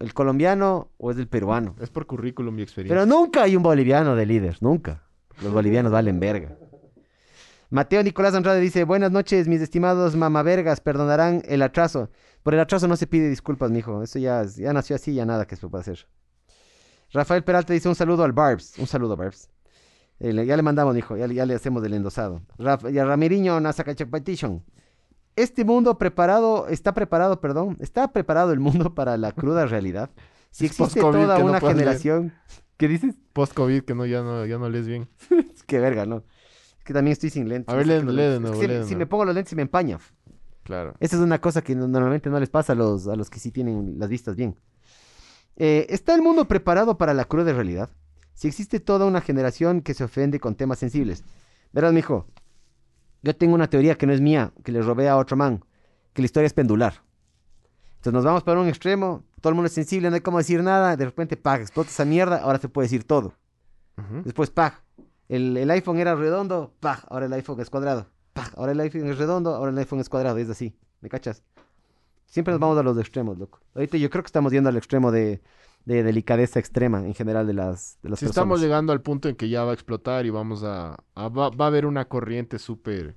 ¿El 0.00 0.14
colombiano 0.14 0.90
o 0.98 1.12
es 1.12 1.18
el 1.18 1.28
peruano? 1.28 1.76
Es 1.80 1.90
por 1.90 2.06
currículum 2.06 2.58
y 2.58 2.62
experiencia. 2.62 2.96
Pero 2.96 3.06
nunca 3.06 3.44
hay 3.44 3.54
un 3.54 3.62
boliviano 3.62 4.16
de 4.16 4.26
líder, 4.26 4.56
nunca. 4.60 5.04
Los 5.40 5.52
bolivianos 5.52 5.92
valen 5.92 6.18
verga. 6.18 6.56
Mateo 7.70 8.02
Nicolás 8.02 8.34
Andrade 8.34 8.60
dice, 8.60 8.84
buenas 8.84 9.12
noches, 9.12 9.48
mis 9.48 9.60
estimados 9.60 10.16
mamavergas, 10.16 10.80
perdonarán 10.80 11.42
el 11.46 11.62
atraso. 11.62 12.10
Por 12.42 12.54
el 12.54 12.60
atraso 12.60 12.88
no 12.88 12.96
se 12.96 13.06
pide 13.06 13.28
disculpas, 13.28 13.70
mijo. 13.70 14.02
Eso 14.02 14.18
ya, 14.18 14.44
ya 14.44 14.72
nació 14.72 14.96
así, 14.96 15.14
ya 15.14 15.24
nada 15.24 15.46
que 15.46 15.56
se 15.56 15.68
pueda 15.68 15.82
hacer. 15.82 16.06
Rafael 17.12 17.44
Peralta 17.44 17.72
dice 17.72 17.88
un 17.88 17.94
saludo 17.94 18.24
al 18.24 18.32
Barbs. 18.32 18.78
Un 18.78 18.86
saludo, 18.86 19.16
Barbs. 19.16 19.48
Eh, 20.18 20.32
le- 20.32 20.46
ya 20.46 20.56
le 20.56 20.62
mandamos, 20.62 20.94
mijo, 20.94 21.16
ya, 21.16 21.26
le- 21.26 21.34
ya 21.34 21.46
le 21.46 21.54
hacemos 21.54 21.84
el 21.84 21.94
endosado. 21.94 22.42
Raf- 22.58 22.90
y 22.92 22.98
a 22.98 23.04
Ramiriño 23.04 23.60
Nasacachapetition. 23.60 24.64
Este 25.36 25.64
mundo 25.64 25.98
preparado, 25.98 26.68
está 26.68 26.92
preparado, 26.94 27.40
perdón, 27.40 27.76
está 27.80 28.12
preparado 28.12 28.52
el 28.52 28.60
mundo 28.60 28.94
para 28.94 29.16
la 29.16 29.32
cruda 29.32 29.66
realidad. 29.66 30.10
Si 30.50 30.66
Es 30.66 30.72
existe 30.72 31.00
toda 31.00 31.38
no 31.38 31.44
una 31.46 31.60
puedes 31.60 31.76
leer. 31.76 31.86
generación... 31.88 32.32
¿Qué 32.76 32.88
dices? 32.88 33.14
Post-COVID 33.32 33.82
que 33.84 33.94
no 33.94 34.04
ya, 34.06 34.22
no, 34.22 34.44
ya 34.44 34.58
no 34.58 34.68
lees 34.68 34.86
bien. 34.88 35.08
Es 35.54 35.62
que 35.62 35.78
verga, 35.78 36.04
¿no? 36.04 36.24
Es 36.78 36.84
que 36.84 36.92
también 36.92 37.12
estoy 37.12 37.30
sin 37.30 37.48
lentes. 37.48 37.72
A 37.72 37.76
ver, 37.76 37.86
no 37.86 37.92
sé 37.92 37.98
lee- 37.98 38.00
qué 38.00 38.06
los 38.06 38.14
lee 38.14 38.22
de 38.22 38.40
lentes. 38.40 38.52
Es 38.52 38.58
que 38.82 38.84
si, 38.88 38.96
me 38.96 39.06
pongo 39.06 39.24
los 39.24 39.34
lentes 39.34 39.50
se 39.50 39.56
me 39.56 39.62
empaña. 39.62 39.98
Claro. 40.64 40.94
Esa 41.00 41.16
es 41.16 41.22
una 41.22 41.40
cosa 41.40 41.62
que 41.62 41.74
no- 41.74 41.88
normalmente 41.88 42.30
no 42.30 42.38
les 42.38 42.50
pasa 42.50 42.72
a 42.72 42.76
los, 42.76 43.08
a 43.08 43.16
los 43.16 43.28
que 43.30 43.38
sí 43.40 43.50
tienen 43.50 43.96
las 43.98 44.08
vistas 44.08 44.36
bien. 44.36 44.56
Eh, 45.56 45.86
¿Está 45.90 46.14
el 46.14 46.22
mundo 46.22 46.46
preparado 46.46 46.96
para 46.98 47.14
la 47.14 47.24
cruda 47.24 47.52
realidad? 47.52 47.90
Si 48.34 48.48
existe 48.48 48.80
toda 48.80 49.06
una 49.06 49.20
generación 49.20 49.82
que 49.82 49.94
se 49.94 50.04
ofende 50.04 50.40
con 50.40 50.54
temas 50.54 50.78
sensibles. 50.78 51.24
Verás, 51.72 51.92
mijo, 51.92 52.26
yo 53.22 53.36
tengo 53.36 53.54
una 53.54 53.68
teoría 53.68 53.96
que 53.96 54.06
no 54.06 54.12
es 54.12 54.20
mía, 54.20 54.52
que 54.64 54.72
le 54.72 54.82
robé 54.82 55.08
a 55.08 55.16
otro 55.16 55.36
man, 55.36 55.64
que 56.12 56.22
la 56.22 56.26
historia 56.26 56.46
es 56.46 56.54
pendular. 56.54 57.02
Entonces 57.96 58.12
nos 58.14 58.24
vamos 58.24 58.42
para 58.42 58.60
un 58.60 58.68
extremo, 58.68 59.22
todo 59.40 59.50
el 59.50 59.54
mundo 59.54 59.66
es 59.66 59.72
sensible, 59.72 60.08
no 60.10 60.14
hay 60.16 60.22
cómo 60.22 60.38
decir 60.38 60.62
nada, 60.62 60.96
de 60.96 61.04
repente, 61.04 61.36
pag, 61.36 61.60
explota 61.60 61.90
esa 61.90 62.04
mierda, 62.04 62.38
ahora 62.38 62.58
se 62.58 62.68
puede 62.68 62.86
decir 62.86 63.04
todo. 63.04 63.34
Después, 64.24 64.50
pag, 64.50 64.82
el, 65.28 65.56
el 65.56 65.70
iPhone 65.70 65.98
era 65.98 66.14
redondo, 66.16 66.72
pag, 66.80 67.04
ahora 67.08 67.26
el 67.26 67.32
iPhone 67.34 67.60
es 67.60 67.70
cuadrado. 67.70 68.06
Pag, 68.32 68.52
ahora 68.56 68.72
el 68.72 68.80
iPhone 68.80 69.06
es 69.08 69.18
redondo, 69.18 69.54
ahora 69.54 69.70
el 69.70 69.78
iPhone 69.78 70.00
es 70.00 70.08
cuadrado, 70.08 70.38
es 70.38 70.48
así, 70.48 70.74
¿me 71.00 71.08
cachas? 71.08 71.42
Siempre 72.26 72.52
nos 72.52 72.60
vamos 72.60 72.78
a 72.78 72.82
los 72.82 72.96
extremos, 72.98 73.36
loco. 73.38 73.60
Ahorita 73.74 73.98
yo 73.98 74.08
creo 74.08 74.22
que 74.22 74.28
estamos 74.28 74.52
yendo 74.52 74.70
al 74.70 74.76
extremo 74.78 75.10
de, 75.12 75.42
de 75.84 76.02
delicadeza 76.02 76.58
extrema 76.58 77.04
en 77.04 77.12
general 77.14 77.46
de 77.46 77.52
las, 77.52 77.98
de 78.02 78.08
las 78.08 78.18
Si 78.18 78.24
personas. 78.24 78.30
estamos 78.30 78.60
llegando 78.62 78.92
al 78.92 79.02
punto 79.02 79.28
en 79.28 79.36
que 79.36 79.50
ya 79.50 79.64
va 79.64 79.72
a 79.72 79.74
explotar 79.74 80.24
y 80.24 80.30
vamos 80.30 80.62
a... 80.64 80.96
a- 81.14 81.28
va, 81.28 81.50
va 81.50 81.66
a 81.66 81.68
haber 81.68 81.84
una 81.84 82.06
corriente 82.06 82.58
súper 82.58 83.16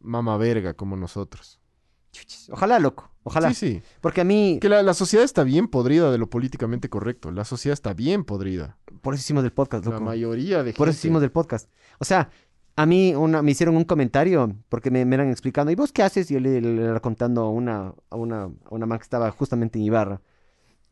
mama 0.00 0.36
verga 0.38 0.72
como 0.74 0.96
nosotros. 0.96 1.58
Ojalá, 2.50 2.78
loco, 2.78 3.10
ojalá. 3.22 3.52
Sí, 3.54 3.74
sí. 3.74 3.82
Porque 4.00 4.20
a 4.20 4.24
mí, 4.24 4.58
Que 4.60 4.68
la, 4.68 4.82
la 4.82 4.92
sociedad 4.94 5.24
está 5.24 5.44
bien 5.44 5.66
podrida 5.68 6.10
de 6.10 6.18
lo 6.18 6.28
políticamente 6.28 6.88
correcto. 6.90 7.30
La 7.30 7.44
sociedad 7.44 7.72
está 7.74 7.94
bien 7.94 8.24
podrida. 8.24 8.76
por 9.00 9.14
eso 9.14 9.20
hicimos 9.22 9.44
el 9.44 9.52
podcast, 9.52 9.84
La 9.86 9.92
loco. 9.92 10.04
mayoría 10.04 10.62
de 10.62 10.72
Por 10.74 10.88
eso 10.88 10.94
gente- 10.96 11.06
hicimos 11.08 11.22
el 11.22 11.30
podcast. 11.30 11.70
O 11.98 12.04
sea, 12.04 12.30
a 12.76 12.86
mí 12.86 13.14
una, 13.14 13.42
me 13.42 13.50
hicieron 13.50 13.76
un 13.76 13.84
comentario 13.84 14.54
porque 14.68 14.90
me, 14.90 15.04
me 15.04 15.14
eran 15.16 15.30
explicando, 15.30 15.70
¿y 15.70 15.74
vos 15.74 15.92
qué 15.92 16.02
haces? 16.02 16.30
Y 16.30 16.34
yo 16.34 16.40
le, 16.40 16.60
le 16.60 16.84
era 16.84 17.00
contando 17.00 17.42
a 17.42 17.50
una, 17.50 17.92
a 18.10 18.16
una, 18.16 18.44
a 18.44 18.50
una 18.70 18.86
man 18.86 18.98
que 18.98 19.04
estaba 19.04 19.30
justamente 19.30 19.78
en 19.78 19.84
Ibarra. 19.84 20.20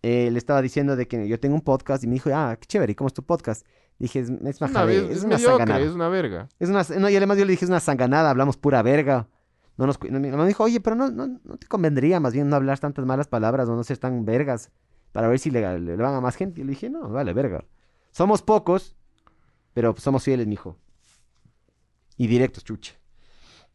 Eh, 0.03 0.31
le 0.31 0.39
estaba 0.39 0.63
diciendo 0.63 0.97
de 0.97 1.07
que 1.09 1.29
yo 1.29 1.39
tengo 1.41 1.55
un 1.55 1.61
podcast 1.61 2.03
y 2.05 2.07
me 2.07 2.15
dijo, 2.15 2.31
ah, 2.33 2.57
qué 2.59 2.67
chévere, 2.67 2.93
¿y 2.93 2.95
cómo 2.95 3.09
es 3.09 3.15
tu 3.15 3.23
podcast? 3.23 3.67
Dije, 3.99 4.21
es, 4.21 4.31
es 4.31 4.31
Una 4.41 4.49
es, 4.51 5.11
es 5.19 5.25
una 5.25 5.37
mediocre, 5.37 5.59
sanganada. 5.59 5.81
es 5.81 5.93
una 5.93 6.09
verga. 6.09 6.49
Es 6.59 6.69
una, 6.71 6.83
no, 6.99 7.11
y 7.11 7.17
además 7.17 7.37
yo 7.37 7.45
le 7.45 7.51
dije, 7.51 7.65
es 7.67 7.71
una 7.71 7.81
sanganada, 7.81 8.31
hablamos 8.31 8.57
pura 8.57 8.83
verga. 8.83 9.29
No 9.77 9.87
nos, 9.87 9.99
no, 10.03 10.19
me 10.21 10.47
dijo, 10.47 10.65
oye, 10.65 10.81
pero 10.81 10.97
no, 10.97 11.11
no, 11.11 11.27
no 11.27 11.57
te 11.57 11.67
convendría 11.67 12.19
más 12.21 12.33
bien 12.35 12.49
no 12.49 12.57
hablar 12.57 12.79
tantas 12.79 13.05
malas 13.07 13.29
palabras 13.29 13.69
o 13.69 13.77
no 13.77 13.85
ser 13.85 13.99
tan 13.99 14.25
vergas 14.25 14.71
para 15.13 15.29
ver 15.29 15.39
si 15.39 15.51
le, 15.51 15.61
le- 15.81 15.97
le 15.97 16.03
van 16.03 16.15
a 16.15 16.21
más 16.21 16.37
gente. 16.37 16.61
Y 16.61 16.65
le 16.65 16.71
dije, 16.71 16.89
no, 16.91 17.09
vale, 17.11 17.33
verga. 17.35 17.65
Somos 18.11 18.41
pocos, 18.43 18.97
pero 19.75 19.95
somos 19.99 20.23
fieles, 20.25 20.47
mijo. 20.47 20.79
Y 22.21 22.27
directos, 22.27 22.63
chuche. 22.65 22.99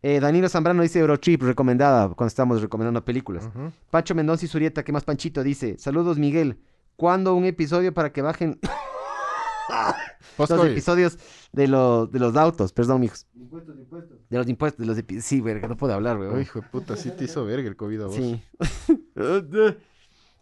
Eh, 0.03 0.19
Danilo 0.19 0.47
Zambrano 0.47 0.83
dice 0.83 0.99
Eurotrip, 0.99 1.41
recomendada, 1.41 2.09
cuando 2.09 2.27
estamos 2.27 2.61
recomendando 2.61 3.03
películas. 3.03 3.47
Ujú. 3.47 3.71
Pancho 3.89 4.13
Mendoza 4.13 4.45
y 4.45 4.47
Surieta, 4.47 4.83
¿qué 4.83 4.91
más 4.91 5.03
Panchito? 5.03 5.41
Dice, 5.41 5.79
saludos 5.79 6.19
Miguel, 6.19 6.59
¿cuándo 6.95 7.33
un 7.33 7.45
episodio 7.45 7.91
para 7.91 8.13
que 8.13 8.21
bajen 8.21 8.59
los 10.37 10.51
episodios 10.51 11.17
de, 11.53 11.67
los 11.67 12.11
de 12.11 12.19
los 12.19 12.35
autos? 12.35 12.71
Perdón, 12.71 13.01
mijos. 13.01 13.25
De 13.33 14.37
los 14.37 14.47
impuestos, 14.47 14.85
de 14.85 14.93
los 14.93 15.23
Sí, 15.25 15.41
verga, 15.41 15.67
no 15.67 15.75
puedo 15.75 15.95
hablar, 15.95 16.19
weón. 16.19 16.39
hijo 16.39 16.61
de 16.61 16.67
puta, 16.67 16.95
sí 16.95 17.09
te 17.17 17.23
hizo 17.23 17.45
verga 17.45 17.67
el 17.67 17.75
COVID 17.75 18.01
a 18.01 18.05
vos. 18.05 18.15
Sí. 18.15 18.39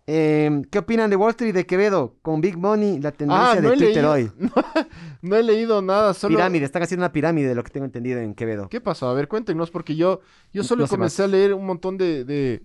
Em, 0.06 0.64
¿Qué 0.66 0.80
opinan 0.80 1.10
de 1.10 1.16
Wall 1.16 1.30
Street 1.32 1.54
de 1.54 1.66
Quevedo? 1.66 2.18
Con 2.22 2.42
Big 2.42 2.58
Money, 2.58 3.00
la 3.00 3.12
tendencia 3.14 3.52
Ah, 3.52 3.56
no 3.62 3.70
de 3.70 3.78
Twitter 3.78 3.96
leído. 4.04 4.12
hoy. 4.12 4.32
No, 5.24 5.30
no 5.30 5.36
he 5.38 5.44
leído 5.44 5.82
nada, 5.82 6.14
solo... 6.14 6.36
Pirámide, 6.36 6.66
están 6.66 6.84
haciendo 6.84 7.06
una 7.06 7.14
pirámide 7.14 7.48
de 7.48 7.56
lo 7.56 7.64
que 7.64 7.72
tengo 7.72 7.86
entendido 7.86 8.20
en 8.20 8.34
Quevedo. 8.36 8.68
¿Qué 8.68 8.82
pasó? 8.82 9.08
A 9.08 9.14
ver, 9.14 9.30
cuéntenos, 9.30 9.72
porque 9.72 9.96
yo, 9.96 10.20
yo 10.52 10.64
solo 10.64 10.84
no 10.84 10.90
comencé 10.90 11.24
a 11.24 11.28
leer 11.28 11.54
un 11.54 11.66
montón 11.66 11.98
de, 11.98 12.26
de, 12.26 12.64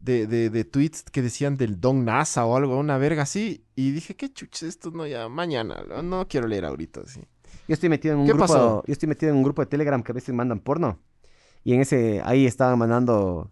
de, 0.00 0.26
de- 0.26 0.50
de 0.50 0.64
tweets 0.64 1.04
que 1.04 1.22
decían 1.22 1.56
del 1.56 1.80
Don 1.80 2.04
NASA 2.04 2.44
o 2.44 2.54
algo, 2.54 2.76
una 2.78 2.98
verga 2.98 3.22
así, 3.22 3.64
y 3.74 3.92
dije, 3.92 4.14
qué 4.14 4.30
chuches, 4.30 4.64
esto 4.64 4.90
no 4.90 5.06
ya, 5.06 5.26
mañana, 5.30 5.82
no, 6.02 6.28
quiero 6.28 6.46
leer 6.46 6.66
ahorita. 6.66 7.00
Yo 7.66 7.72
estoy 7.72 7.88
metido 7.88 8.12
en 8.12 8.20
un 8.20 8.26
¿Qué 8.26 8.32
grupo, 8.32 8.46
pasó? 8.46 8.84
yo 8.86 8.92
estoy 8.92 9.08
metido 9.08 9.30
en 9.32 9.38
un 9.38 9.42
grupo 9.44 9.62
de 9.62 9.66
Telegram 9.66 10.02
que 10.02 10.12
a 10.12 10.14
veces 10.14 10.34
mandan 10.34 10.60
porno. 10.60 11.00
Y 11.62 11.72
en 11.72 11.80
ese, 11.80 12.20
ahí 12.22 12.44
estaban 12.44 12.78
mandando, 12.78 13.50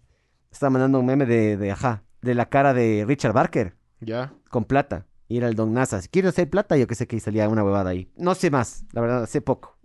estaban 0.50 0.74
mandando 0.74 1.00
un 1.00 1.06
meme 1.06 1.24
de, 1.24 1.56
de, 1.56 1.70
ajá, 1.70 2.02
de 2.22 2.34
la 2.34 2.46
cara 2.48 2.72
de 2.72 3.04
Richard 3.06 3.32
Barker 3.34 3.76
Ya. 4.00 4.32
con 4.48 4.64
plata. 4.64 5.06
Y 5.28 5.38
era 5.38 5.48
el 5.48 5.54
Don 5.54 5.72
NASA. 5.72 6.00
Si 6.02 6.08
quiero 6.08 6.28
hacer 6.28 6.48
plata, 6.50 6.76
yo 6.76 6.86
que 6.86 6.94
sé 6.94 7.06
que 7.06 7.18
salía 7.20 7.48
una 7.48 7.64
huevada 7.64 7.90
ahí. 7.90 8.10
No 8.16 8.34
sé 8.34 8.50
más, 8.50 8.84
la 8.92 9.00
verdad, 9.00 9.26
sé 9.26 9.40
poco. 9.40 9.76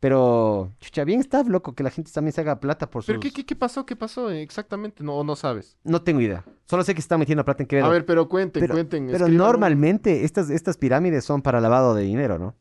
Pero, 0.00 0.72
chucha, 0.80 1.04
bien 1.04 1.20
está, 1.20 1.44
loco, 1.44 1.74
que 1.74 1.84
la 1.84 1.90
gente 1.90 2.10
también 2.10 2.32
se 2.32 2.40
haga 2.40 2.58
plata 2.58 2.90
por 2.90 3.02
sus... 3.02 3.06
¿Pero 3.06 3.20
qué, 3.20 3.30
qué, 3.32 3.46
qué 3.46 3.54
pasó? 3.54 3.86
¿Qué 3.86 3.94
pasó 3.94 4.30
exactamente? 4.30 5.04
No, 5.04 5.22
no 5.22 5.36
sabes. 5.36 5.76
No 5.84 6.02
tengo 6.02 6.20
idea. 6.20 6.44
Solo 6.64 6.82
sé 6.82 6.92
que 6.94 7.00
se 7.00 7.04
está 7.04 7.18
metiendo 7.18 7.44
plata 7.44 7.62
en 7.62 7.68
Quevedo. 7.68 7.86
A 7.86 7.90
ver, 7.90 8.04
pero 8.04 8.28
cuenten, 8.28 8.60
pero, 8.60 8.74
cuenten. 8.74 9.06
pero 9.12 9.26
un- 9.26 9.36
normalmente 9.36 10.24
estas, 10.24 10.50
estas 10.50 10.76
pirámides 10.76 11.24
son 11.24 11.40
para 11.42 11.60
lavado 11.60 11.94
de 11.94 12.02
dinero, 12.02 12.36
¿no? 12.38 12.56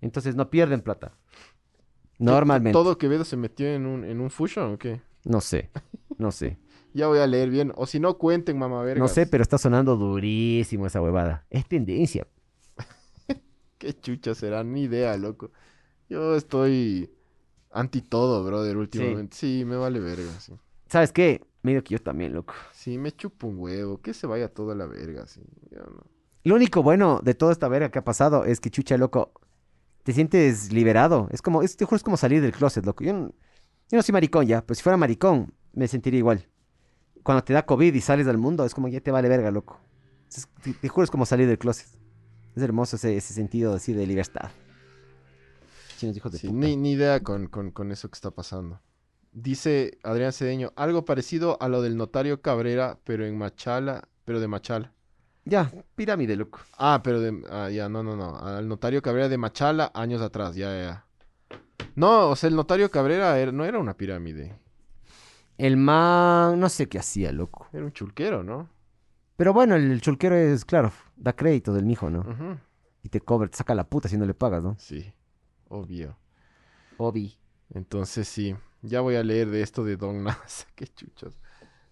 Entonces 0.00 0.34
no 0.34 0.48
pierden 0.48 0.80
plata. 0.80 1.12
Normalmente. 2.18 2.72
¿Todo 2.72 2.96
Quevedo 2.96 3.24
se 3.24 3.36
metió 3.36 3.66
en 3.66 3.84
un, 3.84 4.04
en 4.04 4.20
un 4.20 4.30
fusion 4.30 4.72
o 4.72 4.78
qué? 4.78 5.00
No 5.24 5.40
sé, 5.40 5.70
no 6.18 6.30
sé. 6.32 6.56
Ya 6.94 7.06
voy 7.06 7.18
a 7.18 7.26
leer 7.26 7.50
bien. 7.50 7.72
O 7.76 7.86
si 7.86 8.00
no, 8.00 8.18
cuenten, 8.18 8.58
mamá 8.58 8.82
verga. 8.82 9.00
No 9.00 9.08
sé, 9.08 9.26
pero 9.26 9.42
está 9.42 9.58
sonando 9.58 9.96
durísimo 9.96 10.86
esa 10.86 11.00
huevada. 11.00 11.46
Es 11.50 11.66
tendencia. 11.66 12.26
Qué 13.78 13.98
chucha 13.98 14.34
será, 14.34 14.62
ni 14.62 14.82
idea, 14.82 15.16
loco. 15.16 15.50
Yo 16.08 16.36
estoy 16.36 17.10
anti 17.70 18.02
todo, 18.02 18.44
brother, 18.44 18.76
últimamente. 18.76 19.36
Sí, 19.36 19.64
me 19.66 19.76
vale 19.76 20.00
verga, 20.00 20.30
sí. 20.38 20.52
¿Sabes 20.88 21.12
qué? 21.12 21.42
Medio 21.62 21.82
que 21.82 21.94
yo 21.94 22.02
también, 22.02 22.34
loco. 22.34 22.54
Sí, 22.72 22.98
me 22.98 23.12
chupo 23.12 23.46
un 23.46 23.58
huevo. 23.58 24.00
Que 24.00 24.12
se 24.12 24.26
vaya 24.26 24.48
toda 24.48 24.74
la 24.74 24.86
verga, 24.86 25.26
sí. 25.26 25.40
Yo 25.70 25.78
no. 25.78 26.04
Lo 26.44 26.56
único 26.56 26.82
bueno 26.82 27.20
de 27.22 27.34
toda 27.34 27.52
esta 27.52 27.68
verga 27.68 27.90
que 27.90 28.00
ha 28.00 28.04
pasado 28.04 28.44
es 28.44 28.60
que, 28.60 28.68
chucha, 28.68 28.96
loco, 28.98 29.32
te 30.02 30.12
sientes 30.12 30.72
liberado. 30.72 31.28
Es 31.30 31.40
como, 31.40 31.62
es, 31.62 31.76
te 31.76 31.84
juro, 31.84 31.96
es 31.96 32.02
como 32.02 32.16
salir 32.16 32.42
del 32.42 32.52
closet, 32.52 32.84
loco. 32.84 33.04
Yo 33.04 33.12
no, 33.12 33.28
yo 33.28 33.96
no 33.96 34.02
soy 34.02 34.12
maricón 34.12 34.46
ya, 34.46 34.60
pero 34.60 34.74
si 34.74 34.82
fuera 34.82 34.96
maricón, 34.96 35.54
me 35.72 35.88
sentiría 35.88 36.18
igual. 36.18 36.48
Cuando 37.22 37.44
te 37.44 37.52
da 37.52 37.64
COVID 37.64 37.94
y 37.94 38.00
sales 38.00 38.26
al 38.26 38.38
mundo, 38.38 38.64
es 38.64 38.74
como 38.74 38.88
ya 38.88 39.00
te 39.00 39.10
vale 39.10 39.28
verga, 39.28 39.50
loco. 39.50 39.80
Es- 40.28 40.48
te, 40.62 40.72
te 40.72 40.88
juro, 40.88 41.04
es 41.04 41.10
como 41.10 41.26
salir 41.26 41.46
del 41.46 41.58
closet. 41.58 41.86
Es 42.56 42.62
hermoso 42.62 42.96
ese, 42.96 43.16
ese 43.16 43.32
sentido 43.34 43.74
así 43.74 43.92
de 43.92 44.06
libertad. 44.06 44.50
Chinos 45.98 46.16
hijos 46.16 46.32
de 46.32 46.38
Sí, 46.38 46.48
puta. 46.48 46.58
ni, 46.58 46.76
ni 46.76 46.92
idea 46.92 47.20
con, 47.22 47.46
con, 47.46 47.70
con 47.70 47.92
eso 47.92 48.08
que 48.10 48.14
está 48.16 48.30
pasando. 48.30 48.80
Dice 49.32 49.98
Adrián 50.02 50.32
Cedeño, 50.32 50.72
algo 50.76 51.04
parecido 51.04 51.56
a 51.62 51.68
lo 51.68 51.80
del 51.80 51.96
notario 51.96 52.42
Cabrera, 52.42 52.98
pero 53.04 53.24
en 53.24 53.38
Machala, 53.38 54.08
pero 54.24 54.40
de 54.40 54.48
Machala. 54.48 54.92
Ya, 55.44 55.72
pirámide, 55.96 56.36
loco. 56.36 56.60
Ah, 56.76 57.00
pero 57.02 57.20
de... 57.20 57.42
Ah, 57.50 57.70
ya, 57.70 57.88
no, 57.88 58.02
no, 58.02 58.14
no. 58.16 58.36
Al 58.38 58.68
notario 58.68 59.00
Cabrera 59.02 59.28
de 59.28 59.38
Machala 59.38 59.90
años 59.94 60.20
atrás, 60.20 60.54
ya, 60.54 60.68
ya, 60.76 60.82
ya. 60.82 61.06
No, 61.94 62.28
o 62.30 62.36
sea, 62.36 62.48
el 62.48 62.56
notario 62.56 62.90
Cabrera 62.90 63.38
era- 63.38 63.52
no 63.52 63.64
era 63.64 63.78
una 63.78 63.94
pirámide. 63.96 64.54
El 65.62 65.76
man, 65.76 66.58
no 66.58 66.68
sé 66.68 66.88
qué 66.88 66.98
hacía, 66.98 67.30
loco. 67.30 67.68
Era 67.72 67.84
un 67.84 67.92
chulquero, 67.92 68.42
¿no? 68.42 68.68
Pero 69.36 69.52
bueno, 69.52 69.76
el, 69.76 70.00
chulquero 70.00 70.34
es, 70.34 70.64
claro, 70.64 70.90
da 71.14 71.36
crédito 71.36 71.72
del 71.72 71.84
mijo, 71.84 72.10
¿no? 72.10 72.58
Y 73.04 73.08
te 73.10 73.20
cobra, 73.20 73.46
te 73.46 73.58
saca 73.58 73.72
la 73.72 73.88
puta 73.88 74.08
si 74.08 74.16
no 74.16 74.26
le 74.26 74.34
pagas, 74.34 74.64
¿no? 74.64 74.74
Sí, 74.80 75.12
obvio. 75.68 76.18
Obi. 76.96 77.38
Entonces 77.72 78.26
sí, 78.26 78.56
ya 78.80 79.02
voy 79.02 79.14
a 79.14 79.22
leer 79.22 79.50
de 79.50 79.62
esto 79.62 79.84
de 79.84 79.96
Don 79.96 80.24
NASA, 80.24 80.66
qué 80.74 80.88
chuchos. 80.88 81.38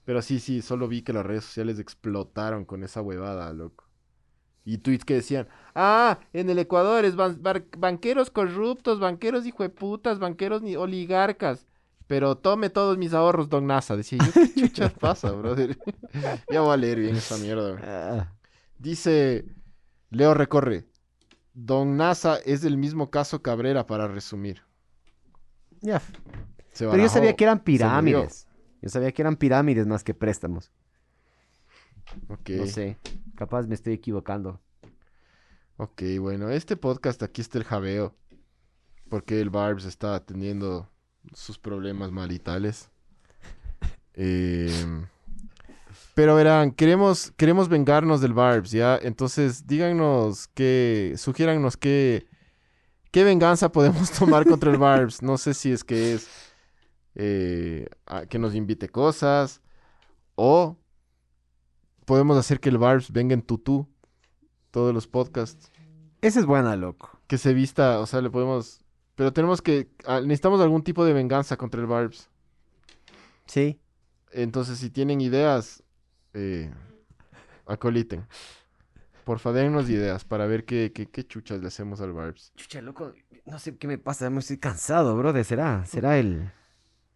Pero 0.05 0.21
sí, 0.21 0.41
sí, 0.41 0.63
solo 0.63 0.89
vi 0.89 1.03
que 1.03 1.13
las 1.13 1.25
redes 1.25 1.45
sociales 1.45 1.79
explotaron 1.79 2.65
con 2.65 2.83
esa 2.83 3.03
huevada, 3.03 3.53
loco. 3.53 3.85
Y 4.65 4.79
tweets 4.79 5.05
que 5.05 5.15
decían, 5.15 5.47
ah, 5.77 6.19
en 6.33 6.51
el 6.51 6.59
Ecuador 6.59 7.05
es 7.05 7.15
ban- 7.15 7.41
banqueros 7.79 8.31
corruptos, 8.31 8.99
banqueros 8.99 9.47
hijo 9.47 9.63
de 9.63 9.69
putas, 9.69 10.19
banqueros 10.19 10.61
ni 10.61 10.75
oligarcas. 10.75 11.69
Pero 12.11 12.37
tome 12.37 12.71
todos 12.71 12.99
mis 12.99 13.15
ahorros, 13.15 13.49
Don 13.49 13.69
NASA. 13.69 13.97
Decía 13.97 14.19
yo, 14.19 14.33
¿qué 14.33 14.53
chuchas 14.63 14.93
pasa, 14.99 15.31
brother? 15.31 15.79
ya 16.51 16.61
voy 16.61 16.75
a 16.75 16.77
leer 16.77 16.99
bien 16.99 17.15
esa 17.15 17.37
mierda. 17.39 17.71
güey. 17.71 17.85
Ah, 17.87 18.33
Dice 18.81 19.45
Leo 20.11 20.35
Recorre, 20.35 20.89
Don 21.55 21.97
NASA 21.97 22.39
es 22.39 22.63
del 22.63 22.79
mismo 22.79 23.13
caso 23.13 23.43
Cabrera, 23.43 23.87
para 23.87 24.09
resumir. 24.09 24.61
ya. 25.83 26.03
Se 26.73 26.85
Pero 26.89 27.01
yo 27.01 27.09
sabía 27.09 27.37
que 27.37 27.45
eran 27.45 27.61
pirámides. 27.61 28.49
Yo 28.83 28.89
sabía 28.89 29.13
que 29.13 29.23
eran 29.23 29.37
pirámides 29.37 29.87
más 29.87 30.03
que 30.03 30.13
préstamos. 30.13 30.73
Ok. 32.29 32.51
No 32.57 32.67
sé. 32.67 32.99
Capaz 33.37 33.69
me 33.69 33.77
estoy 33.77 33.93
equivocando. 33.93 34.61
Ok, 35.77 36.03
bueno, 36.19 36.51
este 36.51 36.77
podcast 36.77 37.23
aquí 37.23 37.41
está 37.41 37.59
el 37.59 37.65
jabeo. 37.65 38.17
Porque 39.09 39.41
el 39.41 39.51
Barbs 39.51 39.85
está 39.85 40.19
teniendo 40.27 40.91
sus 41.35 41.59
problemas 41.59 42.11
maritales. 42.13 42.91
Em, 44.15 45.07
Pero 46.15 46.35
verán, 46.35 46.73
queremos, 46.73 47.33
queremos 47.37 47.69
vengarnos 47.69 48.21
del 48.21 48.35
Barbs, 48.35 48.73
¿ya? 48.73 48.99
Entonces, 49.01 49.67
díganos 49.67 50.49
qué, 50.49 51.15
sugiérannos 51.17 51.77
qué, 51.77 52.27
qué 53.13 53.25
venganza 53.25 53.73
podemos 53.73 54.11
tomar 54.19 54.47
contra 54.47 54.71
el 54.71 54.79
Barbs. 54.79 55.23
No 55.23 55.39
sé 55.39 55.55
si 55.55 55.73
es 55.73 55.85
que 55.85 56.15
es 56.15 56.29
eh, 57.15 57.89
que 58.29 58.39
nos 58.39 58.55
invite 58.55 58.89
cosas 58.89 59.63
o 60.35 60.77
podemos 62.05 62.37
hacer 62.37 62.61
que 62.61 62.69
el 62.69 62.79
Barbs 62.79 63.13
venga 63.13 63.35
en 63.35 63.43
tutú 63.43 63.89
todos 64.71 64.95
los 64.95 65.07
podcasts. 65.07 65.71
Esa 66.21 66.41
es 66.41 66.47
buena, 66.47 66.77
loco. 66.77 67.19
Que 67.27 67.39
se 67.39 67.55
vista, 67.55 68.01
o 68.01 68.07
sea, 68.07 68.21
le 68.21 68.31
podemos... 68.31 68.80
Pero 69.21 69.35
tenemos 69.35 69.61
que... 69.61 69.91
ah, 70.07 70.23
necesitamos 70.23 70.63
algún 70.63 70.83
tipo 70.83 71.05
de 71.05 71.13
venganza 71.13 71.59
contra 71.59 71.79
el 71.79 71.87
Barbs. 71.87 72.31
Sí. 73.45 73.79
Entonces, 74.33 74.79
si 74.79 74.89
tienen 74.89 75.21
ideas, 75.21 75.83
eh, 76.33 76.73
acoliten. 77.67 78.27
Porfa, 79.25 79.53
dennos 79.53 79.91
ideas 79.91 80.25
para 80.25 80.47
ver 80.47 80.65
qué, 80.65 80.91
qué, 80.95 81.05
qué 81.05 81.27
chuchas 81.27 81.61
le 81.61 81.69
hacemos 81.69 82.01
al 82.01 82.15
Barbs. 82.15 82.51
Chucha, 82.57 82.81
loco. 82.81 83.13
No 83.45 83.59
sé 83.59 83.77
qué 83.77 83.87
me 83.89 83.99
pasa. 83.99 84.31
Me 84.31 84.41
estoy 84.41 84.57
cansado, 84.57 85.15
brother. 85.15 85.45
¿Será? 85.45 85.85
¿Será 85.85 86.19
el...? 86.19 86.51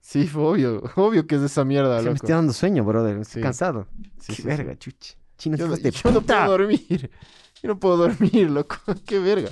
Sí, 0.02 0.26
fue 0.26 0.42
obvio. 0.42 0.82
Obvio 0.96 1.26
que 1.26 1.36
es 1.36 1.40
de 1.40 1.46
esa 1.46 1.64
mierda, 1.64 2.02
Se 2.02 2.10
me 2.10 2.16
está 2.16 2.34
dando 2.34 2.52
sueño, 2.52 2.84
brother. 2.84 3.16
Estoy 3.16 3.40
Sí. 3.40 3.44
cansado. 3.44 3.86
Sí, 4.20 4.34
qué 4.36 4.42
sí, 4.42 4.42
verga, 4.42 4.76
chucha. 4.78 5.14
Chinos 5.38 5.58
Yo, 5.58 5.68
no- 5.68 5.76
de 5.76 5.90
yo 5.90 6.10
no 6.12 6.20
puedo 6.20 6.46
dormir. 6.50 7.10
Yo 7.62 7.68
no 7.68 7.78
puedo 7.80 7.96
dormir, 7.96 8.50
loco. 8.50 8.76
qué 9.06 9.18
verga. 9.18 9.48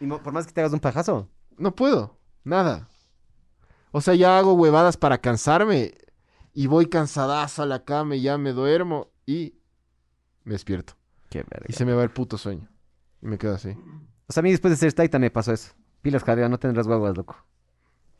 Y 0.00 0.06
por 0.06 0.34
más 0.34 0.46
que 0.46 0.52
te 0.52 0.60
hagas 0.60 0.74
un 0.74 0.80
pajazo. 0.80 1.30
No 1.58 1.74
puedo. 1.74 2.18
Nada. 2.44 2.88
O 3.90 4.00
sea, 4.00 4.14
ya 4.14 4.38
hago 4.38 4.54
huevadas 4.54 4.96
para 4.96 5.18
cansarme. 5.18 5.94
Y 6.52 6.66
voy 6.66 6.86
cansadazo 6.86 7.62
a 7.62 7.66
la 7.66 7.84
cama 7.84 8.16
y 8.16 8.22
ya 8.22 8.38
me 8.38 8.52
duermo. 8.52 9.08
Y 9.26 9.54
me 10.44 10.52
despierto. 10.52 10.94
Qué 11.30 11.38
verga. 11.38 11.66
Y 11.68 11.72
se 11.72 11.84
me 11.84 11.94
va 11.94 12.02
el 12.02 12.10
puto 12.10 12.38
sueño. 12.38 12.68
Y 13.22 13.26
me 13.26 13.38
quedo 13.38 13.54
así. 13.54 13.76
O 14.26 14.32
sea, 14.32 14.40
a 14.40 14.44
mí 14.44 14.50
después 14.50 14.70
de 14.70 14.76
ser 14.76 14.92
Titan 14.92 15.20
me 15.20 15.30
pasó 15.30 15.52
eso. 15.52 15.72
Pilas, 16.02 16.22
Jadeo, 16.22 16.48
no 16.48 16.58
tendrás 16.58 16.86
guaguas, 16.86 17.16
loco. 17.16 17.36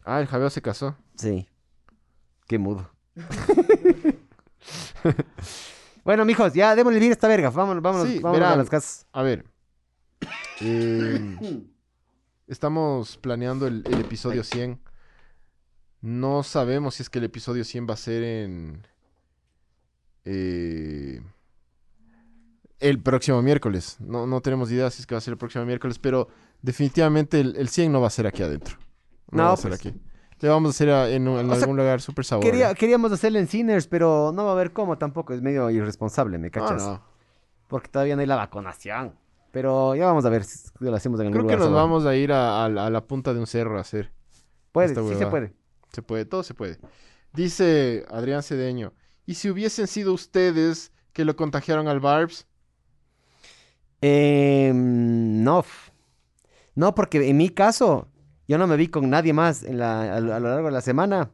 Ah, 0.05 0.21
el 0.21 0.27
Javeo 0.27 0.51
se 0.51 0.63
casó. 0.63 0.97
Sí. 1.17 1.49
Qué 2.47 2.59
mudo. 2.59 2.91
bueno, 6.05 6.25
mijos, 6.25 6.53
ya 6.55 6.75
démosle 6.75 6.99
bien 6.99 7.11
a 7.11 7.15
esta 7.15 7.29
verga. 7.29 7.51
Vámonos, 7.51 7.83
vámonos, 7.83 8.09
Sí, 8.09 8.19
vámonos 8.19 8.49
a 8.49 8.57
las 8.57 8.71
casas. 8.71 9.07
A 9.13 9.23
ver. 9.23 9.45
eh, 10.61 11.67
estamos 12.47 13.17
planeando 13.19 13.67
el, 13.67 13.83
el 13.87 14.01
episodio 14.01 14.45
100. 14.45 14.79
No 16.01 16.43
sabemos 16.43 16.97
si 16.97 17.03
es 17.03 17.11
que 17.11 17.19
el 17.19 17.25
episodio 17.25 17.65
100 17.65 17.89
va 17.89 17.95
a 17.95 17.97
ser 17.97 18.23
en... 18.23 18.87
eh, 20.25 21.23
el 22.81 23.01
próximo 23.03 23.41
miércoles. 23.43 23.97
No, 24.01 24.27
no 24.27 24.41
tenemos 24.41 24.71
idea 24.71 24.91
si 24.91 25.01
es 25.01 25.07
que 25.07 25.15
va 25.15 25.19
a 25.19 25.23
ser 25.23 25.33
el 25.33 25.39
próximo 25.39 25.65
miércoles, 25.65 25.99
pero 25.99 26.29
definitivamente 26.61 27.41
el, 27.41 27.57
el 27.57 27.69
100 27.69 27.91
no 27.93 28.01
va 28.01 28.09
a 28.09 28.11
ser 28.11 28.27
aquí 28.27 28.43
adentro. 28.43 28.77
No, 29.31 29.39
No, 29.39 29.49
va 29.49 29.53
a 29.55 29.57
ser 29.57 29.71
pues. 29.71 29.81
aquí. 29.81 29.95
Le 30.41 30.49
vamos 30.51 30.69
a 30.69 30.71
hacer 30.73 30.91
a- 30.91 31.09
en, 31.09 31.25
sea, 31.25 31.39
algún 31.63 31.77
lugar 31.79 32.03
súper 32.03 32.25
sabor. 32.27 32.45
Quería- 32.45 32.75
queríamos 32.75 33.11
hacerlo 33.13 33.39
en 33.39 33.49
Sinners, 33.49 33.87
pero 33.87 34.33
no 34.35 34.45
va 34.45 34.51
a 34.51 34.53
haber 34.53 34.73
cómo 34.75 34.99
tampoco. 34.99 35.33
Es 35.33 35.41
medio 35.41 35.71
irresponsable, 35.71 36.37
¿me 36.37 36.51
cachas? 36.51 36.83
no. 36.83 37.03
Porque 37.69 37.89
todavía 37.89 38.15
no 38.15 38.21
hay 38.21 38.27
la 38.27 38.37
vacunación. 38.37 39.15
Pero 39.55 39.95
ya 39.95 40.07
vamos 40.07 40.25
a 40.25 40.29
ver 40.31 40.43
si 40.45 40.69
lo 40.81 40.95
hacemos 40.95 41.19
en 41.21 41.29
algún 41.29 41.39
Creo 41.47 41.47
que 41.49 41.55
lugar 41.57 41.71
nos 41.71 41.81
vamos 41.81 42.05
a 42.07 42.17
ir 42.17 42.33
a, 42.33 42.65
a 42.65 42.69
la- 42.69 42.87
a 42.87 42.91
la 42.91 43.07
punta 43.07 43.33
de 43.33 43.39
un 43.41 43.47
cerro 43.47 43.79
a 43.79 43.83
hacer. 43.83 44.13
Puede, 44.73 44.89
sí 44.89 45.15
se 45.15 45.27
puede. 45.29 45.55
Se 45.93 46.03
puede, 46.03 46.25
todo 46.25 46.43
se 46.43 46.55
puede. 46.55 46.79
Dice 47.33 48.05
Adrián 48.11 48.43
Cedeño. 48.43 48.93
¿Y 49.27 49.35
si 49.37 49.49
hubiesen 49.49 49.87
sido 49.87 50.13
ustedes 50.13 50.93
que 51.13 51.25
lo 51.25 51.37
contagiaron 51.37 51.87
al 51.87 52.01
Barbs? 52.01 52.47
Eh, 54.03 54.73
no. 54.75 55.65
No, 56.75 56.95
porque 56.95 57.29
en 57.31 57.37
mi 57.37 57.49
caso, 57.49 58.09
yo 58.49 58.59
no 58.59 58.67
me 58.67 58.77
vi 58.77 58.89
con 58.89 59.09
nadie 59.09 59.33
más 59.33 59.63
en 59.63 59.79
la- 59.79 60.17
a, 60.17 60.21
lo 60.21 60.35
a 60.35 60.41
lo 60.41 60.49
largo 60.49 60.67
de 60.67 60.73
la 60.73 60.81
semana 60.81 61.31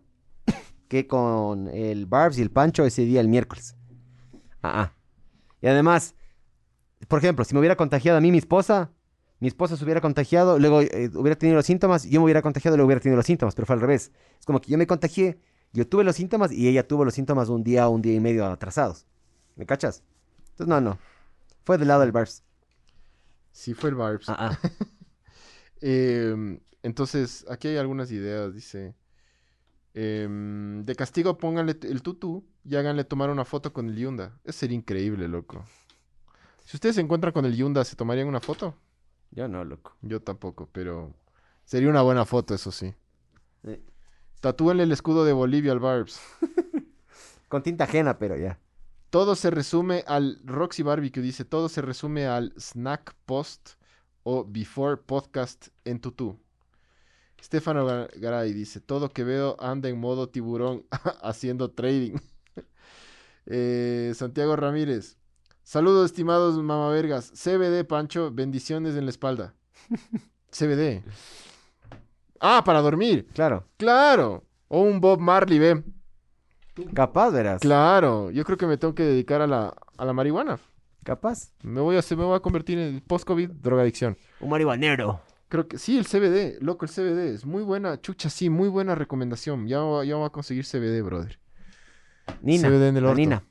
que 0.88 1.06
con 1.06 1.68
el 1.68 2.04
Barbs 2.06 2.38
y 2.38 2.42
el 2.42 2.50
Pancho 2.50 2.84
ese 2.84 3.02
día 3.02 3.20
el 3.20 3.28
miércoles. 3.28 3.76
Ah, 4.62 4.82
ah. 4.82 4.92
Y 5.62 5.66
además, 5.68 6.14
por 7.08 7.18
ejemplo, 7.18 7.44
si 7.44 7.54
me 7.54 7.60
hubiera 7.60 7.76
contagiado 7.76 8.18
a 8.18 8.20
mí 8.20 8.30
mi 8.30 8.38
esposa, 8.38 8.90
mi 9.40 9.48
esposa 9.48 9.76
se 9.76 9.84
hubiera 9.84 10.00
contagiado, 10.00 10.58
luego 10.58 10.82
eh, 10.82 11.10
hubiera 11.14 11.36
tenido 11.36 11.56
los 11.56 11.66
síntomas, 11.66 12.04
yo 12.04 12.20
me 12.20 12.24
hubiera 12.24 12.42
contagiado 12.42 12.74
y 12.74 12.78
luego 12.78 12.88
hubiera 12.88 13.00
tenido 13.00 13.16
los 13.16 13.26
síntomas, 13.26 13.54
pero 13.54 13.66
fue 13.66 13.74
al 13.74 13.80
revés. 13.80 14.12
Es 14.38 14.46
como 14.46 14.60
que 14.60 14.70
yo 14.70 14.76
me 14.76 14.86
contagié, 14.86 15.40
yo 15.72 15.86
tuve 15.88 16.04
los 16.04 16.16
síntomas 16.16 16.52
y 16.52 16.68
ella 16.68 16.86
tuvo 16.86 17.04
los 17.04 17.14
síntomas 17.14 17.48
un 17.48 17.64
día 17.64 17.88
o 17.88 17.90
un 17.90 18.02
día 18.02 18.14
y 18.14 18.20
medio 18.20 18.44
atrasados. 18.46 19.06
¿Me 19.56 19.66
cachas? 19.66 20.02
Entonces, 20.50 20.66
no, 20.66 20.80
no. 20.80 20.98
Fue 21.64 21.78
del 21.78 21.88
lado 21.88 22.02
del 22.02 22.12
Barbs. 22.12 22.42
Sí, 23.52 23.74
fue 23.74 23.90
el 23.90 23.96
Barbs. 23.96 24.28
Ah, 24.28 24.36
ah. 24.38 24.58
Em, 25.82 26.60
entonces, 26.82 27.46
aquí 27.48 27.68
hay 27.68 27.78
algunas 27.78 28.12
ideas. 28.12 28.52
Dice: 28.54 28.94
em, 29.94 30.84
De 30.84 30.94
castigo, 30.94 31.38
pónganle 31.38 31.78
el 31.82 32.02
tutú 32.02 32.44
y 32.64 32.76
háganle 32.76 33.04
tomar 33.04 33.30
una 33.30 33.46
foto 33.46 33.72
con 33.72 33.88
el 33.88 33.96
Yunda. 33.96 34.38
Eso 34.44 34.58
sería 34.58 34.76
increíble, 34.76 35.26
loco. 35.26 35.64
Si 36.70 36.76
ustedes 36.76 36.94
se 36.94 37.00
encuentran 37.00 37.32
con 37.32 37.44
el 37.44 37.56
Yunda, 37.56 37.84
¿se 37.84 37.96
tomarían 37.96 38.28
una 38.28 38.38
foto? 38.38 38.76
Yo 39.32 39.48
no, 39.48 39.64
loco. 39.64 39.96
Yo 40.02 40.22
tampoco, 40.22 40.68
pero 40.70 41.12
sería 41.64 41.88
una 41.88 42.02
buena 42.02 42.24
foto, 42.24 42.54
eso 42.54 42.70
sí. 42.70 42.94
Sí. 43.64 43.82
Tatúenle 44.40 44.84
el 44.84 44.92
escudo 44.92 45.24
de 45.24 45.32
Bolivia 45.32 45.72
al 45.72 45.80
Barbs. 45.80 46.20
Con 47.48 47.64
tinta 47.64 47.82
ajena, 47.82 48.20
pero 48.20 48.36
ya. 48.36 48.60
Todo 49.10 49.34
se 49.34 49.50
resume 49.50 50.04
al 50.06 50.40
Roxy 50.44 50.84
Barbecue 50.84 51.20
dice, 51.20 51.44
todo 51.44 51.68
se 51.68 51.82
resume 51.82 52.28
al 52.28 52.54
snack 52.56 53.16
post 53.26 53.70
o 54.22 54.44
before 54.44 54.96
podcast 54.96 55.70
en 55.84 55.98
tutú. 55.98 56.38
Stefano 57.42 57.84
Gar- 57.84 58.16
Garay 58.20 58.52
dice, 58.52 58.80
todo 58.80 59.08
que 59.08 59.24
veo 59.24 59.56
anda 59.58 59.88
en 59.88 59.98
modo 59.98 60.28
tiburón 60.28 60.86
haciendo 61.20 61.72
trading. 61.72 62.14
Eh, 63.52 64.12
Santiago 64.14 64.54
Ramírez, 64.54 65.16
saludos 65.70 66.06
estimados 66.06 66.60
mamavergas. 66.60 67.30
CBD 67.30 67.84
Pancho, 67.84 68.32
bendiciones 68.32 68.96
en 68.96 69.04
la 69.04 69.10
espalda. 69.10 69.54
CBD. 70.50 71.04
Ah, 72.40 72.64
para 72.64 72.80
dormir. 72.80 73.28
Claro. 73.32 73.68
Claro. 73.76 74.42
O 74.66 74.80
un 74.80 75.00
Bob 75.00 75.20
Marley, 75.20 75.60
ve. 75.60 75.84
Capaz, 76.92 77.30
verás. 77.30 77.60
Claro, 77.60 78.32
yo 78.32 78.44
creo 78.44 78.58
que 78.58 78.66
me 78.66 78.78
tengo 78.78 78.96
que 78.96 79.04
dedicar 79.04 79.42
a 79.42 79.46
la, 79.46 79.72
a 79.96 80.04
la 80.04 80.12
marihuana. 80.12 80.58
Capaz. 81.04 81.52
Me 81.62 81.80
voy 81.80 81.96
a, 81.96 82.02
se 82.02 82.16
me 82.16 82.24
voy 82.24 82.34
a 82.34 82.40
convertir 82.40 82.76
en 82.76 83.00
post-COVID 83.02 83.50
drogadicción. 83.50 84.16
Un 84.40 84.50
marihuanero. 84.50 85.20
Creo 85.48 85.68
que 85.68 85.78
sí, 85.78 85.96
el 85.96 86.04
CBD, 86.04 86.60
loco, 86.60 86.84
el 86.84 86.90
CBD 86.90 87.32
es 87.32 87.46
muy 87.46 87.62
buena, 87.62 88.00
chucha, 88.00 88.28
sí, 88.28 88.50
muy 88.50 88.68
buena 88.68 88.96
recomendación. 88.96 89.68
Ya, 89.68 89.78
ya 90.04 90.16
voy 90.16 90.26
a 90.26 90.30
conseguir 90.30 90.64
CBD, 90.64 91.00
brother. 91.02 91.38
Nina. 92.42 92.68
CBD 92.68 92.88
en 92.88 92.96
el 92.96 93.04
orto. 93.04 93.16
Nina. 93.16 93.44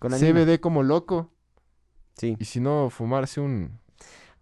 Con. 0.00 0.10
CBD 0.10 0.58
como 0.58 0.82
loco. 0.82 1.30
Sí. 2.16 2.36
Y 2.40 2.44
si 2.46 2.58
no, 2.58 2.90
fumarse 2.90 3.40
un... 3.40 3.78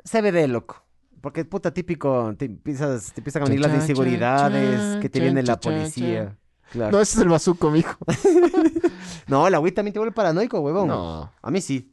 CBD, 0.02 0.48
loco. 0.48 0.82
Porque 1.20 1.44
puta 1.44 1.74
típico, 1.74 2.34
te 2.38 2.46
empiezas, 2.46 3.12
te 3.12 3.20
empiezan 3.20 3.42
a 3.42 3.44
venir 3.44 3.60
las 3.60 3.74
inseguridades, 3.74 4.96
que 5.02 5.10
te 5.10 5.18
chan, 5.18 5.26
viene 5.26 5.42
la 5.42 5.60
policía. 5.60 6.38
Claro. 6.72 6.92
No, 6.92 7.00
ese 7.00 7.18
es 7.18 7.22
el 7.22 7.28
bazuco, 7.28 7.70
mijo. 7.70 7.96
No, 9.26 9.50
la 9.50 9.60
weed 9.60 9.74
también 9.74 9.92
te 9.92 9.98
vuelve 9.98 10.14
paranoico, 10.14 10.60
huevón. 10.60 10.88
No. 10.88 11.30
A 11.42 11.50
mí 11.50 11.60
sí. 11.60 11.92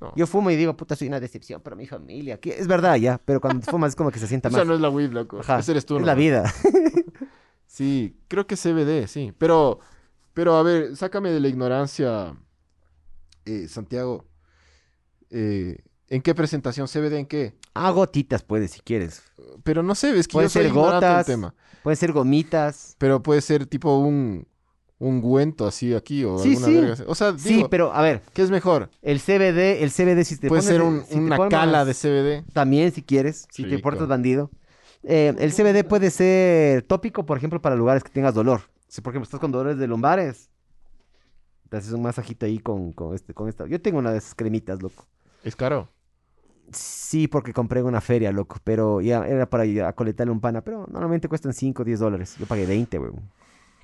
No. 0.00 0.12
Yo 0.14 0.28
fumo 0.28 0.50
y 0.50 0.56
digo, 0.56 0.76
puta, 0.76 0.94
soy 0.94 1.08
una 1.08 1.18
decepción 1.18 1.60
para 1.60 1.74
mi 1.74 1.86
familia. 1.86 2.38
Es 2.40 2.68
verdad, 2.68 2.94
ya. 2.96 3.20
Pero 3.24 3.40
cuando 3.40 3.66
fumas 3.68 3.90
es 3.90 3.96
como 3.96 4.12
que 4.12 4.20
se 4.20 4.28
sienta 4.28 4.48
más. 4.50 4.56
sea, 4.56 4.64
no 4.64 4.74
es 4.74 4.80
la 4.80 4.90
weed, 4.90 5.10
loco. 5.10 5.40
Ajá, 5.40 5.58
Ese 5.58 5.72
eres 5.72 5.86
tú, 5.86 5.96
es 5.96 6.02
¿no? 6.02 6.06
la 6.06 6.14
vida. 6.14 6.52
Sí, 7.66 8.16
creo 8.28 8.46
que 8.46 8.56
CBD, 8.56 9.06
sí. 9.06 9.32
Pero, 9.38 9.78
pero 10.34 10.56
a 10.56 10.62
ver, 10.62 10.96
sácame 10.96 11.30
de 11.30 11.38
la 11.38 11.48
ignorancia, 11.48 12.34
eh, 13.48 13.68
Santiago. 13.68 14.24
Eh, 15.30 15.78
¿En 16.08 16.22
qué 16.22 16.34
presentación? 16.34 16.88
¿CBD 16.88 17.18
en 17.18 17.26
qué? 17.26 17.54
Ah, 17.74 17.90
gotitas 17.90 18.42
puedes, 18.42 18.70
si 18.72 18.80
quieres. 18.80 19.22
Pero 19.62 19.82
no 19.82 19.94
sé, 19.94 20.16
es 20.18 20.26
que 20.26 20.32
Puede 20.32 20.46
yo 20.46 20.50
soy 20.50 20.64
ser 20.64 20.72
gotas. 20.72 21.26
tema. 21.26 21.54
Pueden 21.82 21.96
ser 21.96 22.12
gomitas. 22.12 22.94
Pero 22.98 23.22
puede 23.22 23.40
ser 23.42 23.66
tipo 23.66 23.98
un 23.98 24.46
ungüento 24.98 25.66
así 25.66 25.94
aquí 25.94 26.24
o 26.24 26.38
Sí, 26.38 26.50
alguna 26.56 26.66
sí. 26.66 26.74
verga. 26.74 27.04
O 27.06 27.14
sea, 27.14 27.38
Sí, 27.38 27.64
pero 27.70 27.92
a 27.92 28.02
ver, 28.02 28.22
¿qué 28.32 28.42
es 28.42 28.50
mejor? 28.50 28.90
el 29.02 29.20
CBD, 29.20 29.82
el 29.84 29.90
CBD 29.90 30.24
si 30.24 30.36
te 30.38 30.48
Puede 30.48 30.62
pones 30.62 30.74
ser 30.74 30.82
un- 30.82 31.04
si 31.04 31.18
una 31.18 31.36
pones 31.36 31.50
cala 31.50 31.84
de 31.84 31.94
CBD. 31.94 32.44
También, 32.52 32.90
si 32.92 33.02
quieres, 33.02 33.46
si 33.52 33.64
te 33.64 33.78
portas 33.78 34.08
bandido. 34.08 34.50
Eh, 35.04 35.34
el 35.38 35.52
CBD 35.52 35.84
puede 35.84 36.10
ser 36.10 36.82
tópico, 36.82 37.24
por 37.26 37.36
ejemplo, 37.38 37.60
para 37.62 37.76
lugares 37.76 38.02
que 38.02 38.10
tengas 38.10 38.34
dolor. 38.34 38.62
Si, 38.88 39.00
por 39.00 39.12
ejemplo, 39.12 39.24
estás 39.24 39.38
con 39.40 39.52
dolores 39.52 39.78
de 39.78 39.86
lumbares, 39.86 40.50
te 41.68 41.76
haces 41.76 41.92
un 41.92 42.02
masajito 42.02 42.46
ahí 42.46 42.58
con, 42.58 42.92
con, 42.92 43.14
este, 43.14 43.34
con 43.34 43.48
esta. 43.48 43.66
Yo 43.66 43.80
tengo 43.80 43.98
una 43.98 44.12
de 44.12 44.18
esas 44.18 44.34
cremitas, 44.34 44.82
loco. 44.82 45.06
Es 45.44 45.56
caro. 45.56 45.88
Sí, 46.72 47.28
porque 47.28 47.52
compré 47.52 47.80
en 47.80 47.86
una 47.86 48.00
feria, 48.00 48.30
loco, 48.32 48.56
pero 48.62 49.00
ya 49.00 49.26
era 49.26 49.48
para 49.48 49.64
ir 49.64 49.82
a 49.82 49.92
coletarle 49.94 50.32
un 50.32 50.40
pana, 50.40 50.60
pero 50.62 50.86
normalmente 50.90 51.28
cuestan 51.28 51.54
5 51.54 51.82
o 51.82 51.84
10 51.84 52.00
dólares. 52.00 52.36
Yo 52.38 52.46
pagué 52.46 52.66
20, 52.66 52.98
weón. 52.98 53.30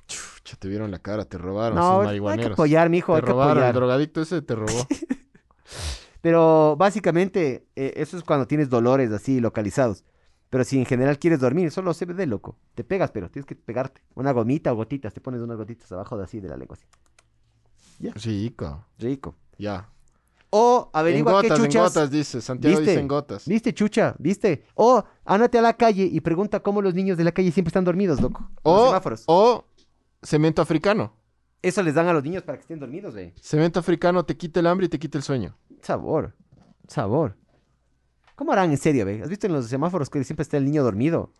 Chucha, 0.07 0.55
te 0.57 0.67
vieron 0.67 0.91
la 0.91 0.99
cara, 0.99 1.25
te 1.25 1.37
robaron. 1.37 1.77
No, 1.77 2.03
esos 2.03 2.27
hay 2.27 2.39
que 2.39 2.45
apoyar, 2.47 2.89
mijo, 2.89 3.13
Te 3.13 3.17
hay 3.17 3.23
que 3.23 3.31
robaron, 3.31 3.57
el 3.57 3.63
apoyar. 3.63 3.75
drogadicto 3.75 4.21
ese 4.21 4.41
te 4.41 4.55
robó. 4.55 4.87
Pero 6.21 6.75
básicamente, 6.77 7.67
eh, 7.75 7.93
eso 7.97 8.17
es 8.17 8.23
cuando 8.23 8.47
tienes 8.47 8.69
dolores 8.69 9.11
así 9.11 9.39
localizados. 9.39 10.03
Pero 10.49 10.63
si 10.63 10.77
en 10.77 10.85
general 10.85 11.19
quieres 11.19 11.39
dormir, 11.39 11.71
solo 11.71 11.93
CBD, 11.93 12.27
loco. 12.27 12.57
Te 12.75 12.83
pegas, 12.83 13.11
pero 13.11 13.29
tienes 13.29 13.45
que 13.45 13.55
pegarte. 13.55 14.01
Una 14.13 14.31
gomita 14.31 14.71
o 14.71 14.75
gotitas, 14.75 15.13
te 15.13 15.21
pones 15.21 15.41
unas 15.41 15.57
gotitas 15.57 15.91
abajo 15.91 16.17
de 16.17 16.23
así 16.23 16.39
de 16.39 16.49
la 16.49 16.55
lengua. 16.57 16.77
Así. 16.77 16.85
Chico, 18.17 18.85
Rico. 18.99 19.35
ya. 19.57 19.89
O 20.57 20.89
En 20.93 20.99
averigua 20.99 21.41
qué 21.41 21.49
gotas, 21.49 21.59
en 21.59 21.65
chuchas. 21.65 21.93
gotas, 21.93 22.11
dice. 22.11 22.41
Santiago 22.41 22.77
¿Viste? 22.77 22.91
dice 22.91 23.01
en 23.01 23.07
gotas. 23.09 23.45
¿Viste, 23.45 23.73
chucha? 23.73 24.15
¿Viste? 24.19 24.65
O 24.75 25.03
ándate 25.25 25.57
a 25.57 25.61
la 25.61 25.73
calle 25.73 26.03
y 26.09 26.21
pregunta 26.21 26.61
cómo 26.61 26.81
los 26.81 26.93
niños 26.93 27.17
de 27.17 27.25
la 27.25 27.33
calle 27.33 27.51
siempre 27.51 27.69
están 27.69 27.83
dormidos, 27.83 28.21
loco. 28.21 28.47
Los 28.63 28.73
O, 28.73 28.85
semáforos. 28.87 29.23
o 29.27 29.65
cemento 30.23 30.61
africano. 30.61 31.13
Eso 31.61 31.83
les 31.83 31.93
dan 31.95 32.07
a 32.07 32.13
los 32.13 32.23
niños 32.23 32.43
para 32.43 32.57
que 32.57 32.61
estén 32.61 32.79
dormidos, 32.79 33.13
güey. 33.15 33.33
Cemento 33.41 33.79
africano 33.81 34.23
te 34.23 34.37
quita 34.37 34.59
el 34.61 34.67
hambre 34.67 34.85
y 34.85 34.89
te 34.89 34.97
quita 34.99 35.17
el 35.17 35.23
sueño. 35.23 35.57
Sabor. 35.81 36.33
Sabor. 36.87 37.35
¿Cómo 38.35 38.53
harán 38.53 38.71
en 38.71 38.77
serio, 38.77 39.05
ve? 39.05 39.21
¿Has 39.23 39.29
visto 39.29 39.47
en 39.47 39.53
los 39.53 39.65
semáforos 39.67 40.09
que 40.09 40.23
siempre 40.23 40.43
está 40.43 40.55
el 40.57 40.65
niño 40.65 40.83
dormido? 40.83 41.31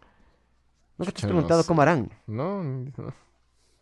¿Nunca 0.97 1.11
te 1.11 1.19
has 1.19 1.23
no 1.23 1.29
preguntado 1.29 1.61
sé. 1.61 1.67
cómo 1.67 1.81
harán? 1.83 2.09
No, 2.27 2.63
no. 2.63 3.13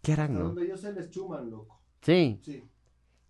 ¿Qué 0.02 0.14
harán, 0.14 0.34
no? 0.34 0.44
donde 0.46 0.68
yo 0.68 0.76
sé 0.78 0.92
les 0.94 1.10
chuman, 1.10 1.50
loco. 1.50 1.80
Sí. 2.04 2.40
Sí. 2.44 2.64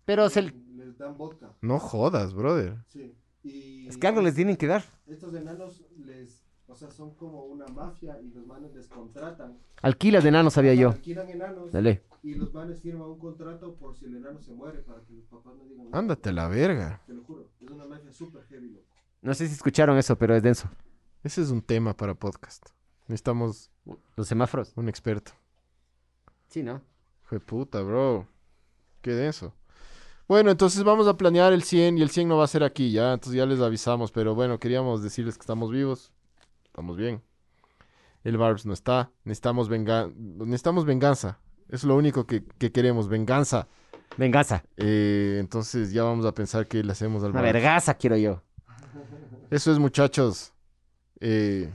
Pero 0.04 0.28
se... 0.28 0.42
Les 0.42 0.98
dan 0.98 1.16
vodka. 1.16 1.50
No 1.62 1.78
jodas, 1.78 2.34
brother. 2.34 2.76
Sí. 2.88 3.14
Y 3.42 3.88
es 3.88 3.96
que 3.96 4.06
algo 4.06 4.20
les 4.20 4.34
tienen 4.34 4.56
que 4.56 4.66
dar. 4.66 4.84
Estos 5.06 5.34
enanos 5.34 5.82
les, 5.98 6.44
o 6.66 6.74
sea, 6.74 6.90
son 6.90 7.14
como 7.14 7.44
una 7.44 7.66
mafia 7.66 8.18
y 8.22 8.28
los 8.30 8.46
manes 8.46 8.74
les 8.74 8.88
contratan. 8.88 9.58
Alquilas 9.82 10.22
de 10.22 10.28
enano, 10.30 10.50
sabía 10.50 10.74
yo. 10.74 10.90
Alquilan 10.90 11.28
enanos 11.30 11.70
Dale. 11.72 12.02
y 12.22 12.34
los 12.34 12.52
manes 12.54 12.80
firman 12.80 13.08
un 13.08 13.18
contrato 13.18 13.74
por 13.76 13.94
si 13.96 14.06
el 14.06 14.16
enano 14.16 14.40
se 14.40 14.52
muere 14.52 14.78
para 14.80 15.00
que 15.02 15.12
los 15.12 15.24
papás 15.26 15.54
no 15.56 15.64
digan 15.64 15.86
nada. 15.90 15.98
Ándate 15.98 16.30
a 16.30 16.32
la 16.32 16.48
verga. 16.48 17.00
Te 17.06 17.12
lo 17.14 17.22
juro. 17.24 17.48
Es 17.60 17.70
una 17.70 17.86
mafia 17.86 18.12
súper 18.12 18.44
heavy, 18.44 18.70
loco. 18.70 18.86
No 19.22 19.32
sé 19.34 19.46
si 19.46 19.54
escucharon 19.54 19.96
eso, 19.98 20.16
pero 20.16 20.34
es 20.36 20.42
denso. 20.42 20.68
Ese 21.22 21.40
es 21.42 21.50
un 21.50 21.62
tema 21.62 21.94
para 21.96 22.14
podcast. 22.14 22.66
Necesitamos 23.08 23.70
Los 24.16 24.26
semáforos. 24.28 24.72
un 24.76 24.88
experto. 24.88 25.32
Sí, 26.48 26.62
¿no? 26.62 26.80
Hijo 27.24 27.34
de 27.36 27.40
puta, 27.40 27.80
bro. 27.82 28.26
Qué 29.04 29.12
denso. 29.12 29.52
Bueno, 30.26 30.50
entonces 30.50 30.82
vamos 30.82 31.06
a 31.06 31.18
planear 31.18 31.52
el 31.52 31.62
100 31.62 31.98
y 31.98 32.02
el 32.02 32.08
100 32.08 32.26
no 32.26 32.38
va 32.38 32.44
a 32.44 32.46
ser 32.46 32.64
aquí, 32.64 32.90
ya. 32.90 33.12
Entonces 33.12 33.36
ya 33.36 33.44
les 33.44 33.60
avisamos. 33.60 34.10
Pero 34.12 34.34
bueno, 34.34 34.58
queríamos 34.58 35.02
decirles 35.02 35.36
que 35.36 35.42
estamos 35.42 35.70
vivos. 35.70 36.10
Estamos 36.64 36.96
bien. 36.96 37.20
El 38.24 38.38
Barbs 38.38 38.64
no 38.64 38.72
está. 38.72 39.10
Necesitamos, 39.24 39.68
venga 39.68 40.08
necesitamos 40.16 40.86
venganza. 40.86 41.38
Es 41.68 41.84
lo 41.84 41.96
único 41.96 42.26
que, 42.26 42.44
que 42.56 42.72
queremos, 42.72 43.08
venganza. 43.08 43.68
Venganza. 44.16 44.64
Eh, 44.78 45.36
entonces 45.38 45.92
ya 45.92 46.02
vamos 46.04 46.24
a 46.24 46.32
pensar 46.32 46.66
que 46.66 46.82
le 46.82 46.92
hacemos 46.92 47.22
al 47.24 47.32
Una 47.32 47.42
Barbs. 47.42 47.52
vergaza 47.52 47.92
quiero 47.92 48.16
yo. 48.16 48.42
Eso 49.50 49.70
es, 49.70 49.78
muchachos. 49.78 50.54
Eh, 51.20 51.70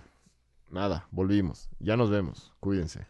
nada, 0.72 1.07
volvimos. 1.11 1.69
Ya 1.77 1.95
nos 1.95 2.10
vemos. 2.10 2.51
Cuídense. 2.60 3.06